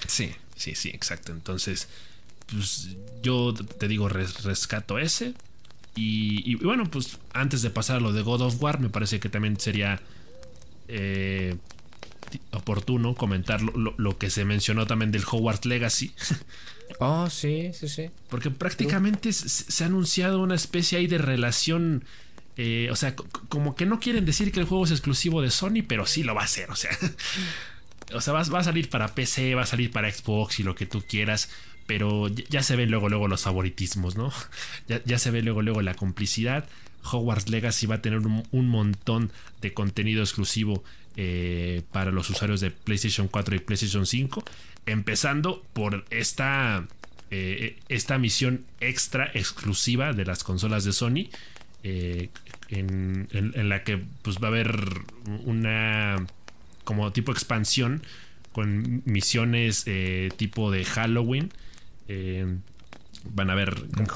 Sí, 0.06 0.32
sí, 0.60 0.76
sí, 0.76 0.89
exacto. 0.89 1.32
Entonces, 1.32 1.88
pues 2.51 2.89
yo 3.24 3.53
te 3.53 3.88
digo, 3.88 4.10
rescato 4.10 4.99
ese. 4.99 5.34
Y, 5.95 6.55
bueno, 6.55 6.89
pues 6.89 7.18
antes 7.34 7.62
de 7.62 7.70
pasar 7.70 7.97
a 7.97 7.99
lo 7.99 8.14
de 8.14 8.22
God 8.22 8.41
of 8.41 8.62
War, 8.62 8.80
me 8.80 8.89
parece 8.89 9.20
que 9.20 9.28
también 9.28 9.60
sería 9.60 9.99
eh, 10.88 11.57
oportuno 12.51 13.16
comentar 13.16 13.62
lo, 13.62 14.18
que 14.18 14.30
se 14.30 14.45
mencionó 14.45 14.88
también 14.88 15.12
del 15.12 15.24
Hogwarts 15.30 15.66
Legacy. 15.66 16.14
Oh, 16.99 17.30
sí, 17.30 17.70
sí, 17.72 17.88
sí. 17.88 18.10
Porque 18.30 18.49
prácticamente 18.49 19.32
se, 19.32 19.84
ha 19.84 19.88
anunciado 19.88 20.41
una 20.41 20.55
especie 20.55 20.97
ahí 20.97 21.05
de 21.05 21.20
relación. 21.20 22.03
Eh, 22.57 22.89
o 22.91 22.95
sea, 22.95 23.16
como 23.16 23.76
que 23.76 23.86
no 23.86 23.99
quieren 23.99 24.26
decir 24.26 24.51
que 24.51 24.60
el 24.60 24.66
juego 24.66 24.86
es 24.86 24.91
exclusivo 24.91 25.43
de 25.43 25.51
Sony, 25.51 25.84
pero 25.88 26.07
sí 26.07 26.24
lo 26.24 26.34
va 26.34 26.41
a 26.41 26.47
ser. 26.47 26.72
O 26.72 26.76
sea, 26.76 26.89
o 28.14 28.22
sea 28.22 28.34
va, 28.34 28.41
a 28.41 28.64
salir 28.64 28.89
para 28.89 29.14
PC, 29.16 29.55
va 29.55 29.64
a 29.64 29.66
salir 29.66 29.91
para 29.91 30.12
Xbox 30.12 30.60
y 30.60 30.64
lo 30.64 30.76
que 30.76 30.86
tú 30.86 31.03
quieras 31.07 31.49
pero 31.89 32.28
ya 32.28 32.62
se 32.62 32.76
ven 32.76 32.91
luego, 32.91 33.10
luego 33.10 33.28
los 33.28 33.41
favoritismos, 33.41 34.16
¿no? 34.16 34.32
Ya, 35.05 35.18
se 35.18 35.32
ve 35.32 35.41
luego, 35.41 35.64
luego 35.64 35.82
la 35.82 35.95
complicidad. 35.95 36.70
Hogwarts 37.03 37.49
Legacy 37.49 37.88
va 37.88 37.95
a 37.95 38.01
tener 38.03 38.20
un, 38.20 38.70
montón 38.70 39.32
de 39.62 39.74
contenido 39.74 40.22
exclusivo 40.22 40.84
eh, 41.18 41.82
para 41.91 42.12
los 42.12 42.30
usuarios 42.30 42.62
de 42.62 42.70
PlayStation 42.70 43.28
4 43.28 43.55
y 43.55 43.60
PlayStation 43.60 44.05
5, 44.05 44.43
empezando 44.86 45.66
por 45.74 46.05
esta, 46.12 46.86
eh, 47.32 47.80
esta 47.89 48.20
misión 48.20 48.66
extra 48.82 49.32
exclusiva 49.34 50.14
de 50.14 50.26
las 50.26 50.43
consolas 50.43 50.84
de 50.84 50.93
Sony, 50.93 51.32
eh, 51.82 52.30
en, 52.70 53.28
la 53.68 53.84
que 53.84 53.99
pues, 54.22 54.38
va 54.38 54.49
a 54.49 54.51
haber 54.51 54.78
una 55.43 56.28
como 56.90 57.14
tipo 57.14 57.32
expansión 57.32 58.02
con 58.52 59.04
misiones 59.06 59.86
tipo 60.38 60.72
de 60.72 60.84
Halloween 60.86 61.52
eh, 62.10 62.58
van 63.24 63.50
a 63.50 63.56
ver. 63.56 63.86
En, 63.98 64.08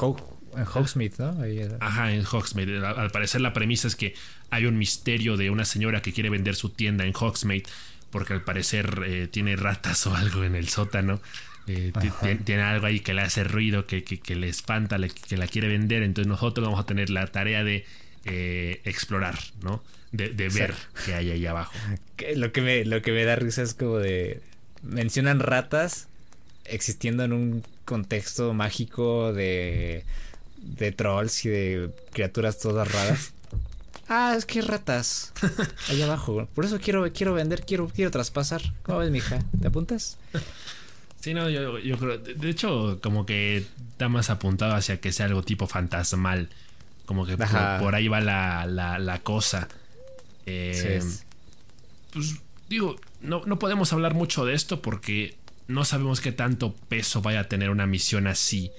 Hogsmeade, 0.65 1.13
¿no? 1.19 1.77
Ajá, 1.79 2.11
en 2.11 2.25
Hogsmeade. 2.25 2.85
Al, 2.85 3.11
parecer 3.11 3.41
la 3.41 3.53
premisa 3.53 3.87
es 3.87 3.95
que 3.95 4.15
hay 4.49 4.65
un 4.65 4.77
misterio 4.77 5.37
de 5.37 5.49
una 5.49 5.63
señora 5.65 6.01
que 6.01 6.11
quiere 6.11 6.29
vender 6.29 6.55
su 6.55 6.69
tienda 6.69 7.05
en 7.05 7.13
Hogsmeade 7.13 7.63
porque 8.11 8.33
al 8.33 8.43
parecer 8.43 9.01
eh, 9.05 9.27
tiene 9.31 9.55
ratas 9.55 10.05
o 10.05 10.15
algo 10.15 10.43
en 10.43 10.55
el 10.55 10.69
sótano. 10.69 11.21
Eh, 11.65 11.93
tiene 12.43 12.61
algo 12.61 12.85
ahí 12.85 12.99
que 12.99 13.13
le 13.13 13.21
hace 13.21 13.43
ruido, 13.45 13.87
que, 13.87 14.03
le 14.35 14.49
espanta, 14.49 14.97
que 15.27 15.37
la 15.37 15.47
quiere 15.47 15.69
vender. 15.69 16.03
Entonces 16.03 16.27
nosotros 16.27 16.65
vamos 16.65 16.79
a 16.79 16.85
tener 16.85 17.09
la 17.09 17.25
tarea 17.27 17.63
de 17.63 17.85
eh, 18.25 18.81
explorar, 18.83 19.39
¿no? 19.61 19.83
De, 20.13 20.29
ver 20.49 20.73
qué 21.05 21.15
hay 21.15 21.31
ahí 21.31 21.45
abajo. 21.45 21.73
Lo 22.35 22.51
que, 22.53 22.61
me, 22.61 22.85
lo 22.85 23.01
que 23.01 23.11
me 23.11 23.25
da 23.25 23.35
risa 23.35 23.61
es 23.61 23.73
como 23.73 23.97
de... 23.97 24.41
Mencionan 24.81 25.39
ratas 25.39 26.07
existiendo 26.65 27.23
en 27.23 27.33
un 27.33 27.63
contexto 27.83 28.53
mágico 28.53 29.33
de, 29.33 30.05
de 30.57 30.91
trolls 30.91 31.45
y 31.45 31.49
de 31.49 31.89
criaturas 32.13 32.59
todas 32.59 32.91
raras. 32.91 33.33
Ah, 34.09 34.35
es 34.37 34.45
que 34.45 34.61
ratas. 34.61 35.31
Allá 35.89 36.05
abajo. 36.05 36.47
Por 36.53 36.65
eso 36.65 36.77
quiero, 36.79 37.09
quiero 37.13 37.33
vender, 37.33 37.63
quiero, 37.65 37.87
quiero 37.87 38.11
traspasar. 38.11 38.61
¿Cómo 38.83 38.99
ves, 38.99 39.09
mija? 39.09 39.39
¿Te 39.59 39.67
apuntas? 39.67 40.17
Sí, 41.23 41.33
no, 41.33 41.49
yo, 41.49 41.79
yo 41.79 41.97
creo. 41.97 42.17
De 42.17 42.49
hecho, 42.49 42.99
como 43.01 43.25
que 43.25 43.65
está 43.91 44.09
más 44.09 44.29
apuntado 44.29 44.75
hacia 44.75 44.99
que 44.99 45.13
sea 45.13 45.27
algo 45.27 45.41
tipo 45.41 45.67
fantasmal. 45.67 46.49
Como 47.05 47.25
que 47.25 47.37
por, 47.37 47.95
ahí 47.95 48.09
va 48.09 48.19
la, 48.19 48.67
la, 48.67 49.19
cosa. 49.19 49.69
Eh, 50.45 51.01
pues 52.11 52.35
digo, 52.69 52.99
no, 53.21 53.43
no 53.45 53.59
podemos 53.59 53.93
hablar 53.93 54.13
mucho 54.13 54.45
de 54.45 54.53
esto 54.53 54.81
porque 54.81 55.35
no 55.67 55.85
sabemos 55.85 56.21
qué 56.21 56.31
tanto 56.31 56.75
peso 56.89 57.21
vaya 57.21 57.41
a 57.41 57.49
tener 57.49 57.69
una 57.69 57.85
misión 57.85 58.27
así. 58.27 58.71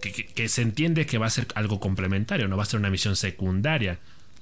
Que, 0.00 0.48
se 0.48 0.62
entiende 0.62 1.06
que 1.06 1.18
va 1.18 1.26
a 1.26 1.30
ser 1.30 1.46
algo 1.54 1.78
complementario, 1.78 2.48
no 2.48 2.56
va 2.56 2.64
a 2.64 2.66
ser 2.66 2.80
una 2.80 2.90
misión 2.90 3.14
secundaria. 3.14 4.00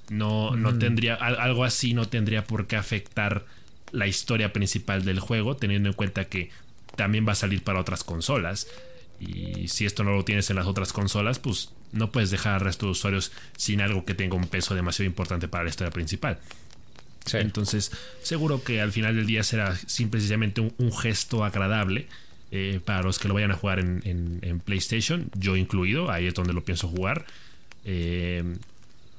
No, 0.09 0.55
no 0.55 0.77
tendría, 0.77 1.15
algo 1.15 1.63
así 1.63 1.93
no 1.93 2.07
tendría 2.09 2.45
por 2.45 2.65
qué 2.65 2.75
afectar 2.75 3.45
la 3.91 4.07
historia 4.07 4.53
principal 4.53 5.05
del 5.05 5.19
juego, 5.19 5.55
teniendo 5.55 5.89
en 5.89 5.93
cuenta 5.93 6.25
que 6.25 6.49
también 6.95 7.27
va 7.27 7.33
a 7.33 7.35
salir 7.35 7.63
para 7.63 7.79
otras 7.79 8.03
consolas. 8.03 8.67
Y 9.19 9.67
si 9.67 9.85
esto 9.85 10.03
no 10.03 10.15
lo 10.15 10.25
tienes 10.25 10.49
en 10.49 10.55
las 10.55 10.65
otras 10.65 10.93
consolas, 10.93 11.37
pues 11.37 11.71
no 11.91 12.11
puedes 12.11 12.31
dejar 12.31 12.55
al 12.55 12.61
resto 12.61 12.87
de 12.87 12.93
usuarios 12.93 13.31
sin 13.55 13.81
algo 13.81 14.03
que 14.03 14.15
tenga 14.15 14.35
un 14.35 14.47
peso 14.47 14.73
demasiado 14.73 15.05
importante 15.07 15.47
para 15.47 15.63
la 15.63 15.69
historia 15.69 15.91
principal. 15.91 16.39
Entonces, 17.33 17.91
seguro 18.23 18.63
que 18.63 18.81
al 18.81 18.91
final 18.91 19.15
del 19.15 19.25
día 19.25 19.43
será 19.43 19.75
simplemente 19.75 20.61
un, 20.61 20.91
gesto 20.91 21.43
agradable 21.43 22.07
eh, 22.51 22.79
para 22.83 23.03
los 23.03 23.19
que 23.19 23.27
lo 23.27 23.33
vayan 23.33 23.51
a 23.51 23.55
jugar 23.55 23.79
en, 23.79 24.61
PlayStation, 24.65 25.29
yo 25.35 25.55
incluido, 25.55 26.11
ahí 26.11 26.27
es 26.27 26.33
donde 26.33 26.53
lo 26.53 26.63
pienso 26.65 26.87
jugar. 26.87 27.25
Eh, 27.85 28.43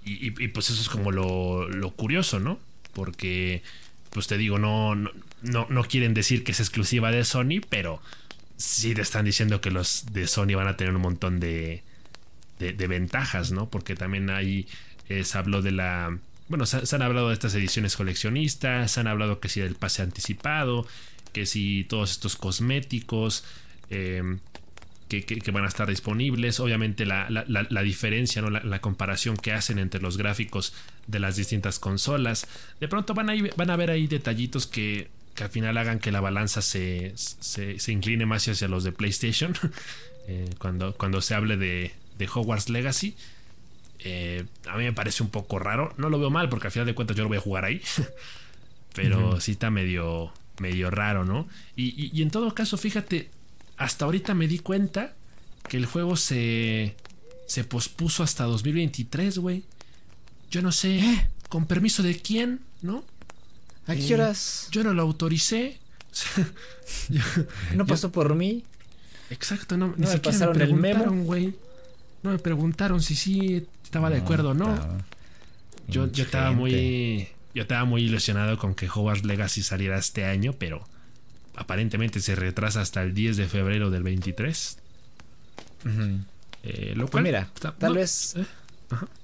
y, 0.05 0.31
pues 0.49 0.71
eso 0.71 0.81
es 0.81 0.89
como 0.89 1.13
lo, 1.13 1.91
curioso, 1.97 2.41
¿no? 2.41 2.59
Porque, 2.93 3.63
pues 4.11 4.27
te 4.27 4.37
digo, 4.37 4.59
no, 4.59 4.95
no, 4.95 5.13
no, 5.43 5.85
quieren 5.85 6.13
decir 6.13 6.43
que 6.45 6.53
es 6.53 6.61
exclusiva 6.61 7.11
de 7.13 7.25
Sony, 7.25 7.61
pero 7.69 8.03
sí 8.57 8.95
te 8.95 9.03
están 9.03 9.25
diciendo 9.25 9.61
que 9.61 9.71
los 9.71 10.07
de 10.13 10.27
Sony 10.27 10.55
van 10.57 10.67
a 10.67 10.77
tener 10.77 10.95
un 10.95 11.03
montón 11.03 11.39
de, 11.41 11.83
de, 12.59 12.87
ventajas, 12.89 13.53
¿no? 13.53 13.71
Porque 13.71 13.95
también 13.95 14.29
ahí 14.29 14.67
se 15.23 15.39
habló 15.39 15.63
de 15.63 15.71
la 15.73 16.19
bueno, 16.49 16.67
se, 16.67 16.95
han 16.95 17.03
hablado 17.03 17.29
de 17.29 17.35
estas 17.35 17.55
ediciones 17.55 17.97
coleccionistas, 17.97 18.93
se 18.93 19.01
han 19.01 19.07
hablado 19.07 19.41
que 19.41 19.49
si 19.49 19.61
del 19.61 19.75
pase 19.75 20.03
anticipado, 20.03 20.87
que 21.33 21.47
si 21.47 21.85
todos 21.85 22.11
estos 22.11 22.37
cosméticos 22.37 23.45
em, 23.91 24.39
que, 25.09 25.51
van 25.53 25.65
a 25.65 25.69
estar 25.69 25.89
disponibles, 25.89 26.61
obviamente 26.61 27.05
la, 27.05 27.83
diferencia, 27.83 28.43
¿no? 28.43 28.51
La, 28.51 28.81
comparación 28.81 29.37
que 29.37 29.53
hacen 29.53 29.79
entre 29.79 30.01
los 30.01 30.17
gráficos 30.17 30.73
de 31.07 31.21
las 31.21 31.37
distintas 31.37 31.79
consolas, 31.79 32.47
de 32.81 32.89
pronto 32.89 33.15
van 33.15 33.31
a, 33.31 33.35
van 33.57 33.71
a 33.71 33.77
ver 33.77 33.91
ahí 33.91 34.07
detallitos 34.07 34.67
que, 34.67 35.09
al 35.41 35.51
final 35.51 35.77
hagan 35.77 35.99
que 35.99 36.13
la 36.13 36.21
balanza 36.21 36.63
se, 36.63 37.13
se, 37.17 37.93
incline 37.93 38.27
más 38.27 38.47
hacia 38.49 38.69
los 38.69 38.85
de 38.85 38.93
PlayStation, 38.93 39.55
eh, 40.29 40.49
cuando, 40.59 40.95
cuando 40.95 41.21
se 41.21 41.35
hable 41.35 41.57
de, 41.57 41.93
de 42.19 42.29
Hogwarts 42.33 42.69
Legacy. 42.69 43.17
Eh, 44.05 44.45
a 44.69 44.77
mí 44.77 44.85
me 44.85 44.93
parece 44.93 45.23
un 45.23 45.31
poco 45.31 45.59
raro. 45.59 45.95
No 45.97 46.09
lo 46.09 46.19
veo 46.19 46.31
mal 46.31 46.49
porque 46.49 46.67
al 46.69 46.73
final 46.73 46.87
de 46.87 46.95
cuentas 46.95 47.17
yo 47.17 47.23
lo 47.23 47.29
voy 47.29 47.39
a 47.39 47.43
jugar 47.43 47.65
ahí. 47.65 47.81
Pero 48.95 49.41
sí 49.41 49.53
está 49.53 49.71
medio, 49.71 50.33
medio 50.59 50.91
raro, 50.91 51.25
¿no? 51.25 51.49
Y, 51.77 52.21
en 52.21 52.31
todo 52.31 52.55
caso, 52.55 52.77
fíjate, 52.77 53.31
hasta 53.79 54.05
ahorita 54.05 54.35
me 54.35 54.49
di 54.49 54.59
cuenta 54.59 55.15
que 55.69 55.79
el 55.79 55.87
juego 55.87 56.17
se, 56.17 56.95
se 57.47 57.65
pospuso 57.65 58.23
hasta 58.23 58.45
2023, 58.45 59.39
güey. 59.39 59.65
Yo 60.51 60.61
no 60.61 60.73
sé, 60.73 60.99
¿Eh? 60.99 61.29
¿con 61.49 61.67
permiso 61.67 62.03
de 62.03 62.19
quién? 62.19 62.61
¿No? 62.83 63.05
¿A 63.87 63.95
qué 63.95 64.15
horas? 64.15 64.69
Yo 64.71 64.85
no 64.85 64.93
lo 64.93 65.03
autoricé. 65.03 65.79
no 67.75 67.87
pasó 67.87 68.13
por 68.13 68.35
mí. 68.35 68.65
Exacto, 69.31 69.79
no, 69.79 69.95
ni 69.97 70.07
me 70.07 70.19
pasaron 70.19 70.61
el 70.61 70.75
memo, 70.75 71.25
güey. 71.25 71.55
No 72.23 72.31
me 72.31 72.39
preguntaron 72.39 73.03
si 73.03 73.17
sí 73.17 73.67
estaba 73.93 74.09
de 74.09 74.21
acuerdo 74.21 74.51
o 74.51 74.55
no. 74.55 74.75
Yo, 75.87 76.11
yo 76.11 76.25
estaba 76.25 76.51
muy. 76.53 77.29
Yo 77.55 77.63
estaba 77.63 77.85
muy 77.85 78.05
ilusionado 78.05 78.57
con 78.57 78.75
que 78.75 78.89
Hogwarts 78.89 79.27
Legacy 79.27 79.63
saliera 79.63 79.99
este 79.99 80.25
año, 80.25 80.55
pero 80.55 80.83
aparentemente 81.55 82.21
se 82.21 82.35
retrasa 82.35 82.81
hasta 82.81 83.03
el 83.03 83.13
10 83.13 83.37
de 83.37 83.47
febrero 83.49 83.91
del 83.91 84.03
23. 84.03 84.79
Eh, 86.63 86.93
lo 86.95 87.03
pues 87.03 87.11
cual, 87.11 87.25
mira, 87.25 87.51
tal 87.79 87.95
vez. 87.95 88.37
Eh, 88.37 88.47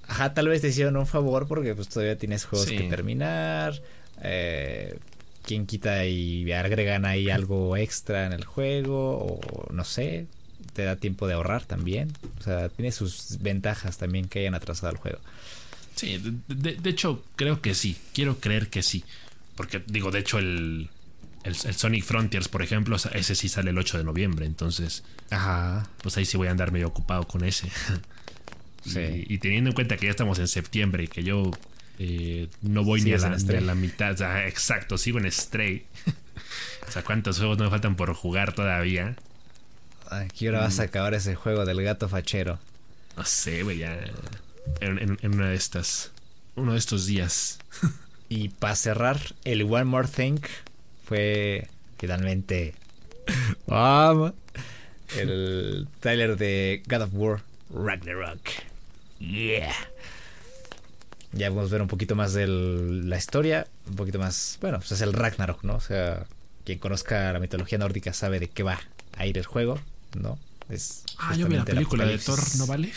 ajá. 0.06 0.34
tal 0.34 0.48
vez 0.48 0.60
te 0.60 0.68
hicieron 0.68 0.98
un 0.98 1.06
favor 1.06 1.48
porque 1.48 1.74
pues 1.74 1.88
todavía 1.88 2.18
tienes 2.18 2.44
juegos 2.44 2.68
que 2.68 2.82
terminar. 2.82 3.80
Eh, 4.20 4.98
quien 5.44 5.64
quita 5.64 6.04
y 6.04 6.52
agregan 6.52 7.06
ahí 7.06 7.30
algo 7.30 7.74
extra 7.78 8.26
en 8.26 8.34
el 8.34 8.44
juego 8.44 9.16
o 9.16 9.72
no 9.72 9.84
sé 9.84 10.26
te 10.78 10.84
da 10.84 10.94
tiempo 10.94 11.26
de 11.26 11.34
ahorrar 11.34 11.64
también. 11.64 12.12
O 12.38 12.42
sea, 12.44 12.68
tiene 12.68 12.92
sus 12.92 13.38
ventajas 13.40 13.98
también 13.98 14.28
que 14.28 14.38
hayan 14.38 14.54
atrasado 14.54 14.92
el 14.92 14.98
juego. 14.98 15.18
Sí, 15.96 16.22
de, 16.46 16.88
hecho, 16.88 17.24
creo 17.34 17.60
que 17.60 17.74
sí. 17.74 17.96
Quiero 18.14 18.38
creer 18.38 18.68
que 18.68 18.84
sí. 18.84 19.02
Porque, 19.56 19.82
digo, 19.88 20.12
de 20.12 20.20
hecho, 20.20 20.38
el, 20.38 20.88
el, 21.42 21.56
Sonic 21.56 22.04
Frontiers, 22.04 22.46
por 22.46 22.62
ejemplo, 22.62 22.96
ese 23.12 23.34
sí 23.34 23.48
sale 23.48 23.70
el 23.70 23.78
8 23.78 23.98
de 23.98 24.04
noviembre. 24.04 24.46
Entonces, 24.46 25.02
Ajá. 25.30 25.90
pues 26.00 26.16
ahí 26.16 26.24
sí 26.24 26.36
voy 26.36 26.46
a 26.46 26.52
andar 26.52 26.70
medio 26.70 26.86
ocupado 26.86 27.26
con 27.26 27.44
ese. 27.44 27.68
Sí. 28.84 29.26
Y, 29.28 29.36
teniendo 29.38 29.70
en 29.70 29.74
cuenta 29.74 29.98
que 29.98 30.06
ya 30.06 30.10
estamos 30.10 30.38
en 30.38 30.48
septiembre 30.48 31.04
y 31.04 31.08
que 31.08 31.22
yo 31.22 31.50
eh, 31.98 32.48
no 32.62 32.84
voy 32.84 33.02
ni 33.02 33.12
a, 33.12 33.18
la, 33.18 33.36
ni 33.36 33.54
a, 33.56 33.60
la, 33.60 33.74
mitad. 33.74 34.18
exacto, 34.46 34.96
sigo 34.96 35.18
en 35.18 35.30
Stray. 35.30 35.84
o 36.88 36.90
sea, 36.90 37.02
¿cuántos 37.02 37.36
juegos 37.36 37.58
no 37.58 37.64
me 37.64 37.70
faltan 37.70 37.96
por 37.96 38.14
jugar 38.14 38.54
todavía? 38.54 39.16
Aquí 40.10 40.46
ahora 40.46 40.60
vas 40.60 40.78
a 40.78 40.82
mm. 40.82 40.86
acabar 40.86 41.14
ese 41.14 41.34
juego 41.34 41.64
del 41.64 41.82
gato 41.82 42.08
fachero? 42.08 42.58
No 43.16 43.24
sé, 43.24 43.62
güey, 43.62 43.78
ya. 43.78 43.98
En, 44.80 45.18
una 45.22 45.50
de 45.50 45.56
estas. 45.56 46.12
Uno 46.56 46.72
de 46.72 46.78
estos 46.78 47.06
días. 47.06 47.58
y 48.28 48.48
para 48.48 48.76
cerrar, 48.76 49.20
el 49.44 49.62
One 49.62 49.84
More 49.84 50.08
Thing 50.08 50.40
fue 51.04 51.68
finalmente. 51.98 52.74
¡Vamos! 53.66 54.32
el 55.16 55.88
trailer 56.00 56.36
de 56.36 56.82
God 56.86 57.02
of 57.02 57.10
War 57.12 57.40
Ragnarok. 57.70 58.40
Yeah. 59.18 59.74
Ya 61.32 61.50
vamos 61.50 61.70
a 61.70 61.72
ver 61.72 61.82
un 61.82 61.88
poquito 61.88 62.14
más 62.14 62.32
de 62.32 62.46
la 62.46 63.16
historia, 63.16 63.66
un 63.86 63.96
poquito 63.96 64.18
más, 64.18 64.58
bueno, 64.60 64.78
pues 64.78 64.92
es 64.92 65.00
el 65.02 65.12
Ragnarok, 65.12 65.62
¿no? 65.62 65.76
O 65.76 65.80
sea, 65.80 66.26
quien 66.64 66.78
conozca 66.78 67.32
la 67.32 67.40
mitología 67.40 67.78
nórdica 67.78 68.12
sabe 68.12 68.40
de 68.40 68.48
qué 68.48 68.62
va 68.62 68.80
a 69.16 69.26
ir 69.26 69.36
el 69.38 69.44
juego. 69.44 69.78
¿No? 70.14 70.38
Es 70.68 71.04
ah, 71.18 71.34
yo 71.34 71.48
vi 71.48 71.56
la 71.56 71.64
película 71.64 72.04
de 72.04 72.18
Thor, 72.18 72.38
¿no 72.58 72.66
vale? 72.66 72.92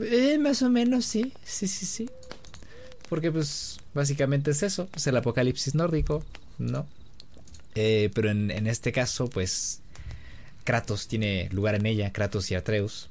Eh, 0.00 0.38
más 0.38 0.62
o 0.62 0.70
menos, 0.70 1.04
sí, 1.04 1.32
sí, 1.44 1.66
sí, 1.68 1.86
sí. 1.86 2.10
Porque 3.08 3.30
pues 3.30 3.78
básicamente 3.94 4.50
es 4.50 4.62
eso, 4.62 4.88
es 4.94 5.06
el 5.06 5.16
apocalipsis 5.16 5.74
nórdico, 5.74 6.24
¿no? 6.58 6.86
Eh, 7.74 8.10
pero 8.14 8.30
en, 8.30 8.66
este 8.66 8.92
caso, 8.92 9.28
pues 9.28 9.80
Kratos 10.64 11.08
tiene 11.08 11.48
lugar 11.52 11.74
en 11.74 11.86
ella, 11.86 12.12
Kratos 12.12 12.50
y 12.50 12.54
Atreus. 12.54 13.10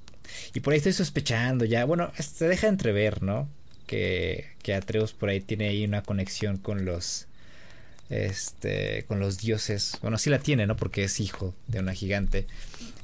Y 0.54 0.62
por 0.62 0.74
ahí 0.74 0.78
estoy 0.78 0.94
sospechando 0.94 1.66
ya, 1.66 1.86
bueno, 1.86 2.12
se 2.18 2.48
deja 2.48 2.68
entrever, 2.68 3.24
¿no? 3.24 3.50
Que, 3.88 4.52
que 4.64 4.74
Atreus 4.74 5.14
por 5.14 5.30
ahí 5.30 5.42
tiene 5.42 5.68
ahí 5.70 5.84
una 5.86 6.02
conexión 6.02 6.58
con 6.58 6.86
los 6.86 7.28
este, 8.14 9.06
con 9.08 9.20
los 9.20 9.40
dioses. 9.40 9.98
Bueno, 10.02 10.18
sí 10.18 10.30
la 10.30 10.40
tiene, 10.40 10.68
¿no? 10.68 10.76
Porque 10.76 11.04
es 11.04 11.20
hijo 11.20 11.56
de 11.68 11.80
una 11.80 11.94
gigante. 11.94 12.46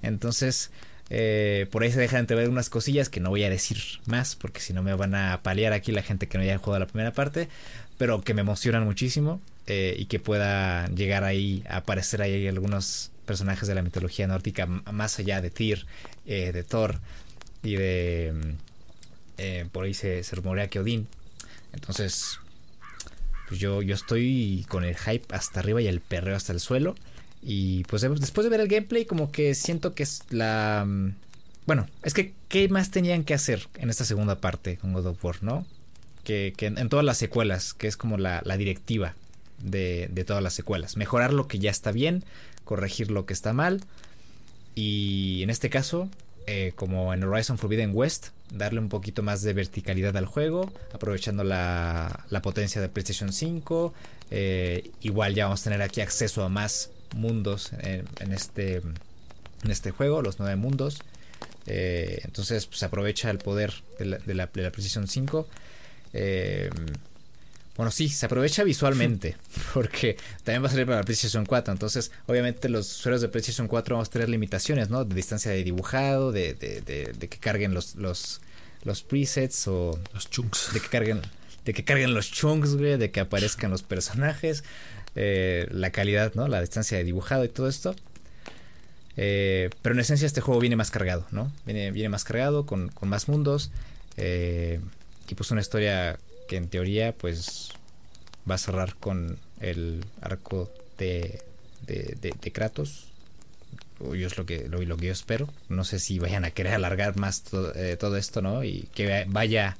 Entonces, 0.03 0.71
eh, 1.09 1.67
por 1.71 1.81
ahí 1.81 1.91
se 1.91 1.99
dejan 1.99 2.27
de 2.27 2.35
ver 2.35 2.49
unas 2.49 2.69
cosillas 2.69 3.09
que 3.09 3.19
no 3.19 3.29
voy 3.29 3.43
a 3.43 3.49
decir 3.49 3.79
más, 4.05 4.35
porque 4.35 4.61
si 4.61 4.73
no 4.73 4.83
me 4.83 4.93
van 4.93 5.15
a 5.15 5.41
paliar 5.41 5.73
aquí 5.73 5.91
la 5.91 6.03
gente 6.03 6.27
que 6.27 6.37
no 6.37 6.43
haya 6.43 6.59
jugado 6.59 6.79
la 6.79 6.87
primera 6.87 7.11
parte, 7.11 7.49
pero 7.97 8.21
que 8.21 8.35
me 8.35 8.41
emocionan 8.41 8.85
muchísimo 8.85 9.41
eh, 9.65 9.95
y 9.97 10.05
que 10.05 10.19
pueda 10.19 10.87
llegar 10.89 11.23
ahí 11.23 11.63
a 11.67 11.77
aparecer 11.77 12.21
ahí 12.21 12.47
algunos 12.47 13.11
personajes 13.25 13.67
de 13.67 13.75
la 13.75 13.81
mitología 13.81 14.27
nórdica 14.27 14.67
más 14.67 15.17
allá 15.19 15.41
de 15.41 15.49
Tyr, 15.49 15.85
eh, 16.25 16.51
de 16.51 16.63
Thor 16.63 16.99
y 17.63 17.75
de... 17.75 18.55
por 19.71 19.85
ahí 19.85 19.93
se, 19.93 20.23
se 20.23 20.35
rumorea 20.35 20.69
que 20.69 20.79
Odín. 20.79 21.07
Entonces, 21.73 22.39
pues 23.49 23.59
yo, 23.59 23.81
yo 23.81 23.95
estoy 23.95 24.63
con 24.69 24.85
el 24.85 24.95
hype 24.95 25.25
hasta 25.33 25.59
arriba 25.59 25.81
y 25.81 25.87
el 25.87 26.01
perreo 26.01 26.35
hasta 26.35 26.53
el 26.53 26.59
suelo. 26.59 26.93
Y 27.41 27.83
pues 27.85 28.03
después 28.03 28.45
de 28.45 28.49
ver 28.51 28.59
el 28.59 28.67
gameplay, 28.67 29.05
como 29.05 29.31
que 29.31 29.55
siento 29.55 29.95
que 29.95 30.03
es 30.03 30.21
la. 30.29 30.85
Mm, 30.87 31.15
bueno, 31.65 31.87
es 32.03 32.13
que 32.13 32.33
¿qué 32.47 32.69
más 32.69 32.91
tenían 32.91 33.23
que 33.23 33.33
hacer 33.33 33.67
en 33.77 33.89
esta 33.89 34.05
segunda 34.05 34.39
parte 34.39 34.77
con 34.77 34.93
God 34.93 35.07
of 35.07 35.25
War, 35.25 35.41
no? 35.41 35.65
Que, 36.23 36.53
que 36.55 36.67
en, 36.67 36.89
todas 36.89 37.03
las 37.03 37.17
secuelas, 37.17 37.73
que 37.73 37.87
es 37.87 37.97
como 37.97 38.19
la, 38.19 38.43
la 38.45 38.55
directiva 38.55 39.15
de, 39.63 40.09
de, 40.11 40.23
todas 40.25 40.43
las 40.43 40.53
secuelas. 40.53 40.95
Mejorar 40.95 41.33
lo 41.33 41.47
que 41.47 41.57
ya 41.57 41.71
está 41.71 41.91
bien, 41.91 42.23
corregir 42.65 43.09
lo 43.09 43.25
que 43.25 43.33
está 43.33 43.51
mal. 43.53 43.81
Y 44.75 45.41
en 45.41 45.49
este 45.49 45.71
caso, 45.71 46.07
eh, 46.51 46.71
como 46.75 47.13
en 47.13 47.23
Horizon 47.23 47.59
Forbidden 47.59 47.91
West, 47.93 48.29
darle 48.51 48.79
un 48.79 48.89
poquito 48.89 49.21
más 49.21 49.43
de 49.43 49.53
verticalidad 49.53 50.17
al 50.17 50.25
juego, 50.25 50.73
aprovechando 50.91 51.43
la, 51.43 52.25
la 52.31 52.41
potencia 52.41 52.81
de 52.81 52.89
PlayStation 52.89 53.31
5. 53.31 53.93
Eh, 54.31 54.89
igual 55.01 55.35
ya 55.35 55.45
vamos 55.45 55.61
a 55.61 55.65
tener 55.65 55.83
aquí 55.83 56.01
acceso 56.01 56.43
a 56.43 56.49
más 56.49 56.89
mundos 57.15 57.71
en, 57.81 58.31
este, 58.31 58.77
en 58.77 59.69
este 59.69 59.91
juego, 59.91 60.23
los 60.23 60.39
nueve 60.39 60.55
mundos. 60.55 61.03
Eh, 61.67 62.19
entonces 62.23 62.65
pues, 62.65 62.79
se 62.79 62.85
aprovecha 62.85 63.29
el 63.29 63.37
poder 63.37 63.71
de 63.99 64.05
la, 64.05 64.17
de 64.17 64.33
la, 64.33 64.49
de 64.51 64.63
la 64.63 64.71
PlayStation 64.71 65.07
5. 65.07 65.47
Eh, 66.13 66.71
bueno, 67.79 67.91
sí, 67.91 68.09
se 68.09 68.25
aprovecha 68.25 68.65
visualmente, 68.65 69.37
porque 69.73 70.17
también 70.43 70.61
va 70.61 70.67
a 70.67 70.69
salir 70.69 70.85
para 70.85 70.97
la 70.97 71.03
PlayStation 71.03 71.45
4. 71.45 71.71
Entonces, 71.71 72.11
obviamente, 72.27 72.67
los 72.67 72.91
usuarios 72.91 73.21
de 73.21 73.29
PlayStation 73.29 73.69
4 73.69 73.95
vamos 73.95 74.09
a 74.09 74.11
tener 74.11 74.27
limitaciones, 74.27 74.89
¿no? 74.89 75.05
De 75.05 75.15
distancia 75.15 75.49
de 75.49 75.63
dibujado, 75.63 76.33
de, 76.33 76.55
de, 76.55 76.81
de, 76.81 77.13
de 77.17 77.29
que 77.29 77.37
carguen 77.37 77.73
los, 77.73 77.95
los, 77.95 78.41
los, 78.83 79.01
presets 79.03 79.65
o. 79.69 79.97
Los 80.13 80.29
chunks. 80.29 80.73
De 80.73 80.81
que 80.81 80.89
carguen, 80.89 81.21
de 81.63 81.73
que 81.73 81.85
carguen 81.85 82.13
los 82.13 82.29
chunks, 82.29 82.75
güey, 82.75 82.97
de 82.97 83.11
que 83.11 83.21
aparezcan 83.21 83.71
los 83.71 83.81
personajes, 83.81 84.65
eh, 85.15 85.65
la 85.71 85.91
calidad, 85.91 86.33
¿no? 86.33 86.49
La 86.49 86.59
distancia 86.59 86.97
de 86.97 87.05
dibujado 87.05 87.45
y 87.45 87.47
todo 87.47 87.69
esto. 87.69 87.95
Eh, 89.15 89.69
pero 89.81 89.95
en 89.95 90.01
esencia, 90.01 90.25
este 90.25 90.41
juego 90.41 90.59
viene 90.59 90.75
más 90.75 90.91
cargado, 90.91 91.27
¿no? 91.31 91.49
Viene, 91.65 91.91
viene 91.91 92.09
más 92.09 92.25
cargado, 92.25 92.65
con, 92.65 92.89
con 92.89 93.07
más 93.07 93.29
mundos. 93.29 93.71
Eh, 94.17 94.81
y 95.29 95.35
pues 95.35 95.49
una 95.51 95.61
historia 95.61 96.19
que 96.49 96.57
en 96.57 96.67
teoría 96.67 97.13
pues 97.13 97.69
va 98.49 98.55
a 98.55 98.57
cerrar 98.57 98.95
con 98.95 99.37
el 99.61 100.03
arco 100.19 100.69
de, 100.97 101.41
de, 101.85 102.17
de, 102.19 102.51
Kratos. 102.51 103.07
Yo 103.99 104.27
es 104.27 104.37
lo 104.37 104.45
que, 104.45 104.67
lo, 104.67 104.81
lo, 104.81 104.97
que 104.97 105.05
yo 105.07 105.11
espero. 105.11 105.47
No 105.69 105.83
sé 105.83 105.99
si 105.99 106.17
vayan 106.17 106.45
a 106.45 106.51
querer 106.51 106.73
alargar 106.73 107.17
más 107.17 107.43
eh, 107.75 107.97
todo 107.99 108.17
esto, 108.17 108.41
¿no? 108.41 108.63
Y 108.63 108.89
que 108.95 109.25
vaya... 109.27 109.77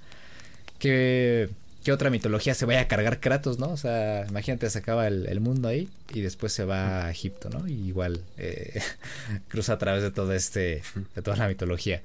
Que, 0.77 1.49
que, 1.83 1.91
otra 1.91 2.11
mitología 2.11 2.53
se 2.53 2.65
vaya 2.65 2.81
a 2.81 2.87
cargar 2.87 3.19
Kratos, 3.19 3.57
¿no? 3.57 3.71
O 3.71 3.77
sea, 3.77 4.27
imagínate, 4.29 4.69
se 4.69 4.77
acaba 4.77 5.07
el, 5.07 5.25
el 5.25 5.39
mundo 5.39 5.69
ahí 5.69 5.89
y 6.13 6.21
después 6.21 6.53
se 6.53 6.65
va 6.65 7.05
a 7.05 7.11
Egipto, 7.11 7.49
¿no? 7.49 7.67
Y 7.67 7.73
igual 7.87 8.21
eh, 8.37 8.79
cruza 9.47 9.73
a 9.73 9.77
través 9.79 10.03
de 10.03 10.11
todo 10.11 10.33
este... 10.33 10.83
de 11.15 11.21
toda 11.23 11.35
la 11.35 11.47
mitología. 11.47 12.01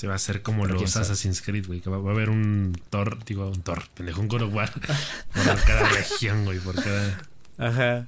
Se 0.00 0.06
va 0.06 0.14
a 0.14 0.16
hacer 0.16 0.40
como 0.40 0.62
Pero 0.62 0.80
los 0.80 0.96
Assassin's 0.96 1.42
Creed, 1.42 1.66
güey. 1.66 1.80
Que 1.80 1.90
va, 1.90 1.98
va, 1.98 2.08
a 2.08 2.14
haber 2.14 2.30
un 2.30 2.74
Thor, 2.88 3.22
digo, 3.22 3.46
un 3.46 3.60
Thor, 3.60 3.82
pendejo, 3.92 4.22
un 4.22 4.28
God 4.28 4.44
of 4.44 4.54
War 4.54 4.72
por 5.34 5.62
cada 5.64 5.86
región, 5.90 6.46
güey, 6.46 6.58
por 6.58 6.74
cada. 6.82 7.20
Ajá. 7.58 8.06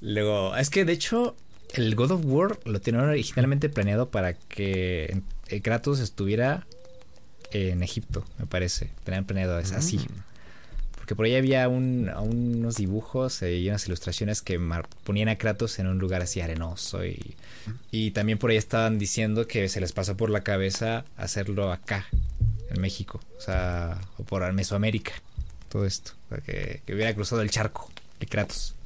Luego, 0.00 0.56
es 0.56 0.70
que 0.70 0.84
de 0.84 0.92
hecho, 0.92 1.36
el 1.74 1.94
God 1.94 2.10
of 2.10 2.22
War 2.24 2.58
lo 2.64 2.80
tenían 2.80 3.04
originalmente 3.04 3.68
planeado 3.68 4.10
para 4.10 4.34
que 4.34 5.22
Kratos 5.62 6.00
estuviera 6.00 6.66
en 7.52 7.84
Egipto, 7.84 8.24
me 8.40 8.46
parece. 8.46 8.90
Tenían 9.04 9.24
planeado 9.24 9.56
así. 9.56 9.98
Mm. 9.98 10.29
Porque 11.10 11.16
por 11.16 11.26
ahí 11.26 11.34
había 11.34 11.68
un, 11.68 12.08
unos 12.08 12.76
dibujos 12.76 13.42
y 13.42 13.68
unas 13.68 13.84
ilustraciones 13.88 14.42
que 14.42 14.60
ponían 15.02 15.28
a 15.28 15.34
Kratos 15.34 15.80
en 15.80 15.88
un 15.88 15.98
lugar 15.98 16.22
así 16.22 16.40
arenoso. 16.40 17.04
Y, 17.04 17.34
y 17.90 18.12
también 18.12 18.38
por 18.38 18.52
ahí 18.52 18.56
estaban 18.56 18.96
diciendo 18.96 19.48
que 19.48 19.68
se 19.68 19.80
les 19.80 19.90
pasó 19.90 20.16
por 20.16 20.30
la 20.30 20.42
cabeza 20.42 21.04
hacerlo 21.16 21.72
acá, 21.72 22.06
en 22.70 22.80
México. 22.80 23.20
O 23.36 23.40
sea, 23.40 24.00
o 24.18 24.22
por 24.22 24.52
Mesoamérica. 24.52 25.10
Todo 25.68 25.84
esto. 25.84 26.12
O 26.26 26.36
sea, 26.36 26.44
que, 26.44 26.82
que, 26.86 26.94
hubiera 26.94 27.12
cruzado 27.12 27.42
el 27.42 27.50
charco 27.50 27.90
de 28.20 28.26
Kratos. 28.26 28.76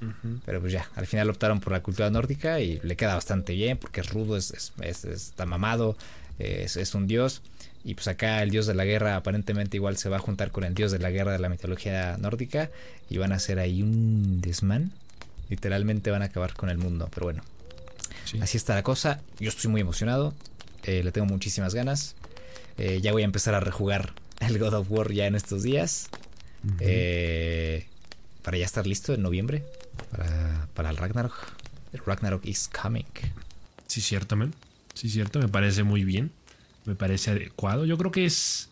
Uh 0.00 0.06
-huh. 0.06 0.40
Pero 0.46 0.62
pues 0.62 0.72
ya, 0.72 0.88
al 0.96 1.06
final 1.06 1.28
optaron 1.28 1.60
por 1.60 1.74
la 1.74 1.82
cultura 1.82 2.08
nórdica 2.08 2.58
y 2.58 2.80
le 2.80 2.96
queda 2.96 3.16
bastante 3.16 3.52
bien 3.52 3.76
porque 3.76 4.00
es 4.00 4.08
rudo, 4.08 4.38
es, 4.38 4.50
es, 4.50 4.72
es 4.80 5.04
está 5.04 5.44
mamado, 5.44 5.94
es, 6.38 6.78
es 6.78 6.94
un 6.94 7.06
dios. 7.06 7.42
Y 7.86 7.94
pues 7.94 8.08
acá 8.08 8.42
el 8.42 8.50
dios 8.50 8.66
de 8.66 8.74
la 8.74 8.84
guerra 8.84 9.14
aparentemente 9.14 9.76
igual 9.76 9.96
se 9.96 10.08
va 10.08 10.16
a 10.16 10.18
juntar 10.18 10.50
con 10.50 10.64
el 10.64 10.74
dios 10.74 10.90
de 10.90 10.98
la 10.98 11.12
guerra 11.12 11.30
de 11.30 11.38
la 11.38 11.48
mitología 11.48 12.16
nórdica 12.18 12.68
y 13.08 13.18
van 13.18 13.30
a 13.30 13.36
hacer 13.36 13.60
ahí 13.60 13.80
un 13.80 14.40
desmán. 14.40 14.90
Literalmente 15.48 16.10
van 16.10 16.22
a 16.22 16.24
acabar 16.24 16.54
con 16.54 16.68
el 16.68 16.78
mundo, 16.78 17.08
pero 17.14 17.26
bueno. 17.26 17.44
Sí. 18.24 18.40
Así 18.42 18.56
está 18.56 18.74
la 18.74 18.82
cosa. 18.82 19.20
Yo 19.38 19.48
estoy 19.48 19.70
muy 19.70 19.80
emocionado. 19.80 20.34
Eh, 20.82 21.04
le 21.04 21.12
tengo 21.12 21.28
muchísimas 21.28 21.76
ganas. 21.76 22.16
Eh, 22.76 22.98
ya 23.00 23.12
voy 23.12 23.22
a 23.22 23.24
empezar 23.24 23.54
a 23.54 23.60
rejugar 23.60 24.14
el 24.40 24.58
God 24.58 24.74
of 24.74 24.90
War 24.90 25.12
ya 25.12 25.28
en 25.28 25.36
estos 25.36 25.62
días. 25.62 26.08
Uh 26.64 26.70
-huh. 26.70 26.76
eh, 26.80 27.86
para 28.42 28.58
ya 28.58 28.64
estar 28.64 28.84
listo 28.84 29.14
en 29.14 29.22
noviembre. 29.22 29.62
Para, 30.10 30.66
para 30.74 30.90
el 30.90 30.96
Ragnarok. 30.96 31.36
El 31.92 32.00
Ragnarok 32.04 32.46
is 32.46 32.68
coming. 32.68 33.04
Sí, 33.86 34.00
ciertamente. 34.00 34.58
Sí, 34.94 35.08
cierto. 35.08 35.38
Me 35.38 35.46
parece 35.46 35.84
muy 35.84 36.02
bien 36.02 36.32
me 36.86 36.94
parece 36.94 37.30
adecuado. 37.30 37.84
Yo 37.84 37.98
creo 37.98 38.10
que 38.10 38.24
es, 38.24 38.68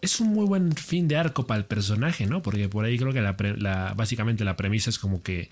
es 0.00 0.20
un 0.20 0.28
muy 0.28 0.46
buen 0.46 0.74
fin 0.74 1.08
de 1.08 1.16
arco 1.16 1.46
para 1.46 1.58
el 1.58 1.64
personaje, 1.64 2.26
¿no? 2.26 2.42
Porque 2.42 2.68
por 2.68 2.84
ahí 2.84 2.98
creo 2.98 3.12
que 3.12 3.20
la, 3.20 3.36
la, 3.56 3.94
básicamente 3.94 4.44
la 4.44 4.56
premisa 4.56 4.90
es 4.90 4.98
como 4.98 5.22
que 5.22 5.50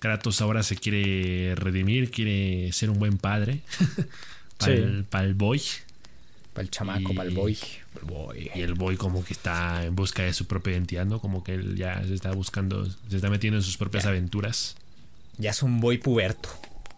Kratos 0.00 0.40
ahora 0.40 0.62
se 0.62 0.76
quiere 0.76 1.54
redimir, 1.56 2.10
quiere 2.10 2.72
ser 2.72 2.90
un 2.90 2.98
buen 2.98 3.18
padre 3.18 3.60
para, 4.58 4.74
sí. 4.74 4.80
el, 4.80 5.04
para 5.04 5.24
el 5.24 5.34
boy. 5.34 5.62
Para 6.54 6.62
el 6.62 6.70
chamaco, 6.70 7.12
y, 7.12 7.14
para 7.14 7.28
el 7.28 7.34
boy. 7.34 7.58
el 8.00 8.04
boy. 8.06 8.50
Y 8.54 8.60
el 8.62 8.74
boy 8.74 8.96
como 8.96 9.22
que 9.22 9.34
está 9.34 9.84
en 9.84 9.94
busca 9.94 10.22
de 10.22 10.32
su 10.32 10.46
propia 10.46 10.72
identidad, 10.72 11.04
¿no? 11.04 11.20
Como 11.20 11.44
que 11.44 11.54
él 11.54 11.76
ya 11.76 12.02
se 12.04 12.14
está 12.14 12.32
buscando, 12.32 12.88
se 13.08 13.16
está 13.16 13.30
metiendo 13.30 13.58
en 13.58 13.62
sus 13.62 13.76
propias 13.76 14.04
ya. 14.04 14.10
aventuras. 14.10 14.76
Ya 15.36 15.50
es 15.50 15.62
un 15.62 15.80
boy 15.80 15.98
puberto. 15.98 16.48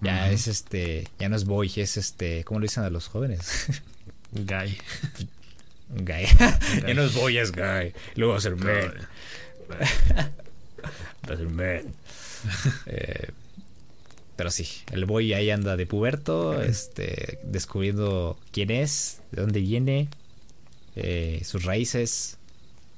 Ya 0.01 0.27
uh 0.27 0.31
-huh. 0.31 0.33
es 0.33 0.49
este, 0.49 1.09
ya 1.19 1.29
no 1.29 1.37
es 1.37 1.45
boy, 1.45 1.71
es 1.77 1.97
este, 1.97 2.45
¿cómo 2.45 2.61
lo 2.61 2.65
dicen 2.65 2.85
a 2.85 2.91
los 2.91 3.09
jóvenes? 3.09 3.67
Guy. 4.33 4.79
Guy. 5.91 6.27
ya 6.87 6.95
no 6.95 7.03
es 7.03 7.15
boy, 7.15 7.39
es 7.39 7.53
guy. 7.53 7.93
Luego 8.17 8.33
va 8.33 8.39
a 8.39 8.43
ser 8.43 8.57
man. 8.57 9.09
va 11.29 11.35
a 11.35 11.37
ser 11.37 11.49
man. 11.49 11.95
eh, 12.87 13.29
pero 14.37 14.51
sí, 14.51 14.67
el 14.91 15.05
boy 15.05 15.35
ahí 15.35 15.51
anda 15.51 15.77
de 15.77 15.87
puberto, 15.87 16.61
este, 16.63 17.39
descubriendo 17.45 18.39
quién 18.51 18.71
es, 18.71 19.21
de 19.31 19.43
dónde 19.43 19.61
viene, 19.61 20.09
eh, 20.97 21.43
sus 21.45 21.65
raíces 21.65 22.39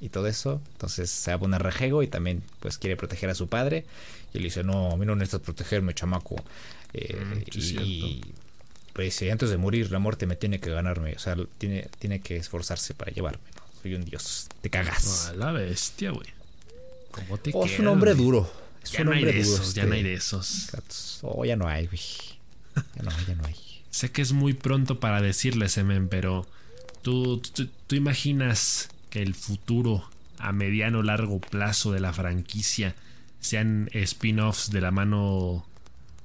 y 0.00 0.08
todo 0.08 0.28
eso. 0.28 0.60
Entonces 0.72 1.10
se 1.10 1.32
va 1.32 1.36
a 1.36 1.40
poner 1.40 1.62
rejego 1.62 2.02
y 2.02 2.06
también 2.06 2.42
pues 2.60 2.78
quiere 2.78 2.96
proteger 2.96 3.28
a 3.30 3.34
su 3.34 3.48
padre. 3.48 3.84
Y 4.32 4.38
le 4.38 4.44
dice, 4.44 4.64
no, 4.64 4.92
a 4.92 4.96
mí 4.96 5.04
no 5.06 5.16
necesitas 5.16 5.40
protegerme, 5.40 5.94
chamaco. 5.94 6.36
Eh, 6.92 7.16
mm, 7.16 7.42
y, 7.58 8.20
pues 8.94 9.20
antes 9.30 9.50
de 9.50 9.58
morir 9.58 9.90
la 9.90 9.98
muerte 9.98 10.24
me 10.26 10.36
tiene 10.36 10.60
que 10.60 10.70
ganarme, 10.70 11.14
o 11.14 11.18
sea, 11.18 11.36
tiene, 11.58 11.88
tiene 11.98 12.20
que 12.20 12.36
esforzarse 12.36 12.94
para 12.94 13.10
llevarme, 13.10 13.42
¿no? 13.56 13.62
Soy 13.82 13.94
un 13.94 14.04
dios, 14.04 14.48
te 14.60 14.70
cagas. 14.70 15.32
Oh, 15.32 15.36
la 15.36 15.52
bestia, 15.52 16.12
güey. 16.12 16.28
¿Cómo 17.10 17.36
te 17.38 17.50
oh, 17.52 17.62
quedas, 17.62 17.74
es 17.74 17.80
un 17.80 17.88
hombre 17.88 18.14
duro. 18.14 18.50
Es 18.82 18.92
ya 18.92 19.00
un 19.00 19.06
no 19.06 19.12
hay 19.12 19.18
hombre 19.18 19.32
de 19.34 19.42
duro. 19.42 19.56
esos, 19.56 19.68
este, 19.68 19.80
ya 19.80 19.86
no 19.86 19.94
hay 19.94 20.02
de 20.04 20.14
esos. 20.14 20.70
Oh, 21.22 21.44
ya 21.44 21.56
no 21.56 21.68
hay, 21.68 21.86
güey. 21.86 22.00
Ya 22.96 23.02
no, 23.02 23.10
ya 23.26 23.34
no 23.34 23.44
hay. 23.46 23.56
sé 23.90 24.10
que 24.10 24.22
es 24.22 24.32
muy 24.32 24.54
pronto 24.54 25.00
para 25.00 25.20
decirle, 25.20 25.68
Semen, 25.68 26.08
pero 26.08 26.46
¿tú, 27.02 27.38
tú, 27.38 27.68
tú 27.86 27.96
imaginas 27.96 28.88
que 29.10 29.22
el 29.22 29.34
futuro 29.34 30.08
a 30.38 30.52
mediano 30.52 31.02
largo 31.02 31.40
plazo 31.40 31.90
de 31.92 32.00
la 32.00 32.12
franquicia 32.12 32.94
sean 33.40 33.88
spin-offs 33.92 34.70
de 34.70 34.80
la 34.80 34.92
mano 34.92 35.66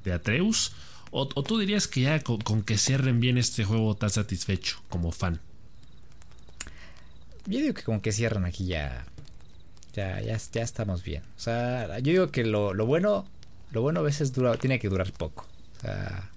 de 0.03 0.13
Atreus? 0.13 0.73
O, 1.11 1.27
tú 1.27 1.57
dirías 1.57 1.87
que 1.87 2.01
ya 2.01 2.19
con, 2.19 2.61
que 2.63 2.77
cierren 2.77 3.19
bien 3.19 3.37
este 3.37 3.63
juego 3.63 3.93
estás 3.93 4.13
satisfecho 4.13 4.81
como 4.89 5.11
fan? 5.11 5.39
Yo 7.45 7.59
digo 7.59 7.73
que 7.73 7.83
con 7.83 7.99
que 7.99 8.11
cierran 8.11 8.45
aquí 8.45 8.67
ya, 8.67 9.05
ya, 9.93 10.21
ya, 10.21 10.37
ya 10.37 10.61
estamos 10.61 11.03
bien. 11.03 11.23
O 11.35 11.39
sea, 11.39 11.97
yo 11.99 12.11
digo 12.11 12.31
que 12.31 12.43
lo, 12.43 12.73
lo 12.73 12.85
bueno, 12.85 13.27
lo 13.71 13.81
bueno 13.81 14.01
a 14.01 14.03
veces 14.03 14.33
dura, 14.33 14.55
tiene 14.57 14.77
que 14.77 14.89
durar 14.89 15.11
poco. 15.11 15.47
O 15.77 15.81
sea, 15.81 16.29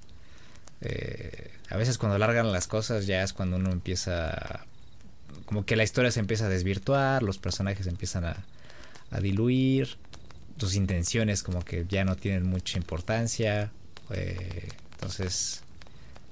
eh, 0.81 1.51
a 1.68 1.77
veces 1.77 1.99
cuando 1.99 2.16
largan 2.16 2.51
las 2.51 2.66
cosas 2.66 3.07
ya 3.07 3.23
es 3.23 3.35
cuando 3.35 3.57
uno 3.57 3.70
empieza, 3.73 4.64
como 5.45 5.66
que 5.66 5.77
la 5.77 5.85
historia 5.85 6.11
se 6.11 6.20
empieza 6.20 6.47
a 6.47 6.49
desvirtuar, 6.49 7.23
los 7.23 7.39
personajes 7.39 7.87
empiezan 7.87 8.25
a, 8.25 8.47
a 9.11 9.20
diluir, 9.20 9.99
tus 10.57 10.75
intenciones 10.77 11.43
como 11.43 11.62
que 11.62 11.85
ya 11.89 12.05
no 12.05 12.16
tienen 12.16 12.45
mucha 12.45 12.79
importancia. 12.79 13.70
Eh, 14.11 14.68
entonces, 14.94 15.62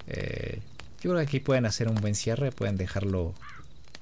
eh, 0.07 0.59
yo 1.01 1.11
creo 1.11 1.15
que 1.15 1.23
aquí 1.27 1.39
pueden 1.39 1.65
hacer 1.65 1.87
un 1.87 1.95
buen 1.95 2.15
cierre, 2.15 2.51
pueden 2.51 2.77
dejarlo 2.77 3.33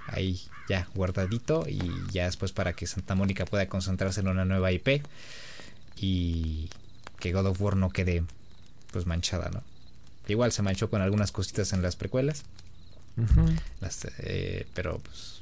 ahí 0.08 0.42
ya 0.68 0.88
guardadito 0.94 1.66
y 1.68 1.80
ya 2.12 2.26
después 2.26 2.52
para 2.52 2.74
que 2.74 2.88
Santa 2.88 3.16
Mónica 3.16 3.46
pueda 3.46 3.68
concentrarse 3.68 4.20
en 4.20 4.28
una 4.28 4.46
nueva 4.46 4.72
IP 4.72 5.04
y 5.96 6.70
que 7.20 7.32
God 7.32 7.48
of 7.48 7.62
War 7.62 7.76
no 7.76 7.90
quede 7.90 8.24
pues 8.92 9.06
manchada, 9.06 9.50
¿no? 9.50 9.64
Igual 10.28 10.52
se 10.52 10.62
manchó 10.62 10.90
con 10.90 11.02
algunas 11.02 11.32
cositas 11.32 11.74
en 11.74 11.82
las 11.82 11.96
precuelas. 11.96 12.44
las, 13.82 14.08
eh, 14.20 14.68
pero 14.74 15.00
pues. 15.00 15.40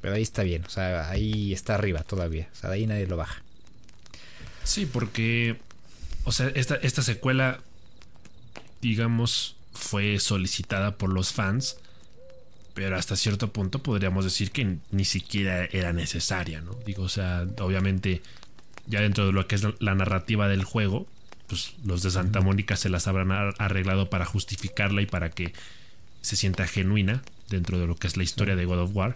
Pero 0.00 0.14
ahí 0.14 0.22
está 0.22 0.42
bien. 0.42 0.64
O 0.64 0.70
sea, 0.70 1.08
ahí 1.08 1.52
está 1.52 1.76
arriba 1.76 2.02
todavía. 2.02 2.48
O 2.52 2.56
sea, 2.56 2.70
de 2.70 2.76
ahí 2.76 2.86
nadie 2.86 3.06
lo 3.06 3.16
baja. 3.16 3.42
Sí, 4.64 4.86
porque. 4.86 5.60
O 6.26 6.32
sea, 6.32 6.48
esta, 6.54 6.74
esta 6.76 7.02
secuela. 7.02 7.60
Digamos. 8.82 9.54
Fue 9.72 10.18
solicitada 10.20 10.96
por 10.96 11.10
los 11.10 11.32
fans. 11.32 11.78
Pero 12.74 12.96
hasta 12.96 13.16
cierto 13.16 13.52
punto 13.52 13.82
podríamos 13.82 14.24
decir 14.24 14.50
que 14.50 14.78
ni 14.90 15.04
siquiera 15.04 15.64
era 15.64 15.92
necesaria, 15.92 16.60
¿no? 16.60 16.74
Digo, 16.84 17.04
o 17.04 17.08
sea, 17.08 17.46
obviamente. 17.60 18.22
Ya 18.86 19.00
dentro 19.00 19.26
de 19.26 19.32
lo 19.32 19.48
que 19.48 19.56
es 19.56 19.66
la 19.80 19.94
narrativa 19.96 20.46
del 20.46 20.62
juego 20.62 21.08
pues 21.46 21.74
los 21.84 22.02
de 22.02 22.10
Santa 22.10 22.40
Mónica 22.40 22.76
se 22.76 22.88
las 22.88 23.06
habrán 23.06 23.30
arreglado 23.58 24.10
para 24.10 24.24
justificarla 24.24 25.02
y 25.02 25.06
para 25.06 25.30
que 25.30 25.52
se 26.20 26.36
sienta 26.36 26.66
genuina 26.66 27.22
dentro 27.48 27.78
de 27.78 27.86
lo 27.86 27.96
que 27.96 28.08
es 28.08 28.16
la 28.16 28.24
historia 28.24 28.56
de 28.56 28.64
God 28.64 28.80
of 28.80 28.90
War. 28.94 29.14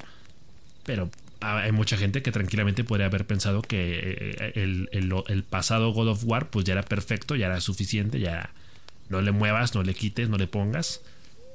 Pero 0.85 1.11
hay 1.41 1.73
mucha 1.73 1.97
gente 1.97 2.23
que 2.23 2.33
tranquilamente 2.33 2.85
podría 2.85 3.07
haber 3.07 3.27
pensado 3.27 3.63
que 3.63 4.33
eh, 4.35 4.53
el, 4.55 5.45
pasado 5.49 5.93
God 5.93 6.09
of 6.09 6.25
War 6.25 6.51
pues 6.51 6.65
ya 6.67 6.73
era 6.73 6.83
perfecto, 6.83 7.37
ya 7.37 7.47
era 7.47 7.61
suficiente, 7.61 8.21
ya 8.21 8.51
no 9.09 9.23
le 9.23 9.33
muevas, 9.33 9.75
no 9.75 9.83
le 9.83 9.95
quites, 9.95 10.29
no 10.29 10.37
le 10.37 10.47
pongas. 10.47 11.01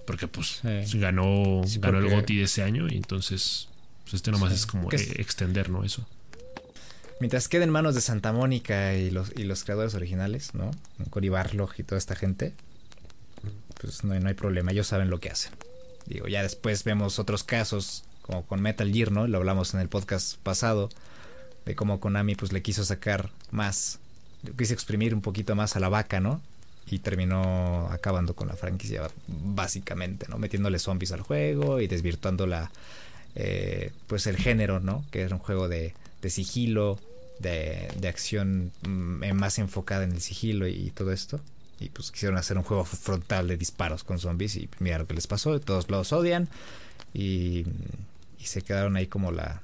Porque 0.08 0.28
pues 0.28 0.62
ganó, 0.94 1.62
ganó 1.80 2.00
el 2.00 2.10
GOTY 2.10 2.38
de 2.38 2.44
ese 2.44 2.62
año 2.62 2.88
y 2.88 2.96
entonces 2.96 3.70
pues 4.04 4.16
este 4.16 4.30
nomás 4.32 4.54
es 4.54 4.68
como 4.68 4.92
extender, 4.92 5.70
¿no? 5.70 5.84
Eso. 5.84 6.08
Mientras 7.20 7.48
quede 7.48 7.64
en 7.64 7.72
manos 7.72 7.96
de 7.96 8.02
Santa 8.02 8.34
Mónica 8.34 8.94
y 8.96 9.10
los, 9.10 9.32
y 9.36 9.46
los 9.46 9.64
creadores 9.64 9.96
originales, 9.96 10.54
¿no? 10.54 10.70
Cory 11.10 11.30
Barlog 11.30 11.72
y 11.78 11.84
toda 11.84 11.98
esta 11.98 12.16
gente, 12.16 12.54
pues 13.82 14.04
no, 14.04 14.20
no 14.20 14.28
hay 14.28 14.34
problema, 14.36 14.72
ellos 14.72 14.88
saben 14.88 15.10
lo 15.10 15.20
que 15.20 15.32
hacen. 15.32 15.54
Digo, 16.06 16.28
ya 16.28 16.44
después 16.44 16.84
vemos 16.84 17.18
otros 17.18 17.44
casos, 17.44 18.04
como 18.26 18.46
con 18.46 18.62
Metal 18.62 18.92
Gear, 18.92 19.12
¿no? 19.12 19.28
Lo 19.28 19.38
hablamos 19.38 19.74
en 19.74 19.80
el 19.80 19.90
podcast 19.90 20.38
pasado, 20.38 20.90
de 21.66 21.76
cómo 21.76 22.00
Konami 22.00 22.36
pues 22.36 22.52
le 22.52 22.62
quiso 22.62 22.84
sacar 22.84 23.32
más, 23.52 24.00
quiso 24.58 24.74
exprimir 24.74 25.14
un 25.14 25.22
poquito 25.22 25.56
más 25.56 25.76
a 25.76 25.80
la 25.80 25.90
vaca, 25.90 26.20
¿no? 26.20 26.42
Y 26.88 27.00
terminó 27.00 27.88
acabando 27.92 28.36
con 28.36 28.48
la 28.48 28.56
franquicia, 28.56 29.10
básicamente, 29.28 30.28
¿no? 30.30 30.38
Metiéndole 30.38 30.80
zombies 30.80 31.12
al 31.12 31.22
juego 31.22 31.82
y 31.82 31.88
desvirtuando 31.88 32.46
la, 32.48 32.72
eh, 33.36 33.92
pues 34.08 34.28
el 34.28 34.38
género, 34.38 34.80
¿no? 34.80 35.04
Que 35.12 35.22
era 35.22 35.36
un 35.36 35.42
juego 35.42 35.68
de 35.68 35.94
de 36.26 36.32
sigilo, 36.32 36.98
de, 37.38 37.88
de 38.00 38.08
acción 38.08 38.72
mm, 38.82 39.32
más 39.34 39.60
enfocada 39.60 40.04
en 40.04 40.12
el 40.12 40.22
sigilo 40.22 40.68
y, 40.68 40.90
todo 40.90 41.12
esto. 41.12 41.40
Y 41.80 41.90
pues 41.90 42.12
quisieron 42.12 42.38
hacer 42.38 42.58
un 42.58 42.64
juego 42.64 42.84
frontal 42.84 43.48
de 43.48 43.58
disparos 43.58 44.04
con 44.04 44.18
zombies 44.18 44.56
y 44.56 44.68
mira 44.80 44.98
lo 44.98 45.06
que 45.06 45.14
les 45.14 45.28
pasó, 45.28 45.60
todos 45.60 45.88
los 45.92 46.14
odian 46.14 46.50
y, 47.14 47.66
y 48.46 48.48
se 48.48 48.62
quedaron 48.62 48.96
ahí 48.96 49.08
como 49.08 49.32
la 49.32 49.64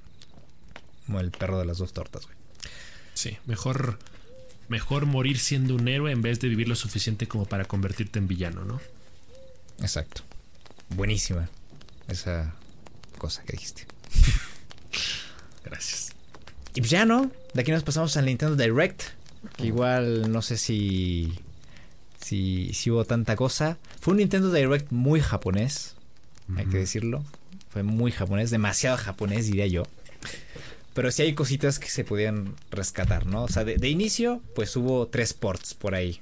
como 1.06 1.20
el 1.20 1.30
perro 1.32 1.60
de 1.60 1.66
las 1.66 1.78
dos 1.78 1.94
tortas, 1.94 2.26
güey. 2.26 2.36
Sí, 3.14 3.38
mejor 3.46 4.00
mejor 4.70 5.06
morir 5.06 5.38
siendo 5.38 5.76
un 5.76 5.88
héroe 5.88 6.12
en 6.12 6.22
vez 6.22 6.40
de 6.40 6.50
vivir 6.50 6.68
lo 6.68 6.76
suficiente 6.76 7.28
como 7.28 7.46
para 7.46 7.66
convertirte 7.66 8.18
en 8.18 8.28
villano, 8.28 8.66
¿no? 8.66 8.82
Exacto. 9.80 10.24
Buenísima 10.90 11.48
esa 12.08 12.56
cosa 13.18 13.44
que 13.44 13.54
dijiste. 13.54 13.86
Gracias. 15.64 16.14
Y 16.74 16.82
pues 16.82 16.90
ya 16.90 17.06
no, 17.06 17.32
de 17.54 17.62
aquí 17.62 17.72
nos 17.72 17.84
pasamos 17.84 18.18
al 18.18 18.26
Nintendo 18.26 18.56
Direct. 18.56 19.04
Que 19.58 19.68
igual 19.68 20.32
no 20.32 20.42
sé 20.42 20.58
si, 20.58 21.40
si, 22.20 22.74
si 22.74 22.90
hubo 22.90 23.06
tanta 23.06 23.36
cosa. 23.36 23.78
Fue 24.00 24.14
un 24.14 24.20
Nintendo 24.20 24.52
Direct 24.52 24.92
muy 24.92 25.20
japonés, 25.20 25.96
hay 26.56 26.66
que 26.66 26.78
decirlo. 26.78 27.24
Fue 27.72 27.84
muy 27.84 28.12
japonés, 28.12 28.52
demasiado 28.52 28.98
japonés 28.98 29.48
diría 29.48 29.68
yo. 29.68 29.84
Pero 30.94 31.10
sí 31.10 31.22
hay 31.22 31.34
cositas 31.34 31.80
que 31.80 31.88
se 31.88 32.04
podían 32.04 32.56
rescatar, 32.70 33.26
¿no? 33.26 33.44
O 33.44 33.48
sea, 33.48 33.64
de, 33.64 33.90
inicio, 33.90 34.42
pues 34.56 34.76
hubo 34.76 35.08
tres 35.08 35.34
ports 35.34 35.74
por 35.74 35.96
ahí. 35.96 36.20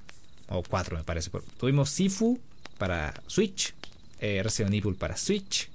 O 0.48 0.62
cuatro, 0.64 0.98
me 0.98 1.04
parece. 1.04 1.32
Tuvimos 1.58 1.90
Sifu 1.90 2.40
para 2.78 3.14
Switch, 3.28 3.74
eh, 4.20 4.42
Resident 4.44 4.76
Evil 4.76 4.96
para 4.96 5.18
Switch 5.18 5.70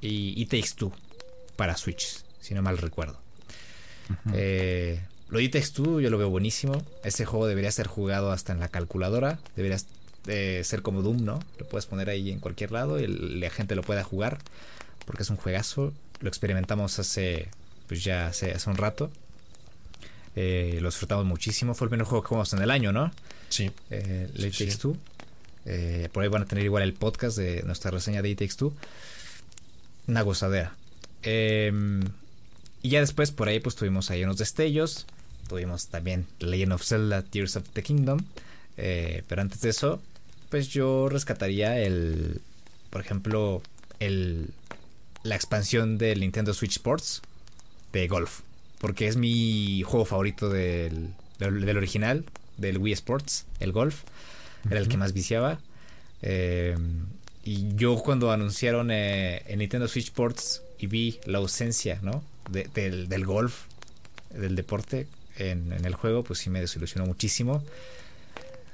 y 0.00 0.40
It 0.40 0.50
Takes 0.50 0.74
Two 0.76 0.92
para 1.56 1.76
Switch, 1.76 2.22
si 2.40 2.54
no 2.54 2.62
mal 2.62 2.78
recuerdo. 2.78 3.20
Eh, 4.34 5.00
lo 5.28 5.38
di 5.38 5.48
tú, 5.48 6.00
yo 6.00 6.10
lo 6.10 6.18
veo 6.18 6.28
buenísimo. 6.28 6.84
Ese 7.02 7.24
juego 7.24 7.46
debería 7.46 7.72
ser 7.72 7.86
jugado 7.86 8.30
hasta 8.30 8.52
en 8.52 8.60
la 8.60 8.68
calculadora. 8.68 9.38
Debería 9.56 9.78
eh, 10.26 10.60
ser 10.64 10.82
como 10.82 11.02
Doom, 11.02 11.24
¿no? 11.24 11.40
Lo 11.58 11.66
puedes 11.66 11.86
poner 11.86 12.10
ahí 12.10 12.30
en 12.30 12.38
cualquier 12.38 12.70
lado 12.70 13.00
y 13.00 13.06
la 13.06 13.50
gente 13.50 13.74
lo 13.74 13.82
pueda 13.82 14.04
jugar. 14.04 14.38
Porque 15.04 15.22
es 15.22 15.30
un 15.30 15.36
juegazo. 15.36 15.92
Lo 16.20 16.28
experimentamos 16.28 16.98
hace, 16.98 17.48
pues 17.88 18.04
ya 18.04 18.28
hace, 18.28 18.52
hace 18.52 18.70
un 18.70 18.76
rato. 18.76 19.10
Eh, 20.36 20.78
lo 20.80 20.88
disfrutamos 20.88 21.24
muchísimo. 21.24 21.74
Fue 21.74 21.86
el 21.86 21.90
primer 21.90 22.06
juego 22.06 22.22
que 22.22 22.28
jugamos 22.28 22.52
en 22.52 22.62
el 22.62 22.70
año, 22.70 22.92
¿no? 22.92 23.12
Sí. 23.48 23.70
Eh, 23.90 24.28
Takes 24.34 24.76
Two. 24.78 24.96
por 26.12 26.22
ahí 26.22 26.28
van 26.28 26.42
a 26.42 26.46
tener 26.46 26.64
igual 26.64 26.82
el 26.82 26.94
podcast 26.94 27.36
de 27.36 27.62
nuestra 27.64 27.90
reseña 27.90 28.22
de 28.22 28.30
It 28.30 28.38
Takes 28.38 28.56
Two. 28.56 28.74
Una 30.06 30.22
gozadera. 30.22 30.74
Eh, 31.22 31.72
y 32.82 32.88
ya 32.88 33.00
después 33.00 33.30
por 33.30 33.48
ahí 33.48 33.60
pues 33.60 33.76
tuvimos 33.76 34.10
ahí 34.10 34.24
unos 34.24 34.38
destellos. 34.38 35.06
Tuvimos 35.48 35.88
también 35.88 36.26
Legend 36.40 36.72
of 36.72 36.84
Zelda 36.84 37.22
Tears 37.22 37.56
of 37.56 37.68
the 37.72 37.82
Kingdom. 37.82 38.20
Eh, 38.76 39.22
pero 39.28 39.42
antes 39.42 39.60
de 39.60 39.70
eso, 39.70 40.02
pues 40.48 40.68
yo 40.68 41.08
rescataría 41.08 41.78
el, 41.78 42.40
por 42.90 43.00
ejemplo, 43.00 43.62
el, 44.00 44.50
la 45.22 45.34
expansión 45.34 45.98
del 45.98 46.20
Nintendo 46.20 46.54
Switch 46.54 46.72
Sports 46.72 47.22
de 47.92 48.08
golf. 48.08 48.40
Porque 48.78 49.06
es 49.06 49.16
mi 49.16 49.82
juego 49.82 50.04
favorito 50.04 50.48
del, 50.48 51.14
del, 51.38 51.76
original, 51.76 52.24
del 52.56 52.78
Wii 52.78 52.92
Sports, 52.94 53.46
el 53.60 53.72
golf. 53.72 54.02
Era 54.68 54.80
el 54.80 54.88
que 54.88 54.96
más 54.96 55.12
viciaba. 55.12 55.60
Eh, 56.22 56.76
y 57.44 57.74
yo 57.74 57.96
cuando 57.96 58.30
anunciaron 58.30 58.90
eh, 58.90 59.42
el 59.46 59.58
Nintendo 59.58 59.88
Switch 59.88 60.06
Sports 60.06 60.62
y 60.78 60.86
vi 60.86 61.18
la 61.26 61.38
ausencia, 61.38 61.98
¿no? 62.02 62.22
del, 62.50 63.24
golf, 63.24 63.64
del 64.30 64.56
deporte 64.56 65.06
en, 65.36 65.72
el 65.84 65.94
juego, 65.94 66.22
pues 66.24 66.40
sí 66.40 66.50
me 66.50 66.60
desilusionó 66.60 67.06
muchísimo. 67.06 67.62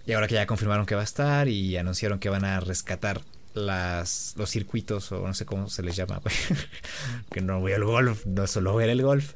Y 0.07 0.13
ahora 0.13 0.27
que 0.27 0.35
ya 0.35 0.47
confirmaron 0.47 0.87
que 0.87 0.95
va 0.95 1.03
a 1.03 1.05
estar 1.05 1.49
y 1.49 1.77
anunciaron 1.77 2.19
que 2.19 2.29
van 2.29 2.45
a 2.45 2.61
rescatar 2.61 3.21
las, 3.55 4.35
los 4.37 4.51
circuitos 4.51 5.11
o 5.13 5.27
no 5.27 5.35
sé 5.35 5.45
cómo 5.45 5.69
se 5.69 5.83
les 5.83 5.97
llama, 5.97 6.21
que 7.31 7.41
no 7.41 7.61
voy 7.61 7.73
al 7.73 7.85
golf, 7.85 8.27
no 8.27 8.47
solo 8.47 8.75
ver 8.75 8.91
el 8.91 9.03
golf, 9.03 9.33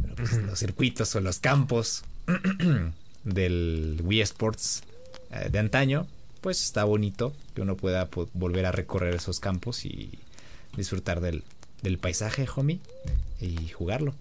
pero 0.00 0.14
pues 0.14 0.32
los 0.38 0.58
circuitos 0.58 1.14
o 1.14 1.20
los 1.20 1.38
campos 1.38 2.04
del 3.24 4.00
Wii 4.02 4.20
Sports 4.22 4.82
eh, 5.30 5.48
de 5.50 5.58
antaño, 5.58 6.06
pues 6.40 6.62
está 6.62 6.84
bonito 6.84 7.32
que 7.54 7.62
uno 7.62 7.76
pueda 7.76 8.08
volver 8.34 8.66
a 8.66 8.72
recorrer 8.72 9.14
esos 9.14 9.40
campos 9.40 9.84
y 9.84 10.18
disfrutar 10.76 11.20
del, 11.20 11.44
del 11.82 11.98
paisaje, 11.98 12.46
homie, 12.56 12.80
y 13.40 13.68
jugarlo. 13.68 14.14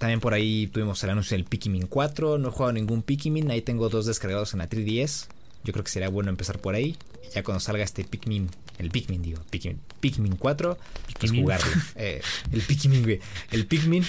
También 0.00 0.20
por 0.20 0.32
ahí 0.32 0.66
tuvimos 0.66 1.04
el 1.04 1.10
anuncio 1.10 1.36
del 1.36 1.44
Pikmin 1.44 1.86
4. 1.86 2.38
No 2.38 2.48
he 2.48 2.50
jugado 2.50 2.72
ningún 2.72 3.02
Pikmin. 3.02 3.50
Ahí 3.50 3.60
tengo 3.60 3.90
dos 3.90 4.06
descargados 4.06 4.54
en 4.54 4.60
la 4.60 4.68
3DS. 4.68 5.26
Yo 5.62 5.74
creo 5.74 5.84
que 5.84 5.90
sería 5.90 6.08
bueno 6.08 6.30
empezar 6.30 6.58
por 6.58 6.74
ahí. 6.74 6.96
Ya 7.34 7.42
cuando 7.42 7.60
salga 7.60 7.84
este 7.84 8.04
Pikmin, 8.04 8.50
el 8.78 8.90
Pikmin, 8.90 9.22
digo, 9.22 9.40
Pikmin, 9.50 9.80
Pikmin 10.00 10.36
4, 10.36 10.78
pues 11.18 11.32
jugarlo. 11.32 11.70
Eh, 11.96 12.20
el 12.52 12.62
Pikmin, 12.62 13.02
güey. 13.02 13.20
El 13.50 13.66
Pikmin. 13.66 14.04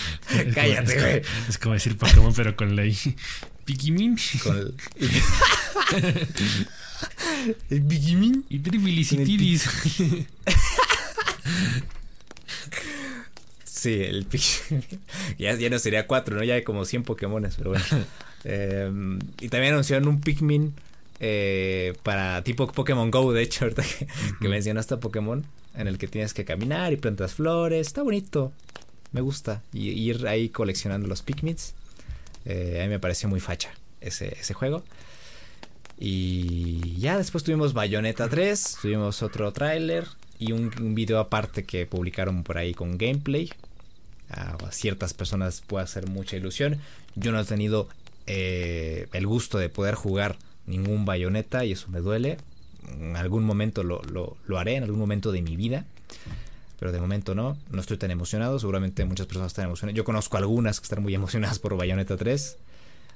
Cállate, 0.54 1.00
güey. 1.00 1.22
Es, 1.48 1.58
como 1.58 1.74
decir 1.74 1.96
Pokémon, 1.96 2.32
pero 2.34 2.56
con 2.56 2.74
la 2.74 2.82
Pikmin. 3.64 4.18
Con 4.42 4.56
el. 4.56 4.74
el 7.70 7.82
Pikmin. 7.82 8.46
Y 8.48 8.58
Tribilicitis. 8.58 9.68
Sí, 13.86 14.02
el 14.02 14.26
ya, 15.38 15.54
ya 15.54 15.70
no 15.70 15.78
sería 15.78 16.06
cuatro, 16.06 16.36
¿no? 16.36 16.42
Ya 16.42 16.54
hay 16.54 16.64
como 16.64 16.84
100 16.84 17.04
Pokémones, 17.04 17.54
pero 17.56 17.70
bueno. 17.70 17.84
Em, 18.42 19.18
y 19.40 19.48
también 19.48 19.74
anunciaron 19.74 20.08
un 20.08 20.20
Pikmin 20.20 20.74
eh, 21.20 21.94
para 22.02 22.42
tipo 22.42 22.66
Pokémon 22.66 23.10
Go, 23.10 23.32
de 23.32 23.42
hecho, 23.42 23.64
ahorita 23.66 23.82
que, 24.40 24.48
mencionaste 24.48 24.94
a 24.94 25.00
Pokémon, 25.00 25.44
en 25.74 25.88
el 25.88 25.98
que 25.98 26.08
tienes 26.08 26.34
que 26.34 26.44
caminar 26.44 26.92
y 26.92 26.96
plantas 26.96 27.34
flores. 27.34 27.86
Está 27.86 28.02
bonito, 28.02 28.52
me 29.12 29.20
gusta. 29.20 29.62
Y 29.72 29.90
ir 29.90 30.26
ahí 30.26 30.48
coleccionando 30.48 31.08
los 31.08 31.22
Pikmins. 31.22 31.74
Eh, 32.44 32.80
a 32.80 32.84
mí 32.84 32.88
me 32.88 33.00
pareció 33.00 33.28
muy 33.28 33.40
facha 33.40 33.72
ese, 34.00 34.36
ese 34.38 34.54
juego. 34.54 34.84
Y 35.98 36.98
ya 36.98 37.16
después 37.16 37.42
tuvimos 37.42 37.72
Bayonetta 37.72 38.28
3, 38.28 38.78
tuvimos 38.82 39.22
otro 39.22 39.52
tráiler 39.52 40.06
y 40.38 40.52
un, 40.52 40.70
un, 40.78 40.94
video 40.94 41.18
aparte 41.18 41.64
que 41.64 41.86
publicaron 41.86 42.42
por 42.42 42.58
ahí 42.58 42.74
con 42.74 42.98
gameplay 42.98 43.50
a 44.30 44.56
ciertas 44.72 45.14
personas 45.14 45.62
puede 45.66 45.84
hacer 45.84 46.08
mucha 46.08 46.36
ilusión. 46.36 46.80
Yo 47.14 47.32
no 47.32 47.40
he 47.40 47.44
tenido 47.44 47.88
eh, 48.26 49.08
el 49.12 49.26
gusto 49.26 49.58
de 49.58 49.68
poder 49.68 49.94
jugar 49.94 50.36
ningún 50.66 51.04
bayoneta 51.04 51.64
y 51.64 51.72
eso 51.72 51.88
me 51.88 52.00
duele. 52.00 52.38
En 52.88 53.16
algún 53.16 53.44
momento 53.44 53.82
lo, 53.82 54.00
lo, 54.02 54.58
haré, 54.58 54.76
en 54.76 54.84
algún 54.84 54.98
momento 54.98 55.32
de 55.32 55.42
mi 55.42 55.56
vida. 55.56 55.84
Pero 56.78 56.92
de 56.92 57.00
momento 57.00 57.34
no, 57.34 57.56
no 57.70 57.80
estoy 57.80 57.96
tan 57.96 58.10
emocionado. 58.10 58.58
Seguramente 58.58 59.04
muchas 59.04 59.26
personas 59.26 59.52
están 59.52 59.66
emocionadas. 59.66 59.96
Yo 59.96 60.04
conozco 60.04 60.36
algunas 60.36 60.80
que 60.80 60.84
están 60.84 61.02
muy 61.02 61.14
emocionadas 61.14 61.58
por 61.58 61.76
Bayonetta 61.76 62.16
3. 62.16 62.56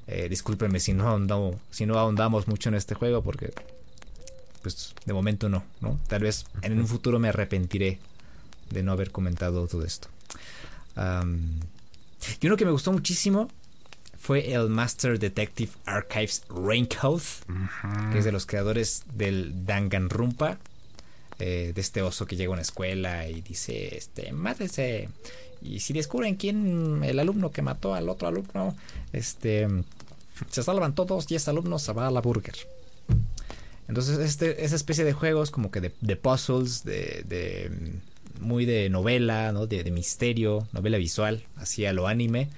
Eh, 0.07 0.29
discúlpenme 0.29 0.81
si 0.81 0.93
no, 0.93 1.09
ahondamos, 1.09 1.57
si 1.71 1.87
no 1.87 1.99
ahondamos 1.99 2.49
mucho 2.49 2.69
en 2.69 2.75
este 2.75 2.95
juego 2.95 3.23
porque 3.23 3.53
pues 4.63 4.95
de 5.05 5.13
momento 5.13 5.49
no, 5.49 5.65
¿no? 5.81 5.99
Tal 6.09 6.23
vez 6.23 6.45
en 6.63 6.79
un 6.79 6.87
futuro 6.87 7.19
me 7.19 7.29
arrepentiré 7.29 7.99
de 8.71 8.83
no 8.83 8.93
haber 8.93 9.11
comentado 9.11 9.67
todo 9.67 9.85
esto. 9.85 10.09
y 12.41 12.47
uno 12.47 12.57
que 12.57 12.65
me 12.65 12.71
gustó 12.71 12.93
muchísimo 12.93 13.49
fue 14.31 14.53
el 14.53 14.69
Master 14.69 15.19
Detective 15.19 15.73
Archives 15.87 16.45
Raincoat, 16.49 17.21
que 18.13 18.19
es 18.21 18.25
de 18.25 18.31
los 18.31 18.47
creadores 18.47 19.03
del 19.13 19.67
Danganronpa, 19.67 20.57
eh, 21.41 21.73
de 21.75 21.81
este 21.81 22.01
oso 22.01 22.27
que 22.27 22.37
llega 22.37 22.51
a 22.51 22.53
una 22.53 22.63
escuela 22.63 23.27
y 23.27 23.41
dice, 23.41 23.97
este, 23.97 24.31
mátese. 24.31 25.09
Y 25.61 25.81
si 25.81 25.93
descubren 25.95 26.37
quién, 26.37 27.03
el 27.03 27.19
alumno 27.19 27.51
que 27.51 27.61
mató 27.63 27.93
al 27.93 28.09
otro 28.09 28.29
alumno, 28.29 28.77
este, 29.13 29.67
se 30.49 30.63
salvan 30.63 30.95
todos, 30.95 31.27
10 31.27 31.49
alumnos, 31.49 31.83
se 31.83 31.93
va 31.93 32.07
a 32.07 32.13
la 32.13 32.21
burger. 32.21 32.55
Entonces, 33.89 34.21
este, 34.21 34.65
esa 34.65 34.77
especie 34.77 35.03
de 35.03 35.13
juegos 35.13 35.51
como 35.51 35.73
que 35.73 35.81
de, 35.81 35.91
puzzles, 36.17 36.85
de, 36.85 37.69
muy 38.39 38.65
de 38.65 38.91
novela, 38.91 39.51
¿no? 39.51 39.67
De, 39.67 39.91
misterio, 39.91 40.69
novela 40.73 40.99
visual, 40.99 41.43
así 41.57 41.85
a 41.85 41.93
lo 41.93 42.07
anime, 42.07 42.49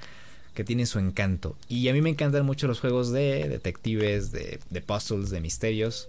que 0.54 0.64
tienen 0.64 0.86
su 0.86 0.98
encanto. 0.98 1.56
Y 1.68 1.88
a 1.88 1.92
mí 1.92 2.00
me 2.00 2.10
encantan 2.10 2.44
mucho 2.44 2.66
los 2.66 2.80
juegos 2.80 3.12
de 3.12 3.48
detectives, 3.48 4.32
de, 4.32 4.58
puzzles, 4.84 5.30
de 5.30 5.40
misterios. 5.40 6.08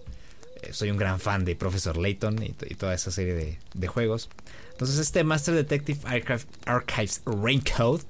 Eh, 0.62 0.72
soy 0.72 0.90
un 0.90 0.96
gran 0.96 1.20
fan 1.20 1.44
de 1.44 1.56
Professor 1.56 1.96
Layton 1.96 2.42
y, 2.42 2.74
toda 2.74 2.94
esa 2.94 3.10
serie 3.10 3.58
de, 3.72 3.86
juegos. 3.86 4.28
Entonces, 4.72 4.98
este 4.98 5.24
Master 5.24 5.54
Detective 5.54 6.00
Archives 6.66 7.22
Raincoat 7.26 8.02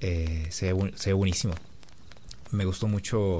eh, 0.00 0.46
se, 0.50 0.74
se 0.96 1.10
ve 1.10 1.14
buenísimo. 1.14 1.54
Me 2.50 2.64
gustó 2.64 2.86
mucho 2.88 3.38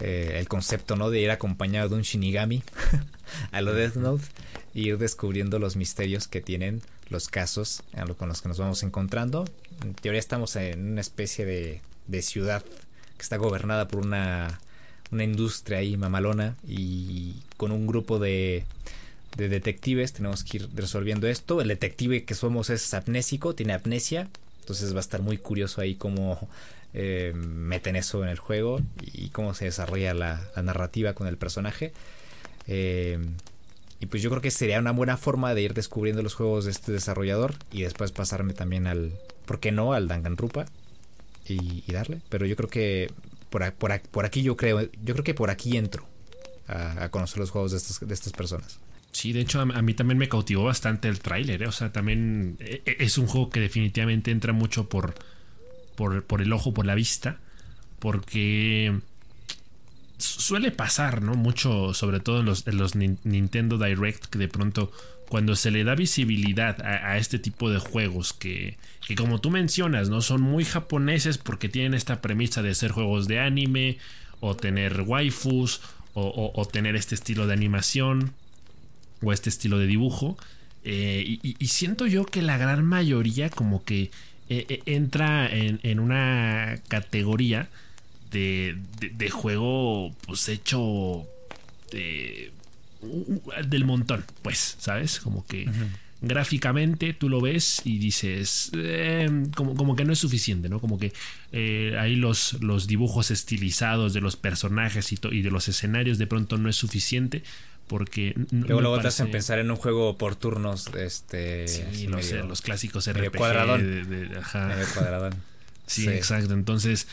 eh, 0.00 0.36
el 0.38 0.48
concepto, 0.48 0.96
¿no? 0.96 1.10
De 1.10 1.20
ir 1.20 1.30
acompañado 1.30 1.88
de 1.90 1.94
un 1.96 2.02
Shinigami 2.02 2.62
a 3.52 3.60
lo 3.60 3.74
Death 3.74 3.94
Note 3.94 4.24
y 4.74 4.88
ir 4.88 4.98
descubriendo 4.98 5.58
los 5.58 5.76
misterios 5.76 6.26
que 6.26 6.40
tienen 6.40 6.82
los 7.08 7.28
casos 7.28 7.82
con 8.16 8.28
los 8.28 8.42
que 8.42 8.48
nos 8.48 8.58
vamos 8.58 8.82
encontrando. 8.82 9.44
En 9.82 9.94
teoría 9.94 10.20
estamos 10.20 10.56
en 10.56 10.92
una 10.92 11.00
especie 11.00 11.44
de, 11.44 11.80
de 12.06 12.22
ciudad 12.22 12.64
que 13.16 13.22
está 13.22 13.36
gobernada 13.36 13.88
por 13.88 14.04
una, 14.04 14.60
una 15.10 15.24
industria 15.24 15.78
ahí 15.78 15.96
mamalona 15.96 16.56
y 16.66 17.36
con 17.56 17.72
un 17.72 17.86
grupo 17.86 18.18
de, 18.18 18.64
de 19.36 19.48
detectives 19.48 20.12
tenemos 20.12 20.44
que 20.44 20.58
ir 20.58 20.68
resolviendo 20.74 21.26
esto. 21.26 21.60
El 21.60 21.68
detective 21.68 22.24
que 22.24 22.34
somos 22.34 22.70
es 22.70 22.92
amnésico, 22.94 23.54
tiene 23.54 23.72
amnesia, 23.72 24.28
entonces 24.60 24.92
va 24.92 24.98
a 24.98 25.00
estar 25.00 25.22
muy 25.22 25.38
curioso 25.38 25.80
ahí 25.80 25.94
cómo 25.94 26.48
eh, 26.94 27.32
meten 27.34 27.96
eso 27.96 28.22
en 28.22 28.30
el 28.30 28.38
juego 28.38 28.80
y 29.02 29.28
cómo 29.28 29.54
se 29.54 29.66
desarrolla 29.66 30.14
la, 30.14 30.40
narrativa 30.62 31.12
con 31.12 31.26
el 31.26 31.36
personaje. 31.36 31.92
Eh, 32.66 33.18
y 34.04 34.06
pues 34.06 34.22
yo 34.22 34.28
creo 34.28 34.42
que 34.42 34.50
sería 34.50 34.78
una 34.78 34.90
buena 34.92 35.16
forma 35.16 35.54
de 35.54 35.62
ir 35.62 35.72
descubriendo 35.72 36.22
los 36.22 36.34
juegos 36.34 36.66
de 36.66 36.72
este 36.72 36.92
desarrollador 36.92 37.54
y 37.72 37.82
después 37.82 38.12
pasarme 38.12 38.52
también 38.52 38.86
al, 38.86 39.18
¿por 39.46 39.60
qué 39.60 39.72
no? 39.72 39.94
Al 39.94 40.08
Danganronpa 40.08 40.66
y, 41.48 41.82
y 41.86 41.92
darle. 41.92 42.20
Pero 42.28 42.44
yo 42.44 42.54
creo 42.54 42.68
que 42.68 43.10
por, 43.48 43.72
por, 43.72 44.24
aquí 44.26 44.42
yo 44.42 44.58
creo, 44.58 44.82
yo 44.82 45.14
creo 45.14 45.24
que 45.24 45.32
por 45.32 45.48
aquí 45.48 45.78
entro 45.78 46.06
a, 46.68 47.08
conocer 47.08 47.38
los 47.38 47.50
juegos 47.50 47.70
de 47.70 47.78
estas, 47.78 48.06
de 48.06 48.12
estas 48.12 48.34
personas. 48.34 48.78
Sí, 49.10 49.32
de 49.32 49.40
hecho 49.40 49.60
a, 49.60 49.64
mí 49.64 49.94
también 49.94 50.18
me 50.18 50.28
cautivó 50.28 50.64
bastante 50.64 51.08
el 51.08 51.20
tráiler, 51.20 51.62
¿eh? 51.62 51.66
o 51.66 51.72
sea, 51.72 51.90
también 51.90 52.58
es 52.60 53.16
un 53.16 53.26
juego 53.26 53.48
que 53.48 53.60
definitivamente 53.60 54.30
entra 54.30 54.52
mucho 54.52 54.88
por 54.88 55.14
por, 55.94 56.42
el 56.42 56.52
ojo, 56.52 56.74
por 56.74 56.86
la 56.86 56.94
vista, 56.94 57.38
porque 57.98 59.00
suele 60.24 60.70
pasar, 60.70 61.22
¿no? 61.22 61.34
Mucho, 61.34 61.94
sobre 61.94 62.20
todo 62.20 62.40
en 62.40 62.46
los, 62.46 62.66
los 62.66 62.94
Nintendo 62.94 63.78
Direct, 63.78 64.26
que 64.26 64.38
de 64.38 64.48
pronto 64.48 64.90
cuando 65.28 65.56
se 65.56 65.70
le 65.70 65.84
da 65.84 65.94
visibilidad 65.94 66.80
a, 66.82 67.16
este 67.16 67.38
tipo 67.38 67.70
de 67.70 67.78
juegos 67.78 68.32
que, 68.32 68.76
que, 69.06 69.14
como 69.14 69.40
tú 69.40 69.50
mencionas, 69.50 70.08
¿no? 70.10 70.20
Son 70.20 70.40
muy 70.40 70.64
japoneses 70.64 71.38
porque 71.38 71.68
tienen 71.68 71.94
esta 71.94 72.20
premisa 72.20 72.62
de 72.62 72.74
ser 72.74 72.92
juegos 72.92 73.26
de 73.26 73.40
anime 73.40 73.98
o 74.40 74.54
tener 74.54 75.00
waifus 75.00 75.80
o, 76.14 76.68
tener 76.70 76.94
este 76.94 77.16
estilo 77.16 77.46
de 77.46 77.54
animación 77.54 78.32
o 79.22 79.32
este 79.32 79.50
estilo 79.50 79.78
de 79.78 79.86
dibujo. 79.86 80.36
Eh, 80.84 81.38
y, 81.42 81.66
siento 81.66 82.06
yo 82.06 82.24
que 82.26 82.42
la 82.42 82.56
gran 82.56 82.84
mayoría 82.84 83.50
como 83.50 83.84
que 83.84 84.10
eh, 84.48 84.66
eh, 84.68 84.82
entra 84.86 85.48
en, 85.50 85.98
una 85.98 86.76
categoría 86.88 87.68
de, 88.34 89.30
juego 89.30 90.14
pues 90.26 90.48
hecho 90.48 91.26
del 91.90 93.84
montón, 93.84 94.24
pues, 94.42 94.76
¿sabes? 94.78 95.20
Como 95.20 95.46
que 95.46 95.68
gráficamente 96.20 97.12
tú 97.12 97.28
lo 97.28 97.40
ves 97.40 97.82
y 97.84 97.98
dices, 97.98 98.70
eh, 98.74 99.28
como, 99.54 99.94
que 99.94 100.04
no 100.04 100.12
es 100.12 100.18
suficiente, 100.18 100.68
¿no? 100.68 100.80
Como 100.80 100.98
que 100.98 101.12
ahí 101.98 102.16
los, 102.16 102.54
los 102.62 102.86
dibujos 102.86 103.30
estilizados 103.30 104.12
de 104.14 104.20
los 104.20 104.36
personajes 104.36 105.12
y, 105.12 105.18
y 105.30 105.42
de 105.42 105.50
los 105.50 105.68
escenarios 105.68 106.18
de 106.18 106.26
pronto 106.26 106.58
no 106.58 106.68
es 106.68 106.76
suficiente 106.76 107.42
porque 107.86 108.34
luego 108.50 108.80
luego 108.80 109.00
te 109.00 109.08
hacen 109.08 109.30
pensar 109.30 109.58
en 109.58 109.70
un 109.70 109.76
juego 109.76 110.16
por 110.16 110.36
turnos 110.36 110.88
este 110.94 111.68
sí 111.68 112.06
no 112.06 112.22
sé 112.22 112.42
los 112.42 112.62
clásicos 112.62 113.10
RPG 113.10 113.36
cuadradón 113.36 114.08
de, 114.08 114.38
ajá. 114.38 114.74
cuadradón 114.94 115.34
sí, 115.86 116.08
exacto 116.08 116.54
entonces 116.54 117.06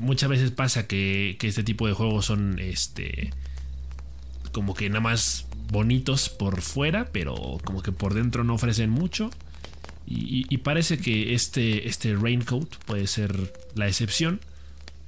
muchas 0.00 0.28
veces 0.28 0.50
pasa 0.50 0.86
que, 0.86 1.36
que, 1.38 1.48
este 1.48 1.64
tipo 1.64 1.86
de 1.86 1.92
juegos 1.92 2.26
son 2.26 2.58
este 2.58 3.32
como 4.52 4.74
que 4.74 4.88
nada 4.88 5.00
más 5.00 5.46
bonitos 5.70 6.28
por 6.28 6.62
fuera 6.62 7.06
pero 7.12 7.58
como 7.64 7.82
que 7.82 7.92
por 7.92 8.14
dentro 8.14 8.44
no 8.44 8.54
ofrecen 8.54 8.90
mucho. 8.90 9.30
Y, 10.08 10.46
y 10.48 10.58
parece 10.58 10.98
que 10.98 11.34
este 11.34 11.88
este 11.88 12.14
raincoat 12.14 12.76
puede 12.86 13.08
ser 13.08 13.52
la 13.74 13.88
excepción 13.88 14.40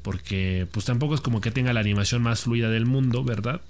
porque 0.03 0.66
pues 0.73 0.87
tampoco 0.87 1.14
es 1.14 1.21
como 1.21 1.41
que 1.41 1.53
tenga 1.53 1.73
la 1.73 1.81
animación 1.81 2.21
más 2.21 2.41
fluida 2.41 2.69
del 2.69 2.85
mundo 2.85 3.23
verdad 3.23 3.61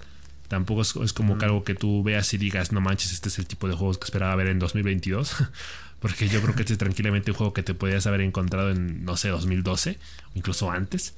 Tampoco 0.48 0.80
es, 0.80 1.12
como 1.12 1.36
algo 1.42 1.62
que 1.62 1.74
tú 1.74 2.02
veas 2.02 2.32
y 2.32 2.38
digas, 2.38 2.72
no 2.72 2.80
manches, 2.80 3.12
este 3.12 3.28
es 3.28 3.38
el 3.38 3.46
tipo 3.46 3.68
de 3.68 3.74
juegos 3.74 3.98
que 3.98 4.06
esperaba 4.06 4.34
ver 4.34 4.48
en 4.48 4.58
2022. 4.58 5.34
Porque 6.00 6.28
yo 6.28 6.40
creo 6.40 6.54
que 6.54 6.62
este 6.62 6.74
es 6.74 6.78
tranquilamente 6.78 7.32
un 7.32 7.36
juego 7.36 7.52
que 7.52 7.62
te 7.62 7.74
podías 7.74 8.06
haber 8.06 8.20
encontrado 8.20 8.70
en, 8.70 9.04
no 9.04 9.16
sé, 9.16 9.28
2012 9.28 9.98
o 10.34 10.38
incluso 10.38 10.70
antes. 10.70 11.14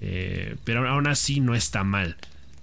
Eh, 0.00 0.56
pero 0.64 0.86
aún 0.88 1.06
así 1.06 1.40
no 1.40 1.54
está 1.54 1.84
mal. 1.84 2.16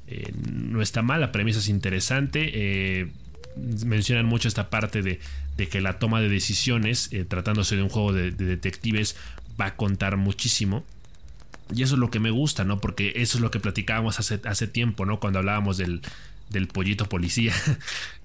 Eh, 0.07 0.31
no 0.51 0.81
está 0.81 1.01
mal, 1.01 1.21
la 1.21 1.31
premisa 1.31 1.59
es 1.59 1.67
interesante. 1.67 2.51
Eh, 2.53 3.11
mencionan 3.57 4.25
mucho 4.25 4.47
esta 4.47 4.69
parte 4.69 5.01
de, 5.01 5.19
que 5.67 5.81
la 5.81 5.97
toma 5.97 6.21
de 6.21 6.29
decisiones, 6.29 7.09
tratándose 7.27 7.75
de 7.75 7.81
un 7.81 7.89
juego 7.89 8.13
de, 8.13 8.31
de 8.31 8.45
detectives, 8.45 9.15
va 9.59 9.67
a 9.67 9.75
contar 9.75 10.17
muchísimo. 10.17 10.85
Y 11.73 11.81
eso 11.81 11.95
es 11.95 11.99
lo 11.99 12.11
que 12.11 12.19
me 12.19 12.29
gusta, 12.29 12.63
¿no? 12.63 12.79
Porque 12.79 13.13
eso 13.15 13.37
es 13.37 13.41
lo 13.41 13.49
que 13.49 13.59
platicábamos 13.59 14.19
hace, 14.19 14.39
hace 14.43 14.67
tiempo, 14.67 15.05
¿no? 15.05 15.19
Cuando 15.19 15.39
hablábamos 15.39 15.77
del, 15.77 16.01
del 16.49 16.67
pollito 16.67 17.07
policía. 17.07 17.53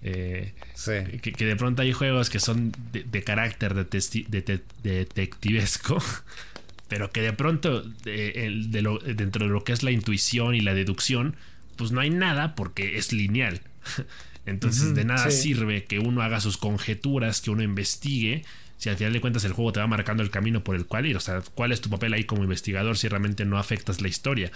Eh, 0.03 0.55
sí. 0.73 0.93
que, 1.21 1.45
de 1.45 1.57
pronto 1.57 1.83
hay 1.83 1.93
juegos 1.93 2.31
que 2.31 2.41
son 2.41 2.73
de, 2.91 3.23
carácter 3.23 3.75
de 3.75 4.62
detectivesco, 4.83 6.03
pero 6.89 7.11
que 7.11 7.21
de 7.21 7.35
pronto 7.35 7.85
lo, 8.07 8.99
dentro 9.01 9.45
de 9.45 9.53
lo 9.53 9.62
que 9.62 9.73
es 9.73 9.83
la 9.83 9.91
intuición 9.91 10.55
y 10.55 10.62
la 10.62 10.73
deducción, 10.73 11.37
pues 11.77 11.93
no 11.93 12.01
hay 12.01 12.09
nada 12.09 12.55
porque 12.55 12.97
es 12.97 13.12
lineal. 13.12 13.61
Entonces 14.47 14.95
de 14.95 15.05
nada 15.05 15.31
sirve 15.31 15.85
que 15.85 15.99
uno 15.99 16.23
haga 16.23 16.41
sus 16.41 16.57
conjeturas, 16.57 17.43
que 17.43 17.51
uno 17.51 17.62
investigue, 17.62 18.45
si 18.79 18.89
al 18.89 18.97
final 18.97 19.12
de 19.12 19.21
cuentas 19.21 19.45
el 19.45 19.53
juego 19.53 19.73
te 19.73 19.81
va 19.81 19.87
marcando 19.87 20.23
el 20.23 20.31
camino 20.31 20.64
por 20.64 20.77
el 20.77 20.87
cual 20.87 21.05
ir. 21.05 21.16
O 21.18 21.21
sea, 21.21 21.43
¿cuál 21.55 21.73
es 21.73 21.83
tu 21.83 21.91
papel 21.91 22.14
ahí 22.14 22.25
como 22.25 22.43
investigador 22.43 22.97
si 22.97 23.07
realmente 23.09 23.45
no 23.45 23.59
afectas 23.59 24.01
la 24.01 24.09
historia? 24.09 24.51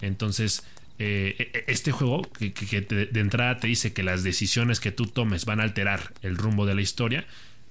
Entonces, 0.00 0.62
eh, 0.98 1.34
e, 1.38 1.58
e, 1.58 1.64
este 1.68 1.92
juego 1.92 2.22
que, 2.22 2.52
de 2.80 3.20
entrada 3.20 3.58
te 3.58 3.66
dice 3.66 3.92
que 3.92 4.02
las 4.02 4.22
decisiones 4.22 4.80
que 4.80 4.92
tú 4.92 5.06
tomes 5.06 5.44
van 5.44 5.60
a 5.60 5.64
alterar 5.64 6.12
el 6.22 6.36
rumbo 6.36 6.66
de 6.66 6.74
la 6.74 6.82
historia, 6.82 7.26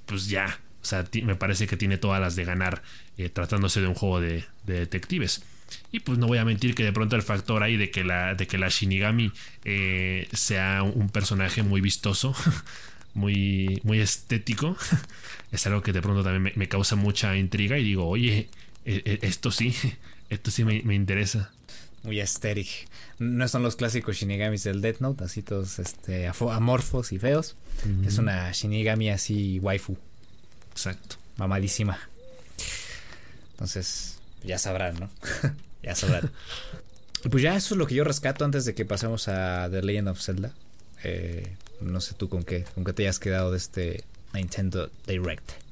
pues 0.06 0.28
ya, 0.28 0.60
o 0.82 0.86
sea, 0.86 1.06
me 1.24 1.36
parece 1.36 1.66
que 1.66 1.78
tiene 1.78 1.98
todas 1.98 2.20
las 2.20 2.36
de 2.36 2.44
ganar 2.44 2.84
eh, 3.18 3.30
tratándose 3.30 3.80
de 3.80 3.88
un 3.88 3.94
juego 3.94 4.20
de, 4.20 4.44
detectives. 4.66 5.44
Y 5.92 6.02
pues 6.02 6.18
no 6.20 6.28
voy 6.28 6.38
a 6.38 6.46
mentir 6.46 6.76
que 6.76 6.84
de 6.84 6.92
pronto 6.92 7.16
el 7.16 7.22
factor 7.22 7.64
ahí 7.64 7.78
de 7.78 7.90
que 7.90 8.04
la, 8.04 8.36
de 8.36 8.48
que 8.48 8.58
la 8.58 8.68
Shinigami 8.68 9.32
eh, 9.66 10.28
sea 10.34 10.84
un 10.84 11.10
personaje 11.10 11.64
muy 11.64 11.80
vistoso, 11.80 12.36
muy, 13.14 13.80
muy 13.84 14.00
estético, 14.00 14.78
es 15.52 15.66
algo 15.68 15.82
que 15.82 15.94
de 15.94 16.02
pronto 16.02 16.24
también 16.24 16.54
me, 16.56 16.68
causa 16.68 16.96
mucha 16.96 17.38
intriga 17.38 17.78
y 17.78 17.84
digo, 17.84 18.08
oye, 18.08 18.50
e, 18.86 19.20
esto 19.22 19.52
sí, 19.52 19.76
esto 20.30 20.52
sí 20.52 20.66
me, 20.66 20.96
interesa. 20.96 21.52
Muy 22.04 22.20
aesthetic. 22.20 22.88
No 23.18 23.48
son 23.48 23.64
los 23.64 23.76
clásicos 23.76 24.18
shinigamis 24.18 24.64
del 24.64 24.82
Death 24.82 25.00
Note, 25.00 25.24
así 25.24 25.42
todos 25.42 25.80
este, 25.80 26.28
amorfos 26.28 27.12
y 27.12 27.20
feos. 27.20 27.56
Es 28.06 28.18
una 28.18 28.52
shinigami 28.52 29.10
así 29.10 29.60
waifu. 29.60 29.98
Exacto. 30.72 31.16
Mamadísima. 31.38 32.00
Entonces, 33.52 34.20
ya 34.44 34.58
sabrán, 34.58 35.00
¿no? 35.00 35.10
ya 35.84 35.96
sabrán. 35.96 36.32
y 37.24 37.30
pues 37.30 37.44
ya 37.44 37.56
eso 37.56 37.76
es 37.76 37.78
lo 37.78 37.88
que 37.88 37.96
yo 37.96 38.04
rescato 38.04 38.46
antes 38.46 38.66
de 38.66 38.76
que 38.76 38.86
pasemos 38.86 39.28
a 39.28 39.70
The 39.72 39.82
Legend 39.82 40.10
of 40.10 40.22
Zelda. 40.22 40.54
Eh, 41.04 41.56
no 41.82 42.02
sé 42.02 42.14
tú 42.16 42.30
con 42.30 42.44
qué, 42.44 42.66
con 42.76 42.84
qué 42.84 42.94
te 42.94 43.04
hayas 43.04 43.20
quedado 43.20 43.52
de 43.52 43.58
este 43.58 44.04
Nintendo 44.34 44.90
Direct. 45.08 45.63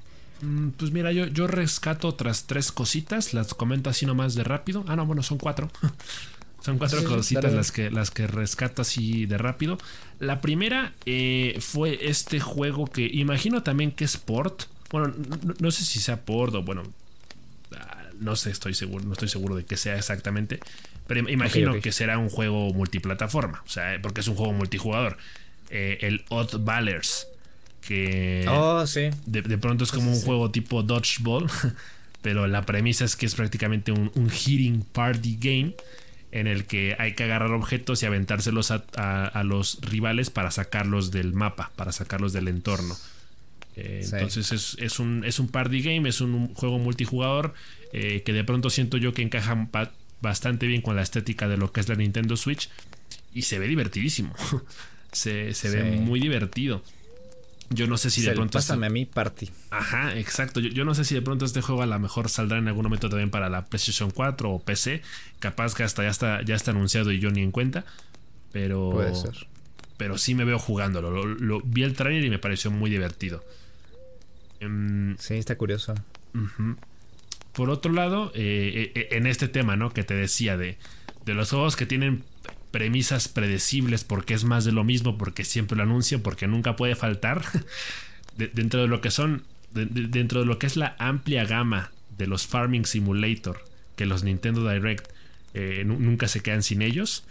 Mm, 0.41 0.69
pues 0.71 0.91
mira, 0.91 1.11
yo, 1.11 1.27
yo 1.27 1.47
rescato 1.47 2.07
otras 2.07 2.45
tres 2.45 2.71
cositas, 2.71 3.33
las 3.33 3.53
comento 3.53 3.89
así 3.89 4.05
nomás 4.05 4.35
de 4.35 4.43
rápido. 4.43 4.83
Ah, 4.87 4.95
no, 4.95 5.05
bueno, 5.05 5.23
son 5.23 5.37
cuatro. 5.37 5.69
son 6.61 6.77
cuatro 6.77 7.03
cositas 7.03 7.53
las 7.53 7.71
que, 7.71 7.89
las 7.91 8.11
que 8.11 8.27
rescato 8.27 8.81
así 8.81 9.25
de 9.25 9.37
rápido. 9.37 9.77
La 10.19 10.41
primera 10.41 10.93
eh, 11.05 11.57
fue 11.61 12.09
este 12.09 12.39
juego 12.39 12.87
que 12.87 13.05
imagino 13.05 13.63
también 13.63 13.91
que 13.91 14.03
es 14.03 14.17
port. 14.17 14.63
Bueno, 14.89 15.13
no, 15.59 15.71
sé 15.71 15.85
si 15.85 15.99
sea 15.99 16.21
port 16.21 16.53
o 16.53 16.63
bueno, 16.63 16.83
ah, 17.77 18.03
no 18.19 18.35
sé, 18.35 18.51
estoy 18.51 18.73
seguro, 18.73 19.05
no 19.05 19.13
estoy 19.13 19.29
seguro 19.29 19.55
de 19.55 19.63
que 19.63 19.77
sea 19.77 19.95
exactamente. 19.95 20.59
Pero 21.07 21.29
imagino 21.29 21.79
que 21.81 21.91
será 21.91 22.17
un 22.17 22.29
juego 22.29 22.73
multiplataforma, 22.73 23.63
o 23.65 23.69
sea, 23.69 23.99
porque 24.01 24.21
es 24.21 24.27
un 24.27 24.35
juego 24.35 24.53
multijugador. 24.53 25.17
Eh, 25.69 25.99
el 26.01 26.25
Odd 26.29 26.59
Ballers 26.59 27.27
que 27.81 28.45
oh, 28.47 28.85
sí. 28.85 29.09
de, 29.25 29.57
pronto 29.57 29.83
es 29.83 29.91
como 29.91 30.11
un 30.11 30.21
juego 30.21 30.51
tipo 30.51 30.83
dodgeball, 30.83 31.49
pero 32.21 32.47
la 32.47 32.65
premisa 32.65 33.05
es 33.05 33.15
que 33.15 33.25
es 33.25 33.35
prácticamente 33.35 33.91
un, 33.91 34.11
un, 34.15 34.29
hitting 34.29 34.83
party 34.91 35.37
game 35.39 35.75
en 36.31 36.47
el 36.47 36.65
que 36.65 36.95
hay 36.97 37.13
que 37.13 37.23
agarrar 37.23 37.51
objetos 37.51 38.01
y 38.03 38.05
aventárselos 38.05 38.71
a, 38.71 39.43
los 39.43 39.79
rivales 39.81 40.29
para 40.29 40.51
sacarlos 40.51 41.11
del 41.11 41.33
mapa, 41.33 41.71
para 41.75 41.91
sacarlos 41.91 42.33
del 42.33 42.47
entorno. 42.47 42.95
Eh, 43.75 44.01
entonces 44.03 44.75
es, 44.79 44.99
un, 44.99 45.23
es 45.25 45.39
un 45.39 45.47
party 45.47 45.81
game, 45.81 46.07
es 46.07 46.21
un 46.21 46.53
juego 46.53 46.77
multijugador 46.77 47.53
eh, 47.93 48.21
que 48.25 48.33
de 48.33 48.43
pronto 48.43 48.69
siento 48.69 48.97
yo 48.97 49.13
que 49.13 49.21
encaja 49.21 49.69
bastante 50.21 50.67
bien 50.67 50.81
con 50.81 50.95
la 50.95 51.01
estética 51.01 51.47
de 51.47 51.57
lo 51.57 51.71
que 51.71 51.81
es 51.81 51.89
la 51.89 51.95
Nintendo 51.95 52.37
Switch 52.37 52.69
y 53.33 53.43
se 53.43 53.59
ve 53.59 53.67
divertidísimo. 53.67 54.33
se, 55.11 55.53
ve 55.63 55.83
muy 55.83 56.19
divertido. 56.19 56.83
Yo 57.73 57.87
no 57.87 57.97
sé 57.97 58.09
si 58.09 58.21
de 58.21 58.33
pronto. 58.33 58.57
Pásame 58.57 58.87
a 58.87 58.89
mí, 58.89 59.05
party. 59.05 59.49
Ajá, 59.69 60.17
exacto. 60.17 60.59
Yo, 60.59 60.83
no 60.83 60.93
sé 60.93 61.05
si 61.05 61.15
de 61.15 61.21
pronto 61.21 61.45
este 61.45 61.61
juego 61.61 61.81
a 61.81 61.85
lo 61.85 61.97
mejor 61.99 62.29
saldrá 62.29 62.57
en 62.57 62.67
algún 62.67 62.83
momento 62.83 63.09
también 63.09 63.29
para 63.29 63.49
la 63.49 63.65
PlayStation 63.65 64.11
4 64.11 64.51
o 64.51 64.59
PC. 64.59 65.01
Capaz 65.39 65.73
que 65.73 65.83
hasta 65.83 66.03
ya 66.03 66.09
está, 66.09 66.41
ya 66.43 66.55
está 66.55 66.71
anunciado 66.71 67.11
y 67.11 67.19
yo 67.19 67.31
ni 67.31 67.41
en 67.41 67.51
cuenta. 67.51 67.85
Pero. 68.51 68.89
Puede 68.91 69.15
ser. 69.15 69.47
Pero 69.97 70.17
sí 70.17 70.35
me 70.35 70.43
veo 70.43 70.59
jugándolo. 70.59 71.25
Lo, 71.25 71.61
vi 71.61 71.83
el 71.83 71.93
trailer 71.93 72.25
y 72.25 72.29
me 72.29 72.39
pareció 72.39 72.71
muy 72.71 72.89
divertido. 72.89 73.43
Em, 74.59 75.15
sí, 75.17 75.35
está 75.35 75.57
curioso. 75.57 75.93
Por 77.53 77.69
otro 77.69 77.93
lado, 77.93 78.31
eh, 78.35 78.91
eh, 78.95 79.07
en 79.11 79.27
este 79.27 79.47
tema, 79.47 79.75
¿no? 79.75 79.91
Que 79.91 80.03
te 80.03 80.13
decía 80.13 80.57
de, 80.57 80.77
de 81.25 81.33
los 81.33 81.51
juegos 81.51 81.75
que 81.75 81.85
tienen 81.85 82.23
premisas 82.71 83.27
predecibles 83.27 84.03
porque 84.03 84.33
es 84.33 84.43
más 84.43 84.65
de 84.65 84.71
lo 84.71 84.83
mismo, 84.83 85.17
porque 85.17 85.43
siempre 85.43 85.77
lo 85.77 85.83
anuncio, 85.83 86.23
porque 86.23 86.47
nunca 86.47 86.75
puede 86.75 86.95
faltar. 86.95 87.43
dentro 88.37 88.81
de 88.81 88.87
lo 88.87 89.01
que 89.01 89.11
son, 89.11 89.43
dentro 89.71 90.39
de 90.39 90.45
lo 90.45 90.57
que 90.57 90.67
es 90.67 90.77
la 90.77 90.95
amplia 90.97 91.45
gama 91.45 91.91
de 92.17 92.27
los 92.27 92.47
Farming 92.47 92.85
Simulator 92.85 93.71
que 93.95 94.05
los 94.07 94.23
Nintendo 94.23 94.67
Direct 94.67 95.11
eh, 95.53 95.83
nunca 95.85 96.27
se 96.27 96.41
quedan 96.41 96.63
sin 96.63 96.81
ellos. 96.81 97.23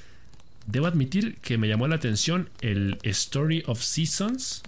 Debo 0.67 0.87
admitir 0.87 1.37
que 1.43 1.59
me 1.59 1.67
llamó 1.67 1.89
la 1.89 1.97
atención 1.97 2.49
el 2.61 2.99
Story 3.03 3.65
of 3.67 3.83
Seasons. 3.83 4.63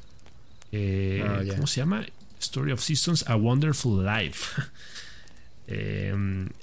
Eh, 0.73 1.25
ah, 1.25 1.43
¿Cómo 1.49 1.68
se 1.68 1.81
llama? 1.81 2.05
Story 2.41 2.73
of 2.73 2.81
Seasons, 2.81 3.25
A 3.29 3.37
Wonderful 3.37 4.05
Life. 4.05 4.62
Eh, 5.68 6.14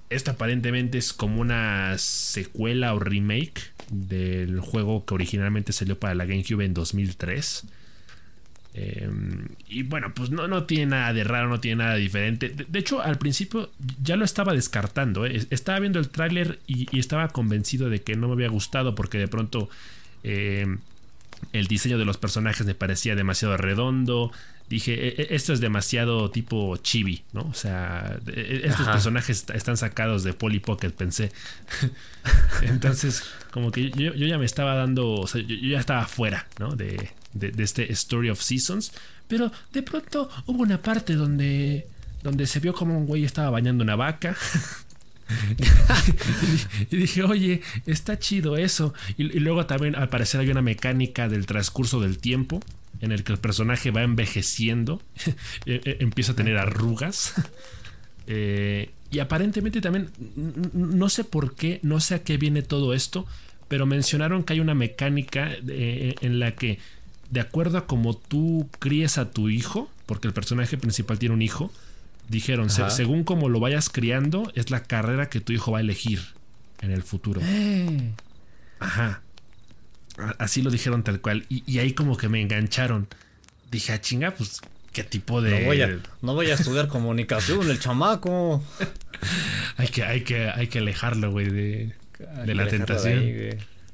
esta 0.09 0.31
aparentemente 0.31 0.97
es 0.97 1.13
como 1.13 1.41
una 1.41 1.97
secuela 1.97 2.93
o 2.93 2.99
remake 2.99 3.71
del 3.89 4.59
juego 4.59 5.05
que 5.05 5.13
originalmente 5.13 5.71
salió 5.73 5.97
para 5.99 6.15
la 6.15 6.25
GameCube 6.25 6.65
en 6.65 6.73
2003. 6.73 7.65
Eh, 8.75 9.09
y 9.67 9.83
bueno, 9.83 10.13
pues 10.13 10.29
no, 10.29 10.47
no 10.47 10.65
tiene 10.65 10.87
nada 10.87 11.13
de 11.13 11.23
raro, 11.23 11.49
no 11.49 11.59
tiene 11.59 11.83
nada 11.83 11.95
diferente. 11.95 12.49
De, 12.49 12.79
hecho, 12.79 13.01
al 13.01 13.17
principio 13.17 13.71
ya 14.01 14.15
lo 14.15 14.25
estaba 14.25 14.53
descartando. 14.53 15.25
¿eh? 15.25 15.45
Estaba 15.49 15.79
viendo 15.79 15.99
el 15.99 16.09
tráiler 16.09 16.59
y, 16.67 16.97
estaba 16.97 17.29
convencido 17.29 17.89
de 17.89 18.01
que 18.01 18.15
no 18.15 18.27
me 18.27 18.33
había 18.33 18.49
gustado 18.49 18.95
porque 18.95 19.17
de 19.17 19.27
pronto 19.27 19.69
el 20.21 21.67
diseño 21.67 21.97
de 21.97 22.03
los 22.03 22.17
personajes 22.17 22.67
me 22.67 22.75
parecía 22.75 23.15
demasiado 23.15 23.55
redondo 23.55 24.31
dije, 24.69 24.93
e, 24.93 25.21
e, 25.21 25.35
esto 25.35 25.51
es 25.51 25.59
demasiado 25.59 26.29
tipo 26.29 26.77
chibi, 26.77 27.23
¿no? 27.33 27.41
O 27.41 27.53
sea, 27.53 28.19
e, 28.27 28.61
estos 28.63 28.87
personajes 28.87 29.45
están 29.53 29.77
sacados 29.77 30.23
de 30.23 30.33
Polly 30.33 30.59
Pocket, 30.59 30.91
pensé. 30.91 31.31
Entonces, 32.61 33.23
como 33.51 33.71
que 33.71 33.89
yo, 33.89 34.13
ya 34.13 34.37
me 34.37 34.45
estaba 34.45 34.75
dando, 34.75 35.11
o 35.11 35.27
sea, 35.27 35.41
yo, 35.41 35.55
ya 35.55 35.79
estaba 35.79 36.05
fuera, 36.05 36.47
¿no? 36.59 36.75
De, 36.75 37.09
de, 37.33 37.63
este 37.63 37.91
Story 37.91 38.29
of 38.29 38.41
Seasons. 38.41 38.93
Pero 39.27 39.51
de 39.73 39.83
pronto 39.83 40.29
hubo 40.45 40.61
una 40.61 40.81
parte 40.81 41.15
donde, 41.15 41.87
donde 42.23 42.45
se 42.47 42.59
vio 42.59 42.73
como 42.73 42.97
un 42.97 43.07
güey 43.07 43.25
estaba 43.25 43.49
bañando 43.49 43.83
una 43.83 43.95
vaca. 43.95 44.35
y 46.91 46.95
dije, 46.95 47.23
oye, 47.23 47.61
está 47.87 48.19
chido 48.19 48.55
eso. 48.55 48.93
Y, 49.17 49.23
y, 49.23 49.39
luego 49.39 49.65
también 49.65 49.95
al 49.95 50.09
parecer 50.09 50.41
hay 50.41 50.49
una 50.49 50.61
mecánica 50.61 51.27
del 51.27 51.45
transcurso 51.47 51.99
del 51.99 52.19
tiempo 52.19 52.59
en 53.01 53.11
el 53.11 53.23
que 53.23 53.33
el 53.33 53.39
personaje 53.39 53.91
va 53.91 54.03
envejeciendo, 54.03 55.01
e, 55.65 55.81
e, 55.83 55.97
empieza 56.01 56.33
a 56.33 56.35
tener 56.35 56.57
arrugas. 56.57 57.33
Eh, 58.31 58.91
y 59.09 59.17
aparentemente 59.17 59.81
también, 59.81 60.11
no 60.73 61.09
sé 61.09 61.23
por 61.23 61.55
qué, 61.55 61.79
no 61.81 61.99
sé 61.99 62.13
a 62.13 62.23
qué 62.23 62.37
viene 62.37 62.61
todo 62.61 62.93
esto, 62.93 63.25
pero 63.67 63.87
mencionaron 63.87 64.43
que 64.43 64.53
hay 64.53 64.59
una 64.59 64.75
mecánica 64.75 65.49
eh, 65.67 66.13
en 66.21 66.37
la 66.37 66.51
que, 66.51 66.77
de 67.31 67.39
acuerdo 67.39 67.79
a 67.79 67.87
cómo 67.87 68.15
tú 68.15 68.69
críes 68.77 69.17
a 69.17 69.31
tu 69.31 69.49
hijo, 69.49 69.89
porque 70.05 70.27
el 70.27 70.33
personaje 70.35 70.77
principal 70.77 71.17
tiene 71.17 71.33
un 71.33 71.41
hijo, 71.41 71.71
dijeron, 72.27 72.69
según 72.69 73.23
como 73.23 73.49
lo 73.49 73.59
vayas 73.59 73.89
criando, 73.89 74.51
es 74.53 74.69
la 74.69 74.83
carrera 74.83 75.27
que 75.29 75.41
tu 75.41 75.51
hijo 75.51 75.71
va 75.71 75.79
a 75.79 75.81
elegir 75.81 76.19
en 76.81 76.91
el 76.91 77.01
futuro. 77.01 77.41
Ajá. 78.79 79.23
Así 80.37 80.61
lo 80.61 80.69
dijeron 80.71 81.03
tal 81.03 81.21
cual. 81.21 81.45
Y, 81.49 81.79
ahí 81.79 81.93
como 81.93 82.17
que 82.17 82.29
me 82.29 82.41
engancharon. 82.41 83.07
Dije, 83.71 83.93
ah, 83.93 84.01
chinga, 84.01 84.31
pues, 84.31 84.61
¿qué 84.91 85.03
tipo 85.03 85.41
de. 85.41 85.59
No 85.59 85.65
voy 85.65 85.81
a, 85.81 85.99
no 86.21 86.33
voy 86.33 86.51
a 86.51 86.55
estudiar 86.55 86.87
comunicación, 86.87 87.69
el 87.69 87.79
chamaco. 87.79 88.63
hay, 89.77 89.87
que, 89.87 90.03
hay, 90.03 90.21
que, 90.23 90.49
hay 90.49 90.67
que 90.67 90.79
alejarlo, 90.79 91.31
güey, 91.31 91.49
de, 91.49 91.95
la 92.45 92.67
tentación. 92.67 93.21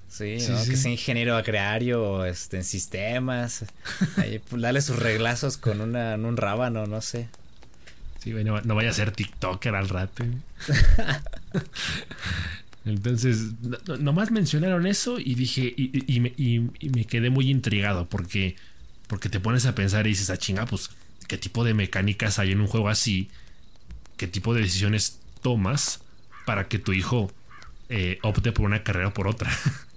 sí, 0.07 0.37
¿no? 0.49 0.63
que 0.63 0.77
sea 0.77 0.91
ingeniero 0.91 1.35
agrario 1.35 2.25
este, 2.25 2.57
en 2.57 2.63
sistemas. 2.63 3.65
Ahí, 4.17 4.39
pues, 4.39 4.61
dale 4.61 4.81
sus 4.81 4.97
reglazos 4.97 5.57
con 5.57 5.81
una, 5.81 6.15
un 6.15 6.37
rábano, 6.37 6.87
no 6.87 7.01
sé. 7.01 7.27
Sí, 8.25 8.31
güey, 8.31 8.43
no, 8.43 8.59
vaya 8.73 8.89
a 8.89 8.93
ser 8.93 9.11
TikToker 9.11 9.75
al 9.75 9.87
rato. 9.87 10.23
Entonces, 12.85 13.53
nomás 13.99 14.29
mencionaron 14.31 14.85
eso 14.85 15.17
y 15.19 15.33
dije, 15.33 15.73
y, 15.75 16.19
me, 16.19 17.05
quedé 17.05 17.31
muy 17.31 17.49
intrigado 17.49 18.07
porque, 18.07 18.55
porque 19.07 19.27
te 19.27 19.39
pones 19.39 19.65
a 19.65 19.73
pensar 19.73 20.05
y 20.05 20.11
dices, 20.11 20.29
a 20.29 20.33
ah, 20.33 20.37
chinga, 20.37 20.65
pues, 20.67 20.91
¿qué 21.27 21.37
tipo 21.37 21.63
de 21.63 21.73
mecánicas 21.73 22.37
hay 22.37 22.51
en 22.51 22.61
un 22.61 22.67
juego 22.67 22.89
así? 22.89 23.29
¿Qué 24.17 24.27
tipo 24.27 24.53
de 24.53 24.61
decisiones 24.61 25.19
tomas 25.41 26.01
para 26.45 26.67
que 26.67 26.77
tu 26.77 26.93
hijo 26.93 27.31
eh, 27.89 28.19
opte 28.21 28.51
por 28.51 28.65
una 28.65 28.83
carrera 28.83 29.07
o 29.07 29.13
por 29.13 29.27
otra? 29.27 29.51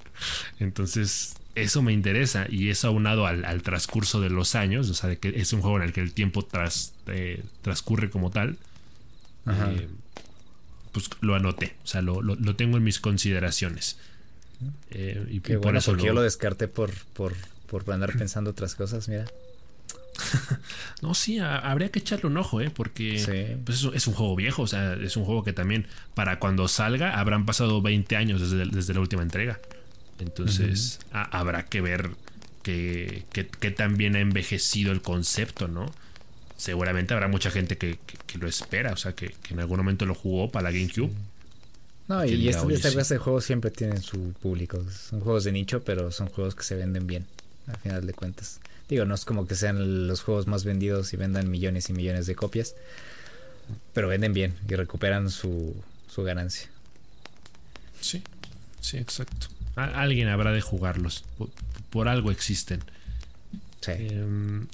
Entonces, 0.58 1.36
eso 1.54 1.82
me 1.82 1.92
interesa 1.92 2.46
y 2.48 2.70
eso 2.70 2.88
aunado 2.88 3.26
al, 3.26 3.44
al, 3.44 3.62
transcurso 3.62 4.20
de 4.20 4.30
los 4.30 4.54
años, 4.54 4.88
o 4.88 4.94
sea, 4.94 5.10
de 5.10 5.18
que 5.18 5.28
es 5.36 5.52
un 5.52 5.60
juego 5.60 5.76
en 5.76 5.82
el 5.82 5.92
que 5.92 6.00
el 6.00 6.14
tiempo 6.14 6.42
tras, 6.42 6.94
eh, 7.08 7.42
transcurre 7.60 8.08
como 8.08 8.30
tal. 8.30 8.56
Eh, 9.46 9.88
pues 11.06 11.22
lo 11.22 11.34
anoté, 11.34 11.76
o 11.84 11.86
sea, 11.86 12.02
lo, 12.02 12.56
tengo 12.56 12.76
en 12.76 12.84
mis 12.84 13.00
consideraciones. 13.00 13.98
Eh, 14.90 15.24
y 15.30 15.40
Qué 15.40 15.58
por 15.58 15.76
eso 15.76 15.92
porque 15.92 16.06
yo 16.06 16.12
lo 16.12 16.22
descarté 16.22 16.66
por, 16.66 16.92
por, 17.12 17.34
por 17.66 17.90
andar 17.92 18.16
pensando 18.16 18.50
otras 18.50 18.74
cosas, 18.74 19.08
mira. 19.08 19.24
no, 21.02 21.14
sí, 21.14 21.38
habría 21.38 21.90
que 21.90 22.00
echarle 22.00 22.26
un 22.26 22.36
ojo, 22.36 22.60
¿eh? 22.60 22.70
Porque 22.70 23.58
pues 23.64 23.86
es, 23.94 24.06
un 24.06 24.14
juego 24.14 24.36
viejo, 24.36 24.62
o 24.62 24.66
sea, 24.66 24.94
es 24.94 25.16
un 25.16 25.24
juego 25.24 25.44
que 25.44 25.52
también 25.52 25.86
para 26.14 26.38
cuando 26.38 26.68
salga 26.68 27.18
habrán 27.18 27.46
pasado 27.46 27.80
20 27.80 28.16
años 28.16 28.50
desde, 28.50 28.94
la 28.94 29.00
última 29.00 29.22
entrega. 29.22 29.60
Entonces, 30.18 30.98
habrá 31.12 31.66
que 31.66 31.80
ver 31.80 32.10
que, 32.62 33.24
que, 33.32 33.70
también 33.70 34.16
ha 34.16 34.20
envejecido 34.20 34.90
el 34.92 35.00
concepto, 35.00 35.68
¿no? 35.68 35.86
Seguramente 36.58 37.14
habrá 37.14 37.28
mucha 37.28 37.50
gente 37.50 37.78
que, 37.78 37.98
lo 38.38 38.46
espera, 38.46 38.92
o 38.92 38.96
sea, 38.96 39.14
que, 39.14 39.34
en 39.50 39.60
algún 39.60 39.78
momento 39.78 40.04
lo 40.04 40.14
jugó 40.14 40.50
para 40.50 40.64
la 40.70 40.78
GameCube. 40.78 41.10
No, 42.08 42.20
que 42.22 42.28
y 42.34 42.48
este, 42.48 42.62
"Oye, 42.62 42.74
esta 42.74 42.88
sí". 42.88 42.94
clase 42.94 43.14
de 43.14 43.18
juegos 43.20 43.44
siempre 43.44 43.70
tienen 43.70 44.02
su 44.02 44.32
público. 44.34 44.84
Son 44.90 45.20
juegos 45.20 45.44
de 45.44 45.52
nicho, 45.52 45.82
pero 45.84 46.10
son 46.12 46.28
juegos 46.28 46.54
que 46.54 46.64
se 46.64 46.74
venden 46.74 47.06
bien, 47.06 47.26
al 47.66 47.76
final 47.78 48.06
de 48.06 48.12
cuentas. 48.12 48.60
Digo, 48.88 49.04
no 49.04 49.14
es 49.14 49.24
como 49.24 49.46
que 49.46 49.54
sean 49.54 50.06
los 50.08 50.22
juegos 50.22 50.46
más 50.46 50.64
vendidos 50.64 51.12
y 51.12 51.16
vendan 51.16 51.50
millones 51.50 51.88
y 51.90 51.92
millones 51.92 52.26
de 52.26 52.34
copias, 52.34 52.74
pero 53.92 54.08
venden 54.08 54.32
bien 54.32 54.54
y 54.68 54.74
recuperan 54.74 55.30
su, 55.30 55.74
su 56.08 56.22
ganancia. 56.22 56.68
Sí, 58.00 58.22
sí, 58.80 58.96
exacto. 58.96 59.48
A- 59.76 60.00
alguien 60.02 60.28
habrá 60.28 60.52
de 60.52 60.60
jugarlos. 60.62 61.24
Por, 61.36 61.50
por 61.90 62.08
algo 62.08 62.30
existen. 62.30 62.80
Sí. 63.82 63.92
Em, 63.92 64.66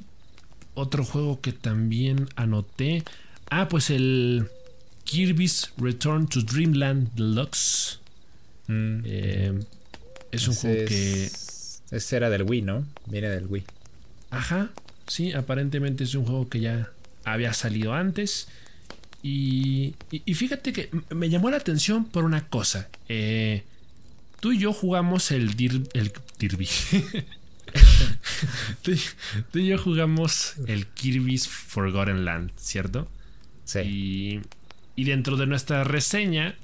otro 0.74 1.04
juego 1.04 1.40
que 1.40 1.52
también 1.52 2.28
anoté. 2.36 3.04
Ah, 3.50 3.68
pues 3.68 3.90
el 3.90 4.48
Kirby's 5.04 5.70
Return 5.78 6.26
to 6.28 6.42
Dreamland 6.42 7.12
Deluxe. 7.14 7.98
Mm. 8.66 9.00
Em, 9.04 9.60
es 10.32 10.46
un 10.48 10.52
Ese 10.54 10.60
juego 10.60 10.86
que. 10.86 11.24
es- 11.26 11.82
Ese 11.90 12.16
era 12.16 12.30
del 12.30 12.42
Wii, 12.42 12.62
¿no? 12.62 12.86
Viene 13.06 13.28
del 13.28 13.46
Wii. 13.46 13.64
Ajá, 14.30 14.70
sí, 15.06 15.32
aparentemente 15.32 16.02
es 16.04 16.14
un 16.14 16.24
juego 16.24 16.48
que 16.48 16.60
ya 16.60 16.90
había 17.24 17.52
salido 17.52 17.92
antes. 17.94 18.48
Y, 19.22 19.94
y- 20.10 20.22
y 20.24 20.34
fíjate 20.34 20.72
que 20.72 20.90
me 21.10 21.30
llamó 21.30 21.50
la 21.50 21.56
atención 21.58 22.04
por 22.06 22.24
una 22.24 22.48
cosa. 22.48 22.88
Eh, 23.08 23.62
tú 24.40 24.52
y 24.52 24.58
yo 24.58 24.72
jugamos 24.72 25.30
el, 25.30 25.54
Dir, 25.54 25.82
el 25.94 26.12
Kirby. 26.38 26.68
tú, 28.82 28.92
y- 28.92 29.00
tú 29.52 29.58
y 29.58 29.66
yo 29.68 29.78
jugamos 29.78 30.54
el 30.66 30.86
Kirby's 30.86 31.48
Forgotten 31.48 32.24
Land, 32.24 32.52
¿cierto? 32.56 33.08
Sí. 33.64 33.80
Y, 33.80 34.40
y 34.96 35.04
dentro 35.04 35.36
de 35.36 35.46
nuestra 35.46 35.84
reseña, 35.84 36.54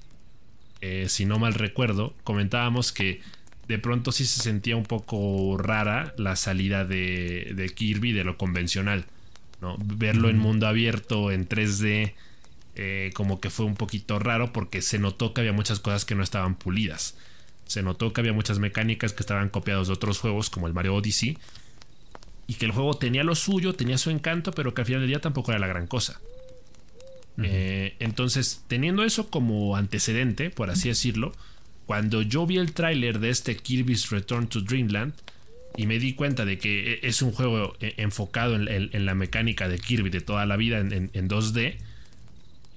eh, 0.81 1.07
si 1.09 1.25
no 1.27 1.39
mal 1.39 1.55
recuerdo, 1.55 2.15
comentábamos 2.25 2.93
que 2.93 3.21
de 3.69 3.79
pronto 3.79 4.13
sí 4.13 4.25
se 4.27 4.41
sentía 4.43 4.77
un 4.77 4.85
poco 4.85 5.57
rara 5.59 6.15
la 6.17 6.37
salida 6.37 6.85
de, 6.85 7.53
de 7.55 7.69
Kirby 7.69 8.13
de 8.13 8.25
lo 8.25 8.37
convencional. 8.37 9.05
¿no? 9.61 9.77
Verlo 9.79 10.29
en 10.31 10.39
mundo 10.39 10.67
abierto, 10.67 11.31
en 11.31 11.47
3D, 11.49 12.15
eh, 12.77 13.11
como 13.15 13.41
que 13.41 13.51
fue 13.51 13.67
un 13.67 13.75
poquito 13.75 14.19
raro 14.19 14.53
porque 14.53 14.81
se 14.81 14.99
notó 14.99 15.35
que 15.35 15.43
había 15.43 15.53
muchas 15.53 15.81
cosas 15.81 16.05
que 16.05 16.15
no 16.15 16.23
estaban 16.23 16.55
pulidas. 16.57 17.17
Se 17.71 17.83
notó 17.85 18.13
que 18.13 18.21
había 18.21 18.33
muchas 18.33 18.59
mecánicas 18.59 19.13
que 19.13 19.23
estaban 19.23 19.49
copiadas 19.49 19.87
de 19.87 19.93
otros 19.93 20.19
juegos 20.19 20.51
como 20.51 20.67
el 20.67 20.73
Mario 20.73 20.97
Odyssey. 20.97 21.39
Y 22.49 22.55
que 22.55 22.67
el 22.67 22.73
juego 22.73 22.95
tenía 22.95 23.23
lo 23.23 23.37
suyo, 23.37 23.75
tenía 23.75 23.97
su 23.97 24.11
encanto, 24.11 24.51
pero 24.51 24.75
que 24.75 24.81
al 24.81 24.87
final 24.87 25.03
del 25.03 25.09
día 25.11 25.21
tampoco 25.21 25.53
era 25.53 25.61
la 25.61 25.69
gran 25.69 25.87
cosa. 25.87 26.21
Eh, 27.43 27.95
entonces, 28.01 28.65
teniendo 28.67 29.05
eso 29.05 29.31
como 29.31 29.77
antecedente, 29.77 30.51
por 30.51 30.69
así 30.69 30.89
decirlo, 30.89 31.33
cuando 31.87 32.23
yo 32.23 32.47
vi 32.47 32.59
el 32.59 32.73
tráiler 32.73 33.21
de 33.21 33.31
este 33.31 33.57
Kirby's 33.57 34.11
Return 34.11 34.49
to 34.49 34.61
Dreamland 34.63 35.15
y 35.77 35.87
me 35.87 36.01
di 36.01 36.15
cuenta 36.15 36.45
de 36.45 36.59
que 36.59 36.95
e- 36.95 37.01
es 37.05 37.23
un 37.23 37.31
juego 37.31 37.77
eh, 37.81 37.95
enfocado 37.99 38.57
en, 38.57 38.67
en- 38.67 38.91
en 38.93 39.07
la 39.07 39.15
mecánica 39.15 39.69
de 39.69 39.79
Kirby 39.79 40.11
de 40.11 40.21
toda 40.21 40.45
la 40.45 40.57
vida 40.57 40.81
en, 40.81 40.93
en- 40.93 41.11
en 41.15 41.29
2D, 41.29 41.77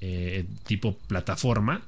eh, 0.02 0.46
tipo 0.68 0.96
plataforma, 1.08 1.82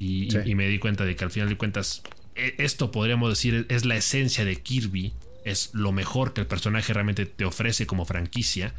y, 0.00 0.24
y- 0.24 0.30
Sí. 0.32 0.38
y 0.46 0.54
me 0.56 0.66
di 0.68 0.78
cuenta 0.80 1.04
de 1.04 1.14
que 1.14 1.24
al 1.24 1.30
final 1.30 1.48
de 1.48 1.56
cuentas 1.56 2.02
esto 2.34 2.90
podríamos 2.90 3.30
decir 3.30 3.66
es 3.68 3.84
la 3.84 3.96
esencia 3.96 4.44
de 4.44 4.56
Kirby, 4.56 5.12
es 5.44 5.70
lo 5.72 5.92
mejor 5.92 6.32
que 6.32 6.40
el 6.40 6.46
personaje 6.46 6.92
realmente 6.92 7.26
te 7.26 7.44
ofrece 7.44 7.86
como 7.86 8.04
franquicia 8.04 8.74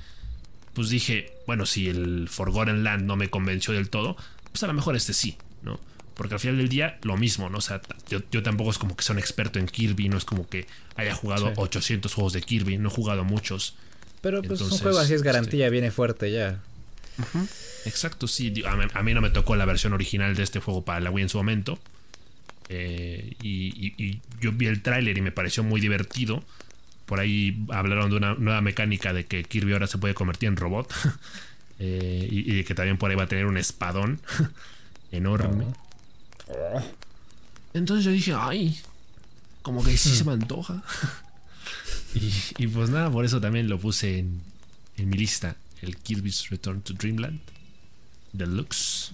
pues 0.74 0.90
dije, 0.90 1.32
bueno, 1.48 1.66
si 1.66 1.88
el 1.88 2.28
Forgotten 2.30 2.84
Land 2.84 3.06
no 3.06 3.16
me 3.16 3.30
convenció 3.30 3.74
del 3.74 3.90
todo, 3.90 4.18
pues 4.52 4.62
a 4.64 4.68
lo 4.68 4.74
mejor 4.74 4.98
este 4.98 5.14
sí, 5.14 5.38
¿no? 5.62 5.80
Porque 6.16 6.34
al 6.34 6.40
final 6.42 6.58
del 6.58 6.68
día, 6.68 7.00
lo 7.04 7.16
mismo, 7.16 7.50
¿no? 7.50 7.60
O 7.60 7.62
sea, 7.62 7.82
yo, 8.10 8.20
yo 8.30 8.44
tampoco 8.44 8.72
es 8.72 8.78
como 8.78 8.94
que 8.98 9.02
sea 9.02 9.14
un 9.14 9.20
experto 9.20 9.58
en 9.58 9.68
Kirby, 9.68 10.10
no 10.10 10.18
es 10.18 10.26
como 10.26 10.50
que 10.50 10.68
haya 10.98 11.16
jugado 11.16 11.48
Sí. 11.48 11.54
800 11.56 12.14
juegos 12.14 12.34
de 12.34 12.42
Kirby, 12.42 12.78
no 12.78 12.90
he 12.90 12.92
jugado 12.92 13.24
muchos. 13.24 13.76
Pero 14.20 14.40
pues 14.42 14.52
Entonces, 14.60 14.74
un 14.74 14.84
juego 14.84 15.00
así 15.00 15.14
es 15.14 15.22
este- 15.22 15.26
garantía, 15.28 15.70
viene 15.70 15.92
fuerte 15.92 16.30
ya. 16.30 16.60
Exacto, 17.86 18.28
sí. 18.28 18.50
digo, 18.50 18.68
A 18.68 18.76
mí, 18.76 18.84
a 18.94 19.02
mí 19.04 19.14
no 19.14 19.22
me 19.22 19.30
tocó 19.30 19.56
la 19.56 19.64
versión 19.66 19.94
original 19.94 20.36
de 20.36 20.44
este 20.44 20.60
juego 20.60 20.84
para 20.84 21.00
la 21.00 21.10
Wii 21.12 21.24
en 21.24 21.30
su 21.30 21.38
momento. 21.38 21.80
Eh, 22.70 23.36
y, 23.42 24.20
yo 24.42 24.52
vi 24.52 24.68
el 24.68 24.82
tráiler 24.82 25.18
y 25.18 25.22
me 25.22 25.32
pareció 25.32 25.64
muy 25.64 25.82
divertido. 25.82 26.44
Por 27.06 27.20
ahí 27.20 27.66
hablaron 27.70 28.10
de 28.10 28.18
una 28.18 28.34
nueva 28.36 28.62
mecánica 28.62 29.14
de 29.14 29.26
que 29.26 29.44
Kirby 29.44 29.74
ahora 29.74 29.88
se 29.88 29.98
puede 29.98 30.14
convertir 30.14 30.50
en 30.50 30.58
robot. 30.58 30.94
Eh, 31.78 32.26
y, 32.32 32.60
y 32.60 32.64
que 32.64 32.74
también 32.74 32.98
por 32.98 33.12
ahí 33.12 33.18
va 33.18 33.24
a 33.24 33.28
tener 33.28 33.46
un 33.48 33.58
espadón 33.58 34.22
enorme. 35.12 35.66
Entonces 37.74 38.06
yo 38.06 38.12
dije, 38.12 38.34
ay, 38.34 38.80
como 39.62 39.84
que 39.84 39.98
sí 39.98 40.16
se 40.16 40.24
me 40.24 40.32
antoja. 40.32 40.82
y, 42.16 42.32
y 42.60 42.68
pues 42.68 42.90
nada, 42.92 43.12
por 43.12 43.26
eso 43.26 43.42
también 43.42 43.68
lo 43.68 43.78
puse 43.78 44.20
en, 44.20 44.42
en 44.96 45.10
mi 45.10 45.18
lista. 45.18 45.58
El 45.82 45.98
Kirby's 45.98 46.50
Return 46.50 46.82
to 46.82 46.94
Dreamland 46.94 47.42
Deluxe. 48.32 49.12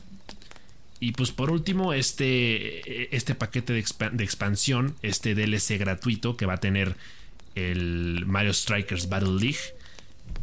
Y 1.02 1.12
pues 1.14 1.32
por 1.32 1.50
último, 1.52 1.92
este, 1.94 3.14
este 3.14 3.36
paquete 3.36 3.74
de, 3.74 3.84
expa- 3.84 4.12
de 4.12 4.24
expansión, 4.24 4.96
este 5.02 5.36
DLC 5.36 5.78
gratuito 5.80 6.38
que 6.38 6.46
va 6.46 6.54
a 6.54 6.60
tener 6.60 6.96
el 7.56 8.24
Mario 8.28 8.54
Strikers 8.54 9.10
Battle 9.10 9.32
League, 9.40 9.58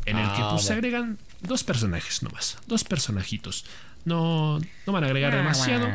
en 0.05 0.19
el 0.19 0.27
que 0.33 0.43
Ah, 0.43 0.49
pues 0.51 0.65
se 0.65 0.73
agregan 0.75 1.17
dos 1.43 1.63
personajes 1.65 2.23
nomás, 2.23 2.59
dos 2.67 2.83
personajitos. 2.85 3.65
No, 4.05 4.59
no 4.87 4.93
van 4.93 5.05
a 5.05 5.07
agregar 5.07 5.33
demasiado. 5.55 5.87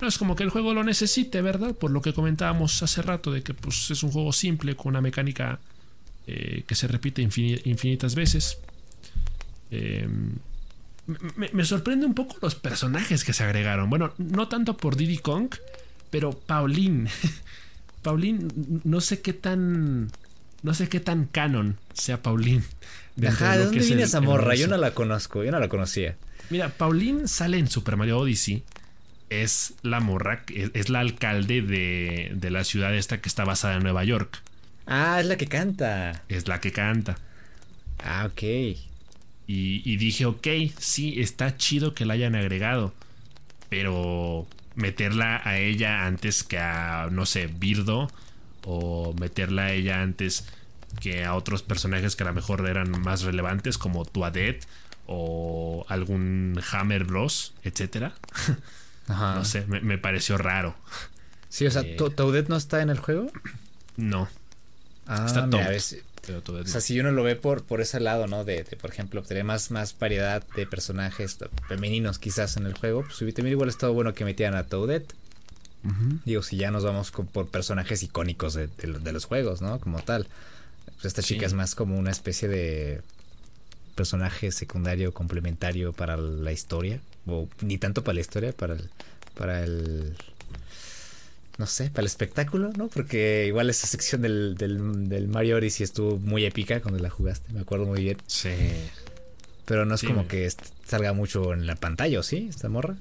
No 0.00 0.06
es 0.08 0.18
como 0.18 0.36
que 0.36 0.42
el 0.42 0.50
juego 0.50 0.74
lo 0.74 0.84
necesite, 0.84 1.40
¿verdad? 1.40 1.74
Por 1.74 1.90
lo 1.90 2.02
que 2.02 2.12
comentábamos 2.12 2.82
hace 2.82 3.00
rato 3.00 3.32
de 3.32 3.42
que 3.42 3.54
pues, 3.54 3.90
es 3.90 4.02
un 4.02 4.10
juego 4.10 4.30
simple 4.34 4.76
con 4.76 4.90
una 4.90 5.00
mecánica 5.00 5.58
eh, 6.26 6.64
que 6.66 6.74
se 6.74 6.86
repite 6.86 7.22
infini- 7.22 7.62
infinitas 7.64 8.14
veces. 8.14 8.58
Eh, 9.70 10.06
me, 11.06 11.50
me 11.52 11.64
sorprende 11.64 12.06
un 12.06 12.14
poco 12.14 12.36
los 12.42 12.54
personajes 12.54 13.24
que 13.24 13.32
se 13.32 13.44
agregaron. 13.44 13.88
Bueno, 13.90 14.12
no 14.18 14.48
tanto 14.48 14.76
por 14.76 14.96
Diddy 14.96 15.18
Kong, 15.18 15.54
pero 16.10 16.32
Pauline. 16.32 17.08
Pauline, 18.02 18.48
no 18.84 19.00
sé 19.00 19.20
qué 19.20 19.32
tan. 19.32 20.10
No 20.62 20.74
sé 20.74 20.88
qué 20.88 21.00
tan 21.00 21.26
canon 21.26 21.78
sea 21.92 22.22
Pauline. 22.22 22.64
Ajá, 23.26 23.52
¿de 23.52 23.58
lo 23.58 23.64
dónde 23.66 23.84
viene 23.84 24.02
esa 24.02 24.20
morra? 24.20 24.54
Yo 24.54 24.66
no 24.68 24.76
la 24.76 24.92
conozco, 24.92 25.44
yo 25.44 25.52
no 25.52 25.60
la 25.60 25.68
conocía. 25.68 26.16
Mira, 26.50 26.68
Pauline 26.68 27.28
sale 27.28 27.58
en 27.58 27.68
Super 27.68 27.96
Mario 27.96 28.18
Odyssey. 28.18 28.64
Es 29.28 29.74
la 29.82 30.00
morra, 30.00 30.44
es, 30.54 30.70
es 30.74 30.88
la 30.88 31.00
alcalde 31.00 31.62
de, 31.62 32.32
de 32.34 32.50
la 32.50 32.62
ciudad 32.62 32.94
esta 32.94 33.20
que 33.20 33.28
está 33.28 33.44
basada 33.44 33.76
en 33.76 33.82
Nueva 33.82 34.04
York. 34.04 34.40
Ah, 34.86 35.18
es 35.20 35.26
la 35.26 35.36
que 35.36 35.46
canta. 35.46 36.22
Es 36.28 36.46
la 36.46 36.60
que 36.60 36.72
canta. 36.72 37.16
Ah, 37.98 38.28
ok. 38.30 38.76
Y, 39.46 39.82
y 39.90 39.96
dije, 39.96 40.26
ok, 40.26 40.46
sí, 40.78 41.20
está 41.20 41.56
chido 41.56 41.94
que 41.94 42.04
la 42.04 42.14
hayan 42.14 42.34
agregado. 42.34 42.92
Pero 43.68 44.46
meterla 44.74 45.40
a 45.44 45.58
ella 45.58 46.06
antes 46.06 46.42
que 46.44 46.58
a, 46.58 47.08
no 47.10 47.26
sé, 47.26 47.46
Birdo. 47.46 48.10
O 48.64 49.14
meterla 49.20 49.66
a 49.66 49.72
ella 49.72 50.02
antes 50.02 50.46
que 51.00 51.24
a 51.24 51.34
otros 51.34 51.62
personajes 51.62 52.16
que 52.16 52.24
a 52.24 52.26
lo 52.26 52.32
mejor 52.32 52.68
eran 52.68 52.90
más 53.02 53.22
relevantes, 53.22 53.78
como 53.78 54.04
Tuadet 54.04 54.66
o 55.06 55.84
algún 55.88 56.60
Hammer 56.72 57.04
Bros, 57.04 57.54
etcétera. 57.62 58.14
Ajá. 59.08 59.36
No 59.36 59.44
sé, 59.44 59.64
me, 59.68 59.80
me 59.80 59.98
pareció 59.98 60.36
raro. 60.36 60.74
Sí, 61.48 61.64
o 61.66 61.70
sea, 61.70 61.82
Eh. 61.82 61.94
¿To- 61.96 62.10
¿Toadette 62.10 62.48
no 62.48 62.56
está 62.56 62.82
en 62.82 62.90
el 62.90 62.98
juego? 62.98 63.30
No, 63.96 64.28
Ah, 65.06 65.24
Está 65.26 65.46
mira, 65.46 65.68
ves, 65.68 65.98
pero 66.26 66.42
Toadette 66.42 66.68
O 66.68 66.72
sea, 66.72 66.80
si 66.80 66.98
uno 67.00 67.10
lo 67.12 67.22
ve 67.22 67.36
por, 67.36 67.64
por 67.64 67.80
ese 67.80 68.00
lado, 68.00 68.26
¿no? 68.26 68.44
De, 68.44 68.64
de, 68.64 68.76
por 68.76 68.90
ejemplo, 68.90 69.22
tener 69.22 69.44
más, 69.44 69.70
más 69.70 69.96
variedad 69.98 70.42
de 70.56 70.66
personajes 70.66 71.38
femeninos 71.68 72.18
quizás 72.18 72.56
en 72.56 72.66
el 72.66 72.74
juego, 72.74 73.02
pues 73.04 73.18
también 73.34 73.52
igual 73.52 73.68
es 73.68 73.78
todo 73.78 73.92
bueno 73.92 74.12
que 74.14 74.24
metieran 74.24 74.56
a 74.56 74.64
Toadette. 74.64 75.12
Digo, 76.24 76.42
si 76.42 76.56
ya 76.56 76.72
nos 76.72 76.82
vamos 76.82 77.12
con- 77.12 77.28
por 77.28 77.48
personajes 77.48 78.02
icónicos 78.02 78.54
de, 78.54 78.66
de 78.66 78.98
de 78.98 79.12
los 79.12 79.24
juegos, 79.24 79.62
¿no? 79.62 79.78
Como 79.78 80.02
tal. 80.02 80.26
Pues 80.94 81.04
esta 81.04 81.22
Sí. 81.22 81.34
chica 81.34 81.46
es 81.46 81.52
más 81.52 81.74
como 81.76 81.96
una 81.96 82.10
especie 82.10 82.48
de 82.48 83.02
personaje 83.94 84.50
secundario 84.50 85.14
complementario 85.14 85.92
para 85.92 86.16
la 86.16 86.50
historia. 86.50 87.00
O 87.26 87.48
ni 87.60 87.78
tanto 87.78 88.02
para 88.02 88.14
la 88.16 88.20
historia, 88.20 88.52
para 88.52 88.74
el, 88.74 88.90
para 89.38 89.62
el 89.62 90.16
no 91.58 91.66
sé, 91.66 91.90
para 91.90 92.02
el 92.02 92.06
espectáculo, 92.06 92.70
¿no? 92.76 92.88
Porque 92.88 93.44
igual 93.46 93.70
esa 93.70 93.86
sección 93.86 94.22
del, 94.22 94.56
del, 94.56 95.08
del 95.08 95.28
Mario 95.28 95.56
Odyssey 95.56 95.84
estuvo 95.84 96.18
muy 96.18 96.44
épica 96.44 96.80
cuando 96.80 97.00
la 97.02 97.10
jugaste, 97.10 97.52
me 97.52 97.60
acuerdo 97.60 97.86
muy 97.86 98.02
bien. 98.02 98.18
Sí. 98.26 98.50
Pero 99.64 99.84
no 99.84 99.94
es 99.94 100.00
Sí, 100.00 100.06
como 100.06 100.28
que 100.28 100.48
salga 100.84 101.12
mucho 101.12 101.52
en 101.52 101.66
la 101.66 101.74
pantalla, 101.76 102.20
¿o 102.20 102.22
sí? 102.22 102.46
Esta 102.48 102.68
morra. 102.68 102.96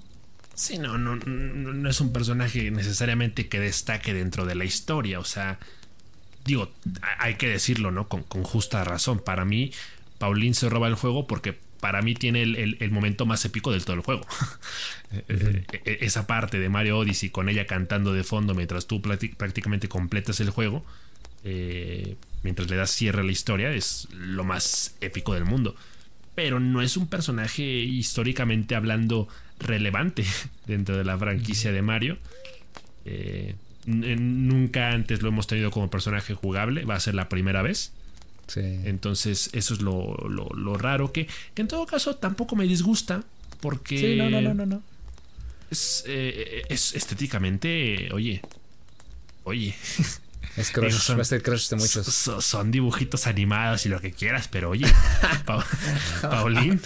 Sí, 0.55 0.77
no, 0.77 0.97
no, 0.97 1.15
no, 1.17 1.73
no 1.73 1.89
es 1.89 1.99
un 2.01 2.13
personaje 2.13 2.71
necesariamente 2.71 3.47
que 3.49 3.59
destaque 3.59 4.13
dentro 4.13 4.45
de 4.45 4.55
la 4.55 4.63
historia. 4.65 5.19
O 5.19 5.25
sea, 5.25 5.59
digo, 6.45 6.71
ha- 7.01 7.25
hay 7.25 7.35
que 7.35 7.49
decirlo, 7.49 7.91
¿no? 7.91 8.07
Con, 8.07 8.23
con 8.23 8.43
justa 8.43 8.83
razón. 8.83 9.19
Para 9.19 9.45
mí, 9.45 9.71
Pauline 10.17 10.53
se 10.55 10.69
roba 10.69 10.87
el 10.87 10.95
juego 10.95 11.27
porque 11.27 11.57
para 11.85 12.01
mí 12.01 12.15
tiene 12.15 12.41
el, 12.41 12.89
momento 12.89 13.27
más 13.27 13.45
épico 13.45 13.71
del 13.71 13.85
todo 13.85 13.97
el 13.97 14.01
juego. 14.01 14.25
Eh, 15.29 15.63
eh, 15.71 15.99
esa 16.01 16.27
parte 16.27 16.59
de 16.59 16.67
Mario 16.67 16.97
Odyssey 16.97 17.29
con 17.29 17.47
ella 17.47 17.65
cantando 17.67 18.11
de 18.11 18.23
fondo 18.23 18.53
mientras 18.53 18.85
tú 18.85 19.01
prácticamente 19.01 19.87
completas 19.87 20.41
el 20.41 20.49
juego, 20.49 20.83
mientras 22.41 22.69
le 22.69 22.75
das 22.75 22.89
cierre 22.89 23.21
a 23.21 23.23
la 23.23 23.31
historia, 23.31 23.71
es 23.71 24.07
lo 24.11 24.43
más 24.43 24.97
épico 24.99 25.35
del 25.35 25.45
mundo. 25.45 25.75
Pero 26.33 26.59
no 26.59 26.81
es 26.81 26.97
un 26.97 27.07
personaje 27.07 27.63
históricamente 27.63 28.75
hablando 28.75 29.29
relevante 29.59 30.25
dentro 30.65 30.97
de 30.97 31.05
la 31.05 31.17
franquicia 31.17 31.71
de 31.71 31.81
Mario. 31.83 32.17
nunca 33.85 34.89
antes 34.89 35.21
lo 35.21 35.29
hemos 35.29 35.45
tenido 35.47 35.69
como 35.69 35.91
personaje 35.91 36.33
jugable, 36.33 36.83
va 36.83 36.95
a 36.95 36.99
ser 36.99 37.13
la 37.13 37.29
primera 37.29 37.61
vez. 37.61 37.93
Entonces, 38.55 39.49
eso 39.53 39.73
es 39.73 39.81
lo, 39.81 40.15
lo, 40.27 40.77
raro 40.77 41.11
que, 41.11 41.27
que, 41.53 41.61
en 41.61 41.67
todo 41.67 41.85
caso 41.85 42.15
tampoco 42.15 42.55
me 42.55 42.65
disgusta. 42.65 43.23
Porque. 43.59 43.97
Sí, 43.97 44.15
no, 44.15 44.29
no, 44.29 44.53
no, 44.53 44.65
no. 44.65 44.83
Es, 45.71 46.03
eh, 46.07 46.63
es 46.69 46.93
estéticamente. 46.93 48.09
Oye. 48.13 48.41
Oye. 49.43 49.75
Es 50.57 50.71
crush, 50.71 50.93
son, 50.93 51.17
va 51.17 51.21
a 51.23 51.25
ser 51.25 51.41
crush 51.41 51.69
de 51.69 51.75
muchos. 51.75 52.05
Son, 52.07 52.71
dibujitos 52.71 53.27
animados 53.27 53.85
y 53.85 53.89
lo 53.89 53.99
que 53.99 54.11
quieras, 54.11 54.47
pero 54.47 54.69
oye. 54.69 54.87
Paulín. 56.21 56.81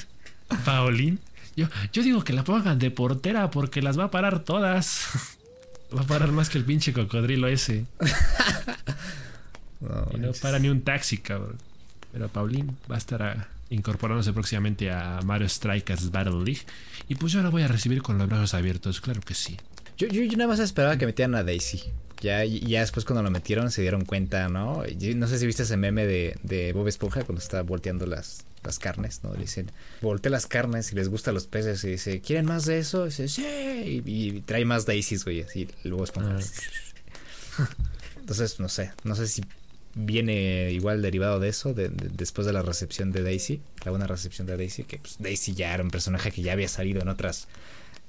Paulín. 0.66 1.20
Yo, 1.56 1.68
yo 1.94 2.04
digo 2.04 2.24
que 2.24 2.34
la 2.34 2.44
pongan 2.44 2.80
de 2.80 2.90
portera 2.90 3.52
porque 3.52 3.82
las 3.82 4.00
va 4.00 4.06
a 4.06 4.12
parar 4.12 4.40
todas. 4.40 5.08
Va 5.96 6.02
a 6.02 6.06
parar 6.06 6.32
más 6.32 6.52
que 6.52 6.60
el 6.60 6.66
pinche 6.66 6.94
cocodrilo 6.94 7.48
ese. 7.48 7.88
No, 9.82 10.08
y 10.14 10.18
no 10.18 10.32
para 10.42 10.60
ni 10.60 10.70
un 10.70 10.82
taxi, 10.82 11.18
cabrón. 11.18 11.58
Pero 12.12 12.28
Paulín 12.28 12.78
va 12.90 12.96
a 12.96 12.98
estar 12.98 13.48
incorporándose 13.70 14.34
próximamente 14.34 14.92
a 14.92 15.20
Mario 15.24 15.48
Strikers 15.48 16.12
Battle 16.12 16.44
League. 16.44 16.62
Y 17.08 17.16
pues 17.16 17.32
yo 17.34 17.42
la 17.42 17.50
voy 17.50 17.64
a 17.64 17.68
recibir 17.68 18.02
con 18.02 18.18
los 18.18 18.28
brazos 18.28 18.54
abiertos, 18.54 19.00
claro 19.02 19.22
que 19.22 19.34
sí. 19.34 19.58
Yo, 19.98 20.08
yo, 20.08 20.22
nada 20.38 20.48
más 20.48 20.60
esperaba 20.60 20.98
que 20.98 21.06
metieran 21.06 21.36
a 21.36 21.44
Daisy. 21.44 21.84
Ya, 22.22 22.44
ya 22.44 22.82
después 22.82 23.06
cuando 23.06 23.24
lo 23.24 23.32
metieron 23.32 23.72
se 23.72 23.82
dieron 23.82 24.04
cuenta, 24.04 24.50
¿no? 24.50 24.84
no 25.16 25.28
sé 25.28 25.40
si 25.40 25.46
viste 25.46 25.64
ese 25.64 25.78
meme 25.78 26.06
de, 26.06 26.38
de 26.44 26.74
Bob 26.74 26.88
Esponja 26.88 27.24
cuando 27.24 27.42
está 27.42 27.62
volteando 27.62 28.06
las, 28.06 28.46
las 28.64 28.78
carnes, 28.78 29.22
¿no? 29.24 29.34
Le 29.34 29.42
dicen, 29.42 29.72
voltea 30.02 30.30
las 30.30 30.46
carnes 30.46 30.92
y 30.92 30.96
les 30.96 31.08
gustan 31.08 31.34
los 31.34 31.48
peces 31.48 31.84
y 31.86 31.92
dice, 31.92 32.20
¿quieren 32.20 32.46
más 32.46 32.66
de 32.66 32.80
eso? 32.80 33.06
Y 33.06 33.10
dice, 33.10 33.28
sí, 33.30 34.02
y, 34.06 34.42
trae 34.42 34.66
más 34.66 34.86
Daisies, 34.86 35.24
güey, 35.24 35.44
así, 35.44 35.70
el 35.84 35.94
Bob 35.94 36.04
Esponja. 36.04 36.40
Ah. 37.58 37.70
Entonces, 38.20 38.60
no 38.60 38.68
sé, 38.68 38.92
no 39.04 39.16
sé 39.16 39.28
si 39.28 39.44
viene 39.96 40.72
igual 40.72 41.02
derivado 41.02 41.40
de 41.40 41.50
eso, 41.50 41.74
de, 41.74 41.90
después 41.90 42.46
de 42.48 42.54
la 42.54 42.62
recepción 42.62 43.12
de 43.12 43.24
Daisy, 43.24 43.62
la 43.84 43.92
buena 43.92 44.08
recepción 44.08 44.48
de 44.48 44.58
Daisy, 44.58 44.84
que 44.84 45.00
pues, 45.00 45.18
Daisy 45.20 45.54
ya 45.54 45.74
era 45.74 45.84
un 45.84 45.92
personaje 45.92 46.32
que 46.32 46.42
ya 46.42 46.54
había 46.54 46.68
salido 46.68 47.02
en 47.02 47.10
otras 47.10 47.48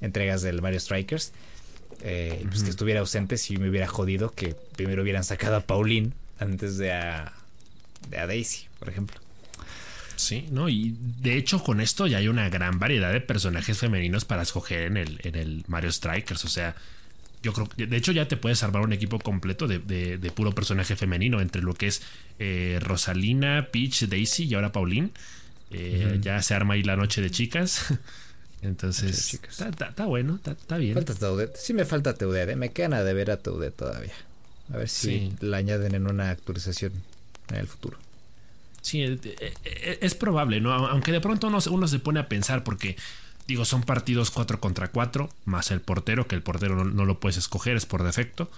entregas 0.01 0.43
del 0.43 0.63
Mario 0.63 0.81
Strikers. 0.81 1.33
Eh, 2.03 2.47
pues 2.49 2.63
que 2.63 2.71
estuviera 2.71 3.01
ausente 3.01 3.37
si 3.37 3.59
me 3.59 3.69
hubiera 3.69 3.87
jodido 3.87 4.31
que 4.31 4.55
primero 4.75 5.03
hubieran 5.03 5.23
sacado 5.23 5.57
a 5.57 5.61
Pauline 5.61 6.13
antes 6.39 6.79
de 6.79 6.93
a, 6.93 7.35
de 8.09 8.19
a 8.19 8.27
Daisy, 8.27 8.69
por 8.79 8.89
ejemplo. 8.89 9.21
Sí, 10.17 10.47
¿no? 10.51 10.69
Y 10.69 10.97
de 10.99 11.37
hecho 11.37 11.63
con 11.63 11.81
esto 11.81 12.07
ya 12.07 12.19
hay 12.19 12.29
una 12.29 12.49
gran 12.49 12.79
variedad 12.79 13.13
de 13.13 13.21
personajes 13.21 13.79
femeninos 13.79 14.25
para 14.25 14.43
escoger 14.43 14.83
en 14.83 14.97
el, 14.97 15.21
en 15.25 15.35
el 15.35 15.65
Mario 15.67 15.91
Strikers. 15.91 16.45
O 16.45 16.49
sea, 16.49 16.75
yo 17.43 17.53
creo 17.53 17.69
que 17.69 17.87
de 17.87 17.97
hecho 17.97 18.13
ya 18.13 18.29
te 18.29 18.37
puedes 18.37 18.63
armar 18.63 18.83
un 18.83 18.93
equipo 18.93 19.19
completo 19.19 19.67
de, 19.67 20.33
puro 20.35 20.53
personaje 20.53 20.97
femenino 20.97 21.41
entre 21.41 21.63
lo 21.63 21.75
que 21.75 21.87
es 21.87 22.03
eh, 22.39 22.79
Rosalina, 22.83 23.69
Peach, 23.73 24.05
Daisy 24.05 24.45
y 24.45 24.55
ahora 24.55 24.73
Pauline. 24.73 25.11
Eh, 25.73 26.19
ya 26.21 26.43
se 26.43 26.55
arma 26.55 26.75
ahí 26.75 26.83
la 26.83 26.97
noche 26.97 27.23
de 27.23 27.31
chicas. 27.31 27.95
Entonces, 28.63 29.41
está 29.59 30.05
bueno, 30.05 30.39
está 30.45 30.77
bien. 30.77 30.95
Falta 30.95 31.15
Teudet. 31.15 31.57
Sí 31.57 31.73
me 31.73 31.87
falta 31.87 32.15
Teudet, 32.15 32.51
¿eh? 32.51 32.57
me 32.57 32.73
queda 32.73 33.03
de 33.03 33.15
ver 33.15 33.31
a 33.31 33.39
Teudet 33.39 33.75
todavía. 33.75 34.13
A 34.73 34.77
ver 34.77 34.89
si 34.89 35.33
la 35.41 35.57
añaden 35.57 35.95
en 35.95 36.07
una 36.07 36.31
actualización 36.31 36.93
en 37.49 37.57
el 37.57 37.67
futuro. 37.67 37.99
Sí, 38.83 39.21
es, 40.01 40.15
probable, 40.15 40.61
¿no? 40.61 40.73
Aunque 40.73 41.13
de 41.13 41.21
pronto 41.21 41.49
uno 41.71 41.89
se 41.89 41.99
pone 41.99 42.21
a 42.21 42.29
pensar 42.29 42.65
porque 42.65 42.97
Digo, 43.51 43.65
son 43.65 43.83
partidos 43.83 44.31
4 44.31 44.61
contra 44.61 44.93
4, 44.93 45.29
más 45.45 45.73
el 45.73 45.81
portero, 45.81 46.29
que 46.29 46.37
el 46.37 46.43
portero 46.43 46.85
no, 46.85 47.05
lo 47.05 47.19
puedes 47.19 47.37
escoger, 47.37 47.77
es 47.77 47.85
por 47.85 48.05
defecto. 48.05 48.49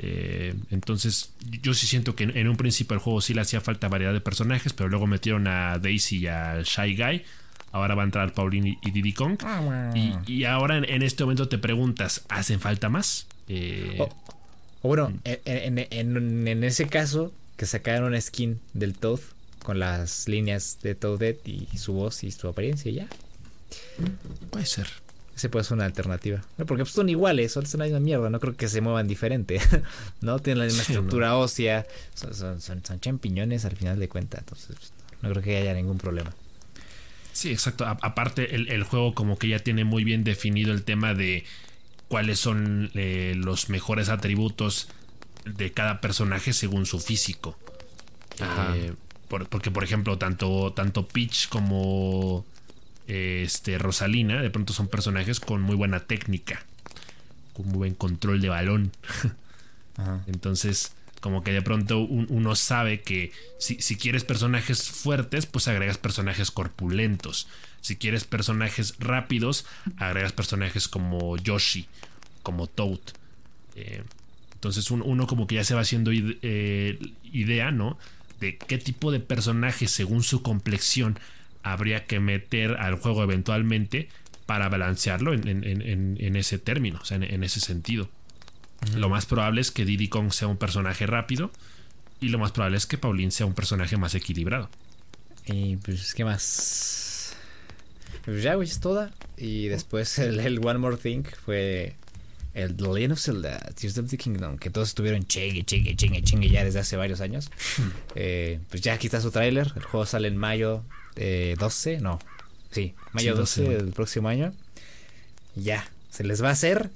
Eh, 0.00 0.52
entonces, 0.72 1.32
yo 1.62 1.74
sí 1.74 1.86
siento 1.86 2.16
que 2.16 2.24
en, 2.24 2.48
un 2.48 2.56
principio 2.56 2.94
el 2.94 3.00
juego 3.00 3.20
sí 3.20 3.34
le 3.34 3.42
hacía 3.42 3.60
falta 3.60 3.86
variedad 3.86 4.12
de 4.12 4.20
personajes, 4.20 4.72
pero 4.72 4.88
luego 4.88 5.06
metieron 5.06 5.46
a 5.46 5.78
Daisy 5.78 6.22
y 6.22 6.26
al 6.26 6.64
Shy 6.64 6.96
Guy. 6.96 7.22
Ahora 7.70 7.94
va 7.94 8.02
a 8.02 8.04
entrar 8.04 8.32
Pauline 8.32 8.80
y 8.82 8.90
Diddy 8.90 9.12
Kong. 9.12 9.38
Ah, 9.44 9.92
y, 9.94 10.42
ahora 10.42 10.78
en, 10.78 11.02
este 11.04 11.22
momento 11.22 11.46
te 11.46 11.58
preguntas, 11.58 12.24
¿hacen 12.28 12.58
falta 12.58 12.88
más? 12.88 13.28
Eh, 13.46 13.96
o, 14.00 14.88
bueno, 14.88 15.12
en, 15.22 16.64
ese 16.64 16.88
caso, 16.88 17.32
que 17.56 17.66
sacaron 17.66 18.08
una 18.08 18.20
skin 18.20 18.58
del 18.74 18.94
Toad 18.94 19.20
con 19.62 19.78
las 19.78 20.26
líneas 20.26 20.80
de 20.82 20.96
Toadette 20.96 21.46
y 21.46 21.68
su 21.76 21.92
voz 21.92 22.24
y 22.24 22.32
su 22.32 22.48
apariencia, 22.48 22.90
ya. 22.90 23.06
Puede 24.50 24.66
ser. 24.66 24.88
Ese 25.36 25.50
puede 25.50 25.64
ser 25.64 25.74
una 25.74 25.84
alternativa. 25.84 26.42
porque 26.66 26.84
pues, 26.84 26.92
son 26.92 27.10
iguales, 27.10 27.52
son 27.52 27.64
la 27.74 27.84
misma 27.84 28.00
mierda, 28.00 28.30
no 28.30 28.40
creo 28.40 28.56
que 28.56 28.68
se 28.68 28.80
muevan 28.80 29.06
diferente. 29.06 29.60
¿No? 30.22 30.38
Tienen 30.38 30.60
la 30.60 30.64
misma 30.64 30.82
estructura 30.82 31.36
ósea, 31.36 31.86
son, 32.14 32.58
champiñones 33.00 33.66
al 33.66 33.76
final 33.76 33.98
de 33.98 34.08
cuentas. 34.08 34.40
Entonces, 34.40 34.76
no 35.20 35.30
creo 35.30 35.42
que 35.42 35.56
haya 35.58 35.74
ningún 35.74 35.98
problema. 35.98 36.34
Sí, 37.32 37.50
exacto. 37.52 37.84
aparte, 37.84 38.54
el, 38.54 38.82
juego 38.84 39.14
como 39.14 39.36
que 39.38 39.48
ya 39.48 39.58
tiene 39.58 39.84
muy 39.84 40.04
bien 40.04 40.24
definido 40.24 40.72
el 40.72 40.84
tema 40.84 41.12
de 41.12 41.44
cuáles 42.08 42.38
son 42.38 42.90
eh, 42.94 43.34
los 43.36 43.68
mejores 43.68 44.08
atributos 44.08 44.88
de 45.44 45.70
cada 45.70 46.00
personaje 46.00 46.54
según 46.54 46.86
su 46.86 46.98
físico. 46.98 47.58
Eh, 48.40 48.94
porque, 49.28 49.70
por 49.70 49.84
ejemplo, 49.84 50.16
tanto, 50.16 50.72
tanto 50.72 51.06
Peach 51.06 51.50
como 51.50 52.46
este, 53.06 53.78
Rosalina, 53.78 54.42
de 54.42 54.50
pronto 54.50 54.72
son 54.72 54.88
personajes 54.88 55.40
con 55.40 55.62
muy 55.62 55.76
buena 55.76 56.00
técnica, 56.00 56.62
con 57.52 57.66
muy 57.66 57.78
buen 57.78 57.94
control 57.94 58.40
de 58.40 58.48
balón. 58.48 58.92
Entonces, 60.26 60.92
como 61.20 61.42
que 61.42 61.52
de 61.52 61.62
pronto 61.62 62.00
uno 62.00 62.54
sabe 62.54 63.00
que 63.00 63.32
si, 63.58 63.96
quieres 63.96 64.24
personajes 64.24 64.88
fuertes, 64.88 65.46
pues 65.46 65.68
agregas 65.68 65.98
personajes 65.98 66.50
corpulentos. 66.50 67.48
Si 67.80 67.96
quieres 67.96 68.24
personajes 68.24 68.94
rápidos, 68.98 69.66
agregas 69.96 70.32
personajes 70.32 70.88
como 70.88 71.36
Yoshi, 71.36 71.86
como 72.42 72.66
Toad. 72.66 73.00
Eh, 73.76 74.02
entonces 74.54 74.90
uno 74.90 75.26
como 75.26 75.46
que 75.46 75.56
ya 75.56 75.64
se 75.64 75.74
va 75.74 75.82
haciendo 75.82 76.10
eh, 76.12 76.98
idea, 77.24 77.70
¿no? 77.70 77.98
De 78.40 78.58
qué 78.58 78.78
tipo 78.78 79.12
de 79.12 79.20
personajes 79.20 79.90
según 79.90 80.22
su 80.22 80.42
complexión 80.42 81.18
habría 81.66 82.06
que 82.06 82.20
meter 82.20 82.76
al 82.78 82.94
juego 82.94 83.24
eventualmente 83.24 84.08
para 84.46 84.68
balancearlo 84.68 85.34
en, 85.34 86.36
ese 86.36 86.58
término, 86.58 87.00
o 87.02 87.04
sea, 87.04 87.16
en, 87.16 87.42
ese 87.42 87.58
sentido. 87.58 88.08
Lo 88.94 89.08
más 89.08 89.26
probable 89.26 89.60
es 89.60 89.72
que 89.72 89.84
Diddy 89.84 90.08
Kong 90.08 90.32
sea 90.32 90.46
un 90.46 90.58
personaje 90.58 91.06
rápido 91.06 91.50
y 92.20 92.28
lo 92.28 92.38
más 92.38 92.52
probable 92.52 92.76
es 92.76 92.86
que 92.86 92.98
Pauline 92.98 93.32
sea 93.32 93.46
un 93.46 93.54
personaje 93.54 93.96
más 93.96 94.14
equilibrado. 94.14 94.70
Y 95.46 95.76
pues, 95.78 96.14
¿qué 96.14 96.24
más? 96.24 97.34
Pues 98.24 98.44
ya, 98.44 98.54
güey, 98.54 98.68
es 98.68 98.78
toda. 98.78 99.12
Y 99.36 99.66
después 99.66 100.20
el, 100.20 100.64
One 100.64 100.78
More 100.78 100.96
Thing 100.96 101.24
fue 101.44 101.96
el 102.54 102.76
The 102.76 102.84
Legend 102.84 103.12
of 103.12 103.20
Zelda, 103.20 103.58
Tears 103.74 103.98
of 103.98 104.08
the 104.08 104.16
Kingdom, 104.16 104.56
que 104.56 104.70
todos 104.70 104.88
estuvieron 104.88 105.24
chingue, 105.24 105.64
chingue, 105.64 105.96
chingue, 105.96 106.22
chingue 106.22 106.48
ya 106.48 106.64
desde 106.64 106.78
hace 106.78 106.96
varios 106.96 107.20
años. 107.20 107.50
Eh, 108.18 108.60
pues 108.70 108.80
ya 108.80 108.94
aquí 108.94 109.08
está 109.08 109.20
su 109.20 109.30
tráiler. 109.30 109.72
El 109.76 109.82
juego 109.82 110.06
sale 110.06 110.28
en 110.28 110.38
mayo 110.38 110.84
12, 111.16 111.94
eh, 111.94 112.00
no, 112.00 112.18
sí, 112.70 112.94
mayo 113.12 113.34
12, 113.34 113.62
del 113.62 113.92
próximo 113.92 114.28
año. 114.28 114.52
Ya, 115.54 115.90
se 116.10 116.24
les 116.24 116.42
va 116.42 116.48
a 116.48 116.52
hacer. 116.52 116.90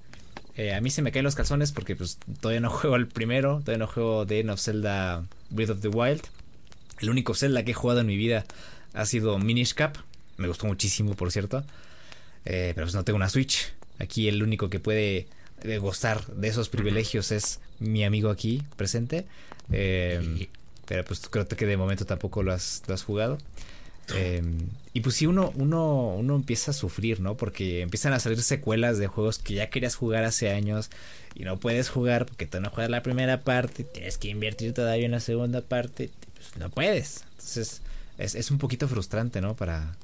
Eh, 0.56 0.74
a 0.74 0.80
mí 0.80 0.90
se 0.90 1.00
me 1.00 1.10
caen 1.10 1.24
los 1.24 1.34
calzones 1.34 1.72
porque 1.72 1.96
pues 1.96 2.18
todavía 2.40 2.60
no 2.60 2.70
juego 2.70 2.96
el 2.96 3.08
primero, 3.08 3.60
todavía 3.60 3.78
no 3.78 3.86
juego 3.86 4.26
The 4.26 4.40
End 4.40 4.50
of 4.50 4.60
Zelda 4.60 5.24
Breath 5.48 5.70
of 5.70 5.80
the 5.80 5.88
Wild. 5.88 6.22
El 7.00 7.08
único 7.08 7.34
Zelda 7.34 7.64
que 7.64 7.70
he 7.70 7.74
jugado 7.74 8.00
en 8.00 8.06
mi 8.06 8.16
vida 8.16 8.44
ha 8.92 9.06
sido 9.06 9.38
Minish 9.38 9.74
Cap. 9.74 9.96
Me 10.36 10.48
gustó 10.48 10.66
muchísimo, 10.66 11.14
por 11.14 11.32
cierto. 11.32 11.64
Eh, 12.44 12.72
pero 12.74 12.86
pues 12.86 12.94
no 12.94 13.04
tengo 13.04 13.16
una 13.16 13.30
Switch. 13.30 13.72
Aquí 13.98 14.28
el 14.28 14.42
único 14.42 14.68
que 14.68 14.80
puede 14.80 15.28
gozar 15.80 16.26
de 16.26 16.48
esos 16.48 16.70
privilegios 16.70 17.32
es 17.32 17.60
mi 17.78 18.04
amigo 18.04 18.30
aquí 18.30 18.62
presente. 18.76 19.26
pero 19.68 21.04
pues 21.04 21.20
creo 21.30 21.46
que 21.46 21.66
de 21.66 21.76
momento 21.76 22.04
tampoco 22.04 22.42
lo 22.42 22.52
has, 22.52 22.82
lo 22.86 22.94
has 22.94 23.02
jugado. 23.02 23.38
Em, 24.16 24.68
y 24.92 25.00
pues 25.00 25.14
sí, 25.16 25.26
uno, 25.26 25.52
uno, 25.54 26.14
uno 26.16 26.34
empieza 26.36 26.72
a 26.72 26.74
sufrir, 26.74 27.20
¿no? 27.20 27.36
Porque 27.36 27.82
empiezan 27.82 28.12
a 28.12 28.20
salir 28.20 28.42
secuelas 28.42 28.98
de 28.98 29.06
juegos 29.06 29.38
que 29.38 29.54
ya 29.54 29.70
querías 29.70 29.94
jugar 29.94 30.24
hace 30.24 30.50
años 30.50 30.90
y 31.34 31.44
no 31.44 31.58
puedes 31.58 31.88
jugar 31.88 32.26
porque 32.26 32.46
tú 32.46 32.60
no 32.60 32.70
juegas 32.70 32.90
la 32.90 33.02
primera 33.02 33.42
parte, 33.42 33.84
tienes 33.84 34.18
que 34.18 34.28
invertir 34.28 34.74
todavía 34.74 35.06
en 35.06 35.12
la 35.12 35.20
segunda 35.20 35.60
parte, 35.60 36.10
pues 36.34 36.56
no 36.58 36.70
puedes. 36.70 37.24
Entonces 37.32 37.82
es, 38.18 38.50
un 38.50 38.58
poquito 38.58 38.88
frustrante, 38.88 39.40
¿no? 39.40 39.54
Para, 39.54 39.96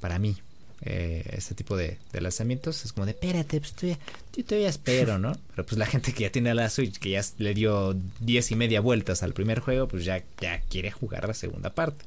para 0.00 0.18
mí. 0.18 0.36
Eh, 0.82 1.34
este 1.36 1.54
tipo 1.54 1.76
de, 1.76 1.98
lanzamientos 2.12 2.86
es 2.86 2.94
como 2.94 3.04
de 3.04 3.12
espérate, 3.12 3.60
pues 3.60 3.74
todavía, 3.74 3.98
yo 4.34 4.44
todavía 4.46 4.68
espero, 4.70 5.18
¿no? 5.18 5.32
Pero 5.50 5.66
pues 5.66 5.78
la 5.78 5.84
gente 5.84 6.14
que 6.14 6.22
ya 6.22 6.30
tiene 6.30 6.54
la 6.54 6.70
Switch, 6.70 6.98
que 6.98 7.10
ya 7.10 7.22
le 7.36 7.52
dio 7.52 7.94
diez 8.18 8.50
y 8.50 8.56
media 8.56 8.80
vueltas 8.80 9.22
al 9.22 9.34
primer 9.34 9.60
juego, 9.60 9.88
pues 9.88 10.04
ya, 10.04 10.22
ya 10.40 10.60
quiere 10.70 10.90
jugar 10.90 11.28
la 11.28 11.34
segunda 11.34 11.70
parte. 11.70 12.04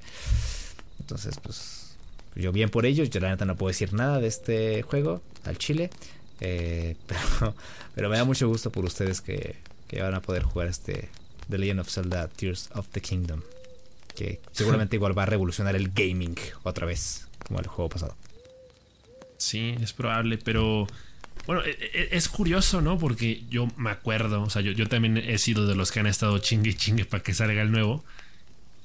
Entonces, 1.04 1.38
pues 1.44 1.98
yo 2.34 2.54
bien 2.54 2.70
por 2.70 2.86
ello, 2.86 3.04
yo 3.04 3.20
la 3.20 3.30
neta 3.30 3.44
no 3.44 3.58
puedo 3.58 3.68
decir 3.68 3.92
nada 3.94 4.20
de 4.20 4.28
este 4.28 4.82
juego 4.84 5.22
al 5.44 5.58
chile, 5.58 5.90
eh, 6.40 6.96
pero, 7.08 7.56
pero 7.94 8.10
me 8.10 8.18
da 8.18 8.24
mucho 8.24 8.48
gusto 8.48 8.72
por 8.72 8.86
ustedes 8.86 9.20
que, 9.20 9.58
que 9.90 10.02
van 10.02 10.14
a 10.14 10.22
poder 10.22 10.44
jugar 10.44 10.70
este 10.70 11.10
The 11.50 11.58
Legend 11.58 11.82
of 11.82 11.90
Zelda 11.90 12.30
Tears 12.30 12.70
of 12.74 12.88
the 12.88 13.02
Kingdom. 13.02 13.42
Que 14.16 14.40
seguramente 14.54 14.96
igual 14.96 15.18
va 15.18 15.24
a 15.24 15.26
revolucionar 15.26 15.76
el 15.76 15.90
gaming 15.90 16.38
otra 16.64 16.86
vez, 16.86 17.28
como 17.46 17.60
el 17.60 17.68
juego 17.68 17.90
pasado. 17.90 18.16
Sí, 19.38 19.76
es 19.82 19.92
probable, 19.92 20.38
pero 20.38 20.88
bueno, 21.46 21.64
e, 21.66 21.72
e, 21.72 22.16
es 22.16 22.30
curioso, 22.30 22.80
¿no? 22.80 22.98
Porque 22.98 23.44
yo 23.50 23.68
me 23.76 23.90
acuerdo, 23.90 24.42
o 24.42 24.50
sea, 24.50 24.62
yo, 24.62 24.72
yo 24.72 24.88
también 24.88 25.18
he 25.18 25.38
sido 25.38 25.68
de 25.68 25.76
los 25.76 25.92
que 25.92 26.00
han 26.00 26.08
estado 26.08 26.38
chingue 26.38 26.78
chingue 26.78 27.04
para 27.04 27.22
que 27.22 27.34
salga 27.34 27.62
el 27.62 27.74
nuevo. 27.74 28.06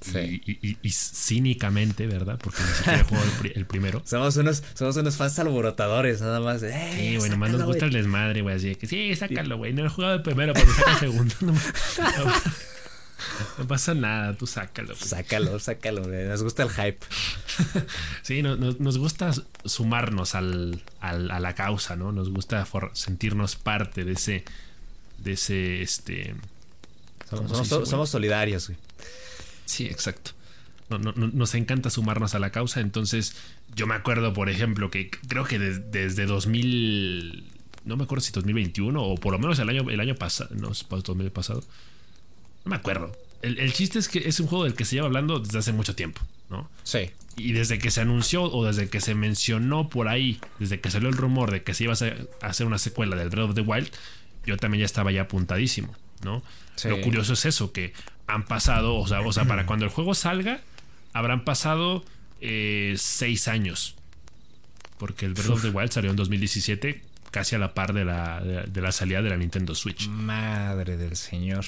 Sí. 0.00 0.42
Y, 0.46 0.90
cínicamente, 0.90 2.06
¿verdad? 2.06 2.38
Porque 2.42 2.62
ni 2.62 2.68
siquiera 2.68 3.00
he 3.00 3.04
jugado 3.04 3.26
el, 3.54 3.66
primero. 3.66 4.02
somos, 4.06 4.36
unos, 4.36 4.62
somos 4.74 4.96
unos 4.96 5.16
fans 5.16 5.38
alborotadores, 5.38 6.20
nada 6.20 6.40
más. 6.40 6.62
Eh, 6.62 6.92
sí, 6.94 7.16
bueno, 7.18 7.36
más 7.36 7.50
nos 7.50 7.64
gusta 7.64 7.86
el 7.86 7.92
desmadre, 7.92 8.42
güey. 8.42 8.56
Así 8.56 8.74
que 8.76 8.86
sí, 8.86 9.14
sácalo, 9.16 9.56
güey. 9.58 9.72
No 9.72 9.84
he 9.84 9.88
jugado 9.88 10.14
el 10.14 10.22
primero, 10.22 10.52
pero 10.52 10.72
saca 10.72 10.92
el 10.92 10.98
segundo. 10.98 11.34
No, 13.58 13.66
pasa 13.66 13.94
nada, 13.94 14.34
tú 14.34 14.46
sácalo. 14.46 14.94
Sácalo, 14.94 15.58
sácalo. 15.58 16.06
Nos 16.06 16.42
gusta 16.42 16.62
el 16.62 16.70
hype. 16.70 16.98
sí, 18.22 18.42
nos 18.42 18.98
gusta 18.98 19.32
sumarnos 19.64 20.34
al, 20.34 20.82
al, 21.00 21.30
a 21.30 21.40
la 21.40 21.54
causa, 21.54 21.96
¿no? 21.96 22.12
Nos 22.12 22.30
gusta 22.30 22.66
sentirnos 22.92 23.56
parte 23.56 24.04
de 24.04 24.12
ese. 24.12 24.44
De 25.18 25.32
ese. 25.32 25.82
Este. 25.82 26.34
Somos, 27.28 28.08
solidarios, 28.08 28.68
güey. 28.68 28.78
Sí, 29.68 29.84
exacto. 29.84 30.30
nos 30.88 31.54
encanta 31.54 31.90
sumarnos 31.90 32.34
a 32.34 32.38
la 32.38 32.50
causa. 32.50 32.80
Entonces, 32.80 33.36
yo 33.76 33.86
me 33.86 33.94
acuerdo, 33.94 34.32
por 34.32 34.48
ejemplo, 34.48 34.90
que 34.90 35.10
creo 35.10 35.44
que 35.44 35.58
desde 35.58 36.24
2000. 36.24 37.44
No 37.84 37.96
me 37.96 38.04
acuerdo 38.04 38.22
si 38.22 38.32
2021 38.32 39.02
o 39.02 39.14
por 39.16 39.32
lo 39.32 39.38
menos 39.38 39.58
el 39.58 39.68
año, 39.68 39.88
el 39.90 40.00
año 40.00 40.14
pasado. 40.14 40.50
No, 40.54 40.70
2000 40.70 41.30
pasado. 41.30 41.62
No 42.64 42.70
me 42.70 42.76
acuerdo. 42.76 43.12
El, 43.42 43.72
chiste 43.72 43.98
es 43.98 44.08
que 44.08 44.26
es 44.26 44.40
un 44.40 44.46
juego 44.46 44.64
del 44.64 44.74
que 44.74 44.84
se 44.84 44.96
lleva 44.96 45.06
hablando 45.06 45.38
desde 45.38 45.58
hace 45.58 45.72
mucho 45.72 45.94
tiempo, 45.94 46.22
¿no? 46.48 46.68
Sí. 46.82 47.10
Y 47.36 47.52
desde 47.52 47.78
que 47.78 47.90
se 47.90 48.00
anunció 48.00 48.44
o 48.44 48.64
desde 48.64 48.88
que 48.88 49.00
se 49.00 49.14
mencionó 49.14 49.90
por 49.90 50.08
ahí, 50.08 50.40
desde 50.58 50.80
que 50.80 50.90
salió 50.90 51.08
el 51.08 51.16
rumor 51.16 51.50
de 51.50 51.62
que 51.62 51.74
se 51.74 51.84
iba 51.84 51.92
a 51.92 52.46
hacer 52.46 52.66
una 52.66 52.78
secuela 52.78 53.16
del 53.16 53.28
Breath 53.28 53.50
of 53.50 53.54
the 53.54 53.60
Wild, 53.60 53.90
yo 54.44 54.56
también 54.56 54.80
ya 54.80 54.86
estaba 54.86 55.12
ya 55.12 55.22
apuntadísimo, 55.22 55.94
¿no? 56.24 56.42
Lo 56.84 57.00
curioso 57.00 57.34
es 57.34 57.44
eso, 57.44 57.70
que 57.70 57.92
han 58.28 58.44
pasado, 58.44 58.94
o 58.96 59.08
sea, 59.08 59.22
o 59.22 59.32
sea, 59.32 59.46
para 59.46 59.66
cuando 59.66 59.86
el 59.86 59.90
juego 59.90 60.14
salga, 60.14 60.60
habrán 61.12 61.44
pasado 61.44 62.04
eh, 62.40 62.94
seis 62.98 63.48
años. 63.48 63.96
Porque 64.98 65.26
el 65.26 65.34
Breath 65.34 65.50
of 65.50 65.62
the 65.62 65.70
Wild 65.70 65.90
salió 65.90 66.10
en 66.10 66.16
2017, 66.16 67.02
casi 67.30 67.56
a 67.56 67.58
la 67.58 67.72
par 67.72 67.94
de 67.94 68.04
la, 68.04 68.40
de 68.40 68.80
la 68.80 68.92
salida 68.92 69.22
de 69.22 69.30
la 69.30 69.36
Nintendo 69.36 69.74
Switch. 69.74 70.08
Madre 70.08 70.96
del 70.96 71.16
señor. 71.16 71.64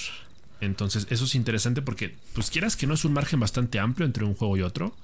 Entonces, 0.60 1.06
eso 1.08 1.24
es 1.24 1.34
interesante 1.34 1.80
porque, 1.80 2.14
pues 2.34 2.50
quieras 2.50 2.76
que 2.76 2.86
no 2.86 2.94
es 2.94 3.04
un 3.04 3.14
margen 3.14 3.40
bastante 3.40 3.78
amplio 3.78 4.04
entre 4.04 4.24
un 4.24 4.34
juego 4.34 4.56
y 4.58 4.62
otro. 4.62 4.94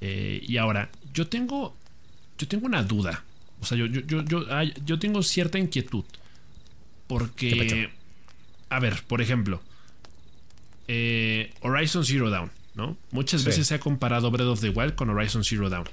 Eh, 0.00 0.40
y 0.46 0.56
ahora, 0.56 0.90
yo 1.12 1.26
tengo. 1.26 1.76
Yo 2.38 2.46
tengo 2.46 2.66
una 2.66 2.84
duda. 2.84 3.24
O 3.60 3.66
sea, 3.66 3.76
yo, 3.76 3.86
yo, 3.86 4.00
yo, 4.02 4.22
yo, 4.24 4.44
yo 4.84 4.98
tengo 4.98 5.22
cierta 5.22 5.58
inquietud. 5.58 6.04
Porque. 7.08 7.90
A 8.68 8.78
ver, 8.78 9.02
por 9.08 9.20
ejemplo. 9.20 9.60
Eh, 10.92 11.52
Horizon 11.60 12.04
Zero 12.04 12.30
Dawn, 12.30 12.50
¿no? 12.74 12.96
Muchas 13.12 13.44
veces 13.44 13.68
se 13.68 13.76
ha 13.76 13.78
comparado 13.78 14.28
Breath 14.32 14.48
of 14.48 14.60
the 14.60 14.70
Wild 14.70 14.96
con 14.96 15.08
Horizon 15.08 15.44
Zero 15.44 15.70
Dawn. 15.70 15.84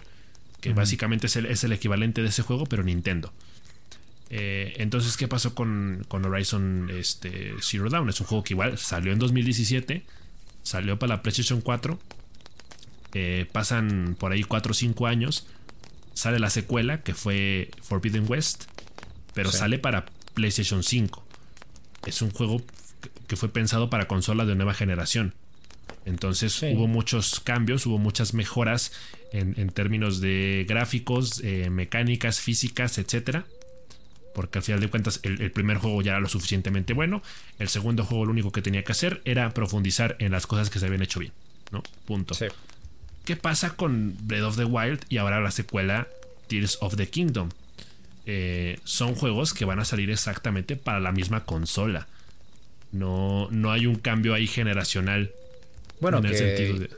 Que 0.59 0.73
básicamente 0.73 1.27
es 1.27 1.35
el, 1.35 1.45
es 1.45 1.63
el 1.63 1.71
equivalente 1.71 2.23
de 2.23 2.29
ese 2.29 2.41
juego, 2.41 2.65
pero 2.65 2.81
Nintendo. 2.81 3.31
Eh, 4.31 4.73
entonces, 4.77 5.15
¿qué 5.15 5.27
pasó 5.27 5.53
con, 5.53 6.07
Horizon 6.09 6.89
este, 6.91 7.53
Zero 7.61 7.91
Dawn? 7.91 8.09
Es 8.09 8.19
un 8.21 8.25
juego 8.25 8.43
que 8.43 8.55
igual 8.55 8.79
salió 8.79 9.13
en 9.13 9.19
2017, 9.19 10.03
salió 10.63 10.97
para 10.97 11.17
la 11.17 11.21
PlayStation 11.21 11.61
4, 11.61 11.99
eh, 13.13 13.47
pasan 13.51 14.15
por 14.19 14.31
ahí 14.31 14.43
4 14.43 14.71
o 14.71 14.73
5 14.73 15.05
años, 15.05 15.45
sale 16.15 16.39
la 16.39 16.49
secuela 16.49 17.03
que 17.03 17.13
fue 17.13 17.69
Forbidden 17.83 18.25
West, 18.27 18.63
pero 19.35 19.51
sale 19.51 19.77
para 19.77 20.07
PlayStation 20.33 20.81
5. 20.81 21.23
Es 22.07 22.23
un 22.23 22.31
juego 22.31 22.63
que 23.27 23.35
fue 23.35 23.49
pensado 23.49 23.89
para 23.89 24.07
consolas 24.07 24.47
de 24.47 24.55
nueva 24.55 24.73
generación. 24.73 25.33
Entonces 26.05 26.61
hubo 26.63 26.87
muchos 26.87 27.39
cambios, 27.39 27.85
hubo 27.85 27.97
muchas 27.97 28.33
mejoras 28.33 28.93
en, 29.33 29.69
términos 29.69 30.21
de 30.21 30.65
gráficos, 30.67 31.41
eh, 31.43 31.69
mecánicas, 31.69 32.39
físicas, 32.39 32.97
etcétera 32.97 33.45
porque 34.37 34.59
al 34.59 34.63
final 34.63 34.79
de 34.81 34.87
cuentas 34.87 35.19
el, 35.23 35.51
primer 35.51 35.77
juego 35.77 35.99
ya 36.03 36.11
era 36.11 36.19
lo 36.19 36.29
suficientemente 36.29 36.93
bueno, 36.93 37.23
el 37.57 37.69
segundo 37.69 38.03
juego 38.03 38.25
lo 38.25 38.31
único 38.31 38.51
que 38.51 38.61
tenía 38.61 38.83
que 38.83 38.91
hacer 38.91 39.19
era 39.25 39.49
profundizar 39.49 40.15
en 40.19 40.31
las 40.31 40.45
cosas 40.45 40.69
que 40.69 40.77
se 40.77 40.85
habían 40.85 41.01
hecho 41.01 41.19
bien, 41.19 41.33
¿no? 41.71 41.81
Punto. 42.05 42.35
¿Qué 43.25 43.35
pasa 43.35 43.71
con 43.71 44.15
Breath 44.27 44.43
of 44.43 44.57
the 44.57 44.65
Wild 44.65 45.05
y 45.09 45.17
ahora 45.17 45.41
la 45.41 45.49
secuela 45.49 46.07
Tears 46.47 46.77
of 46.81 46.95
the 46.97 47.09
Kingdom? 47.09 47.49
Eh, 48.27 48.79
son 48.83 49.15
juegos 49.15 49.55
que 49.55 49.65
van 49.65 49.79
a 49.79 49.85
salir 49.85 50.11
exactamente 50.11 50.75
para 50.75 50.99
la 50.99 51.11
misma 51.11 51.43
consola. 51.43 52.07
No, 52.97 53.47
no 53.51 53.71
hay 53.71 53.85
un 53.85 53.95
cambio 53.95 54.33
ahí 54.33 54.47
generacional. 54.47 55.31
Bueno, 55.99 56.19
en 56.19 56.25
el 56.25 56.35
sentido 56.35 56.79
de, 56.79 56.89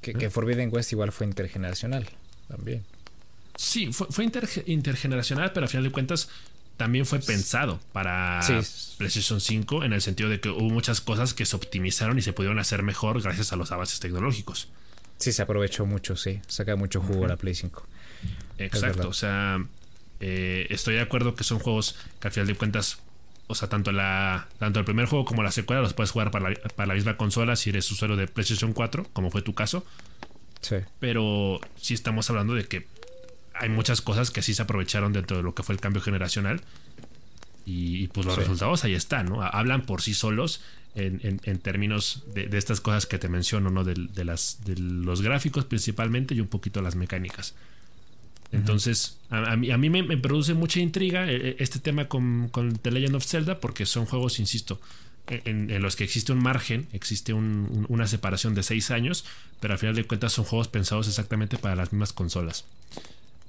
que, 0.00 0.14
que. 0.14 0.30
Forbidden 0.30 0.70
West 0.72 0.92
igual 0.92 1.12
fue 1.12 1.26
intergeneracional 1.26 2.08
también. 2.48 2.84
Sí, 3.56 3.92
fue, 3.92 4.06
fue 4.10 4.24
intergeneracional, 4.24 5.52
pero 5.52 5.64
al 5.64 5.68
final 5.68 5.84
de 5.84 5.90
cuentas 5.90 6.28
también 6.80 7.04
fue 7.04 7.18
pensado 7.18 7.78
para 7.92 8.40
PlayStation 8.96 9.38
5 9.38 9.84
en 9.84 9.92
el 9.92 10.00
sentido 10.00 10.30
de 10.30 10.40
que 10.40 10.48
hubo 10.48 10.70
muchas 10.70 11.02
cosas 11.02 11.34
que 11.34 11.44
se 11.44 11.54
optimizaron 11.54 12.18
y 12.18 12.22
se 12.22 12.32
pudieron 12.32 12.58
hacer 12.58 12.82
mejor 12.82 13.20
gracias 13.20 13.52
a 13.52 13.56
los 13.56 13.70
avances 13.70 14.00
tecnológicos. 14.00 14.68
Sí, 15.18 15.32
se 15.32 15.42
aprovechó 15.42 15.84
mucho, 15.84 16.16
sí. 16.16 16.40
Saca 16.46 16.76
mucho 16.76 17.02
jugo 17.02 17.26
a 17.26 17.28
la 17.28 17.36
Play 17.36 17.54
5. 17.54 17.86
Exacto, 18.56 19.08
o 19.08 19.12
sea, 19.12 19.62
eh, 20.20 20.68
estoy 20.70 20.94
de 20.94 21.02
acuerdo 21.02 21.34
que 21.34 21.44
son 21.44 21.58
juegos 21.58 21.96
que 22.18 22.28
al 22.28 22.32
final 22.32 22.46
de 22.46 22.54
cuentas, 22.54 23.00
o 23.50 23.54
sea, 23.54 23.68
tanto, 23.68 23.92
la, 23.92 24.48
tanto 24.58 24.78
el 24.78 24.84
primer 24.84 25.06
juego 25.06 25.24
como 25.24 25.42
la 25.42 25.50
secuela 25.50 25.82
los 25.82 25.92
puedes 25.92 26.10
jugar 26.10 26.30
para 26.30 26.50
la, 26.50 26.56
para 26.76 26.86
la 26.86 26.94
misma 26.94 27.16
consola 27.16 27.56
si 27.56 27.70
eres 27.70 27.90
usuario 27.90 28.16
de 28.16 28.28
PlayStation 28.28 28.72
4, 28.72 29.08
como 29.12 29.30
fue 29.30 29.42
tu 29.42 29.54
caso. 29.54 29.84
Sí. 30.60 30.76
Pero 30.98 31.60
sí 31.76 31.94
estamos 31.94 32.30
hablando 32.30 32.54
de 32.54 32.64
que 32.66 32.86
hay 33.54 33.68
muchas 33.68 34.00
cosas 34.00 34.30
que 34.30 34.42
sí 34.42 34.54
se 34.54 34.62
aprovecharon 34.62 35.12
dentro 35.12 35.36
de 35.36 35.42
lo 35.42 35.54
que 35.54 35.62
fue 35.62 35.74
el 35.74 35.80
cambio 35.80 36.00
generacional. 36.00 36.62
Y, 37.66 38.08
pues 38.08 38.26
los 38.26 38.36
resultados 38.36 38.84
ahí 38.84 38.94
están, 38.94 39.26
¿no? 39.26 39.42
Hablan 39.42 39.82
por 39.82 40.02
sí 40.02 40.14
solos 40.14 40.62
en, 40.94 41.58
términos 41.58 42.24
de, 42.34 42.48
estas 42.56 42.80
cosas 42.80 43.06
que 43.06 43.18
te 43.18 43.28
menciono, 43.28 43.70
¿no? 43.70 43.84
De, 43.84 44.24
las, 44.24 44.64
de 44.64 44.76
los 44.76 45.22
gráficos 45.22 45.66
principalmente 45.66 46.34
y 46.34 46.40
un 46.40 46.48
poquito 46.48 46.82
las 46.82 46.96
mecánicas. 46.96 47.54
Entonces, 48.52 49.18
a, 49.30 49.56
mí, 49.56 49.70
a 49.70 49.78
mí 49.78 49.90
me, 49.90 50.16
produce 50.16 50.54
mucha 50.54 50.80
intriga 50.80 51.30
eh, 51.30 51.50
eh, 51.50 51.56
este 51.60 51.78
tema 51.78 52.06
con, 52.08 52.50
The 52.82 52.90
Legend 52.90 53.14
of 53.14 53.24
Zelda 53.24 53.60
porque 53.60 53.86
son 53.86 54.06
juegos, 54.06 54.40
insisto, 54.40 54.80
en, 55.28 55.80
los 55.80 55.94
que 55.94 56.02
existe 56.02 56.32
un 56.32 56.42
margen, 56.42 56.88
existe 56.92 57.32
una 57.32 58.06
separación 58.08 58.54
de 58.54 58.64
seis 58.64 58.90
años, 58.90 59.24
pero 59.60 59.74
al 59.74 59.78
final 59.78 59.94
de 59.94 60.04
cuentas 60.04 60.32
son 60.32 60.44
juegos 60.44 60.66
pensados 60.66 61.06
exactamente 61.06 61.58
para 61.58 61.76
las 61.76 61.92
mismas 61.92 62.12
consolas. 62.12 62.64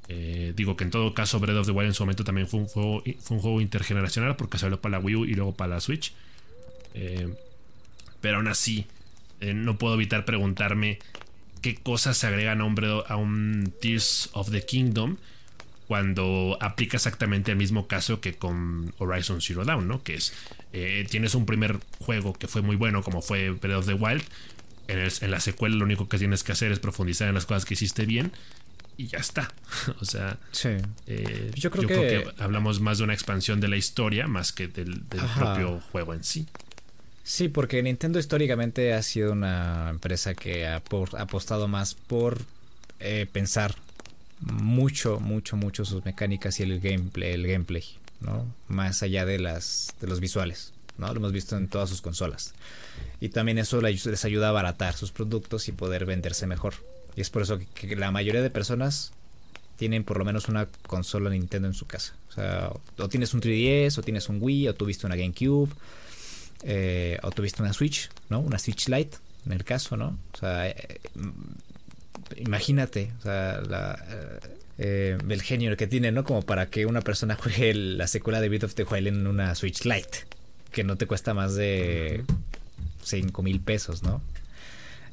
Eh, 0.07 0.53
digo 0.55 0.75
que 0.75 0.83
en 0.83 0.91
todo 0.91 1.13
caso 1.13 1.39
Breath 1.39 1.57
of 1.57 1.65
the 1.65 1.71
Wild 1.71 1.87
en 1.87 1.93
su 1.93 2.03
momento 2.03 2.23
también 2.23 2.47
fue 2.47 2.59
un 2.59 2.67
juego, 2.67 3.01
fue 3.21 3.37
un 3.37 3.41
juego 3.41 3.61
intergeneracional 3.61 4.35
porque 4.35 4.59
salió 4.59 4.79
para 4.79 4.99
la 4.99 5.03
Wii 5.03 5.15
U 5.15 5.25
y 5.25 5.33
luego 5.33 5.55
para 5.55 5.75
la 5.75 5.79
Switch. 5.79 6.13
Pero 6.93 8.37
aún 8.37 8.47
así, 8.47 8.85
no 9.41 9.79
puedo 9.79 9.95
evitar 9.95 10.25
preguntarme 10.25 10.99
qué 11.61 11.75
cosas 11.75 12.17
se 12.17 12.27
agregan 12.27 12.61
a 12.61 12.65
un, 12.65 13.03
a 13.07 13.15
un 13.15 13.73
Tears 13.81 14.29
of 14.33 14.51
the 14.51 14.65
Kingdom 14.65 15.17
cuando 15.87 16.57
aplica 16.61 16.97
exactamente 16.97 17.51
el 17.51 17.57
mismo 17.57 17.87
caso 17.87 18.21
que 18.21 18.33
con 18.33 18.93
Horizon 18.97 19.41
Zero 19.41 19.65
Dawn, 19.65 19.87
¿no? 19.87 20.03
Que 20.03 20.15
es, 20.15 20.33
tienes 21.09 21.35
un 21.35 21.45
primer 21.45 21.79
juego 21.99 22.33
que 22.33 22.47
fue 22.47 22.61
muy 22.61 22.77
bueno 22.77 23.03
como 23.03 23.21
fue 23.21 23.49
Breath 23.49 23.79
of 23.79 23.85
the 23.87 23.93
Wild. 23.93 24.23
En, 24.87 24.99
en 24.99 25.31
la 25.31 25.39
secuela 25.39 25.75
lo 25.75 25.85
único 25.85 26.07
que 26.07 26.17
tienes 26.17 26.43
que 26.43 26.53
hacer 26.53 26.71
es 26.71 26.79
profundizar 26.79 27.27
en 27.27 27.35
las 27.35 27.45
cosas 27.45 27.65
que 27.65 27.73
hiciste 27.73 28.05
bien 28.05 28.31
y 29.01 29.07
ya 29.07 29.17
está. 29.19 29.51
o 29.99 30.05
sea, 30.05 30.37
eh, 31.07 31.51
yo, 31.55 31.71
creo, 31.71 31.87
que... 31.87 32.27
hablamos 32.37 32.79
más 32.79 32.99
de 32.99 33.03
una 33.03 33.13
expansión 33.13 33.59
de 33.59 33.67
la 33.67 33.77
historia 33.77 34.27
más 34.27 34.51
que 34.51 34.67
del, 34.67 35.01
propio 35.01 35.81
juego 35.91 36.13
en 36.13 36.23
sí. 36.23 36.47
Sí, 37.31 37.47
porque 37.47 37.81
Nintendo 37.81 38.19
históricamente 38.19 38.93
ha 38.93 39.01
sido 39.01 39.31
una 39.31 39.89
empresa 39.89 40.33
que 40.33 40.67
ha, 40.67 40.75
apostado 40.75 41.69
más 41.69 41.95
por 41.95 42.41
eh, 42.99 43.25
pensar 43.31 43.73
mucho, 44.41 45.17
mucho, 45.21 45.55
mucho 45.55 45.85
sus 45.85 46.03
mecánicas 46.03 46.59
y 46.59 46.63
el 46.63 46.81
gameplay, 46.81 47.31
el 47.31 47.47
gameplay, 47.47 47.85
¿no? 48.19 48.53
Más 48.67 49.01
allá 49.01 49.25
de 49.25 49.39
las 49.39 49.93
de 50.01 50.07
los 50.07 50.19
visuales, 50.19 50.73
¿no? 50.97 51.07
Lo 51.07 51.19
hemos 51.19 51.31
visto 51.31 51.55
en 51.55 51.69
todas 51.69 51.89
sus 51.89 52.01
consolas. 52.01 52.53
Y 53.21 53.29
también 53.29 53.59
eso 53.59 53.79
les 53.79 54.25
ayuda 54.25 54.47
a 54.47 54.49
abaratar 54.49 54.97
sus 54.97 55.13
productos 55.13 55.69
y 55.69 55.71
poder 55.71 56.05
venderse 56.05 56.47
mejor. 56.47 56.73
Y 57.15 57.21
es 57.21 57.29
por 57.29 57.43
eso 57.43 57.61
que, 57.73 57.95
la 57.95 58.11
mayoría 58.11 58.41
de 58.41 58.49
personas 58.49 59.13
tienen 59.77 60.03
por 60.03 60.17
lo 60.17 60.25
menos 60.25 60.49
una 60.49 60.67
consola 60.85 61.29
Nintendo 61.29 61.69
en 61.69 61.75
su 61.75 61.85
casa. 61.87 62.13
O 62.27 62.33
sea, 62.33 62.73
o 62.97 63.07
tienes 63.07 63.33
un 63.33 63.39
3DS, 63.39 63.99
o 63.99 64.01
tienes 64.01 64.27
un 64.27 64.39
Wii, 64.41 64.67
o 64.67 64.75
tuviste 64.75 65.05
una 65.05 65.15
GameCube, 65.15 65.71
eh, 66.63 67.17
o 67.23 67.31
tuviste 67.31 67.61
una 67.61 67.73
Switch, 67.73 68.09
¿no? 68.29 68.39
Una 68.39 68.59
Switch 68.59 68.87
Lite, 68.87 69.17
en 69.45 69.53
el 69.53 69.63
caso, 69.63 69.97
¿no? 69.97 70.17
O 70.33 70.37
sea, 70.37 70.69
eh, 70.69 70.99
imagínate, 72.37 73.11
sea, 73.23 73.61
la, 73.61 73.97
eh, 74.77 75.17
el 75.29 75.41
genio 75.43 75.75
que 75.77 75.87
tiene, 75.87 76.11
¿no? 76.11 76.23
Como 76.23 76.41
para 76.41 76.69
que 76.69 76.85
una 76.85 77.01
persona 77.01 77.35
juegue 77.35 77.73
la 77.73 78.07
secuela 78.07 78.41
de 78.41 78.49
Breath 78.49 78.63
of 78.63 78.75
the 78.75 78.83
Wild 78.83 79.07
en 79.07 79.27
una 79.27 79.53
Switch 79.53 79.85
Lite, 79.85 80.25
que 80.71 80.83
no 80.83 80.97
te 80.97 81.05
cuesta 81.05 81.33
más 81.33 81.55
de 81.55 82.23
5 83.03 83.43
mil 83.43 83.59
pesos, 83.59 84.03
¿no? 84.03 84.21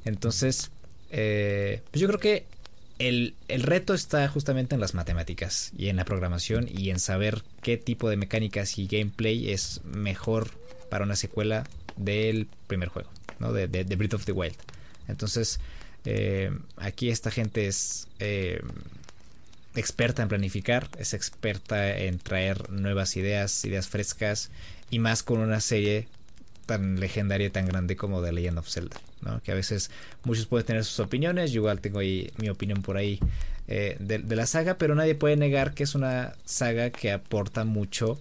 Entonces, 0.05 0.70
eh, 1.11 1.83
pues 1.91 2.01
yo 2.01 2.09
creo 2.09 2.20
que 2.20 2.45
el, 2.99 3.35
el, 3.49 3.62
reto 3.62 3.95
está 3.95 4.27
justamente 4.29 4.75
en 4.75 4.81
las 4.81 4.95
matemáticas 4.95 5.70
y 5.77 5.89
en 5.89 5.97
la 5.97 6.05
programación 6.05 6.66
y 6.69 6.91
en 6.91 6.99
saber 6.99 7.43
qué 7.62 7.77
tipo 7.77 8.09
de 8.09 8.16
mecánicas 8.16 8.79
y 8.79 8.87
gameplay 8.87 9.51
es 9.51 9.83
mejor 9.85 10.51
para 10.89 11.05
una 11.05 11.16
secuela 11.16 11.65
del 11.97 12.48
primer 12.66 12.89
juego, 12.89 13.10
¿no? 13.39 13.52
De, 13.52 13.66
Breath 13.85 14.15
of 14.15 14.24
the 14.24 14.32
Wild. 14.32 14.56
Entonces, 15.09 15.60
eh, 16.05 16.51
aquí 16.77 17.10
esta 17.10 17.31
gente 17.31 17.66
es 17.66 18.09
eh, 18.19 18.60
experta 19.74 20.23
en 20.23 20.28
planificar, 20.28 20.89
es 20.98 21.15
experta 21.15 21.97
en 21.97 22.19
traer 22.19 22.70
nuevas 22.70 23.16
ideas, 23.16 23.65
ideas 23.65 23.89
frescas 23.89 24.51
y 24.90 24.98
más 24.98 25.23
con 25.23 25.39
una 25.40 25.60
serie 25.60 26.09
tan 26.66 27.01
legendaria 27.01 27.47
y 27.47 27.51
tan 27.51 27.66
grande 27.66 27.97
como 27.97 28.23
The 28.23 28.32
Legend 28.32 28.59
of 28.59 28.69
Zelda, 28.69 29.01
¿no? 29.23 29.43
Que 29.43 29.52
a 29.52 29.55
veces 29.55 29.90
muchos 30.24 30.47
pueden 30.47 30.66
tener 30.66 30.85
sus 30.85 31.01
opiniones, 31.01 31.51
yo 31.51 31.60
igual 31.60 31.81
tengo 31.81 32.01
ahí 32.01 32.31
mi 32.36 32.51
opinión 32.51 32.82
por 32.82 32.97
ahí 32.97 33.19
eh, 33.69 33.97
de, 34.01 34.36
la 34.36 34.47
saga, 34.47 34.78
pero 34.78 34.94
nadie 34.94 35.15
puede 35.15 35.36
negar 35.36 35.74
que 35.74 35.82
es 35.82 35.94
una 35.94 36.35
saga 36.44 36.90
que 36.90 37.12
aporta 37.12 37.65
mucho 37.65 38.20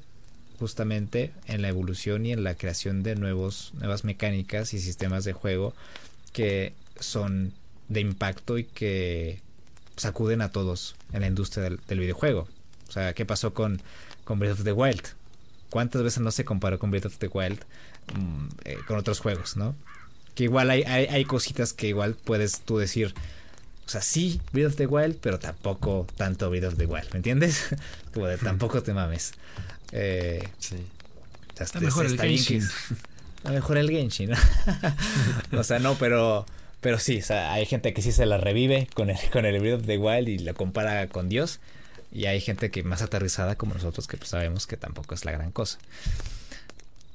justamente 0.59 1.31
en 1.45 1.61
la 1.61 1.69
evolución 1.69 2.25
y 2.25 2.33
en 2.33 2.43
la 2.43 2.55
creación 2.55 3.03
de 3.03 3.15
nuevos, 3.15 3.71
nuevas 3.75 4.03
mecánicas 4.03 4.73
y 4.73 4.79
sistemas 4.79 5.23
de 5.23 5.33
juego 5.33 5.73
que 6.33 6.73
son 6.99 7.53
de 7.89 8.01
impacto 8.01 8.57
y 8.57 8.63
que 8.63 9.41
sacuden 9.95 10.41
a 10.41 10.51
todos 10.51 10.95
en 11.11 11.21
la 11.21 11.27
industria 11.27 11.63
del, 11.63 11.99
videojuego. 11.99 12.47
O 12.87 12.91
sea, 12.91 13.13
¿qué 13.13 13.25
pasó 13.25 13.53
con, 13.53 13.81
con 14.23 14.39
Breath 14.39 14.59
of 14.59 14.63
the 14.63 14.71
Wild? 14.71 15.01
¿Cuántas 15.69 16.03
veces 16.03 16.21
no 16.21 16.31
se 16.31 16.45
comparó 16.45 16.79
con 16.79 16.91
Breath 16.91 17.07
of 17.07 17.17
the 17.17 17.27
Wild 17.27 17.59
mm, 18.15 18.47
eh, 18.65 18.77
con 18.87 18.97
otros 18.97 19.19
juegos, 19.19 19.57
no? 19.57 19.75
Que 20.35 20.43
igual 20.43 20.69
hay, 20.69 20.83
hay, 20.83 21.25
cositas 21.25 21.73
que 21.73 21.87
igual 21.87 22.13
puedes 22.13 22.61
tú 22.61 22.77
decir, 22.77 23.15
o 23.85 23.89
sea, 23.89 24.01
sí, 24.01 24.39
Breath 24.53 24.67
of 24.67 24.75
the 24.75 24.85
Wild, 24.85 25.17
pero 25.19 25.39
tampoco 25.39 26.05
tanto 26.15 26.49
Breath 26.49 26.65
of 26.65 26.77
the 26.77 26.85
Wild, 26.85 27.11
¿me 27.11 27.17
entiendes? 27.17 27.75
Como 28.13 28.27
de 28.27 28.37
tampoco 28.37 28.83
te 28.83 28.93
mames. 28.93 29.33
Eh, 29.91 30.47
sí. 30.59 30.75
Está, 31.59 31.79
mejor 31.79 32.05
el 32.05 32.19
Genshin. 32.19 32.61
está 33.37 33.49
mejor 33.49 33.77
el 33.79 33.89
Genshin. 33.89 34.31
o 35.53 35.63
sea, 35.63 35.79
no, 35.79 35.95
pero 35.95 36.45
pero 36.81 36.99
sí, 36.99 37.19
o 37.19 37.23
sea, 37.23 37.53
hay 37.53 37.65
gente 37.65 37.93
que 37.93 38.01
sí 38.01 38.11
se 38.11 38.25
la 38.25 38.37
revive 38.37 38.87
con 38.93 39.09
el, 39.09 39.17
con 39.31 39.45
el 39.45 39.59
Breath 39.59 39.81
of 39.81 39.87
the 39.87 39.97
Wild 39.97 40.29
y 40.29 40.37
la 40.39 40.53
compara 40.53 41.07
con 41.07 41.29
Dios. 41.29 41.59
Y 42.11 42.25
hay 42.25 42.39
gente 42.39 42.71
que 42.71 42.83
más 42.83 43.01
aterrizada 43.01 43.55
como 43.55 43.73
nosotros 43.73 44.07
que 44.07 44.17
pues 44.17 44.29
sabemos 44.29 44.67
que 44.67 44.77
tampoco 44.77 45.15
es 45.15 45.25
la 45.25 45.31
gran 45.31 45.51
cosa. 45.51 45.79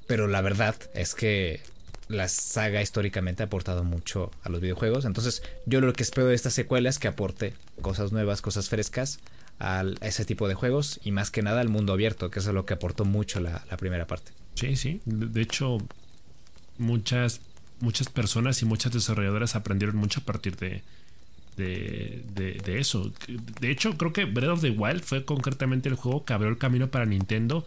Pero 0.07 0.27
la 0.27 0.41
verdad 0.43 0.75
es 0.95 1.15
que 1.15 1.61
la 2.09 2.29
saga 2.29 2.83
históricamente 2.83 3.43
ha 3.43 3.47
aportado 3.47 3.85
mucho 3.85 4.31
a 4.43 4.49
los 4.49 4.61
videojuegos. 4.61 5.05
Entonces 5.05 5.43
yo 5.65 5.81
lo 5.81 5.93
que 5.93 6.03
espero 6.03 6.27
de 6.27 6.35
esta 6.35 6.51
secuela 6.51 6.91
es 6.91 6.99
que 6.99 7.09
aporte 7.09 7.55
cosas 7.81 8.13
nuevas, 8.13 8.43
cosas 8.43 8.69
frescas 8.69 9.21
a 9.63 9.85
ese 10.01 10.25
tipo 10.25 10.49
de 10.49 10.55
juegos 10.55 11.01
y 11.05 11.13
más 11.13 11.31
que 11.31 11.43
nada 11.43 11.61
al 11.61 11.69
mundo 11.69 11.93
abierto, 11.93 12.31
que 12.31 12.41
eso 12.41 12.51
es 12.51 12.55
lo 12.55 12.67
que 12.67 12.75
aportó 12.75 13.05
mucho 13.05 13.41
la, 13.41 13.65
la 13.71 13.77
primera 13.77 14.07
parte. 14.07 14.33
Sí, 14.55 14.77
sí. 14.77 15.01
De 15.07 15.41
hecho, 15.41 15.79
muchas 16.79 17.41
muchas 17.83 18.09
personas 18.09 18.63
y 18.63 18.65
muchas 18.65 18.93
desarrolladoras 18.93 19.57
aprendieron 19.57 19.97
mucho 19.97 20.21
a 20.21 20.25
partir 20.25 20.57
de, 20.57 20.83
de, 21.57 22.79
eso. 22.79 23.13
De 23.61 23.71
hecho, 23.71 23.99
creo 23.99 24.13
que 24.13 24.25
Breath 24.25 24.51
of 24.51 24.61
the 24.63 24.71
Wild 24.71 25.03
fue 25.03 25.25
concretamente 25.25 25.89
el 25.89 25.97
juego 25.97 26.25
que 26.25 26.33
abrió 26.33 26.49
el 26.49 26.59
camino 26.59 26.89
para 26.89 27.05
Nintendo 27.05 27.67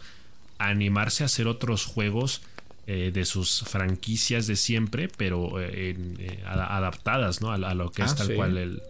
a 0.58 0.70
animarse 0.70 1.24
a 1.24 1.26
hacer 1.26 1.48
otros 1.48 1.86
juegos 1.86 2.42
eh, 2.88 3.12
de 3.14 3.26
sus 3.26 3.64
franquicias 3.64 4.48
de 4.48 4.56
siempre, 4.56 5.10
pero 5.10 5.60
eh, 5.60 5.96
eh, 6.20 6.44
adaptadas 6.46 7.42
¿no? 7.42 7.52
a, 7.52 7.74
lo 7.74 7.92
que 7.92 8.04
es 8.04 8.14
ah, 8.14 8.16
tal 8.16 8.36
cual 8.36 8.58
el, 8.58 8.82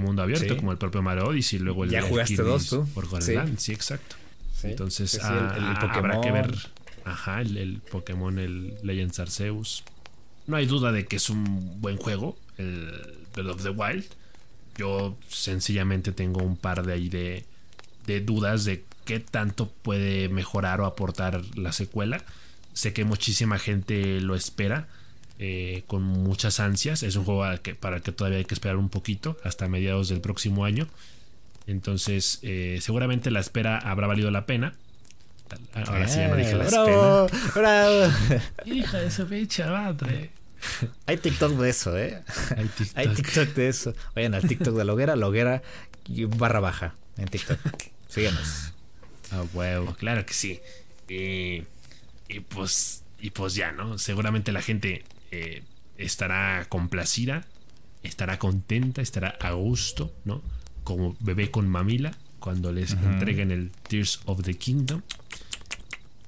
mundo 0.00 0.22
abierto, 0.22 0.56
como 0.56 0.72
el 0.72 0.78
propio 0.78 1.02
Mario 1.02 1.26
Odyssey, 1.26 1.58
luego 1.58 1.84
el 1.84 1.90
Ya 1.90 2.02
jugaste 2.02 2.42
dos 2.42 2.68
tú. 2.68 2.86
Por 2.94 3.06
sí. 3.22 3.34
sí. 3.58 3.72
exacto. 3.72 4.16
Entonces 4.62 5.20
ah, 5.22 5.54
el, 5.56 5.90
habrá 5.90 6.20
que 6.20 6.32
ver 6.32 6.54
ajá, 7.04 7.42
el, 7.42 7.56
el 7.58 7.80
Pokémon, 7.80 8.38
el 8.38 8.74
Legends 8.82 9.20
Arceus. 9.20 9.84
No 10.46 10.56
hay 10.56 10.66
duda 10.66 10.92
de 10.92 11.06
que 11.06 11.16
es 11.16 11.30
un 11.30 11.80
buen 11.80 11.96
juego, 11.96 12.38
el 12.58 12.90
Breath 13.34 13.48
of 13.48 13.62
the 13.62 13.70
Wild. 13.70 14.04
Yo 14.76 15.16
sencillamente 15.28 16.12
tengo 16.12 16.42
un 16.42 16.56
par 16.56 16.84
de 16.84 16.92
ahí 16.92 17.08
de, 17.08 17.44
dudas 18.20 18.64
de 18.64 18.84
qué 19.04 19.20
tanto 19.20 19.70
puede 19.70 20.28
mejorar 20.28 20.80
o 20.80 20.86
aportar 20.86 21.42
la 21.56 21.72
secuela. 21.72 22.24
Sé 22.72 22.92
que 22.92 23.04
muchísima 23.04 23.58
gente 23.58 24.20
lo 24.20 24.34
espera 24.34 24.88
eh, 25.38 25.84
con 25.86 26.02
muchas 26.02 26.60
ansias. 26.60 27.02
Es 27.02 27.16
un 27.16 27.24
juego 27.24 27.44
para 27.80 27.96
el 27.96 28.02
que 28.02 28.12
todavía 28.12 28.38
hay 28.38 28.44
que 28.44 28.54
esperar 28.54 28.76
un 28.76 28.88
poquito 28.88 29.36
hasta 29.44 29.68
mediados 29.68 30.08
del 30.08 30.20
próximo 30.20 30.64
año. 30.64 30.88
Entonces, 31.66 32.40
eh, 32.42 32.78
seguramente 32.80 33.30
la 33.30 33.40
espera 33.40 33.78
habrá 33.78 34.06
valido 34.06 34.30
la 34.30 34.46
pena. 34.46 34.74
Ahora 35.74 36.08
sí 36.08 36.18
ya 36.18 36.28
no 36.28 36.36
dije 36.36 36.54
la 36.54 36.64
bravo, 36.64 37.28
Bravo. 37.54 38.12
Hija 38.64 38.98
de 38.98 39.10
su 39.10 39.26
pinche 39.26 39.64
madre. 39.64 40.30
Hay 41.06 41.16
TikTok 41.18 41.52
de 41.52 41.70
eso, 41.70 41.96
¿eh? 41.96 42.22
Hay 42.94 43.08
TikTok. 43.08 43.48
de 43.54 43.68
eso. 43.68 43.94
Vayan 44.14 44.34
al 44.34 44.42
TikTok 44.42 44.74
de 44.76 44.84
Loguera, 44.84 45.16
Loguera 45.16 45.62
barra 46.36 46.60
baja 46.60 46.94
en 47.16 47.28
TikTok. 47.28 47.58
Síganos. 48.08 48.72
Ah, 49.30 49.44
huevo, 49.52 49.94
claro 49.94 50.24
que 50.24 50.34
sí. 50.34 50.60
Y, 51.08 51.62
pues 52.48 53.02
y 53.20 53.30
pues 53.30 53.54
ya, 53.54 53.72
¿no? 53.72 53.98
Seguramente 53.98 54.52
la 54.52 54.62
gente 54.62 55.04
eh, 55.34 55.62
estará 55.98 56.66
complacida, 56.68 57.44
estará 58.02 58.38
contenta, 58.38 59.02
estará 59.02 59.36
a 59.40 59.52
gusto, 59.52 60.14
¿no? 60.24 60.42
Como 60.84 61.16
bebé 61.20 61.50
con 61.50 61.68
mamila 61.68 62.12
cuando 62.38 62.72
les 62.72 62.92
entreguen 62.92 63.50
el 63.50 63.70
Tears 63.88 64.20
of 64.26 64.42
the 64.42 64.54
Kingdom. 64.54 65.02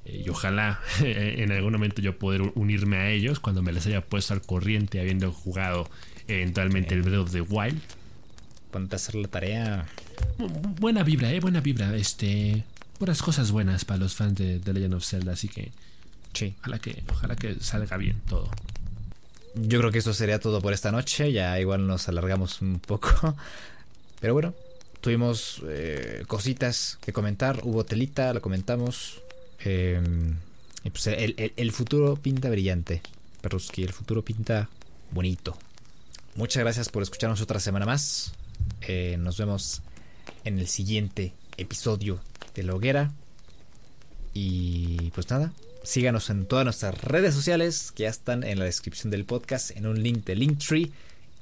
Eh, 0.07 0.25
y 0.27 0.29
ojalá 0.29 0.81
en 1.01 1.53
algún 1.53 1.73
momento 1.73 2.03
yo 2.03 2.19
poder 2.19 2.53
unirme 2.55 2.97
a 2.97 3.11
ellos 3.11 3.39
cuando 3.39 3.63
me 3.63 3.73
les 3.73 3.87
haya 3.87 4.01
puesto 4.01 4.35
al 4.35 4.43
corriente 4.43 5.01
habiendo 5.01 5.31
jugado 5.31 5.89
eventualmente 6.27 6.95
el 6.95 7.03
Breath 7.03 7.21
of 7.21 7.33
the 7.33 7.43
Wild. 7.43 7.81
Ponte 8.71 8.95
a 8.95 8.97
hacer 8.97 9.15
la 9.15 9.29
tarea. 9.29 9.87
Buena 10.81 11.03
vibra, 11.03 11.31
eh, 11.33 11.41
buena 11.41 11.61
vibra. 11.61 11.95
Este, 11.95 12.65
puras 12.99 13.23
cosas 13.23 13.51
buenas 13.53 13.85
para 13.85 14.01
los 14.01 14.15
fans 14.15 14.35
de, 14.35 14.59
The 14.59 14.73
Legend 14.73 14.95
of 14.95 15.05
Zelda, 15.05 15.33
así 15.33 15.49
que 15.49 15.71
sí. 16.33 16.55
Ojalá 16.61 16.79
que, 16.79 17.05
ojalá 17.09 17.37
que 17.37 17.57
salga 17.61 17.97
bien 17.97 18.21
todo. 18.29 18.51
Yo 19.59 19.79
creo 19.79 19.91
que 19.91 19.99
eso 19.99 20.13
sería 20.13 20.39
todo 20.39 20.61
por 20.61 20.73
esta 20.75 20.93
noche. 20.93 21.33
Ya 21.33 21.59
igual 21.59 21.87
nos 21.87 22.09
alargamos 22.09 22.61
un 22.61 22.79
poco. 22.79 23.35
Pero 24.21 24.35
bueno, 24.35 24.55
tuvimos 25.01 25.63
eh, 25.67 26.25
cositas 26.27 26.99
que 27.01 27.13
comentar. 27.13 27.61
Hubo 27.65 27.85
telita, 27.85 28.35
la 28.35 28.41
comentamos. 28.41 29.23
Em, 29.61 30.37
pues 30.83 31.07
el, 31.07 31.73
futuro 31.73 32.17
pinta 32.17 32.51
brillante, 32.51 33.01
Perruski. 33.41 33.83
El 33.83 33.93
futuro 33.93 34.23
pinta 34.23 34.69
bonito. 35.11 35.57
Muchas 36.35 36.63
gracias 36.63 36.91
por 36.91 37.03
escucharnos 37.03 37.41
otra 37.41 37.59
semana 37.59 37.87
más. 37.87 38.33
Eh, 38.83 39.17
nos 39.19 39.39
vemos 39.39 39.81
en 40.45 40.59
el 40.59 40.69
siguiente 40.69 41.33
episodio 41.57 42.21
de 42.55 42.63
La 42.63 42.75
Hoguera. 42.75 43.11
Y 44.35 45.11
pues 45.13 45.31
nada, 45.31 45.51
síganos 45.87 46.29
en 46.31 46.47
todas 46.47 46.65
nuestras 46.65 47.01
redes 47.03 47.35
sociales 47.35 47.93
que 47.93 48.03
ya 48.03 48.11
están 48.11 48.45
en 48.45 48.59
la 48.59 48.65
descripción 48.67 49.11
del 49.11 49.25
podcast, 49.25 49.71
en 49.71 49.87
un 49.87 50.03
link 50.03 50.25
de 50.27 50.35
Linktree. 50.35 50.91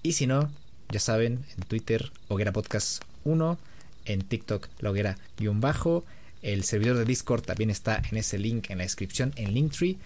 Y 0.02 0.12
si 0.12 0.26
no, 0.26 0.50
ya 0.90 1.00
saben, 1.00 1.44
en 1.56 1.64
Twitter, 1.64 2.12
Hoguera 2.28 2.52
Podcast 2.52 3.02
1, 3.24 3.58
en 4.04 4.20
TikTok, 4.22 4.68
La 4.80 4.90
Hoguera-bajo 4.90 6.04
el 6.44 6.62
servidor 6.64 6.98
de 6.98 7.06
Discord 7.06 7.40
también 7.40 7.70
está 7.70 8.02
en 8.10 8.18
ese 8.18 8.38
link 8.38 8.68
en 8.68 8.76
la 8.76 8.84
descripción 8.84 9.32
en 9.36 9.54
Linktree. 9.54 9.96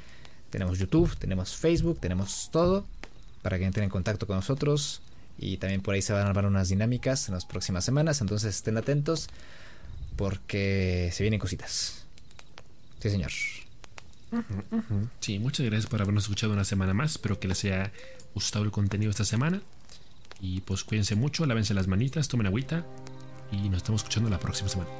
Tenemos 0.50 0.78
YouTube, 0.78 1.16
tenemos 1.18 1.56
Facebook, 1.56 1.98
tenemos 1.98 2.50
todo 2.52 2.86
para 3.42 3.58
que 3.58 3.64
entren 3.64 3.84
en 3.84 3.90
contacto 3.90 4.28
con 4.28 4.36
nosotros. 4.36 5.02
Y 5.36 5.56
también 5.56 5.82
por 5.82 5.94
ahí 5.94 6.02
se 6.02 6.12
van 6.12 6.26
a 6.26 6.28
armar 6.28 6.46
unas 6.46 6.68
dinámicas 6.68 7.26
en 7.26 7.34
las 7.34 7.44
próximas 7.44 7.84
semanas. 7.84 8.20
Entonces 8.20 8.54
estén 8.54 8.76
atentos 8.76 9.26
porque 10.14 11.10
se 11.12 11.24
vienen 11.24 11.40
cositas. 11.40 12.06
Sí, 13.00 13.10
señor. 13.10 13.32
Sí, 15.20 15.38
muchas 15.38 15.66
gracias 15.66 15.88
por 15.88 16.00
habernos 16.02 16.24
escuchado 16.24 16.52
una 16.52 16.64
semana 16.64 16.94
más. 16.94 17.12
Espero 17.12 17.38
que 17.40 17.48
les 17.48 17.64
haya 17.64 17.92
gustado 18.34 18.64
el 18.64 18.70
contenido 18.70 19.10
esta 19.10 19.24
semana. 19.24 19.60
Y 20.40 20.60
pues 20.60 20.84
cuídense 20.84 21.16
mucho, 21.16 21.46
lávense 21.46 21.74
las 21.74 21.88
manitas, 21.88 22.28
tomen 22.28 22.46
agüita. 22.46 22.86
Y 23.50 23.68
nos 23.68 23.78
estamos 23.78 24.02
escuchando 24.02 24.28
la 24.28 24.38
próxima 24.38 24.68
semana. 24.68 24.90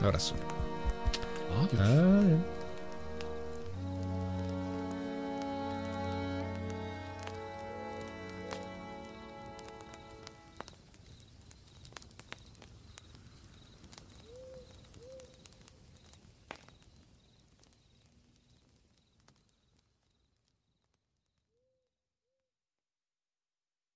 Un 0.00 0.06
abrazo. 0.06 0.34
Adiós. 1.58 1.80
Adiós. 1.80 2.40